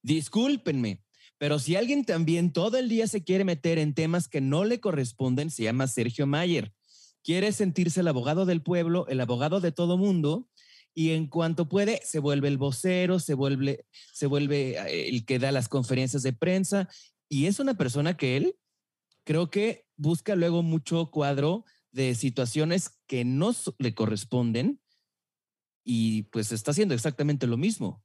discúlpenme, 0.04 1.02
pero 1.38 1.58
si 1.58 1.74
alguien 1.74 2.04
también 2.04 2.52
todo 2.52 2.78
el 2.78 2.88
día 2.88 3.08
se 3.08 3.24
quiere 3.24 3.42
meter 3.44 3.78
en 3.78 3.94
temas 3.94 4.28
que 4.28 4.40
no 4.40 4.64
le 4.64 4.78
corresponden, 4.78 5.50
se 5.50 5.64
llama 5.64 5.88
Sergio 5.88 6.26
Mayer. 6.26 6.72
Quiere 7.24 7.50
sentirse 7.52 8.00
el 8.00 8.08
abogado 8.08 8.46
del 8.46 8.62
pueblo, 8.62 9.06
el 9.08 9.20
abogado 9.20 9.60
de 9.60 9.72
todo 9.72 9.96
mundo, 9.96 10.48
y 10.94 11.10
en 11.10 11.26
cuanto 11.26 11.68
puede, 11.68 12.00
se 12.04 12.20
vuelve 12.20 12.48
el 12.48 12.58
vocero, 12.58 13.18
se 13.18 13.34
vuelve, 13.34 13.86
se 14.12 14.26
vuelve 14.26 14.78
eh, 14.78 15.08
el 15.08 15.24
que 15.24 15.40
da 15.40 15.50
las 15.50 15.68
conferencias 15.68 16.22
de 16.22 16.32
prensa 16.32 16.88
Y 17.28 17.46
es 17.46 17.58
una 17.58 17.74
persona 17.74 18.16
que 18.16 18.36
él 18.36 18.56
creo 19.24 19.50
que 19.50 19.86
busca 19.96 20.36
luego 20.36 20.62
mucho 20.62 21.10
cuadro 21.10 21.64
de 21.90 22.14
situaciones 22.14 23.00
que 23.08 23.24
no 23.24 23.52
le 23.78 23.94
corresponden 23.94 24.80
y 25.82 26.24
pues 26.24 26.52
está 26.52 26.70
haciendo 26.70 26.94
exactamente 26.94 27.46
lo 27.46 27.56
mismo. 27.56 28.03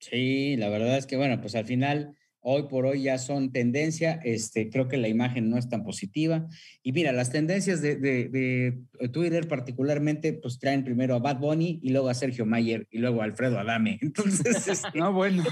Sí, 0.00 0.56
la 0.56 0.68
verdad 0.68 0.96
es 0.98 1.06
que, 1.06 1.16
bueno, 1.16 1.40
pues 1.40 1.54
al 1.54 1.66
final, 1.66 2.16
hoy 2.40 2.64
por 2.68 2.86
hoy 2.86 3.02
ya 3.02 3.18
son 3.18 3.52
tendencia. 3.52 4.18
Este, 4.24 4.70
creo 4.70 4.88
que 4.88 4.96
la 4.96 5.08
imagen 5.08 5.50
no 5.50 5.58
es 5.58 5.68
tan 5.68 5.82
positiva. 5.84 6.48
Y 6.82 6.92
mira, 6.92 7.12
las 7.12 7.30
tendencias 7.30 7.82
de, 7.82 7.96
de- 7.96 8.28
de 8.30 9.08
Twitter 9.10 9.46
particularmente, 9.46 10.32
pues 10.32 10.58
traen 10.58 10.82
primero 10.84 11.14
a 11.14 11.18
Bad 11.18 11.38
Bunny 11.38 11.80
y 11.82 11.90
luego 11.90 12.08
a 12.08 12.14
Sergio 12.14 12.46
Mayer 12.46 12.86
y 12.90 12.98
luego 12.98 13.20
a 13.20 13.24
Alfredo 13.24 13.58
Adame. 13.58 13.98
Entonces, 14.02 14.66
este, 14.68 14.98
No, 14.98 15.12
bueno. 15.12 15.44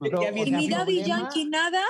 ¿de 0.00 0.10
qué 0.10 0.26
había 0.28 0.46
¿Y 0.46 0.50
mi 0.52 0.68
Daddy 0.68 1.02
Yankee 1.04 1.46
nada? 1.46 1.80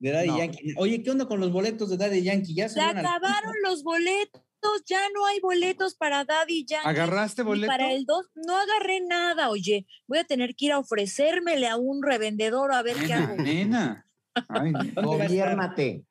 de 0.00 0.10
Daddy 0.10 0.26
No. 0.26 0.38
Yankee? 0.38 0.74
Oye, 0.76 1.02
¿qué 1.02 1.10
onda 1.10 1.26
con 1.26 1.38
los 1.40 1.52
boletos 1.52 1.88
de 1.88 1.96
Daddy 1.96 2.22
Yankee? 2.22 2.52
Ya 2.54 2.68
Se 2.68 2.80
acabaron 2.80 3.54
los 3.62 3.82
boletos, 3.84 4.42
ya 4.86 5.00
no 5.14 5.26
hay 5.26 5.40
boletos 5.40 5.94
para 5.94 6.24
Daddy 6.24 6.64
Yankee. 6.66 6.88
¿Agarraste 6.88 7.42
boleto? 7.42 7.70
Para 7.70 7.92
el 7.92 8.04
2 8.04 8.30
no 8.46 8.56
agarré 8.56 9.00
nada, 9.00 9.50
oye. 9.50 9.86
Voy 10.06 10.18
a 10.18 10.24
tener 10.24 10.54
que 10.54 10.66
ir 10.66 10.72
a 10.72 10.78
ofrecérmele 10.78 11.68
a 11.68 11.76
un 11.76 12.02
revendedor 12.02 12.72
a 12.72 12.82
ver 12.82 12.96
qué 12.96 13.08
Nena, 13.08 13.24
hago. 13.24 13.42
nena. 13.42 14.06
Ay. 14.48 14.72
Gobiérnate. 14.96 16.04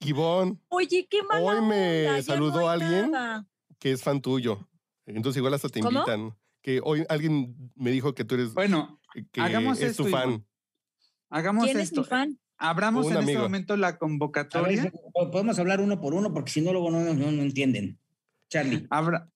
Ivonne, 0.00 0.58
Oye, 0.68 1.06
qué 1.10 1.22
mala 1.22 1.40
Hoy 1.42 1.60
me 1.62 2.08
onda, 2.08 2.22
saludó 2.22 2.60
no 2.60 2.68
alguien. 2.68 3.10
nada. 3.10 3.46
que 3.78 3.92
es 3.92 4.02
fan 4.02 4.20
tuyo. 4.20 4.68
Entonces 5.06 5.38
igual 5.38 5.54
hasta 5.54 5.68
te 5.68 5.80
¿Cómo? 5.80 6.00
invitan. 6.00 6.36
Que 6.62 6.80
hoy 6.84 7.04
alguien 7.08 7.72
me 7.76 7.90
dijo 7.90 8.14
que 8.14 8.24
tú 8.24 8.34
eres 8.34 8.52
Bueno, 8.52 9.00
que 9.32 9.40
hagamos 9.40 9.78
es 9.80 9.90
esto, 9.92 10.04
tu 10.04 10.10
fan. 10.10 10.44
Hagamos 11.30 11.64
¿Quién 11.64 11.78
es 11.78 11.84
esto. 11.88 12.02
mi 12.02 12.06
fan? 12.06 12.38
Abramos 12.58 13.06
en 13.06 13.18
amigo. 13.18 13.30
este 13.30 13.38
momento 13.42 13.76
la 13.76 13.88
ver, 13.92 13.98
convocatoria. 13.98 14.82
si- 14.82 14.90
podemos 15.30 15.58
hablar 15.58 15.80
uno 15.80 16.00
por 16.00 16.14
uno 16.14 16.32
porque 16.32 16.50
si 16.50 16.60
no, 16.62 16.72
luego 16.72 16.90
no, 16.90 17.00
no, 17.00 17.30
no 17.30 17.42
entienden. 17.42 17.98
Charlie. 18.48 18.86
Abra- 18.90 19.30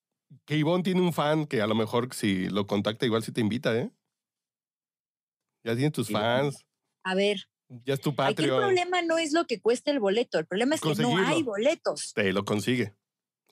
Que 0.46 0.56
Ivonne 0.56 0.82
tiene 0.84 1.00
un 1.00 1.12
fan 1.12 1.46
que 1.46 1.60
a 1.60 1.66
lo 1.66 1.74
mejor 1.74 2.14
si 2.14 2.48
lo 2.48 2.66
contacta 2.66 3.04
igual 3.04 3.22
sí 3.22 3.32
te 3.32 3.40
invita, 3.40 3.76
¿eh? 3.76 3.90
Ya 5.64 5.74
tienes 5.74 5.92
tus 5.92 6.08
fans, 6.10 6.64
A 7.04 7.14
ver, 7.14 7.48
ya 7.84 7.94
es 7.94 8.00
tu 8.00 8.10
aquí 8.10 8.20
el 8.20 8.26
Patreon, 8.34 8.58
problema 8.60 9.02
no 9.02 9.18
es 9.18 9.32
lo 9.32 9.46
que 9.46 9.60
cuesta 9.60 9.90
el 9.90 10.00
boleto, 10.00 10.38
el 10.38 10.46
problema 10.46 10.74
es 10.76 10.80
que 10.80 10.94
no 10.94 11.16
hay 11.18 11.42
boletos. 11.42 12.12
te 12.14 12.32
lo 12.32 12.44
consigue. 12.44 12.94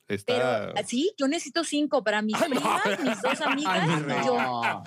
Pero 0.09 0.69
Está... 0.69 0.85
sí, 0.87 1.13
yo 1.19 1.29
necesito 1.29 1.65
cinco 1.65 2.03
para 2.03 2.23
mis 2.23 2.35
Ay, 2.41 2.51
no. 2.51 2.61
primas, 2.61 3.05
mis 3.05 3.23
dos 3.23 3.41
amigas. 3.43 3.89
Ay, 4.09 4.27
yo, 4.27 4.83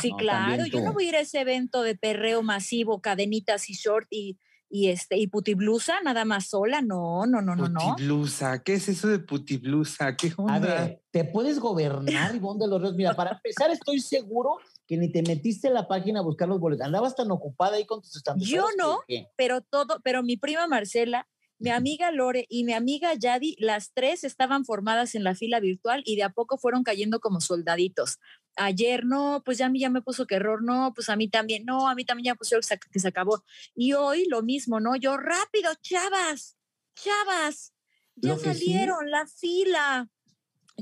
Sí, 0.00 0.10
No, 0.10 0.16
claro, 0.16 0.66
yo 0.66 0.80
no 0.80 0.92
voy 0.92 1.06
a 1.06 1.08
ir 1.08 1.16
a 1.16 1.20
ese 1.20 1.40
evento 1.40 1.82
de 1.82 1.96
perreo 1.96 2.42
masivo, 2.42 3.00
cadenitas 3.00 3.68
y 3.68 3.74
short 3.74 4.06
y, 4.10 4.38
y 4.68 4.88
este 4.88 5.18
y 5.18 5.26
putiblusa 5.26 6.00
nada 6.02 6.24
más 6.24 6.46
sola, 6.46 6.80
no, 6.80 7.26
no, 7.26 7.42
no, 7.42 7.56
no, 7.56 7.68
no. 7.68 7.80
Putiblusa. 7.80 8.62
¿Qué 8.62 8.74
es 8.74 8.88
eso 8.88 9.08
de 9.08 9.18
putiblusa? 9.18 10.16
¿Qué 10.16 10.32
onda? 10.36 10.54
A 10.54 10.58
ver, 10.60 11.02
¿te 11.10 11.24
puedes 11.24 11.58
gobernar, 11.58 12.34
Ivonne 12.36 12.60
de 12.64 12.70
los 12.70 12.80
Ríos? 12.80 12.94
Mira, 12.94 13.14
para 13.14 13.32
empezar, 13.32 13.72
estoy 13.72 13.98
seguro 13.98 14.58
que 14.86 14.96
ni 14.96 15.10
te 15.10 15.22
metiste 15.22 15.66
en 15.66 15.74
la 15.74 15.88
página 15.88 16.20
a 16.20 16.22
buscar 16.22 16.48
los 16.48 16.60
boletos. 16.60 16.86
Andabas 16.86 17.16
tan 17.16 17.30
ocupada 17.32 17.76
ahí 17.76 17.84
con 17.84 18.00
tus 18.00 18.14
estandoperos 18.16 18.52
Yo 18.52 18.66
no. 18.78 19.00
Pero 19.36 19.60
todo, 19.60 20.00
pero 20.04 20.22
mi 20.22 20.36
prima 20.36 20.68
Marcela, 20.68 21.26
mi 21.60 21.70
amiga 21.70 22.10
Lore 22.10 22.46
y 22.48 22.64
mi 22.64 22.72
amiga 22.72 23.12
Yadi, 23.14 23.54
las 23.58 23.92
tres 23.92 24.24
estaban 24.24 24.64
formadas 24.64 25.14
en 25.14 25.24
la 25.24 25.34
fila 25.34 25.60
virtual 25.60 26.02
y 26.06 26.16
de 26.16 26.22
a 26.22 26.30
poco 26.30 26.56
fueron 26.56 26.82
cayendo 26.82 27.20
como 27.20 27.42
soldaditos. 27.42 28.18
Ayer 28.56 29.04
no, 29.04 29.42
pues 29.44 29.58
ya 29.58 29.66
a 29.66 29.68
mí 29.68 29.78
ya 29.78 29.90
me 29.90 30.00
puso 30.00 30.26
que 30.26 30.36
error, 30.36 30.62
no, 30.62 30.92
pues 30.94 31.10
a 31.10 31.16
mí 31.16 31.28
también, 31.28 31.66
no, 31.66 31.86
a 31.86 31.94
mí 31.94 32.06
también 32.06 32.32
ya 32.32 32.34
pusieron 32.34 32.62
que 32.90 32.98
se, 32.98 33.08
acabó. 33.08 33.44
Y 33.74 33.92
hoy 33.92 34.24
lo 34.24 34.42
mismo, 34.42 34.80
¿no? 34.80 34.96
Yo, 34.96 35.18
rápido, 35.18 35.70
chavas, 35.82 36.56
chavas, 36.94 37.74
ya 38.16 38.36
sí- 38.36 38.44
salieron, 38.44 39.10
la 39.10 39.26
fila. 39.26 40.08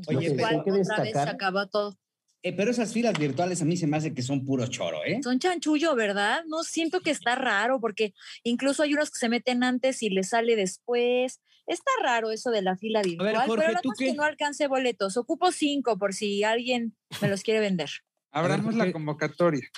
Oye, 0.06 0.28
Igual, 0.28 0.60
otra 0.60 1.02
vez 1.02 1.12
se 1.12 1.28
acabó 1.28 1.66
todo. 1.66 1.98
Eh, 2.42 2.52
pero 2.56 2.70
esas 2.70 2.92
filas 2.92 3.18
virtuales 3.18 3.60
a 3.62 3.64
mí 3.64 3.76
se 3.76 3.86
me 3.88 3.96
hace 3.96 4.14
que 4.14 4.22
son 4.22 4.44
puro 4.44 4.66
choro, 4.68 5.04
¿eh? 5.04 5.20
Son 5.24 5.38
chanchullo, 5.40 5.96
¿verdad? 5.96 6.44
No 6.46 6.62
siento 6.62 7.00
que 7.00 7.10
está 7.10 7.34
raro 7.34 7.80
porque 7.80 8.14
incluso 8.44 8.84
hay 8.84 8.94
unos 8.94 9.10
que 9.10 9.18
se 9.18 9.28
meten 9.28 9.64
antes 9.64 10.02
y 10.04 10.10
les 10.10 10.28
sale 10.28 10.54
después. 10.54 11.40
Está 11.66 11.90
raro 12.02 12.30
eso 12.30 12.50
de 12.50 12.62
la 12.62 12.76
fila 12.76 13.02
virtual, 13.02 13.34
Jorge, 13.46 13.56
pero 13.64 13.72
la 13.72 13.80
¿tú 13.80 13.88
cosa 13.90 14.04
es 14.04 14.06
qué? 14.06 14.12
que 14.12 14.16
no 14.16 14.22
alcancé 14.22 14.68
boletos. 14.68 15.16
Ocupo 15.16 15.50
cinco 15.52 15.98
por 15.98 16.14
si 16.14 16.44
alguien 16.44 16.96
me 17.20 17.28
los 17.28 17.42
quiere 17.42 17.60
vender. 17.60 17.90
Abramos 18.30 18.74
la 18.76 18.92
convocatoria. 18.92 19.68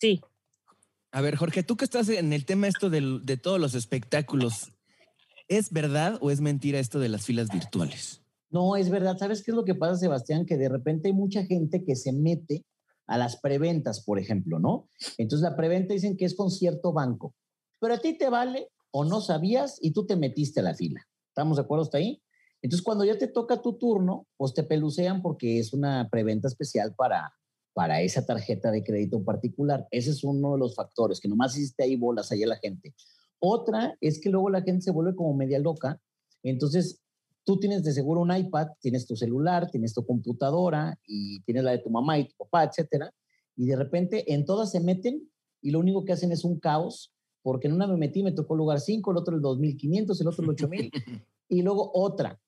Sí. 0.00 0.20
A 1.12 1.20
ver, 1.20 1.36
Jorge, 1.36 1.62
tú 1.62 1.76
que 1.76 1.84
estás 1.84 2.08
en 2.08 2.32
el 2.32 2.44
tema 2.46 2.68
esto 2.68 2.88
del- 2.90 3.24
de 3.24 3.36
todos 3.36 3.60
los 3.60 3.74
espectáculos, 3.74 4.72
¿es 5.48 5.70
verdad 5.72 6.18
o 6.20 6.30
es 6.30 6.40
mentira 6.40 6.78
esto 6.78 6.98
de 7.00 7.08
las 7.08 7.24
filas 7.26 7.48
virtuales? 7.50 8.17
No, 8.50 8.76
es 8.76 8.90
verdad. 8.90 9.18
¿Sabes 9.18 9.42
qué 9.42 9.50
es 9.50 9.56
lo 9.56 9.64
que 9.64 9.74
pasa, 9.74 9.96
Sebastián? 9.96 10.46
Que 10.46 10.56
de 10.56 10.68
repente 10.68 11.08
hay 11.08 11.14
mucha 11.14 11.44
gente 11.44 11.84
que 11.84 11.96
se 11.96 12.12
mete 12.12 12.64
a 13.06 13.18
las 13.18 13.40
preventas, 13.40 14.04
por 14.04 14.18
ejemplo, 14.18 14.58
¿no? 14.58 14.88
Entonces 15.16 15.42
la 15.42 15.56
preventa 15.56 15.94
dicen 15.94 16.16
que 16.16 16.26
es 16.26 16.34
con 16.34 16.50
cierto 16.50 16.92
banco, 16.92 17.34
pero 17.80 17.94
a 17.94 17.98
ti 17.98 18.16
te 18.16 18.28
vale 18.28 18.68
o 18.90 19.04
no 19.04 19.20
sabías 19.20 19.78
y 19.80 19.92
tú 19.92 20.06
te 20.06 20.16
metiste 20.16 20.60
a 20.60 20.62
la 20.62 20.74
fila. 20.74 21.00
¿Estamos 21.28 21.56
de 21.56 21.62
acuerdo 21.62 21.84
hasta 21.84 21.98
ahí? 21.98 22.22
Entonces 22.60 22.84
cuando 22.84 23.04
ya 23.04 23.16
te 23.16 23.28
toca 23.28 23.62
tu 23.62 23.78
turno, 23.78 24.26
pues 24.36 24.52
te 24.52 24.62
pelucean 24.62 25.22
porque 25.22 25.58
es 25.58 25.72
una 25.72 26.08
preventa 26.10 26.48
especial 26.48 26.94
para, 26.94 27.32
para 27.72 28.02
esa 28.02 28.26
tarjeta 28.26 28.70
de 28.70 28.82
crédito 28.82 29.16
en 29.16 29.24
particular. 29.24 29.86
Ese 29.90 30.10
es 30.10 30.22
uno 30.22 30.52
de 30.52 30.58
los 30.58 30.74
factores, 30.74 31.20
que 31.20 31.28
nomás 31.28 31.56
hiciste 31.56 31.84
ahí 31.84 31.96
bolas 31.96 32.30
ahí 32.30 32.42
a 32.42 32.48
la 32.48 32.56
gente. 32.56 32.94
Otra 33.40 33.96
es 34.00 34.20
que 34.20 34.30
luego 34.30 34.50
la 34.50 34.62
gente 34.62 34.82
se 34.82 34.90
vuelve 34.90 35.14
como 35.14 35.34
media 35.34 35.58
loca. 35.60 36.00
Entonces, 36.42 37.00
tú 37.48 37.58
tienes 37.58 37.82
de 37.82 37.94
seguro 37.94 38.20
un 38.20 38.36
iPad, 38.36 38.66
tienes 38.78 39.06
tu 39.06 39.16
celular, 39.16 39.70
tienes 39.70 39.94
tu 39.94 40.04
computadora 40.04 40.98
y 41.06 41.40
tienes 41.44 41.64
la 41.64 41.70
de 41.70 41.78
tu 41.78 41.88
mamá 41.88 42.18
y 42.18 42.28
tu 42.28 42.34
papá, 42.36 42.64
etcétera. 42.64 43.10
Y 43.56 43.64
de 43.64 43.74
repente 43.74 44.34
en 44.34 44.44
todas 44.44 44.70
se 44.70 44.80
meten 44.80 45.26
y 45.62 45.70
lo 45.70 45.78
único 45.78 46.04
que 46.04 46.12
hacen 46.12 46.30
es 46.30 46.44
un 46.44 46.60
caos, 46.60 47.10
porque 47.40 47.66
en 47.66 47.72
una 47.72 47.86
me 47.86 47.96
metí, 47.96 48.22
me 48.22 48.32
tocó 48.32 48.54
lugar 48.54 48.80
5, 48.80 49.10
el 49.12 49.16
otro 49.16 49.34
el 49.34 49.40
2500, 49.40 50.20
el 50.20 50.28
otro 50.28 50.44
el 50.44 50.50
8000 50.50 50.90
y 51.48 51.62
luego 51.62 51.90
otra. 51.94 52.38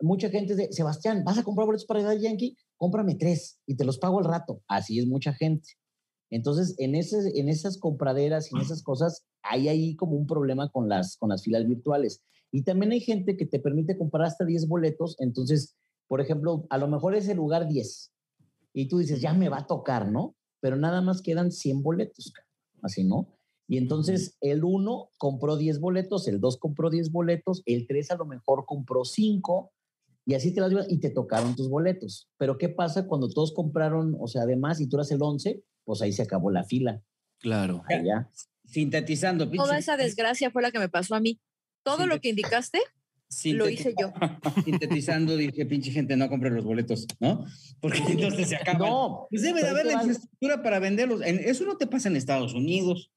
Mucha 0.00 0.28
gente 0.28 0.56
dice, 0.56 0.72
Sebastián, 0.72 1.22
¿vas 1.24 1.38
a 1.38 1.44
comprar 1.44 1.64
boletos 1.64 1.86
para 1.86 2.12
Yankee? 2.12 2.56
Cómprame 2.76 3.14
tres 3.14 3.60
y 3.64 3.76
te 3.76 3.84
los 3.84 3.98
pago 3.98 4.18
al 4.18 4.24
rato. 4.24 4.60
Así 4.66 4.98
es 4.98 5.06
mucha 5.06 5.34
gente. 5.34 5.68
Entonces, 6.30 6.74
en, 6.78 6.94
ese, 6.94 7.38
en 7.38 7.48
esas 7.48 7.78
compraderas 7.78 8.52
y 8.52 8.56
en 8.56 8.62
esas 8.62 8.82
cosas, 8.82 9.24
hay 9.42 9.68
ahí 9.68 9.96
como 9.96 10.16
un 10.16 10.26
problema 10.26 10.70
con 10.70 10.88
las, 10.88 11.16
con 11.16 11.30
las 11.30 11.42
filas 11.42 11.66
virtuales. 11.66 12.22
Y 12.50 12.62
también 12.62 12.92
hay 12.92 13.00
gente 13.00 13.36
que 13.36 13.46
te 13.46 13.58
permite 13.58 13.96
comprar 13.96 14.26
hasta 14.26 14.44
10 14.44 14.68
boletos. 14.68 15.16
Entonces, 15.20 15.76
por 16.06 16.20
ejemplo, 16.20 16.66
a 16.70 16.78
lo 16.78 16.88
mejor 16.88 17.14
es 17.14 17.28
el 17.28 17.36
lugar 17.36 17.68
10. 17.68 18.12
Y 18.74 18.88
tú 18.88 18.98
dices, 18.98 19.20
ya 19.20 19.32
me 19.32 19.48
va 19.48 19.58
a 19.58 19.66
tocar, 19.66 20.10
¿no? 20.10 20.36
Pero 20.60 20.76
nada 20.76 21.00
más 21.00 21.22
quedan 21.22 21.50
100 21.50 21.82
boletos. 21.82 22.32
Así, 22.82 23.04
¿no? 23.04 23.34
Y 23.66 23.76
entonces 23.76 24.36
el 24.40 24.64
1 24.64 25.10
compró 25.18 25.56
10 25.58 25.78
boletos, 25.78 26.26
el 26.26 26.40
2 26.40 26.56
compró 26.56 26.88
10 26.88 27.12
boletos, 27.12 27.62
el 27.66 27.86
3 27.86 28.12
a 28.12 28.16
lo 28.16 28.24
mejor 28.24 28.64
compró 28.64 29.04
5 29.04 29.72
y 30.28 30.34
así 30.34 30.52
te 30.52 30.60
las 30.60 30.68
llevas 30.68 30.86
y 30.90 30.98
te 30.98 31.08
tocaron 31.08 31.56
tus 31.56 31.70
boletos. 31.70 32.28
Pero 32.36 32.58
¿qué 32.58 32.68
pasa 32.68 33.06
cuando 33.06 33.30
todos 33.30 33.54
compraron, 33.54 34.14
o 34.20 34.26
sea, 34.26 34.42
además, 34.42 34.78
y 34.78 34.86
tú 34.86 34.96
eras 34.98 35.10
el 35.10 35.22
11? 35.22 35.62
Pues 35.84 36.02
ahí 36.02 36.12
se 36.12 36.20
acabó 36.20 36.50
la 36.50 36.64
fila. 36.64 37.00
Claro. 37.40 37.82
Ya. 38.04 38.28
Sintetizando, 38.66 39.48
Toda 39.50 39.64
pinche- 39.72 39.78
esa 39.78 39.96
desgracia 39.96 40.50
fue 40.50 40.60
la 40.60 40.70
que 40.70 40.78
me 40.78 40.90
pasó 40.90 41.14
a 41.14 41.20
mí. 41.20 41.40
Todo 41.82 42.06
lo 42.06 42.20
que 42.20 42.28
indicaste 42.28 42.78
lo 43.54 43.70
hice 43.70 43.94
yo. 43.98 44.12
Sintetizando, 44.66 45.34
dije, 45.34 45.64
pinche 45.64 45.90
gente, 45.92 46.14
no 46.14 46.28
compre 46.28 46.50
los 46.50 46.62
boletos, 46.64 47.06
¿no? 47.20 47.46
Porque 47.80 48.00
entonces 48.06 48.50
se 48.50 48.56
acaban. 48.56 48.80
No, 48.86 49.28
Pues 49.30 49.40
debe 49.40 49.62
de 49.62 49.68
haber 49.70 49.86
la 49.86 49.94
infraestructura 49.94 50.62
para 50.62 50.78
venderlos. 50.78 51.22
En- 51.22 51.38
Eso 51.38 51.64
no 51.64 51.78
te 51.78 51.86
pasa 51.86 52.10
en 52.10 52.16
Estados 52.16 52.52
Unidos. 52.52 53.10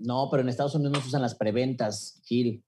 No, 0.00 0.26
pero 0.32 0.42
en 0.42 0.48
Estados 0.48 0.74
Unidos 0.74 0.94
no 0.94 1.00
se 1.00 1.06
usan 1.08 1.22
las 1.22 1.36
preventas, 1.36 2.20
Gil. 2.24 2.64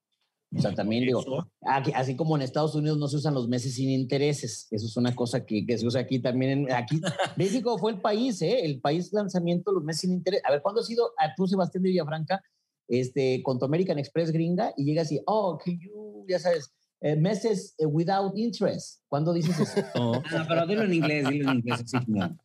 O 0.55 0.61
sea, 0.61 0.75
también 0.75 1.05
digo, 1.05 1.23
aquí- 1.63 1.93
así 1.95 2.15
como 2.15 2.37
en 2.37 2.43
Estados 2.43 2.75
Unidos 2.75 2.99
no 2.99 3.09
se 3.09 3.17
usan 3.17 3.33
los 3.35 3.49
meses 3.49 3.75
sin 3.75 3.89
intereses. 3.91 4.69
Eso 4.71 4.87
es 4.87 4.97
una 4.97 5.15
cosa 5.15 5.45
que, 5.47 5.65
que 5.65 5.79
se 5.79 5.87
usa 5.87 6.01
aquí 6.03 6.19
también. 6.19 6.67
En, 6.69 6.73
aquí, 6.73 7.01
México 7.37 7.79
fue 7.79 7.93
el 7.93 8.01
país, 8.01 8.43
¿eh? 8.43 8.65
El 8.65 8.81
país 8.81 9.13
lanzamiento 9.13 9.73
los 9.73 9.83
meses 9.83 10.03
sin 10.03 10.13
interés. 10.13 10.43
A 10.45 10.51
ver, 10.53 10.61
¿cuándo 10.63 10.81
has 10.83 10.87
sido 10.87 11.13
a 11.19 11.35
tú, 11.35 11.47
Sebastián 11.47 11.83
de 11.83 11.91
Villafranca, 11.91 12.43
este, 12.89 13.43
con 13.43 13.59
tu 13.59 13.65
American 13.65 13.99
Express 13.99 14.31
gringa 14.31 14.75
y 14.77 14.85
llegas 14.85 15.11
y, 15.13 15.21
oh, 15.27 15.57
can 15.65 15.79
you, 15.81 16.27
ya 16.29 16.39
sabes, 16.39 16.71
eh, 17.01 17.17
meses 17.17 17.75
eh, 17.79 17.87
without 17.87 18.37
interest? 18.37 19.01
¿Cuándo 19.09 19.33
dices 19.33 19.59
eso? 19.59 19.83
No. 19.95 20.13
Ah, 20.33 20.45
pero 20.47 20.67
dilo 20.67 20.83
en 20.83 20.93
inglés, 20.95 21.29
dilo 21.29 21.51
en 21.51 21.59
inglés, 21.61 21.81
así 21.83 22.05
como. 22.05 22.37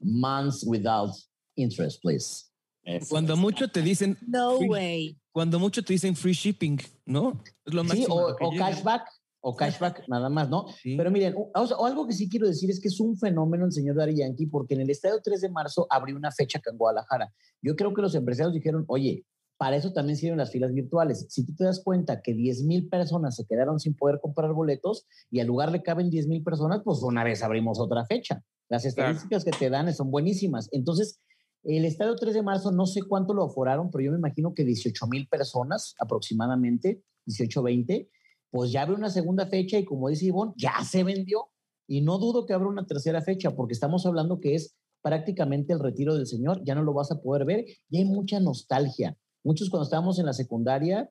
Months 0.00 0.64
without 0.66 1.12
interest, 1.54 2.00
please. 2.02 2.46
Eso. 2.84 3.06
Cuando 3.10 3.36
mucho 3.36 3.68
te 3.68 3.80
dicen, 3.82 4.18
No 4.26 4.58
Sí. 4.58 4.68
way. 4.68 5.18
cuando 5.32 5.58
mucho 5.58 5.82
te 5.84 5.92
dicen 5.92 6.16
free 6.16 6.32
shipping, 6.34 6.78
¿no? 7.06 7.40
Es 7.64 7.72
lo 7.74 7.84
Sí, 7.84 8.04
o, 8.08 8.34
o 8.40 8.56
cashback, 8.56 9.02
o 9.40 9.54
cashback 9.56 10.08
nada 10.08 10.28
más, 10.28 10.48
¿no? 10.50 10.66
Sí. 10.82 10.96
Pero 10.96 11.10
miren, 11.10 11.34
o, 11.36 11.50
o 11.54 11.86
algo 11.86 12.06
que 12.06 12.12
sí 12.12 12.28
quiero 12.28 12.46
decir 12.46 12.70
es 12.70 12.80
que 12.80 12.88
es 12.88 12.98
un 13.00 13.16
fenómeno 13.16 13.64
el 13.64 13.72
señor 13.72 13.96
Dari 13.96 14.16
Yankee, 14.16 14.46
porque 14.46 14.74
en 14.74 14.80
el 14.82 14.90
estadio 14.90 15.20
3 15.22 15.40
de 15.40 15.48
marzo 15.48 15.86
abrió 15.90 16.16
una 16.16 16.32
fecha 16.32 16.58
acá 16.58 16.70
en 16.70 16.78
Guadalajara. 16.78 17.32
Yo 17.62 17.76
creo 17.76 17.94
que 17.94 18.02
los 18.02 18.14
empresarios 18.14 18.52
dijeron, 18.54 18.84
oye, 18.88 19.24
para 19.56 19.76
eso 19.76 19.92
también 19.92 20.16
sirven 20.16 20.38
las 20.38 20.50
filas 20.50 20.72
virtuales. 20.72 21.24
Si 21.28 21.46
tú 21.46 21.54
te 21.54 21.62
das 21.62 21.80
cuenta 21.84 22.20
que 22.20 22.34
10 22.34 22.64
mil 22.64 22.88
personas 22.88 23.36
se 23.36 23.46
quedaron 23.46 23.78
sin 23.78 23.94
poder 23.94 24.18
comprar 24.20 24.52
boletos 24.52 25.06
y 25.30 25.38
al 25.38 25.46
lugar 25.46 25.70
le 25.70 25.82
caben 25.84 26.10
10 26.10 26.26
mil 26.26 26.42
personas, 26.42 26.80
pues 26.84 27.00
una 27.02 27.22
vez 27.22 27.44
abrimos 27.44 27.78
otra 27.78 28.04
fecha. 28.04 28.42
Las 28.68 28.84
estadísticas 28.84 29.44
que 29.44 29.52
te 29.52 29.70
dan 29.70 29.92
son 29.94 30.10
buenísimas. 30.10 30.68
Entonces, 30.72 31.20
el 31.64 31.84
estadio 31.84 32.16
3 32.16 32.34
de 32.34 32.42
marzo, 32.42 32.72
no 32.72 32.86
sé 32.86 33.02
cuánto 33.02 33.34
lo 33.34 33.44
aforaron, 33.44 33.90
pero 33.90 34.04
yo 34.04 34.12
me 34.12 34.18
imagino 34.18 34.52
que 34.54 34.64
18 34.64 35.06
mil 35.06 35.28
personas 35.28 35.94
aproximadamente, 36.00 37.02
18, 37.26 37.62
20, 37.62 38.10
pues 38.50 38.72
ya 38.72 38.82
abre 38.82 38.94
una 38.94 39.10
segunda 39.10 39.46
fecha 39.46 39.78
y 39.78 39.84
como 39.84 40.08
dice 40.08 40.26
Ivonne, 40.26 40.52
ya 40.56 40.82
se 40.84 41.04
vendió. 41.04 41.48
Y 41.86 42.00
no 42.00 42.18
dudo 42.18 42.46
que 42.46 42.52
abra 42.52 42.68
una 42.68 42.86
tercera 42.86 43.22
fecha, 43.22 43.54
porque 43.54 43.74
estamos 43.74 44.06
hablando 44.06 44.40
que 44.40 44.54
es 44.54 44.76
prácticamente 45.02 45.72
el 45.72 45.80
retiro 45.80 46.14
del 46.14 46.26
Señor, 46.26 46.62
ya 46.64 46.74
no 46.74 46.82
lo 46.82 46.94
vas 46.94 47.10
a 47.10 47.20
poder 47.20 47.44
ver 47.44 47.64
y 47.90 47.98
hay 47.98 48.04
mucha 48.04 48.40
nostalgia. 48.40 49.16
Muchos 49.44 49.68
cuando 49.68 49.84
estábamos 49.84 50.18
en 50.18 50.26
la 50.26 50.32
secundaria 50.32 51.10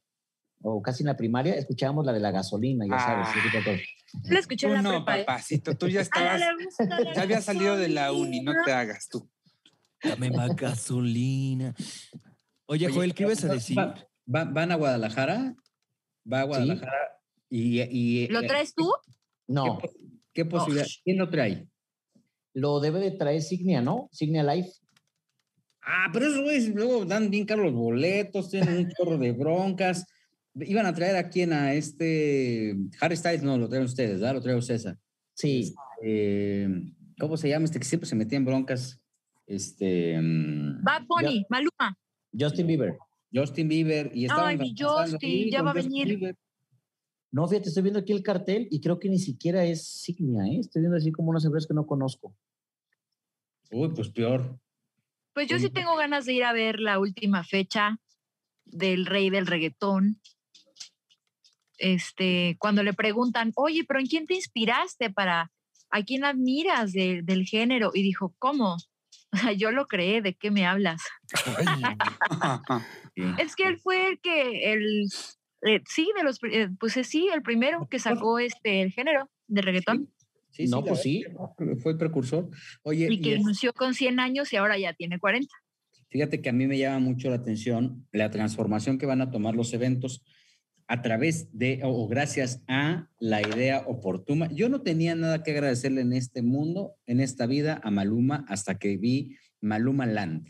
o 0.64 0.82
casi 0.82 1.04
en 1.04 1.08
la 1.08 1.18
primaria, 1.18 1.56
escuchábamos 1.56 2.06
la 2.06 2.14
de 2.14 2.20
la 2.20 2.32
gasolina, 2.32 2.86
ya 2.90 3.00
sabes. 3.00 3.28
Ah. 3.28 3.78
Lo 4.30 4.40
escuché 4.40 4.68
en 4.68 4.74
la 4.74 4.80
Tú 4.80 4.84
no, 4.84 5.06
prepa, 5.06 5.20
¿eh? 5.20 5.26
papacito, 5.26 5.76
tú 5.76 5.88
ya 5.88 5.96
la 5.96 6.02
estabas, 6.02 6.40
la 6.40 7.14
ya 7.14 7.22
habías 7.22 7.44
salido 7.44 7.76
de 7.78 7.90
la 7.90 8.14
uni, 8.14 8.42
no 8.42 8.54
te 8.64 8.72
hagas 8.72 9.08
tú. 9.10 9.30
Dame 10.04 10.32
más 10.32 10.56
gasolina. 10.56 11.74
Oye, 12.66 12.86
Oye, 12.88 12.96
Joel, 12.96 13.14
¿qué 13.14 13.24
ibas 13.24 13.44
a 13.44 13.54
decir? 13.54 13.78
va- 13.78 13.96
va- 14.34 14.46
¿Van 14.46 14.72
a 14.72 14.76
Guadalajara? 14.76 15.56
¿Va 16.32 16.42
a 16.42 16.44
Guadalajara? 16.44 16.92
Y, 17.50 17.82
y- 17.82 18.28
¿Lo 18.30 18.42
eh, 18.42 18.48
traes 18.48 18.74
tú? 18.74 18.90
No, 19.48 19.80
¿Qué, 19.80 19.90
qué 20.34 20.46
posibilidad? 20.46 20.88
¿Quién 21.04 21.18
lo 21.18 21.30
trae? 21.30 21.68
lo 22.54 22.82
debe 22.82 23.00
de 23.00 23.12
traer 23.12 23.42
Signia, 23.42 23.82
¿no? 23.82 24.10
Signia 24.12 24.44
Life. 24.44 24.70
Ah, 25.82 26.10
pero 26.12 26.26
esos 26.28 26.42
güeyes 26.42 26.68
luego 26.76 27.06
dan 27.06 27.30
bien 27.30 27.46
caros 27.46 27.66
los 27.66 27.74
boletos, 27.74 28.50
tienen 28.50 28.78
un 28.78 28.90
chorro 28.92 29.18
de 29.18 29.32
broncas. 29.32 30.06
Iban 30.56 30.86
a 30.86 30.94
traer 30.94 31.16
a 31.16 31.30
quién, 31.30 31.54
a 31.54 31.74
este 31.74 32.76
Harry 33.00 33.16
Styles, 33.16 33.42
no, 33.42 33.58
lo 33.58 33.70
traen 33.70 33.86
ustedes, 33.86 34.20
¿verdad? 34.20 34.34
Lo 34.34 34.42
trae 34.42 34.62
César. 34.62 34.98
Sí, 35.34 35.74
Eh, 36.04 36.68
¿Cómo 37.20 37.38
se 37.38 37.48
llama 37.50 37.66
este 37.66 37.80
que 37.80 37.86
siempre 37.86 38.08
se 38.10 38.16
metía 38.16 38.38
en 38.38 38.46
broncas? 38.46 39.01
Este 39.48 40.20
mm, 40.22 40.84
Bad 40.84 41.04
Bunny, 41.08 41.46
Maluma. 41.50 41.98
Justin 42.38 42.68
Bieber. 42.68 42.98
Justin 43.34 43.68
Bieber 43.68 44.12
y 44.14 44.26
estaban 44.26 44.48
Ay, 44.50 44.58
mi 44.58 44.76
Justin, 44.78 45.50
ya 45.50 45.62
va 45.62 45.72
a 45.72 45.74
venir. 45.74 46.08
Bieber. 46.08 46.38
No, 47.32 47.48
fíjate, 47.48 47.70
estoy 47.70 47.84
viendo 47.84 48.00
aquí 48.00 48.12
el 48.12 48.24
cartel 48.24 48.68
y 48.70 48.82
creo 48.82 49.00
que 49.00 49.08
ni 49.10 49.18
siquiera 49.20 49.64
es 49.64 49.88
Signia, 49.88 50.44
¿eh? 50.46 50.60
Estoy 50.60 50.82
viendo 50.82 50.98
así 50.98 51.12
como 51.14 51.30
unas 51.30 51.46
empresas 51.46 51.68
que 51.68 51.74
no 51.74 51.86
conozco. 51.86 52.36
Uy, 53.72 53.90
pues 53.96 54.10
peor. 54.10 54.60
Pues 55.34 55.48
yo 55.48 55.58
sí 55.58 55.70
tengo 55.70 55.96
ganas 55.96 56.26
de 56.26 56.34
ir 56.34 56.44
a 56.44 56.52
ver 56.52 56.82
la 56.82 57.00
última 57.00 57.46
fecha 57.46 58.00
del 58.66 59.06
rey 59.06 59.30
del 59.30 59.48
reggaetón. 59.48 60.20
Este, 61.78 62.58
cuando 62.60 62.84
le 62.84 62.94
preguntan, 62.94 63.54
oye, 63.56 63.86
pero 63.88 64.02
¿en 64.02 64.08
quién 64.08 64.28
te 64.28 64.36
inspiraste 64.36 65.10
para, 65.10 65.52
a 65.90 66.04
quién 66.04 66.26
admiras 66.26 66.92
de- 66.92 67.22
del 67.24 67.46
género? 67.46 67.92
Y 67.94 68.04
dijo, 68.04 68.36
¿cómo? 68.40 68.76
O 69.34 69.38
sea, 69.38 69.52
yo 69.54 69.72
lo 69.72 69.88
creé, 69.88 70.22
¿de 70.22 70.34
qué 70.36 70.52
me 70.52 70.66
hablas? 70.66 71.02
Es 73.40 73.56
que 73.56 73.68
él 73.68 73.78
fue 73.78 74.10
el 74.10 74.20
que, 74.22 74.74
el, 74.74 75.06
eh, 75.64 75.82
sí, 75.88 76.10
de 76.16 76.24
los, 76.24 76.40
eh, 76.52 76.70
pues 76.80 76.94
sí, 76.94 77.30
el 77.34 77.42
primero 77.42 77.88
que 77.90 78.00
sacó 78.00 78.40
este, 78.40 78.82
el 78.82 78.92
género 78.92 79.30
de 79.48 79.62
reggaetón 79.62 80.10
Sí, 80.54 80.66
No, 80.68 80.84
pues 80.84 81.02
sí. 81.02 81.24
Fue 81.82 81.94
el 81.94 81.98
precursor. 81.98 82.50
Oye, 82.84 83.08
y 83.10 83.22
que 83.22 83.30
y 83.30 83.34
es- 83.34 83.40
inició 83.40 83.72
con 83.74 83.94
100 83.94 84.20
años 84.20 84.52
y 84.52 84.58
ahora 84.58 84.78
ya 84.78 84.94
tiene 84.94 85.18
40. 85.18 85.48
Fíjate 86.10 86.42
que 86.42 86.50
a 86.50 86.54
mí 86.54 86.68
me 86.68 86.78
llama 86.78 87.00
mucho 87.00 87.30
la 87.30 87.38
atención 87.38 88.06
la 88.12 88.30
transformación 88.32 88.98
que 88.98 89.06
van 89.06 89.22
a 89.22 89.32
tomar 89.32 89.56
los 89.56 89.74
eventos 89.74 90.26
a 90.92 91.02
través 91.02 91.48
de 91.58 91.80
o 91.84 92.06
gracias 92.10 92.62
a 92.68 93.08
la 93.18 93.42
idea 93.42 93.80
oportuna. 93.88 94.50
Yo 94.52 94.68
no 94.68 94.82
tenía 94.82 95.16
nada 95.16 95.42
que 95.42 95.52
agradecerle 95.52 96.02
en 96.02 96.12
este 96.12 96.42
mundo, 96.42 96.98
en 97.06 97.22
esta 97.22 97.46
vida, 97.46 97.80
a 97.82 97.92
Maluma 97.92 98.44
hasta 98.50 98.78
que 98.78 98.98
vi 98.98 99.38
Maluma 99.62 100.06
Land. 100.06 100.50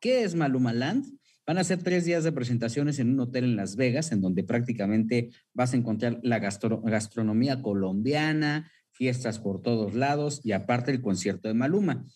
¿Qué 0.00 0.22
es 0.24 0.34
Maluma 0.34 0.72
Land? 0.72 1.04
Van 1.46 1.58
a 1.58 1.64
ser 1.64 1.82
tres 1.82 2.06
días 2.06 2.24
de 2.24 2.32
presentaciones 2.32 2.98
en 2.98 3.10
un 3.10 3.20
hotel 3.20 3.44
en 3.44 3.56
Las 3.56 3.76
Vegas, 3.76 4.10
en 4.10 4.22
donde 4.22 4.42
prácticamente 4.42 5.28
vas 5.52 5.74
a 5.74 5.76
encontrar 5.76 6.18
la 6.22 6.38
gastro- 6.38 6.80
gastronomía 6.80 7.60
colombiana, 7.60 8.70
fiestas 8.92 9.38
por 9.38 9.60
todos 9.60 9.92
lados 9.92 10.40
y 10.44 10.52
aparte 10.52 10.92
el 10.92 11.02
concierto 11.02 11.46
de 11.46 11.52
Maluma. 11.52 12.06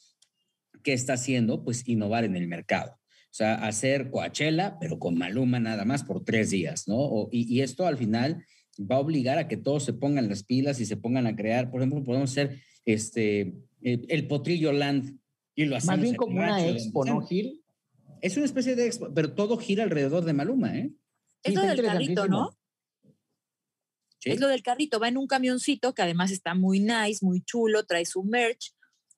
¿Qué 0.82 0.94
está 0.94 1.12
haciendo? 1.12 1.64
Pues 1.64 1.86
innovar 1.86 2.24
en 2.24 2.34
el 2.34 2.48
mercado. 2.48 2.98
O 3.32 3.34
sea, 3.34 3.54
hacer 3.66 4.10
Coachella, 4.10 4.76
pero 4.78 4.98
con 4.98 5.16
Maluma 5.16 5.58
nada 5.58 5.86
más 5.86 6.04
por 6.04 6.22
tres 6.22 6.50
días, 6.50 6.86
¿no? 6.86 6.98
O- 6.98 7.28
y, 7.32 7.50
y 7.50 7.62
esto 7.62 7.86
al 7.86 7.96
final 7.96 8.44
va 8.78 8.96
a 8.96 9.00
obligar 9.00 9.38
a 9.38 9.48
que 9.48 9.56
todos 9.56 9.84
se 9.84 9.94
pongan 9.94 10.28
las 10.28 10.44
pilas 10.44 10.80
y 10.80 10.84
se 10.84 10.98
pongan 10.98 11.26
a 11.26 11.34
crear. 11.34 11.70
Por 11.70 11.80
ejemplo, 11.80 12.04
podemos 12.04 12.30
hacer 12.30 12.60
este, 12.84 13.54
el, 13.80 14.04
el 14.10 14.26
Potrillo 14.26 14.70
Land 14.72 15.18
y 15.54 15.64
lo 15.64 15.76
hacemos. 15.76 15.96
Más 15.96 16.02
bien 16.02 16.14
en 16.14 16.18
como 16.18 16.36
una 16.40 16.68
expo, 16.68 17.06
¿no. 17.06 17.22
Gil? 17.26 17.62
Es 18.20 18.36
una 18.36 18.44
especie 18.44 18.76
de 18.76 18.86
expo, 18.86 19.12
pero 19.14 19.32
todo 19.32 19.56
gira 19.56 19.82
alrededor 19.84 20.24
de 20.26 20.32
Maluma, 20.34 20.76
¿eh? 20.76 20.92
Es 21.42 21.54
Sí, 21.54 21.56
lo 21.58 21.66
del 21.66 21.82
carrito, 21.82 22.28
¿no? 22.28 22.50
Sí. 24.18 24.30
Es 24.30 24.40
lo 24.40 24.48
del 24.48 24.62
carrito, 24.62 25.00
va 25.00 25.08
en 25.08 25.16
un 25.16 25.26
camioncito 25.26 25.94
que 25.94 26.02
además 26.02 26.30
está 26.30 26.54
muy 26.54 26.80
nice, 26.80 27.24
muy 27.24 27.40
chulo, 27.42 27.84
trae 27.84 28.04
su 28.04 28.22
merch, 28.22 28.72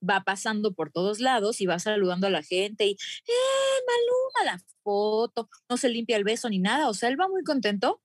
va 0.08 0.22
pasando 0.24 0.74
por 0.74 0.90
todos 0.90 1.20
lados 1.20 1.60
y 1.60 1.66
va 1.66 1.78
saludando 1.78 2.26
a 2.26 2.30
la 2.30 2.42
gente 2.42 2.86
y, 2.86 2.92
¡eh, 2.92 3.80
Maluma, 3.86 4.52
la 4.52 4.64
foto! 4.82 5.48
No 5.68 5.76
se 5.76 5.88
limpia 5.88 6.16
el 6.16 6.24
beso 6.24 6.48
ni 6.48 6.58
nada, 6.58 6.88
o 6.88 6.94
sea, 6.94 7.08
él 7.08 7.20
va 7.20 7.28
muy 7.28 7.42
contento 7.42 8.00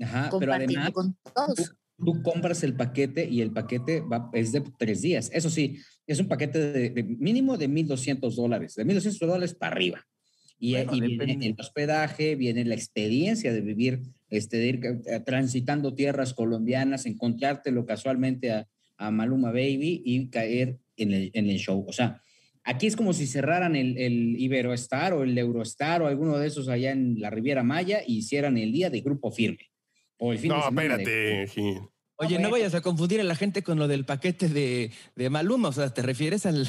Ajá, 0.00 0.30
pero 0.38 0.52
además 0.52 0.90
con 0.90 1.16
todos. 1.34 1.74
tú, 1.96 2.04
tú 2.04 2.22
compras 2.22 2.62
el 2.62 2.74
paquete 2.74 3.28
y 3.28 3.40
el 3.40 3.52
paquete 3.52 4.00
va, 4.00 4.30
es 4.32 4.52
de 4.52 4.62
tres 4.78 5.02
días. 5.02 5.30
Eso 5.32 5.50
sí, 5.50 5.78
es 6.06 6.20
un 6.20 6.28
paquete 6.28 6.58
de, 6.58 6.90
de 6.90 7.02
mínimo 7.02 7.56
de 7.56 7.68
1.200 7.68 8.34
dólares, 8.34 8.74
de 8.74 8.84
1.200 8.84 9.18
dólares 9.26 9.54
para 9.54 9.72
arriba. 9.72 10.06
Y, 10.58 10.72
Bueno, 10.72 10.96
y 10.96 11.16
viene 11.18 11.46
el 11.46 11.56
hospedaje, 11.58 12.34
viene 12.34 12.64
la 12.64 12.74
experiencia 12.74 13.52
de 13.52 13.60
vivir, 13.60 14.02
este, 14.30 14.56
de 14.56 14.66
ir 14.66 14.80
eh, 15.06 15.20
transitando 15.20 15.94
tierras 15.94 16.32
colombianas, 16.32 17.04
encontrártelo 17.04 17.84
casualmente 17.84 18.52
a, 18.52 18.66
a 18.96 19.10
Maluma 19.10 19.50
Baby 19.50 20.02
y 20.04 20.28
caer 20.30 20.78
en 20.96 21.12
el, 21.12 21.30
en 21.34 21.48
el 21.50 21.58
show. 21.58 21.84
O 21.88 21.92
sea, 21.92 22.22
aquí 22.64 22.86
es 22.86 22.96
como 22.96 23.12
si 23.12 23.26
cerraran 23.26 23.76
el, 23.76 23.96
el 23.98 24.40
Iberoestar 24.40 25.12
o 25.12 25.22
el 25.22 25.36
Eurostar 25.36 26.02
o 26.02 26.06
alguno 26.06 26.38
de 26.38 26.46
esos 26.48 26.68
allá 26.68 26.90
en 26.92 27.20
la 27.20 27.30
Riviera 27.30 27.62
Maya 27.62 28.00
y 28.06 28.18
hicieran 28.18 28.56
el 28.58 28.72
día 28.72 28.90
de 28.90 29.00
grupo 29.00 29.30
firme. 29.30 29.70
O 30.18 30.32
el 30.32 30.38
fin 30.38 30.50
de 30.50 30.56
No, 30.56 30.62
de- 30.62 30.68
espérate, 30.68 31.46
Gil. 31.48 31.80
Oye, 32.18 32.38
no 32.38 32.48
vayas 32.50 32.74
a 32.74 32.80
confundir 32.80 33.20
a 33.20 33.24
la 33.24 33.34
gente 33.34 33.62
con 33.62 33.78
lo 33.78 33.88
del 33.88 34.06
paquete 34.06 34.48
de, 34.48 34.90
de 35.16 35.28
Maluma, 35.28 35.68
o 35.68 35.72
sea, 35.72 35.92
te 35.92 36.00
refieres 36.00 36.46
al, 36.46 36.66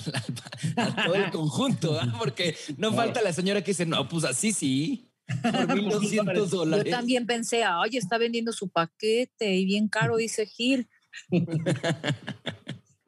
al- 0.75 0.89
a 0.89 1.05
todo 1.05 1.15
el 1.15 1.31
conjunto, 1.31 1.97
¿ah? 1.97 2.13
porque 2.19 2.53
no 2.77 2.91
falta 2.91 3.21
la 3.21 3.31
señora 3.31 3.61
que 3.63 3.71
dice, 3.71 3.85
no, 3.85 4.09
pues 4.09 4.25
así 4.25 4.51
sí, 4.51 5.09
por 5.41 5.53
1.200 5.69 6.35
Yo 6.35 6.45
dólares. 6.47 6.91
también 6.93 7.25
pensé, 7.25 7.63
ay, 7.63 7.95
está 7.95 8.17
vendiendo 8.17 8.51
su 8.51 8.67
paquete 8.69 9.55
y 9.55 9.63
bien 9.65 9.87
caro, 9.87 10.17
dice 10.17 10.45
Gil. 10.47 10.89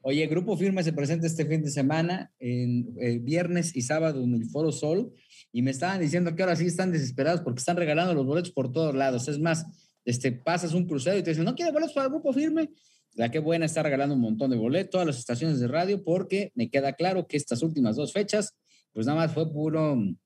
Oye, 0.02 0.28
Grupo 0.28 0.56
Firme 0.56 0.84
se 0.84 0.94
presenta 0.94 1.28
este 1.28 1.46
fin 1.46 1.62
de 1.62 1.70
semana, 1.70 2.32
en 2.40 2.96
eh, 3.00 3.20
viernes 3.20 3.76
y 3.76 3.82
sábado 3.82 4.24
en 4.24 4.34
el 4.34 4.46
Foro 4.46 4.72
Sol, 4.72 5.14
y 5.52 5.62
me 5.62 5.72
estaban 5.72 6.00
diciendo 6.00 6.36
que 6.36 6.42
ahora 6.42 6.56
sí 6.56 6.66
están 6.66 6.92
desesperados 6.92 7.42
porque 7.42 7.60
están 7.60 7.76
regalando 7.76 8.14
los 8.14 8.26
boletos 8.26 8.52
por 8.52 8.72
todos 8.72 8.96
lados. 8.96 9.28
Es 9.28 9.40
más, 9.40 9.66
este, 10.06 10.32
pasas 10.32 10.74
un 10.74 10.88
crucero 10.88 11.18
y 11.18 11.24
te 11.24 11.32
dicen, 11.32 11.44
¿no 11.44 11.56
quiere 11.56 11.72
boletos 11.72 11.94
para 11.94 12.08
Grupo 12.08 12.32
Firme? 12.32 12.70
La 13.16 13.30
que 13.30 13.40
buena 13.40 13.66
está 13.66 13.84
regalando 13.84 14.16
un 14.16 14.22
montón 14.22 14.52
de 14.52 14.58
boletos, 14.58 14.92
todas 14.92 15.08
las 15.08 15.18
estaciones 15.18 15.60
de 15.60 15.68
radio, 15.68 16.02
porque 16.04 16.52
me 16.56 16.70
queda 16.70 16.94
claro 16.94 17.28
que 17.28 17.36
estas 17.36 17.62
últimas 17.62 17.98
dos 17.98 18.14
fechas, 18.14 18.56
pues 18.94 19.06
nada 19.06 19.20
más 19.20 19.34
fue 19.34 19.52
puro 19.52 19.98
mm, 19.98 20.18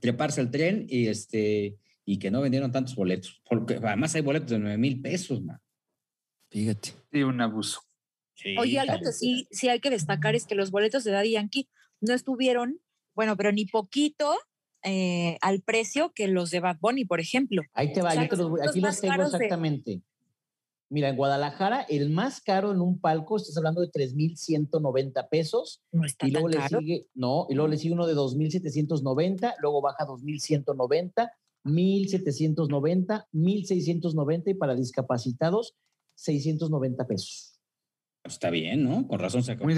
treparse 0.00 0.40
al 0.40 0.50
tren 0.50 0.86
y, 0.88 1.06
este, 1.06 1.76
y 2.04 2.18
que 2.18 2.32
no 2.32 2.40
vendieron 2.40 2.72
tantos 2.72 2.96
boletos. 2.96 3.40
Porque 3.48 3.74
además 3.74 4.12
hay 4.16 4.22
boletos 4.22 4.50
de 4.50 4.58
9 4.58 4.76
mil 4.78 5.00
pesos, 5.00 5.40
man. 5.40 5.60
Fíjate. 6.50 6.90
Sí, 7.12 7.22
un 7.22 7.40
abuso. 7.40 7.89
Sí, 8.42 8.56
Oye, 8.58 8.78
algo 8.78 8.98
que 9.00 9.12
sí, 9.12 9.46
sí 9.50 9.68
hay 9.68 9.80
que 9.80 9.90
destacar 9.90 10.34
es 10.34 10.46
que 10.46 10.54
los 10.54 10.70
boletos 10.70 11.04
de 11.04 11.10
Daddy 11.12 11.32
Yankee 11.32 11.68
no 12.00 12.14
estuvieron, 12.14 12.80
bueno, 13.14 13.36
pero 13.36 13.52
ni 13.52 13.66
poquito 13.66 14.34
eh, 14.82 15.36
al 15.42 15.60
precio 15.60 16.12
que 16.14 16.26
los 16.26 16.50
de 16.50 16.60
Bad 16.60 16.78
Bunny, 16.80 17.04
por 17.04 17.20
ejemplo. 17.20 17.62
Ahí 17.74 17.92
te 17.92 18.00
va, 18.00 18.08
O 18.10 18.12
sea, 18.12 18.22
yo 18.22 18.28
te 18.30 18.36
los 18.36 18.48
voy- 18.50 18.60
aquí 18.66 18.80
los 18.80 18.98
tengo 19.00 19.16
de- 19.18 19.24
exactamente. 19.24 20.02
Mira, 20.92 21.10
en 21.10 21.16
Guadalajara, 21.16 21.82
el 21.82 22.10
más 22.10 22.40
caro 22.40 22.72
en 22.72 22.80
un 22.80 22.98
palco, 22.98 23.36
estás 23.36 23.56
hablando 23.58 23.80
de 23.80 23.88
3,190 23.90 25.28
pesos. 25.28 25.82
No 25.92 26.04
está 26.04 26.26
Y 26.26 26.30
luego 26.32 26.48
tan 26.48 26.54
le 26.62 26.68
caro. 26.68 26.80
sigue, 26.80 27.06
no, 27.14 27.46
y 27.50 27.54
luego 27.54 27.68
le 27.68 27.76
sigue 27.76 27.94
uno 27.94 28.06
de 28.06 28.14
2,790, 28.14 29.54
luego 29.60 29.82
baja 29.82 30.02
a 30.02 30.06
2,190, 30.06 31.30
1,790, 31.64 33.28
1,690 33.32 34.50
y 34.50 34.54
para 34.54 34.74
discapacitados, 34.74 35.74
690 36.16 37.06
pesos. 37.06 37.49
Está 38.24 38.50
bien, 38.50 38.84
¿no? 38.84 39.06
Con 39.06 39.18
razón 39.18 39.42
se 39.42 39.56
Muy. 39.56 39.74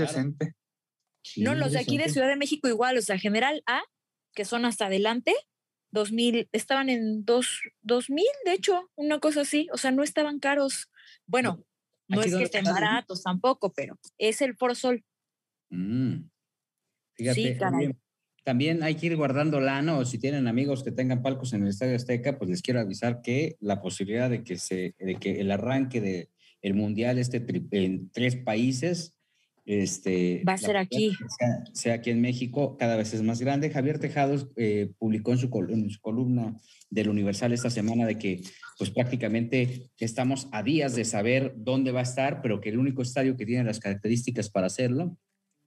Sí, 1.25 1.43
No, 1.43 1.55
los 1.55 1.73
de 1.73 1.79
aquí 1.79 1.93
de 1.93 2.05
decente. 2.05 2.13
Ciudad 2.13 2.29
de 2.29 2.37
México 2.37 2.69
igual, 2.69 2.99
o 2.99 3.03
sea, 3.03 3.19
General 3.19 3.63
A, 3.67 3.83
que 4.35 4.45
son 4.45 4.65
hasta 4.65 4.87
adelante, 4.87 5.33
2000, 5.93 6.49
estaban 6.53 6.89
en 6.89 7.25
dos, 7.25 7.63
2000, 7.83 8.25
de 8.45 8.53
hecho, 8.53 8.91
una 8.97 9.21
cosa 9.21 9.43
así, 9.43 9.69
o 9.73 9.77
sea, 9.77 9.93
no 9.93 10.03
estaban 10.03 10.41
caros. 10.41 10.91
Bueno, 11.27 11.65
no 12.09 12.23
es 12.23 12.35
que 12.35 12.43
estén 12.43 12.65
baratos 12.65 13.23
tampoco, 13.23 13.73
pero 13.73 13.99
es 14.19 14.41
el 14.41 14.57
Foro 14.57 14.75
Sol. 14.75 15.05
Mm. 15.71 16.29
Fíjate, 17.15 17.35
Sí, 17.35 17.59
caray. 17.59 17.95
también, 18.43 18.83
hay 18.83 18.97
que 18.97 19.07
ir 19.07 19.17
guardando 19.17 19.61
lana 19.61 19.99
o 19.99 20.05
si 20.05 20.19
tienen 20.19 20.49
amigos 20.49 20.83
que 20.83 20.93
tengan 20.93 21.23
palcos 21.23 21.53
en 21.53 21.63
el 21.63 21.69
Estadio 21.69 21.95
Azteca, 21.95 22.39
pues 22.39 22.51
les 22.51 22.63
quiero 22.63 22.81
avisar 22.81 23.21
que 23.21 23.57
la 23.61 23.81
posibilidad 23.81 24.31
de 24.31 24.43
que, 24.43 24.57
se, 24.57 24.95
de 24.99 25.17
que 25.17 25.41
el 25.41 25.51
arranque 25.51 26.01
del 26.01 26.29
el 26.63 26.75
Mundial 26.75 27.19
este 27.19 27.45
en 27.73 28.11
tres 28.11 28.37
países 28.37 29.15
este, 29.65 30.43
Va 30.47 30.55
a 30.55 30.57
la 30.57 30.59
ser 30.59 30.77
aquí. 30.77 31.13
Sea, 31.39 31.65
sea 31.73 31.95
aquí 31.95 32.11
en 32.11 32.21
México, 32.21 32.77
cada 32.77 32.97
vez 32.97 33.15
es 33.15 33.23
más 33.23 33.41
grande. 33.41 33.71
Javier 33.71 34.01
Tejados 34.01 34.49
eh, 34.57 34.91
publicó 34.99 35.31
en 35.33 35.39
su, 35.39 35.51
col- 35.51 35.71
en 35.71 35.89
su 35.89 36.01
columna 36.01 36.57
del 36.91 37.09
Universal 37.09 37.53
esta 37.53 37.71
semana 37.71 38.05
de 38.05 38.19
que 38.19 38.43
pues 38.79 38.91
prácticamente 38.91 39.91
estamos 39.99 40.49
a 40.51 40.65
días 40.65 40.97
de 40.97 41.05
saber 41.05 41.55
dónde 41.57 41.93
va 41.93 42.01
a 42.01 42.05
estar, 42.05 42.43
pero 42.43 42.61
que 42.61 42.71
el 42.71 42.79
único 42.79 43.03
estadio 43.03 43.37
que 43.37 43.47
tiene 43.47 43.63
las 43.63 43.79
características 43.79 44.51
para 44.51 44.67
hacerlo 44.67 45.17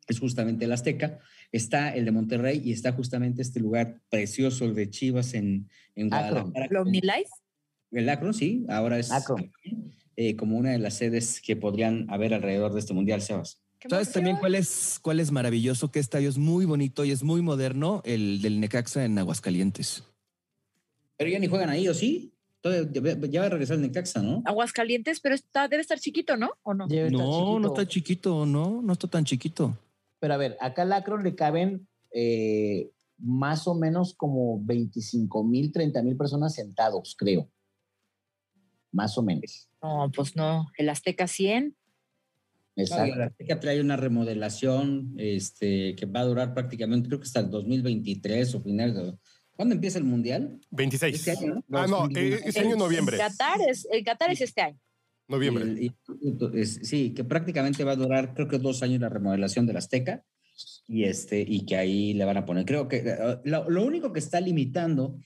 es 0.07 0.19
justamente 0.19 0.65
el 0.65 0.73
Azteca. 0.73 1.19
Está 1.53 1.95
el 1.95 2.03
de 2.03 2.11
Monterrey 2.11 2.61
y 2.65 2.73
está 2.73 2.91
justamente 2.91 3.41
este 3.41 3.61
lugar 3.61 4.01
precioso, 4.09 4.65
el 4.65 4.75
de 4.75 4.89
Chivas 4.89 5.33
en, 5.33 5.69
en. 5.95 6.09
Guadalajara. 6.09 6.65
¿El 6.69 6.75
OmniLife? 6.77 7.29
El 7.91 8.09
Akron, 8.09 8.33
sí, 8.33 8.65
ahora 8.67 8.99
es 8.99 9.09
Akron. 9.09 9.51
Eh, 10.15 10.35
como 10.35 10.57
una 10.57 10.71
de 10.71 10.79
las 10.79 10.95
sedes 10.95 11.41
que 11.41 11.55
podrían 11.55 12.09
haber 12.09 12.33
alrededor 12.33 12.73
de 12.73 12.79
este 12.79 12.93
mundial, 12.93 13.21
Sebas. 13.21 13.61
¡Qué 13.79 13.89
¿Sabes 13.89 14.11
también 14.11 14.37
cuál 14.37 14.55
es, 14.55 14.99
cuál 15.01 15.19
es 15.19 15.31
maravilloso? 15.31 15.91
Que 15.91 15.99
estadio 15.99 16.29
es 16.29 16.37
muy 16.37 16.65
bonito 16.65 17.05
y 17.05 17.11
es 17.11 17.23
muy 17.23 17.41
moderno, 17.41 18.01
el 18.05 18.41
del 18.41 18.59
Necaxa 18.59 19.05
en 19.05 19.17
Aguascalientes. 19.17 20.03
Pero 21.17 21.29
ya 21.29 21.39
ni 21.39 21.47
juegan 21.47 21.69
ahí, 21.69 21.87
¿o 21.87 21.93
sí? 21.93 22.33
Todavía- 22.61 23.19
Ya 23.29 23.41
va 23.41 23.45
a 23.47 23.49
regresar 23.49 23.75
el 23.75 23.83
Necaxa, 23.83 24.21
¿no? 24.21 24.41
Aguascalientes, 24.45 25.19
pero 25.19 25.35
está, 25.35 25.67
debe 25.67 25.81
estar 25.81 25.99
chiquito, 25.99 26.35
¿no? 26.35 26.51
¿O 26.63 26.73
no? 26.73 26.87
Debe 26.87 27.07
estar 27.07 27.19
No, 27.21 27.59
no 27.59 27.67
está 27.67 27.87
chiquito, 27.87 28.45
no, 28.45 28.81
no 28.81 28.93
está 28.93 29.07
tan 29.07 29.23
chiquito. 29.23 29.77
Pero 30.19 30.33
a 30.33 30.37
ver, 30.37 30.57
acá 30.59 30.81
al 30.81 30.93
Akron 30.93 31.23
le 31.23 31.35
caben 31.35 31.87
eh, 32.11 32.89
más 33.17 33.67
o 33.67 33.75
menos 33.75 34.15
como 34.15 34.59
25 34.63 35.43
mil, 35.43 35.71
30 35.71 36.01
mil 36.01 36.17
personas 36.17 36.55
sentados, 36.55 37.15
creo. 37.17 37.49
Más 38.91 39.17
o 39.17 39.21
menos. 39.21 39.69
No, 39.85 40.11
pues 40.11 40.35
no. 40.35 40.67
El 40.77 40.89
Azteca 40.89 41.27
100. 41.27 41.65
No, 41.65 41.73
y 42.75 42.81
Exacto. 42.81 43.13
el 43.15 43.21
Azteca 43.21 43.59
trae 43.59 43.79
una 43.79 43.95
remodelación 43.95 45.13
este, 45.17 45.95
que 45.95 46.05
va 46.05 46.21
a 46.21 46.25
durar 46.25 46.53
prácticamente, 46.53 47.07
creo 47.07 47.19
que 47.19 47.25
hasta 47.25 47.39
el 47.41 47.49
2023 47.49 48.55
o 48.55 48.61
final. 48.61 48.93
de- 48.93 49.13
¿Cuándo 49.55 49.73
empieza 49.75 49.99
el 49.99 50.03
mundial? 50.03 50.59
26. 50.71 51.15
Este 51.15 51.31
año, 51.31 51.63
¿no? 51.69 51.77
Ah, 51.79 51.87
no, 51.87 51.99
2020. 51.99 52.35
eh, 52.37 52.49
ese 52.49 52.59
año 52.59 52.75
noviembre. 52.75 53.15
El 53.15 53.21
Qatar 53.21 53.61
es, 53.69 53.87
el 53.89 54.03
Qatar 54.03 54.31
es 54.31 54.41
este 54.41 54.61
año. 54.61 54.79
Noviembre. 55.29 55.65
Y- 55.81 55.85
y- 55.85 56.59
es- 56.61 56.79
sí, 56.83 57.13
que 57.13 57.23
prácticamente 57.23 57.83
va 57.85 57.93
a 57.93 57.95
durar, 57.95 58.33
creo 58.33 58.47
que 58.49 58.57
dos 58.59 58.83
años 58.83 58.99
la 58.99 59.07
remodelación 59.09 59.65
del 59.65 59.77
Azteca 59.77 60.23
y, 60.87 61.05
este, 61.05 61.39
y 61.47 61.65
que 61.65 61.77
ahí 61.77 62.13
le 62.13 62.25
van 62.25 62.37
a 62.37 62.45
poner. 62.45 62.65
Creo 62.65 62.87
que 62.89 62.97
eh, 62.97 63.15
lo, 63.45 63.69
lo 63.69 63.85
único 63.85 64.11
que 64.11 64.19
está 64.19 64.41
limitando 64.41 65.17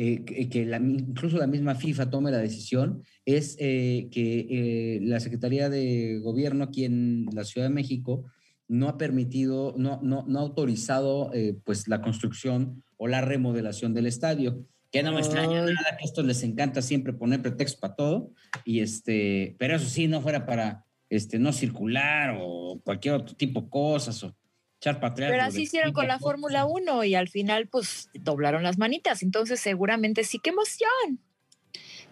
eh, 0.00 0.48
que, 0.48 0.64
la- 0.64 0.76
incluso 0.76 1.38
la 1.38 1.48
misma 1.48 1.74
FIFA 1.74 2.08
tome 2.08 2.30
la 2.30 2.38
decisión 2.38 3.02
es 3.24 3.56
eh, 3.58 4.08
que 4.12 4.46
eh, 4.48 5.00
la 5.02 5.18
Secretaría 5.18 5.68
de 5.68 6.20
Gobierno 6.22 6.62
aquí 6.62 6.84
en 6.84 7.26
la 7.32 7.42
Ciudad 7.42 7.66
de 7.66 7.74
México 7.74 8.24
no 8.68 8.88
ha 8.88 8.96
permitido, 8.96 9.74
no, 9.76 9.98
no, 10.02 10.24
no 10.28 10.38
ha 10.38 10.42
autorizado 10.42 11.32
eh, 11.34 11.56
pues 11.64 11.88
la 11.88 12.00
construcción 12.00 12.84
o 12.96 13.08
la 13.08 13.22
remodelación 13.22 13.92
del 13.92 14.06
estadio. 14.06 14.64
Que 14.92 15.02
no 15.02 15.12
me 15.12 15.20
extraña 15.20 15.62
nada, 15.62 15.96
que 15.98 16.04
esto 16.04 16.22
les 16.22 16.42
encanta 16.42 16.80
siempre 16.80 17.12
poner 17.12 17.42
pretexto 17.42 17.80
para 17.80 17.96
todo. 17.96 18.30
Y 18.64 18.80
este, 18.80 19.56
pero 19.58 19.76
eso 19.76 19.88
sí, 19.88 20.06
no 20.06 20.20
fuera 20.20 20.46
para 20.46 20.84
este, 21.10 21.38
no 21.38 21.52
circular 21.52 22.38
o 22.40 22.80
cualquier 22.84 23.14
otro 23.14 23.34
tipo 23.34 23.62
de 23.62 23.68
cosas 23.68 24.22
o 24.22 24.34
echar 24.80 25.00
para 25.00 25.12
atrás. 25.12 25.30
Pero 25.30 25.42
así 25.42 25.62
hicieron 25.62 25.92
con 25.92 26.06
la 26.08 26.18
Fórmula 26.18 26.64
1 26.66 27.04
y 27.04 27.14
al 27.14 27.28
final, 27.28 27.68
pues, 27.68 28.08
doblaron 28.14 28.62
las 28.62 28.78
manitas. 28.78 29.22
Entonces, 29.22 29.60
seguramente 29.60 30.24
sí, 30.24 30.38
qué 30.38 30.50
emoción. 30.50 31.20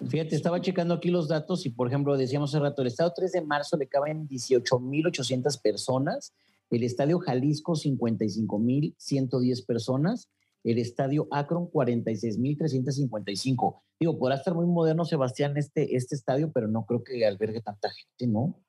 Fíjate, 0.08 0.36
estaba 0.36 0.60
checando 0.60 0.92
aquí 0.94 1.10
los 1.10 1.26
datos 1.28 1.64
y, 1.64 1.70
por 1.70 1.88
ejemplo, 1.88 2.16
decíamos 2.18 2.50
hace 2.54 2.62
rato, 2.62 2.82
el 2.82 2.88
estadio 2.88 3.12
3 3.16 3.32
de 3.32 3.40
marzo 3.40 3.76
le 3.78 3.88
caben 3.88 4.28
18.800 4.28 5.60
personas, 5.62 6.34
el 6.70 6.82
estadio 6.82 7.18
Jalisco 7.18 7.72
55.110 7.74 9.64
personas, 9.66 10.28
el 10.64 10.76
estadio 10.78 11.26
Akron 11.30 11.70
46.355. 11.70 13.80
Digo, 13.98 14.18
podrá 14.18 14.34
estar 14.36 14.54
muy 14.54 14.66
moderno, 14.66 15.06
Sebastián, 15.06 15.56
este, 15.56 15.96
este 15.96 16.14
estadio, 16.14 16.52
pero 16.52 16.68
no 16.68 16.84
creo 16.84 17.02
que 17.02 17.24
albergue 17.24 17.62
tanta 17.62 17.88
gente, 17.90 18.26
¿no? 18.26 18.60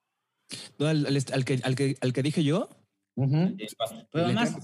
No, 0.80 0.88
al, 0.88 1.06
al 1.06 1.18
est- 1.18 1.34
al 1.34 1.44
que, 1.44 1.60
al, 1.64 1.76
que, 1.76 1.98
al 2.00 2.14
que 2.14 2.24
dije 2.24 2.42
yo, 2.44 2.70
Ujú. 3.18 3.58
Pero 4.12 4.26
El 4.26 4.38
además, 4.38 4.56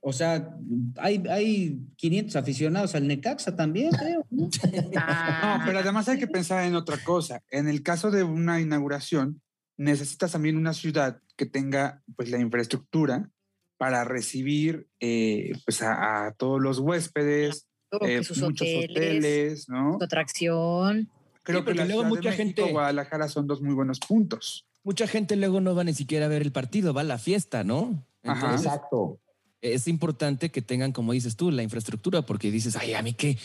o 0.00 0.12
sea, 0.12 0.56
hay, 0.96 1.22
hay 1.28 1.78
500 1.96 2.36
aficionados 2.36 2.94
al 2.94 3.06
Necaxa 3.06 3.54
también, 3.56 3.90
creo. 3.90 4.24
¿no? 4.30 4.48
No, 4.94 5.64
pero 5.66 5.78
además 5.80 6.08
hay 6.08 6.18
que 6.18 6.26
pensar 6.28 6.64
en 6.64 6.74
otra 6.76 6.96
cosa. 7.04 7.42
En 7.50 7.68
el 7.68 7.82
caso 7.82 8.10
de 8.10 8.22
una 8.22 8.60
inauguración, 8.60 9.42
necesitas 9.76 10.32
también 10.32 10.56
una 10.56 10.72
ciudad 10.72 11.20
que 11.36 11.46
tenga 11.46 12.02
pues 12.16 12.30
la 12.30 12.38
infraestructura 12.38 13.28
para 13.76 14.04
recibir 14.04 14.86
eh, 15.00 15.52
pues 15.64 15.82
a, 15.82 16.26
a 16.26 16.32
todos 16.34 16.60
los 16.60 16.78
huéspedes, 16.78 17.66
eh, 18.02 18.22
sus 18.22 18.38
muchos 18.42 18.68
hoteles, 18.68 18.90
hoteles, 18.90 19.68
¿no? 19.68 19.96
su 19.98 20.04
atracción. 20.04 21.10
Creo 21.42 21.60
Sí, 21.60 21.64
que 21.64 21.74
la 21.74 21.84
luego 21.86 22.00
Ciudad 22.02 22.08
mucha 22.10 22.30
de 22.30 22.36
México, 22.36 22.60
gente- 22.62 22.72
Guadalajara 22.72 23.28
son 23.28 23.46
dos 23.46 23.60
muy 23.62 23.74
buenos 23.74 23.98
puntos. 23.98 24.66
Mucha 24.84 25.06
gente 25.06 25.36
luego 25.36 25.60
no 25.60 25.74
va 25.74 25.84
ni 25.84 25.94
siquiera 25.94 26.26
a 26.26 26.28
ver 26.28 26.42
el 26.42 26.52
partido, 26.52 26.94
va 26.94 27.02
a 27.02 27.04
la 27.04 27.18
fiesta, 27.18 27.64
¿no? 27.64 28.04
Ajá. 28.22 28.46
Entonces, 28.46 28.66
Exacto. 28.66 29.18
es 29.60 29.88
importante 29.88 30.50
que 30.50 30.62
tengan, 30.62 30.92
como 30.92 31.12
dices 31.12 31.36
tú, 31.36 31.50
la 31.50 31.62
infraestructura, 31.62 32.22
porque 32.22 32.50
dices, 32.50 32.76
ay, 32.76 32.94
a 32.94 33.02
mí 33.02 33.12
qué, 33.12 33.38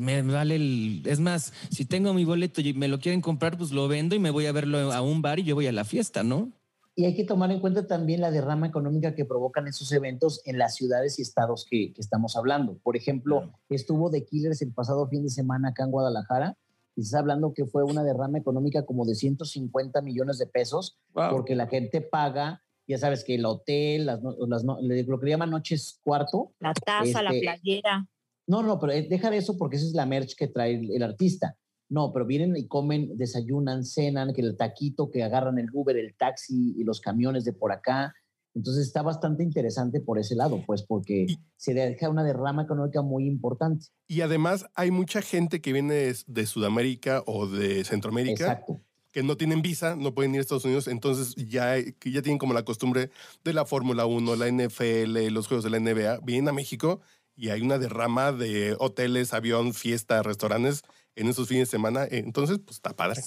me 0.00 0.22
vale 0.22 0.56
el... 0.56 1.02
Es 1.06 1.20
más, 1.20 1.52
si 1.70 1.84
tengo 1.84 2.12
mi 2.14 2.24
boleto 2.24 2.60
y 2.60 2.74
me 2.74 2.88
lo 2.88 2.98
quieren 2.98 3.20
comprar, 3.20 3.56
pues 3.56 3.70
lo 3.70 3.88
vendo 3.88 4.14
y 4.14 4.18
me 4.18 4.30
voy 4.30 4.46
a 4.46 4.52
verlo 4.52 4.92
a 4.92 5.00
un 5.02 5.22
bar 5.22 5.38
y 5.38 5.44
yo 5.44 5.54
voy 5.54 5.66
a 5.66 5.72
la 5.72 5.84
fiesta, 5.84 6.22
¿no? 6.22 6.52
Y 6.94 7.04
hay 7.04 7.14
que 7.14 7.22
tomar 7.22 7.52
en 7.52 7.60
cuenta 7.60 7.86
también 7.86 8.20
la 8.20 8.32
derrama 8.32 8.66
económica 8.66 9.14
que 9.14 9.24
provocan 9.24 9.68
esos 9.68 9.92
eventos 9.92 10.42
en 10.44 10.58
las 10.58 10.74
ciudades 10.74 11.20
y 11.20 11.22
estados 11.22 11.64
que, 11.70 11.92
que 11.92 12.00
estamos 12.00 12.36
hablando. 12.36 12.76
Por 12.82 12.96
ejemplo, 12.96 13.52
estuvo 13.68 14.10
The 14.10 14.24
Killers 14.24 14.62
el 14.62 14.72
pasado 14.72 15.08
fin 15.08 15.22
de 15.22 15.30
semana 15.30 15.68
acá 15.68 15.84
en 15.84 15.92
Guadalajara 15.92 16.56
y 16.98 17.02
se 17.02 17.06
está 17.10 17.20
hablando 17.20 17.54
que 17.54 17.64
fue 17.64 17.84
una 17.84 18.02
derrama 18.02 18.38
económica 18.38 18.84
como 18.84 19.04
de 19.06 19.14
150 19.14 20.02
millones 20.02 20.38
de 20.38 20.46
pesos 20.48 20.98
Wow. 21.14 21.30
porque 21.30 21.54
la 21.54 21.68
gente 21.68 22.00
paga, 22.00 22.60
ya 22.88 22.98
sabes 22.98 23.22
que 23.22 23.36
el 23.36 23.44
hotel, 23.46 24.06
las, 24.06 24.20
las 24.48 24.64
lo 24.64 25.18
que 25.20 25.24
le 25.26 25.30
llaman 25.30 25.50
noches 25.50 26.00
cuarto. 26.02 26.52
La 26.58 26.74
taza, 26.74 27.22
la 27.22 27.30
Este, 27.30 27.42
playera. 27.42 28.08
No, 28.48 28.62
no, 28.64 28.80
pero 28.80 28.92
eh, 28.94 29.06
deja 29.08 29.30
de 29.30 29.36
eso 29.36 29.56
porque 29.56 29.76
esa 29.76 29.86
es 29.86 29.92
la 29.92 30.06
merch 30.06 30.34
que 30.36 30.48
trae 30.48 30.74
el, 30.74 30.90
el 30.92 31.02
artista. 31.04 31.56
No, 31.88 32.12
pero 32.12 32.26
vienen 32.26 32.56
y 32.56 32.66
comen, 32.66 33.16
desayunan, 33.16 33.84
cenan, 33.84 34.32
que 34.34 34.40
el 34.42 34.56
taquito, 34.56 35.08
que 35.10 35.22
agarran 35.22 35.58
el 35.58 35.68
Uber, 35.72 35.96
el 35.96 36.16
taxi 36.16 36.74
y 36.76 36.82
los 36.82 37.00
camiones 37.00 37.44
de 37.44 37.52
por 37.52 37.70
acá. 37.72 38.12
Entonces 38.58 38.88
está 38.88 39.02
bastante 39.02 39.44
interesante 39.44 40.00
por 40.00 40.18
ese 40.18 40.34
lado, 40.34 40.64
pues 40.66 40.82
porque 40.82 41.26
se 41.56 41.74
deja 41.74 42.08
una 42.08 42.24
derrama 42.24 42.64
económica 42.64 43.02
muy 43.02 43.24
importante. 43.24 43.86
Y 44.08 44.22
además 44.22 44.66
hay 44.74 44.90
mucha 44.90 45.22
gente 45.22 45.60
que 45.60 45.72
viene 45.72 45.94
de, 45.94 46.16
de 46.26 46.44
Sudamérica 46.44 47.22
o 47.26 47.46
de 47.46 47.84
Centroamérica 47.84 48.32
Exacto. 48.32 48.80
que 49.12 49.22
no 49.22 49.36
tienen 49.36 49.62
visa, 49.62 49.94
no 49.94 50.12
pueden 50.12 50.34
ir 50.34 50.38
a 50.38 50.40
Estados 50.40 50.64
Unidos, 50.64 50.88
entonces 50.88 51.36
ya, 51.36 51.76
ya 51.78 52.22
tienen 52.22 52.38
como 52.38 52.52
la 52.52 52.64
costumbre 52.64 53.10
de 53.44 53.52
la 53.52 53.64
Fórmula 53.64 54.06
1, 54.06 54.34
la 54.34 54.48
NFL, 54.48 55.28
los 55.30 55.46
juegos 55.46 55.62
de 55.62 55.70
la 55.70 55.78
NBA, 55.78 56.18
vienen 56.24 56.48
a 56.48 56.52
México 56.52 57.00
y 57.36 57.50
hay 57.50 57.62
una 57.62 57.78
derrama 57.78 58.32
de 58.32 58.74
hoteles, 58.80 59.34
avión, 59.34 59.72
fiesta, 59.72 60.20
restaurantes 60.24 60.82
en 61.14 61.28
esos 61.28 61.46
fines 61.46 61.68
de 61.68 61.70
semana. 61.70 62.08
Entonces, 62.10 62.58
pues 62.58 62.78
está 62.78 62.96
padre. 62.96 63.22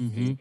Ujú. 0.00 0.36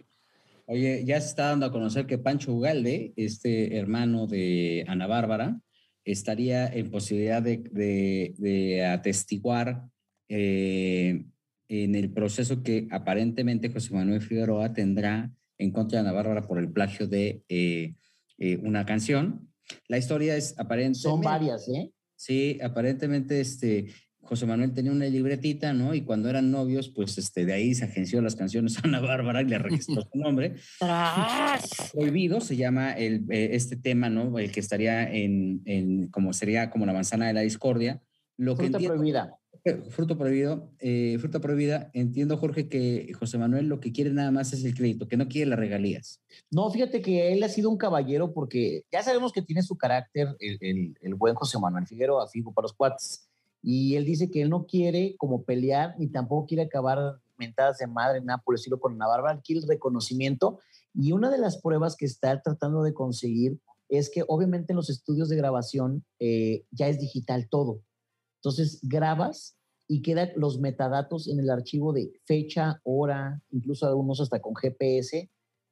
Oye, 0.71 1.03
ya 1.03 1.19
se 1.19 1.29
está 1.29 1.45
dando 1.49 1.65
a 1.65 1.71
conocer 1.71 2.05
que 2.05 2.19
Pancho 2.19 2.53
Ugalde, 2.53 3.11
este 3.15 3.75
hermano 3.75 4.27
de 4.27 4.85
Ana 4.87 5.07
Bárbara, 5.07 5.59
estaría 6.05 6.67
en 6.67 6.91
posibilidad 6.91 7.41
de, 7.41 7.57
de- 7.71 8.35
de 8.37 8.85
atestiguar 8.85 9.87
eh, 10.29 11.25
en 11.69 11.95
el 11.95 12.11
proceso 12.11 12.61
que 12.61 12.87
aparentemente 12.91 13.71
José 13.71 13.95
Manuel 13.95 14.21
Figueroa 14.21 14.71
tendrá 14.71 15.31
en 15.57 15.71
contra 15.71 16.03
de 16.03 16.07
Ana 16.07 16.15
Bárbara 16.15 16.43
por 16.47 16.59
el 16.59 16.71
plagio 16.71 17.07
de 17.07 17.41
eh, 17.49 17.95
eh, 18.37 18.57
una 18.57 18.85
canción. 18.85 19.49
La 19.87 19.97
historia 19.97 20.37
es 20.37 20.53
aparentemente... 20.59 20.99
Son 21.01 21.21
varias, 21.21 21.67
¿eh? 21.69 21.91
Sí, 22.15 22.59
aparentemente 22.61 23.41
este 23.41 23.87
José 24.29 24.45
Manuel 24.45 24.73
tenía 24.75 24.91
una 24.91 25.05
libretita, 25.05 25.73
¿no? 25.73 25.95
Y 25.95 26.01
cuando 26.01 26.29
eran 26.29 26.51
novios, 26.51 26.87
pues 26.89 27.17
este 27.17 27.45
de 27.45 27.53
ahí 27.53 27.73
se 27.73 27.85
agenció 27.85 28.21
las 28.21 28.35
canciones 28.35 28.77
a 28.77 28.81
Ana 28.83 28.99
Bárbara 28.99 29.41
y 29.41 29.45
le 29.45 29.57
registró 29.57 30.03
su 30.03 30.17
nombre. 30.19 30.53
¡Tras! 30.79 31.91
Prohibido 31.91 32.39
se 32.39 32.55
llama 32.55 32.91
el, 32.93 33.25
eh, 33.31 33.49
este 33.53 33.75
tema, 33.75 34.07
¿no? 34.09 34.37
El 34.37 34.51
que 34.51 34.59
estaría 34.59 35.11
en, 35.11 35.61
en 35.65 36.09
como 36.09 36.31
sería 36.33 36.69
como 36.69 36.85
la 36.85 36.93
manzana 36.93 37.25
de 37.25 37.33
la 37.33 37.41
discordia. 37.41 38.03
Lo 38.37 38.55
que 38.55 38.63
Fruta 38.65 38.77
entiendo, 38.77 38.95
prohibida. 38.95 39.35
Fruto 39.89 40.17
prohibido, 40.17 40.71
eh, 40.79 41.17
fruta 41.19 41.39
prohibida. 41.39 41.89
Entiendo, 41.93 42.37
Jorge, 42.37 42.69
que 42.69 43.11
José 43.19 43.37
Manuel 43.37 43.67
lo 43.67 43.79
que 43.79 43.91
quiere 43.91 44.11
nada 44.11 44.31
más 44.31 44.53
es 44.53 44.63
el 44.63 44.73
crédito, 44.75 45.07
que 45.07 45.17
no 45.17 45.27
quiere 45.27 45.49
las 45.49 45.59
regalías. 45.59 46.21
No, 46.51 46.69
fíjate 46.71 47.01
que 47.01 47.33
él 47.33 47.43
ha 47.43 47.49
sido 47.49 47.69
un 47.69 47.77
caballero 47.77 48.31
porque 48.31 48.83
ya 48.91 49.01
sabemos 49.03 49.33
que 49.33 49.41
tiene 49.41 49.61
su 49.63 49.75
carácter 49.75 50.29
el, 50.39 50.57
el- 50.61 50.93
el 51.01 51.15
buen 51.15 51.35
José 51.35 51.59
Manuel 51.59 51.87
Figueroa, 51.87 52.27
fijo 52.27 52.53
para 52.53 52.63
los 52.65 52.73
cuates. 52.73 53.28
Y 53.61 53.95
él 53.95 54.05
dice 54.05 54.31
que 54.31 54.41
él 54.41 54.49
no 54.49 54.65
quiere 54.65 55.15
como 55.17 55.43
pelear 55.43 55.95
ni 55.99 56.07
tampoco 56.07 56.47
quiere 56.47 56.63
acabar 56.63 57.19
mentadas 57.37 57.77
de 57.77 57.87
madre, 57.87 58.21
nada 58.21 58.41
por 58.43 58.55
decirlo 58.55 58.79
con 58.79 58.93
Ana 58.93 59.07
Bárbara, 59.07 59.33
él 59.33 59.41
quiere 59.43 59.61
el 59.61 59.67
reconocimiento. 59.67 60.59
Y 60.93 61.11
una 61.11 61.29
de 61.29 61.37
las 61.37 61.61
pruebas 61.61 61.95
que 61.95 62.05
está 62.05 62.41
tratando 62.41 62.83
de 62.83 62.93
conseguir 62.93 63.59
es 63.87 64.09
que 64.09 64.23
obviamente 64.27 64.73
en 64.73 64.77
los 64.77 64.89
estudios 64.89 65.29
de 65.29 65.37
grabación 65.37 66.05
eh, 66.19 66.63
ya 66.71 66.87
es 66.87 66.99
digital 66.99 67.47
todo. 67.49 67.81
Entonces 68.35 68.79
grabas 68.83 69.57
y 69.87 70.01
quedan 70.01 70.29
los 70.35 70.59
metadatos 70.59 71.27
en 71.27 71.39
el 71.39 71.49
archivo 71.49 71.93
de 71.93 72.11
fecha, 72.25 72.79
hora, 72.83 73.41
incluso 73.49 73.87
algunos 73.87 74.21
hasta 74.21 74.39
con 74.39 74.53
GPS, 74.55 75.29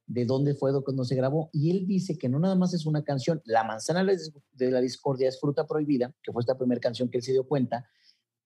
de 0.08 0.26
dónde 0.26 0.56
fue, 0.56 0.72
de 0.72 0.82
cuándo 0.82 1.04
se 1.04 1.16
grabó. 1.16 1.50
Y 1.54 1.70
él 1.72 1.86
dice 1.86 2.18
que 2.18 2.30
no 2.30 2.40
nada 2.40 2.56
más 2.56 2.74
es 2.74 2.86
una 2.86 3.04
canción, 3.04 3.42
La 3.46 3.64
manzana 3.64 4.04
de 4.04 4.72
la 4.72 4.82
discordia 4.82 5.28
es 5.28 5.40
fruta 5.40 5.68
prohibida, 5.68 6.14
que 6.24 6.32
fue 6.32 6.42
esta 6.42 6.58
primera 6.58 6.80
canción 6.82 7.10
que 7.10 7.18
él 7.18 7.24
se 7.24 7.34
dio 7.34 7.46
cuenta, 7.48 7.86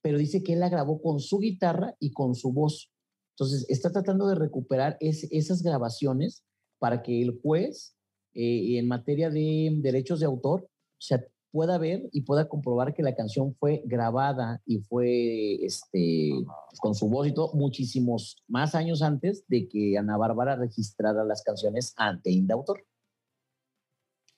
pero 0.01 0.17
dice 0.17 0.41
que 0.43 0.53
él 0.53 0.59
la 0.59 0.69
grabó 0.69 1.01
con 1.01 1.19
su 1.19 1.37
guitarra 1.39 1.95
y 1.99 2.11
con 2.11 2.33
su 2.35 2.51
voz. 2.51 2.91
Entonces 3.35 3.65
está 3.69 3.91
tratando 3.91 4.27
de 4.27 4.35
recuperar 4.35 4.97
es- 4.99 5.27
esas 5.31 5.61
grabaciones 5.61 6.43
para 6.79 7.03
que 7.03 7.21
el 7.21 7.39
juez, 7.41 7.95
eh, 8.33 8.77
en 8.79 8.87
materia 8.87 9.29
de 9.29 9.69
derechos 9.81 10.19
de 10.19 10.25
autor, 10.25 10.67
se 10.99 11.30
pueda 11.51 11.77
ver 11.77 12.09
y 12.11 12.21
pueda 12.21 12.47
comprobar 12.47 12.93
que 12.93 13.03
la 13.03 13.15
canción 13.15 13.53
fue 13.55 13.83
grabada 13.85 14.61
y 14.65 14.79
fue 14.79 15.55
este, 15.63 16.31
con 16.79 16.95
su 16.95 17.09
voz 17.09 17.27
y 17.27 17.33
todo 17.33 17.51
muchísimos 17.53 18.41
más 18.47 18.73
años 18.73 19.01
antes 19.01 19.45
de 19.47 19.67
que 19.67 19.97
Ana 19.97 20.17
Bárbara 20.17 20.55
registrara 20.55 21.23
las 21.25 21.43
canciones 21.43 21.93
ante 21.97 22.31
Indautor. 22.31 22.85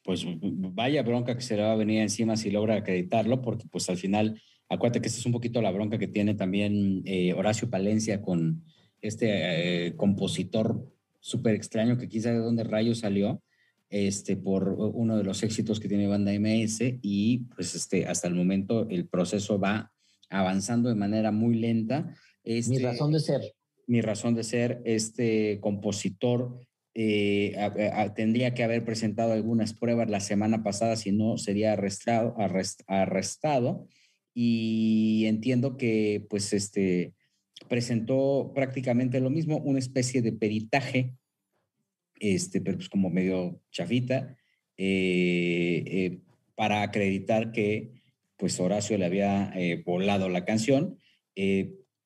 Pues 0.03 0.25
vaya 0.37 1.03
bronca 1.03 1.35
que 1.35 1.41
se 1.41 1.55
le 1.55 1.63
va 1.63 1.71
a 1.71 1.77
venir 1.77 2.01
encima 2.01 2.35
si 2.35 2.51
logra 2.51 2.75
acreditarlo, 2.75 3.41
porque 3.41 3.65
pues 3.71 3.89
al 3.89 3.97
final, 3.97 4.41
acuérdate 4.67 4.99
que 4.99 5.07
esta 5.07 5.19
es 5.19 5.25
un 5.25 5.31
poquito 5.31 5.61
la 5.61 5.71
bronca 5.71 5.97
que 5.97 6.09
tiene 6.09 6.33
también 6.33 7.03
eh, 7.05 7.33
Horacio 7.33 7.69
Palencia 7.69 8.21
con 8.21 8.65
este 9.01 9.87
eh, 9.87 9.95
compositor 9.95 10.91
súper 11.21 11.55
extraño 11.55 11.97
que 11.97 12.09
quizá 12.09 12.31
de 12.31 12.39
dónde 12.39 12.65
rayos 12.65 12.99
salió, 12.99 13.41
este, 13.95 14.35
por 14.35 14.69
uno 14.69 15.15
de 15.17 15.23
los 15.23 15.43
éxitos 15.43 15.79
que 15.79 15.87
tiene 15.87 16.07
Banda 16.07 16.33
MS 16.33 16.97
y 17.03 17.45
pues 17.55 17.75
este, 17.75 18.07
hasta 18.07 18.27
el 18.27 18.33
momento 18.33 18.87
el 18.89 19.07
proceso 19.07 19.59
va 19.59 19.91
avanzando 20.31 20.89
de 20.89 20.95
manera 20.95 21.31
muy 21.31 21.53
lenta. 21.55 22.07
Mi 22.43 22.53
Este, 22.57 22.79
razón 22.81 23.11
de 23.11 23.19
ser. 23.19 23.41
mi 23.85 24.01
razón 24.01 24.33
de 24.33 24.43
ser, 24.43 24.81
este 24.85 25.59
compositor 25.61 26.59
eh, 26.95 27.55
a- 27.57 28.01
a- 28.01 28.13
tendría 28.15 28.55
que 28.55 28.63
haber 28.63 28.83
presentado 28.83 29.33
algunas 29.33 29.73
pruebas 29.73 30.09
la 30.09 30.19
semana 30.21 30.63
pasada, 30.63 30.95
si 30.95 31.11
no 31.11 31.37
sería 31.37 31.73
arrestado, 31.73 32.33
arrest- 32.37 32.83
arrestado. 32.87 33.87
Y 34.33 35.25
entiendo 35.27 35.77
que 35.77 36.25
pues 36.31 36.51
este 36.53 37.13
presentó 37.69 38.51
prácticamente 38.55 39.19
lo 39.19 39.29
mismo, 39.29 39.57
una 39.59 39.77
especie 39.79 40.23
de 40.23 40.31
peritaje, 40.33 41.13
este, 42.19 42.61
pero 42.61 42.77
pues 42.77 42.89
como 42.89 43.09
medio 43.09 43.61
chafita, 43.71 44.37
eh, 44.77 45.83
eh, 45.85 46.19
para 46.55 46.81
acreditar 46.81 47.51
que 47.51 47.91
pues 48.37 48.59
Horacio 48.59 48.97
le 48.97 49.05
había 49.05 49.51
eh, 49.55 49.83
volado 49.85 50.29
la 50.29 50.45
canción. 50.45 50.97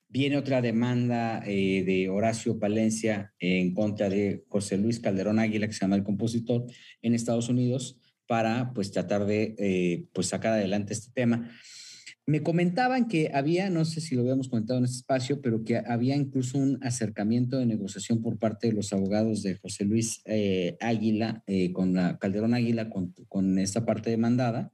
Viene 0.10 0.38
otra 0.38 0.62
demanda 0.62 1.42
de 1.42 2.08
Horacio 2.10 2.60
Palencia 2.60 3.34
en 3.40 3.74
contra 3.74 4.10
de 4.10 4.46
José 4.48 4.78
Luis 4.78 5.00
Calderón 5.00 5.38
Águila, 5.38 5.68
que 5.68 5.74
se 5.74 5.82
llama 5.82 5.98
el 5.98 6.04
compositor, 6.04 6.66
en 7.02 7.14
Estados 7.14 7.50
Unidos, 7.50 8.00
para 8.26 8.72
pues 8.74 8.92
tratar 8.92 9.26
de 9.26 10.08
pues 10.14 10.28
sacar 10.28 10.54
adelante 10.54 10.94
este 10.94 11.12
tema. 11.14 11.52
Me 12.30 12.44
comentaban 12.44 13.08
que 13.08 13.32
había, 13.34 13.70
no 13.70 13.86
sé 13.86 14.02
si 14.02 14.14
lo 14.14 14.22
habíamos 14.22 14.50
comentado 14.50 14.80
en 14.80 14.84
este 14.84 14.98
espacio, 14.98 15.42
pero 15.42 15.64
que 15.64 15.78
había 15.78 16.14
incluso 16.14 16.58
un 16.58 16.78
acercamiento 16.84 17.58
de 17.58 17.66
negociación 17.66 18.22
por 18.22 18.38
parte 18.38 18.68
de 18.68 18.74
los 18.74 18.92
abogados 18.92 19.44
de 19.44 19.56
José 19.56 19.86
Luis 19.86 20.24
eh, 20.26 20.76
Águila, 20.82 21.42
eh, 21.48 21.72
con 21.72 21.94
la 21.94 22.18
Calderón 22.20 22.54
Águila, 22.54 22.90
con, 22.90 23.14
con 23.30 23.58
esta 23.60 23.86
parte 23.86 24.10
demandada, 24.10 24.74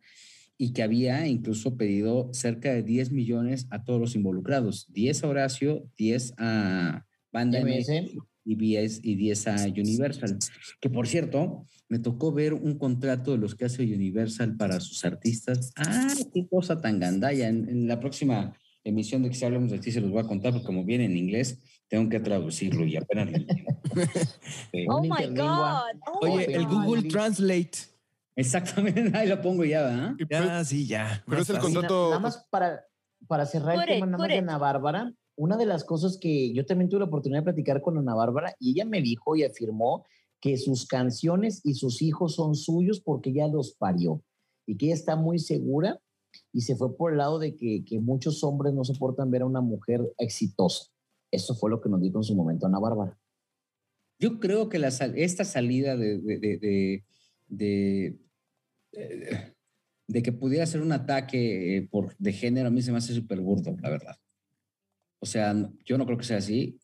y 0.58 0.74
que 0.74 0.82
había 0.82 1.28
incluso 1.28 1.78
pedido 1.78 2.34
cerca 2.34 2.74
de 2.74 2.82
10 2.82 3.12
millones 3.12 3.68
a 3.70 3.84
todos 3.84 4.02
los 4.02 4.16
involucrados, 4.16 4.88
10 4.92 5.24
a 5.24 5.28
Horacio, 5.28 5.88
10 5.96 6.34
a 6.40 7.06
Banda 7.32 7.62
MS. 7.62 8.18
MS 8.46 8.50
y 8.52 8.56
10, 8.56 9.00
y 9.04 9.16
10 9.16 9.48
a 9.48 9.56
Universal. 9.68 10.38
Que 10.80 10.90
por 10.90 11.08
cierto, 11.08 11.66
me 11.90 12.00
tocó 12.00 12.32
ver 12.32 12.54
un 12.54 12.78
contrato 12.78 13.32
de 13.32 13.38
los 13.38 13.56
que 13.56 13.66
hace 13.66 13.84
Universal 13.84 14.56
para 14.58 14.80
sus 14.80 15.04
artistas. 15.06 15.72
¡Ah, 15.76 16.14
qué 16.34 16.48
cosa 16.48 16.80
tan 16.82 17.00
gandalla! 17.00 17.48
En, 17.48 17.70
en 17.70 17.88
la 17.88 18.00
próxima 18.00 18.54
emisión 18.84 19.24
de 19.24 19.30
que 19.30 19.36
si 19.36 19.46
hablemos 19.46 19.72
de 19.72 19.80
ti 19.80 19.92
se 19.92 20.02
los 20.02 20.12
voy 20.12 20.22
a 20.22 20.28
contar, 20.28 20.52
porque 20.52 20.66
como 20.66 20.84
viene 20.84 21.06
en 21.06 21.16
inglés, 21.16 21.60
tengo 21.88 22.10
que 22.10 22.20
traducirlo 22.20 22.86
y 22.86 22.98
apenas 22.98 23.32
lo. 23.32 23.38
Sí. 23.40 23.46
Oh 24.90 25.02
my. 25.02 25.10
God. 25.36 26.00
Oh 26.08 26.20
Oye, 26.22 26.48
my 26.48 26.54
el 26.54 26.66
God. 26.66 26.86
Google 26.86 27.04
Translate. 27.04 27.72
Exactamente, 28.36 29.12
ahí 29.18 29.28
lo 29.30 29.40
pongo 29.42 29.64
ya, 29.64 29.84
¿verdad? 29.84 30.16
Y 30.18 30.26
pues- 30.26 30.40
Ya, 30.46 30.64
sí, 30.66 30.88
ya. 30.88 31.24
pero 31.28 31.42
es 31.44 31.50
el 31.52 31.60
contrato- 31.60 32.10
Nada 32.10 32.20
más 32.20 32.48
para, 32.50 32.82
para 33.28 33.46
cerrar 33.46 33.76
el 33.78 33.86
tema 33.86 34.06
nada 34.08 34.18
más 34.18 34.28
de. 34.28 34.38
Ana 34.40 34.58
Bárbara, 34.58 35.14
una 35.36 35.58
de 35.58 35.66
las 35.66 35.84
cosas 35.84 36.18
que 36.18 36.54
yo 36.54 36.66
también 36.66 36.90
tuve 36.90 37.00
la 37.00 37.06
oportunidad 37.06 37.42
de 37.42 37.46
platicar 37.46 37.82
con 37.82 37.98
Ana 37.98 38.16
Bárbara 38.16 38.56
y 38.60 38.72
ella 38.72 38.86
me 38.86 39.02
dijo 39.02 39.36
y 39.36 39.44
afirmó 39.44 40.06
que 40.40 40.58
sus 40.58 40.86
canciones 40.86 41.62
y 41.64 41.76
sus 41.76 42.02
hijos 42.02 42.36
son 42.36 42.56
suyos 42.56 43.00
porque 43.00 43.30
ella 43.30 43.48
los 43.48 43.74
parió 43.74 44.22
y 44.66 44.78
que 44.78 44.88
ella 44.88 44.96
está 44.96 45.16
muy 45.16 45.40
segura 45.40 46.00
y 46.52 46.62
se 46.62 46.76
fue 46.76 46.96
por 46.96 47.12
el 47.12 47.18
lado 47.20 47.40
de 47.40 47.56
que, 47.56 47.84
que 47.86 48.00
muchos 48.00 48.44
hombres 48.44 48.74
no 48.74 48.84
soportan 48.84 49.32
ver 49.32 49.44
a 49.44 49.46
una 49.46 49.62
mujer 49.62 50.02
exitosa. 50.18 50.86
Eso 51.32 51.56
fue 51.56 51.70
lo 51.70 51.82
que 51.82 51.90
nos 51.90 52.02
dijo 52.02 52.18
en 52.18 52.24
su 52.24 52.36
momento 52.36 52.66
Ana 52.66 52.80
Bárbara. 52.80 53.18
Yo 54.20 54.40
creo 54.40 54.70
que 54.70 54.80
la 54.80 54.90
esta 54.90 55.44
salida 55.44 55.98
de, 55.98 56.20
de, 56.20 57.04
de, 57.48 58.20
de 60.08 60.24
que 60.24 60.32
pudiera 60.32 60.66
ser 60.66 60.82
un 60.82 60.92
ataque 60.92 61.78
eh, 61.78 61.88
por, 61.90 62.16
de 62.18 62.34
género 62.34 62.68
a 62.68 62.72
mí 62.72 62.82
se 62.82 62.92
me 62.92 62.98
hace 63.00 63.14
súper 63.14 63.42
burdo, 63.42 63.76
la 63.82 63.90
verdad. 63.90 64.16
O 65.24 65.26
sea, 65.26 65.56
yo 65.86 65.98
no 65.98 66.06
creo 66.06 66.18
que 66.18 66.26
sea 66.26 66.36
así. 66.40 66.78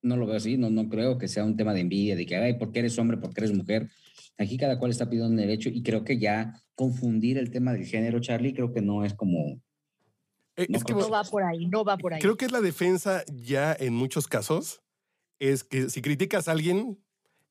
No 0.00 0.16
lo 0.16 0.26
veo 0.26 0.36
así. 0.36 0.56
No, 0.56 0.70
no 0.70 0.88
creo 0.88 1.18
que 1.18 1.26
sea 1.26 1.42
un 1.44 1.56
tema 1.56 1.74
de 1.74 1.80
envidia, 1.80 2.14
de 2.14 2.24
que, 2.24 2.36
ay, 2.36 2.54
porque 2.54 2.78
eres 2.78 2.96
hombre, 3.00 3.16
porque 3.16 3.40
eres 3.40 3.52
mujer. 3.52 3.90
Aquí 4.38 4.56
cada 4.56 4.78
cual 4.78 4.92
está 4.92 5.06
pidiendo 5.10 5.28
un 5.28 5.36
derecho 5.36 5.70
y 5.70 5.82
creo 5.82 6.04
que 6.04 6.20
ya 6.20 6.54
confundir 6.76 7.36
el 7.36 7.50
tema 7.50 7.72
del 7.72 7.84
género, 7.84 8.20
Charlie, 8.20 8.54
creo 8.54 8.72
que 8.72 8.80
no 8.80 9.04
es 9.04 9.14
como... 9.14 9.60
Eh, 10.54 10.66
No 10.68 10.78
es 10.78 10.84
que 10.84 10.92
creo 10.92 11.06
No 11.06 11.10
va 11.10 11.24
por 11.24 11.42
ahí, 11.42 11.66
no 11.66 11.84
va 11.84 11.96
por 11.98 12.14
ahí. 12.14 12.20
creo 12.20 12.36
que 12.36 12.44
es 12.44 12.52
la 12.52 12.60
defensa 12.60 13.24
ya 13.32 13.76
en 13.76 13.92
muchos 13.92 14.28
casos. 14.28 14.80
Es 15.40 15.64
que 15.64 15.90
si 15.90 16.00
criticas 16.00 16.46
a 16.46 16.52
alguien, 16.52 17.02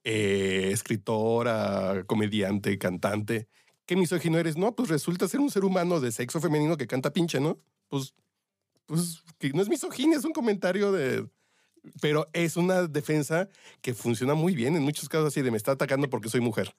eh, 0.05 0.69
escritora, 0.71 2.05
comediante, 2.07 2.77
cantante, 2.77 3.49
¿qué 3.85 3.97
misógino 3.97 4.37
eres? 4.37 4.55
No, 4.55 4.73
pues 4.73 4.87
resulta 4.87 5.27
ser 5.27 5.41
un 5.41 5.51
ser 5.51 5.65
humano 5.65 5.99
de 5.99 6.13
sexo 6.13 6.39
femenino 6.39 6.77
que 6.77 6.87
canta 6.87 7.11
pinche, 7.11 7.41
¿no? 7.41 7.59
Pues, 7.89 8.13
pues 8.85 9.23
que 9.39 9.49
no 9.51 9.61
es 9.61 9.69
misoginia, 9.69 10.17
es 10.17 10.25
un 10.25 10.33
comentario 10.33 10.91
de... 10.91 11.27
Pero 12.01 12.27
es 12.31 12.55
una 12.55 12.87
defensa 12.87 13.49
que 13.81 13.93
funciona 13.93 14.35
muy 14.35 14.55
bien 14.55 14.75
en 14.77 14.83
muchos 14.83 15.09
casos 15.09 15.27
así 15.27 15.41
de 15.41 15.51
me 15.51 15.57
está 15.57 15.73
atacando 15.73 16.09
porque 16.09 16.29
soy 16.29 16.39
mujer. 16.39 16.73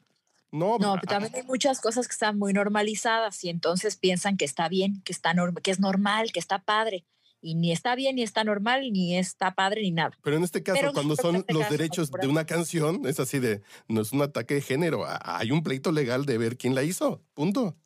No, 0.50 0.78
No, 0.78 0.94
ah, 0.94 0.98
pero 1.00 1.10
también 1.12 1.34
hay 1.34 1.42
muchas 1.42 1.80
cosas 1.80 2.06
que 2.08 2.12
están 2.12 2.38
muy 2.38 2.52
normalizadas 2.54 3.42
y 3.44 3.50
entonces 3.50 3.96
piensan 3.96 4.36
que 4.38 4.44
está 4.46 4.68
bien, 4.68 5.02
que, 5.02 5.12
está 5.12 5.34
norm- 5.34 5.60
que 5.60 5.70
es 5.70 5.78
normal, 5.80 6.32
que 6.32 6.38
está 6.40 6.60
padre. 6.64 7.04
Y 7.42 7.56
ni 7.56 7.72
está 7.72 7.94
bien, 7.94 8.16
ni 8.16 8.22
está 8.22 8.42
normal, 8.44 8.90
ni 8.92 9.18
está 9.18 9.54
padre, 9.54 9.82
ni 9.82 9.90
nada. 9.90 10.16
Pero 10.22 10.36
en 10.38 10.44
este 10.44 10.62
caso, 10.62 10.78
Pero 10.80 10.92
cuando 10.94 11.16
son 11.16 11.36
este 11.36 11.52
los 11.52 11.62
caso, 11.64 11.72
derechos 11.76 12.10
de 12.10 12.26
una 12.26 12.46
canción, 12.46 13.04
es 13.04 13.20
así 13.20 13.38
de, 13.38 13.60
no 13.88 14.00
es 14.00 14.12
un 14.12 14.22
ataque 14.22 14.54
de 14.54 14.60
género, 14.62 15.04
a- 15.04 15.20
hay 15.38 15.50
un 15.50 15.62
pleito 15.62 15.92
legal 15.92 16.24
de 16.24 16.38
ver 16.38 16.56
quién 16.56 16.74
la 16.74 16.82
hizo, 16.84 17.20
punto. 17.34 17.76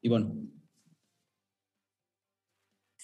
Y 0.00 0.08
bueno, 0.08 0.32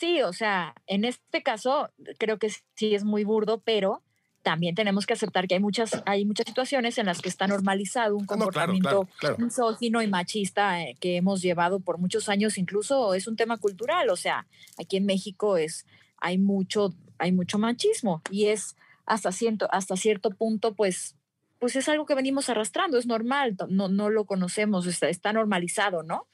Sí, 0.01 0.23
o 0.23 0.33
sea, 0.33 0.75
en 0.87 1.05
este 1.05 1.43
caso 1.43 1.91
creo 2.19 2.39
que 2.39 2.49
sí 2.75 2.95
es 2.95 3.05
muy 3.05 3.23
burdo, 3.23 3.61
pero 3.61 4.03
también 4.41 4.75
tenemos 4.75 5.05
que 5.05 5.13
aceptar 5.13 5.47
que 5.47 5.57
hay 5.57 5.61
muchas, 5.61 6.03
hay 6.07 6.25
muchas 6.25 6.47
situaciones 6.47 6.97
en 6.97 7.05
las 7.05 7.21
que 7.21 7.29
está 7.29 7.47
normalizado 7.47 8.17
un 8.17 8.23
no, 8.23 8.27
claro, 8.27 8.45
comportamiento 8.45 8.89
claro, 8.89 9.09
claro. 9.19 9.37
misógino 9.39 10.01
y 10.01 10.07
machista 10.07 10.83
eh, 10.83 10.97
que 11.01 11.17
hemos 11.17 11.43
llevado 11.43 11.81
por 11.81 11.99
muchos 11.99 12.31
años, 12.31 12.57
incluso 12.57 13.13
es 13.13 13.27
un 13.27 13.37
tema 13.37 13.59
cultural, 13.59 14.09
o 14.09 14.17
sea, 14.17 14.47
aquí 14.79 14.97
en 14.97 15.05
México 15.05 15.59
es, 15.59 15.85
hay 16.17 16.39
mucho, 16.39 16.95
hay 17.19 17.33
mucho 17.33 17.59
machismo 17.59 18.23
y 18.31 18.47
es 18.47 18.77
hasta 19.05 19.33
cierto, 19.33 19.69
hasta 19.71 19.97
cierto 19.97 20.31
punto, 20.31 20.73
pues, 20.73 21.15
pues 21.59 21.77
es 21.77 21.91
algo 21.91 22.07
que 22.07 22.15
venimos 22.15 22.49
arrastrando, 22.49 22.97
es 22.97 23.05
normal, 23.05 23.55
no, 23.69 23.89
no 23.89 24.09
lo 24.09 24.25
conocemos, 24.25 24.87
está, 24.87 25.11
está 25.11 25.35
normalizado, 25.35 26.03
¿no? 26.03 26.27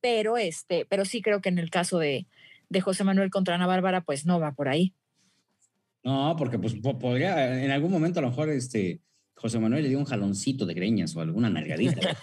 Pero 0.00 0.38
este, 0.38 0.86
pero 0.86 1.04
sí 1.04 1.20
creo 1.20 1.42
que 1.42 1.50
en 1.50 1.58
el 1.58 1.68
caso 1.68 1.98
de, 1.98 2.26
de 2.70 2.80
José 2.80 3.04
Manuel 3.04 3.30
contra 3.30 3.56
Ana 3.56 3.66
Bárbara, 3.66 4.00
pues 4.00 4.24
no 4.24 4.40
va 4.40 4.52
por 4.52 4.68
ahí. 4.68 4.94
No, 6.02 6.34
porque 6.38 6.58
pues 6.58 6.74
po- 6.76 6.98
podría, 6.98 7.62
en 7.62 7.70
algún 7.70 7.90
momento 7.90 8.20
a 8.20 8.22
lo 8.22 8.30
mejor 8.30 8.48
este 8.48 9.00
José 9.34 9.58
Manuel 9.58 9.82
le 9.82 9.88
dio 9.88 9.98
un 9.98 10.04
jaloncito 10.04 10.66
de 10.66 10.74
greñas 10.74 11.16
o 11.16 11.20
alguna 11.20 11.50
nalgadita. 11.50 12.00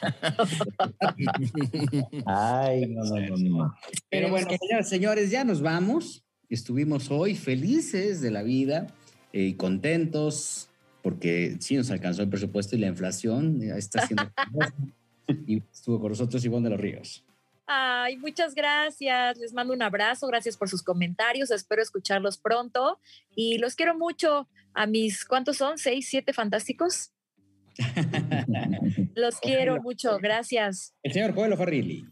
Ay, 2.25 2.85
no, 2.87 3.03
no, 3.03 3.19
no, 3.19 3.37
no. 3.37 3.75
Pero 4.09 4.29
bueno, 4.29 4.47
señores, 4.83 5.31
ya 5.31 5.43
nos 5.43 5.61
vamos. 5.61 6.23
Estuvimos 6.49 7.11
hoy 7.11 7.35
felices 7.35 8.21
de 8.21 8.31
la 8.31 8.41
vida 8.41 8.87
eh, 9.33 9.43
y 9.43 9.53
contentos 9.55 10.69
porque 11.01 11.57
sí 11.59 11.75
nos 11.75 11.91
alcanzó 11.91 12.21
el 12.21 12.29
presupuesto 12.29 12.75
y 12.75 12.79
la 12.79 12.87
inflación 12.87 13.59
ya 13.59 13.75
está 13.75 14.07
siendo 14.07 14.23
y 15.47 15.61
estuvo 15.71 15.99
con 15.99 16.09
nosotros 16.09 16.43
Ivonne 16.45 16.65
de 16.69 16.75
los 16.75 16.79
Ríos. 16.79 17.25
Ay, 17.67 18.15
muchas 18.17 18.55
gracias. 18.55 19.37
Les 19.37 19.51
mando 19.53 19.73
un 19.73 19.81
abrazo. 19.81 20.25
Gracias 20.27 20.55
por 20.55 20.69
sus 20.69 20.81
comentarios. 20.81 21.51
Espero 21.51 21.81
escucharlos 21.81 22.37
pronto. 22.37 22.99
Y 23.35 23.57
los 23.57 23.75
quiero 23.75 23.97
mucho 23.97 24.47
a 24.73 24.87
mis, 24.87 25.25
¿cuántos 25.25 25.57
son? 25.57 25.77
¿Seis, 25.77 26.07
siete 26.09 26.31
fantásticos? 26.33 27.11
Los 29.15 29.39
quiero 29.39 29.81
mucho. 29.81 30.17
Gracias. 30.19 30.93
El 31.03 31.13
señor 31.13 31.33
Joel 31.35 31.57
Farrilli. 31.57 32.05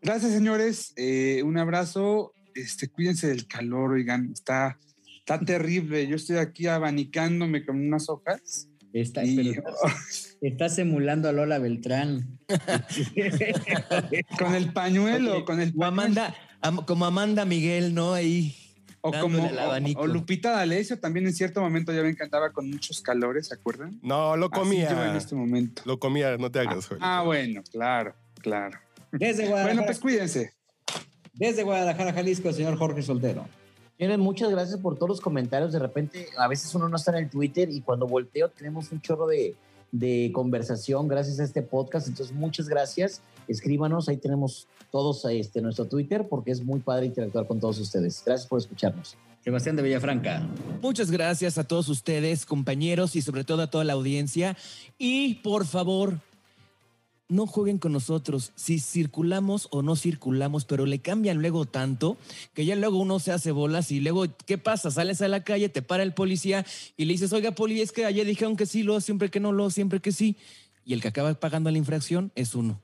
Gracias, 0.00 0.32
señores. 0.32 0.92
Eh, 0.96 1.42
un 1.44 1.58
abrazo. 1.58 2.32
Este, 2.54 2.88
cuídense 2.88 3.28
del 3.28 3.46
calor, 3.46 3.92
oigan, 3.92 4.30
está 4.32 4.78
tan 5.24 5.46
terrible. 5.46 6.06
Yo 6.06 6.16
estoy 6.16 6.36
aquí 6.36 6.66
abanicándome 6.66 7.64
con 7.64 7.76
unas 7.80 8.08
hojas. 8.08 8.68
Está, 8.92 9.24
Y- 9.24 9.54
pero 9.54 9.62
estás, 10.48 10.78
emulando 10.78 11.28
a 11.28 11.32
Lola 11.32 11.58
Beltrán. 11.58 12.38
con 14.38 14.54
el 14.54 14.72
pañuelo, 14.72 15.44
con 15.44 15.60
el 15.60 15.72
O 15.76 15.84
Amanda, 15.84 16.34
am- 16.60 16.84
como 16.84 17.04
Amanda 17.04 17.44
Miguel, 17.44 17.94
¿no? 17.94 18.12
Ahí. 18.14 18.56
O 19.00 19.10
como 19.12 19.44
el 19.46 19.56
o- 19.58 19.60
abanico. 19.60 20.00
o 20.02 20.06
Lupita 20.06 20.52
D'Alessio 20.52 20.98
también 21.00 21.26
en 21.26 21.32
cierto 21.32 21.60
momento 21.60 21.92
ya 21.92 22.02
ven 22.02 22.14
que 22.14 22.22
andaba 22.22 22.50
con 22.52 22.70
muchos 22.70 23.00
calores, 23.00 23.48
¿se 23.48 23.54
acuerdan? 23.54 23.98
No, 24.02 24.36
lo 24.36 24.46
Así 24.46 24.54
yo 24.54 24.62
en 24.82 24.86
comía. 24.86 25.16
este 25.16 25.34
momento. 25.34 25.82
Lo 25.86 25.98
comía, 25.98 26.36
no 26.36 26.50
te 26.50 26.60
hagas, 26.60 26.86
Joel. 26.86 27.00
Ah, 27.02 27.22
bueno, 27.24 27.62
claro, 27.72 28.14
claro. 28.40 28.78
Desde 29.10 29.42
Guadalajara, 29.48 29.64
Bueno, 29.74 29.86
pues 29.86 29.98
cuídense. 29.98 30.52
desde 31.34 31.64
Guadalajara, 31.64 32.12
Jalisco, 32.12 32.48
el 32.50 32.54
señor 32.54 32.76
Jorge 32.78 33.02
Soltero. 33.02 33.48
Señores, 33.98 34.18
muchas 34.18 34.50
gracias 34.50 34.78
por 34.80 34.94
todos 34.96 35.08
los 35.10 35.20
comentarios. 35.20 35.72
De 35.72 35.78
repente, 35.80 36.28
a 36.38 36.46
veces 36.48 36.72
uno 36.74 36.88
no 36.88 36.96
está 36.96 37.10
en 37.16 37.24
el 37.24 37.30
Twitter 37.30 37.68
y 37.70 37.80
cuando 37.80 38.06
volteo 38.06 38.48
tenemos 38.50 38.90
un 38.92 39.00
chorro 39.00 39.26
de, 39.26 39.54
de 39.92 40.30
conversación 40.34 41.06
gracias 41.06 41.38
a 41.38 41.44
este 41.44 41.62
podcast. 41.62 42.08
Entonces, 42.08 42.34
muchas 42.34 42.68
gracias. 42.68 43.22
Escríbanos, 43.46 44.08
ahí 44.08 44.16
tenemos 44.16 44.66
todos 44.90 45.24
este, 45.26 45.60
nuestro 45.60 45.84
Twitter 45.84 46.26
porque 46.28 46.50
es 46.50 46.64
muy 46.64 46.80
padre 46.80 47.06
interactuar 47.06 47.46
con 47.46 47.60
todos 47.60 47.78
ustedes. 47.78 48.22
Gracias 48.24 48.48
por 48.48 48.58
escucharnos. 48.58 49.16
Sebastián 49.44 49.76
de 49.76 49.82
Villafranca. 49.82 50.48
Muchas 50.80 51.10
gracias 51.10 51.58
a 51.58 51.64
todos 51.64 51.88
ustedes, 51.88 52.46
compañeros, 52.46 53.16
y 53.16 53.22
sobre 53.22 53.42
todo 53.42 53.62
a 53.62 53.66
toda 53.70 53.82
la 53.84 53.94
audiencia. 53.94 54.56
Y 54.98 55.36
por 55.36 55.66
favor, 55.66 56.20
no 57.32 57.46
jueguen 57.46 57.78
con 57.78 57.92
nosotros. 57.92 58.52
Si 58.54 58.78
circulamos 58.78 59.68
o 59.70 59.82
no 59.82 59.96
circulamos, 59.96 60.64
pero 60.64 60.86
le 60.86 61.00
cambian 61.00 61.40
luego 61.40 61.64
tanto 61.66 62.16
que 62.54 62.64
ya 62.64 62.76
luego 62.76 62.98
uno 62.98 63.18
se 63.18 63.32
hace 63.32 63.50
bolas 63.50 63.90
y 63.90 64.00
luego, 64.00 64.26
¿qué 64.46 64.58
pasa? 64.58 64.90
Sales 64.90 65.22
a 65.22 65.28
la 65.28 65.42
calle, 65.42 65.68
te 65.68 65.82
para 65.82 66.02
el 66.02 66.14
policía 66.14 66.64
y 66.96 67.06
le 67.06 67.12
dices, 67.14 67.32
oiga, 67.32 67.52
poli, 67.52 67.80
es 67.80 67.90
que 67.92 68.04
ayer 68.04 68.26
dijeron 68.26 68.56
que 68.56 68.66
sí, 68.66 68.82
lo 68.82 69.00
siempre 69.00 69.30
que 69.30 69.40
no, 69.40 69.52
lo 69.52 69.70
siempre 69.70 70.00
que 70.00 70.12
sí. 70.12 70.36
Y 70.84 70.92
el 70.94 71.00
que 71.00 71.08
acaba 71.08 71.32
pagando 71.34 71.70
la 71.70 71.78
infracción 71.78 72.30
es 72.34 72.54
uno. 72.54 72.80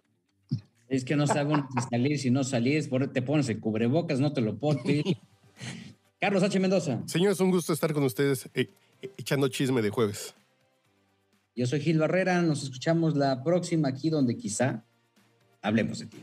Es 0.89 1.05
que 1.05 1.17
no 1.17 1.27
saben 1.27 1.65
si 1.75 1.89
salir, 1.91 2.19
si 2.19 2.31
no 2.31 2.41
por- 2.89 3.09
te 3.13 3.21
pones 3.23 3.49
el 3.51 3.61
cubrebocas, 3.61 4.21
no 4.21 4.33
te 4.33 4.41
lo 4.41 4.57
pones. 4.57 5.05
Carlos 6.21 6.43
H. 6.43 6.59
Mendoza. 6.59 7.03
Señores, 7.07 7.39
un 7.41 7.51
gusto 7.51 7.73
estar 7.73 7.93
con 7.93 8.03
ustedes 8.05 8.49
eh, 8.55 8.71
echando 9.17 9.49
chisme 9.49 9.83
de 9.83 9.91
jueves. 9.91 10.35
Yo 11.59 11.67
soy 11.67 11.81
Gil 11.81 11.99
Barrera. 11.99 12.41
Nos 12.41 12.63
escuchamos 12.63 13.17
la 13.17 13.43
próxima 13.43 13.89
aquí 13.89 14.11
donde 14.11 14.37
quizá 14.37 14.85
hablemos 15.61 15.99
de 15.99 16.07
ti. 16.07 16.19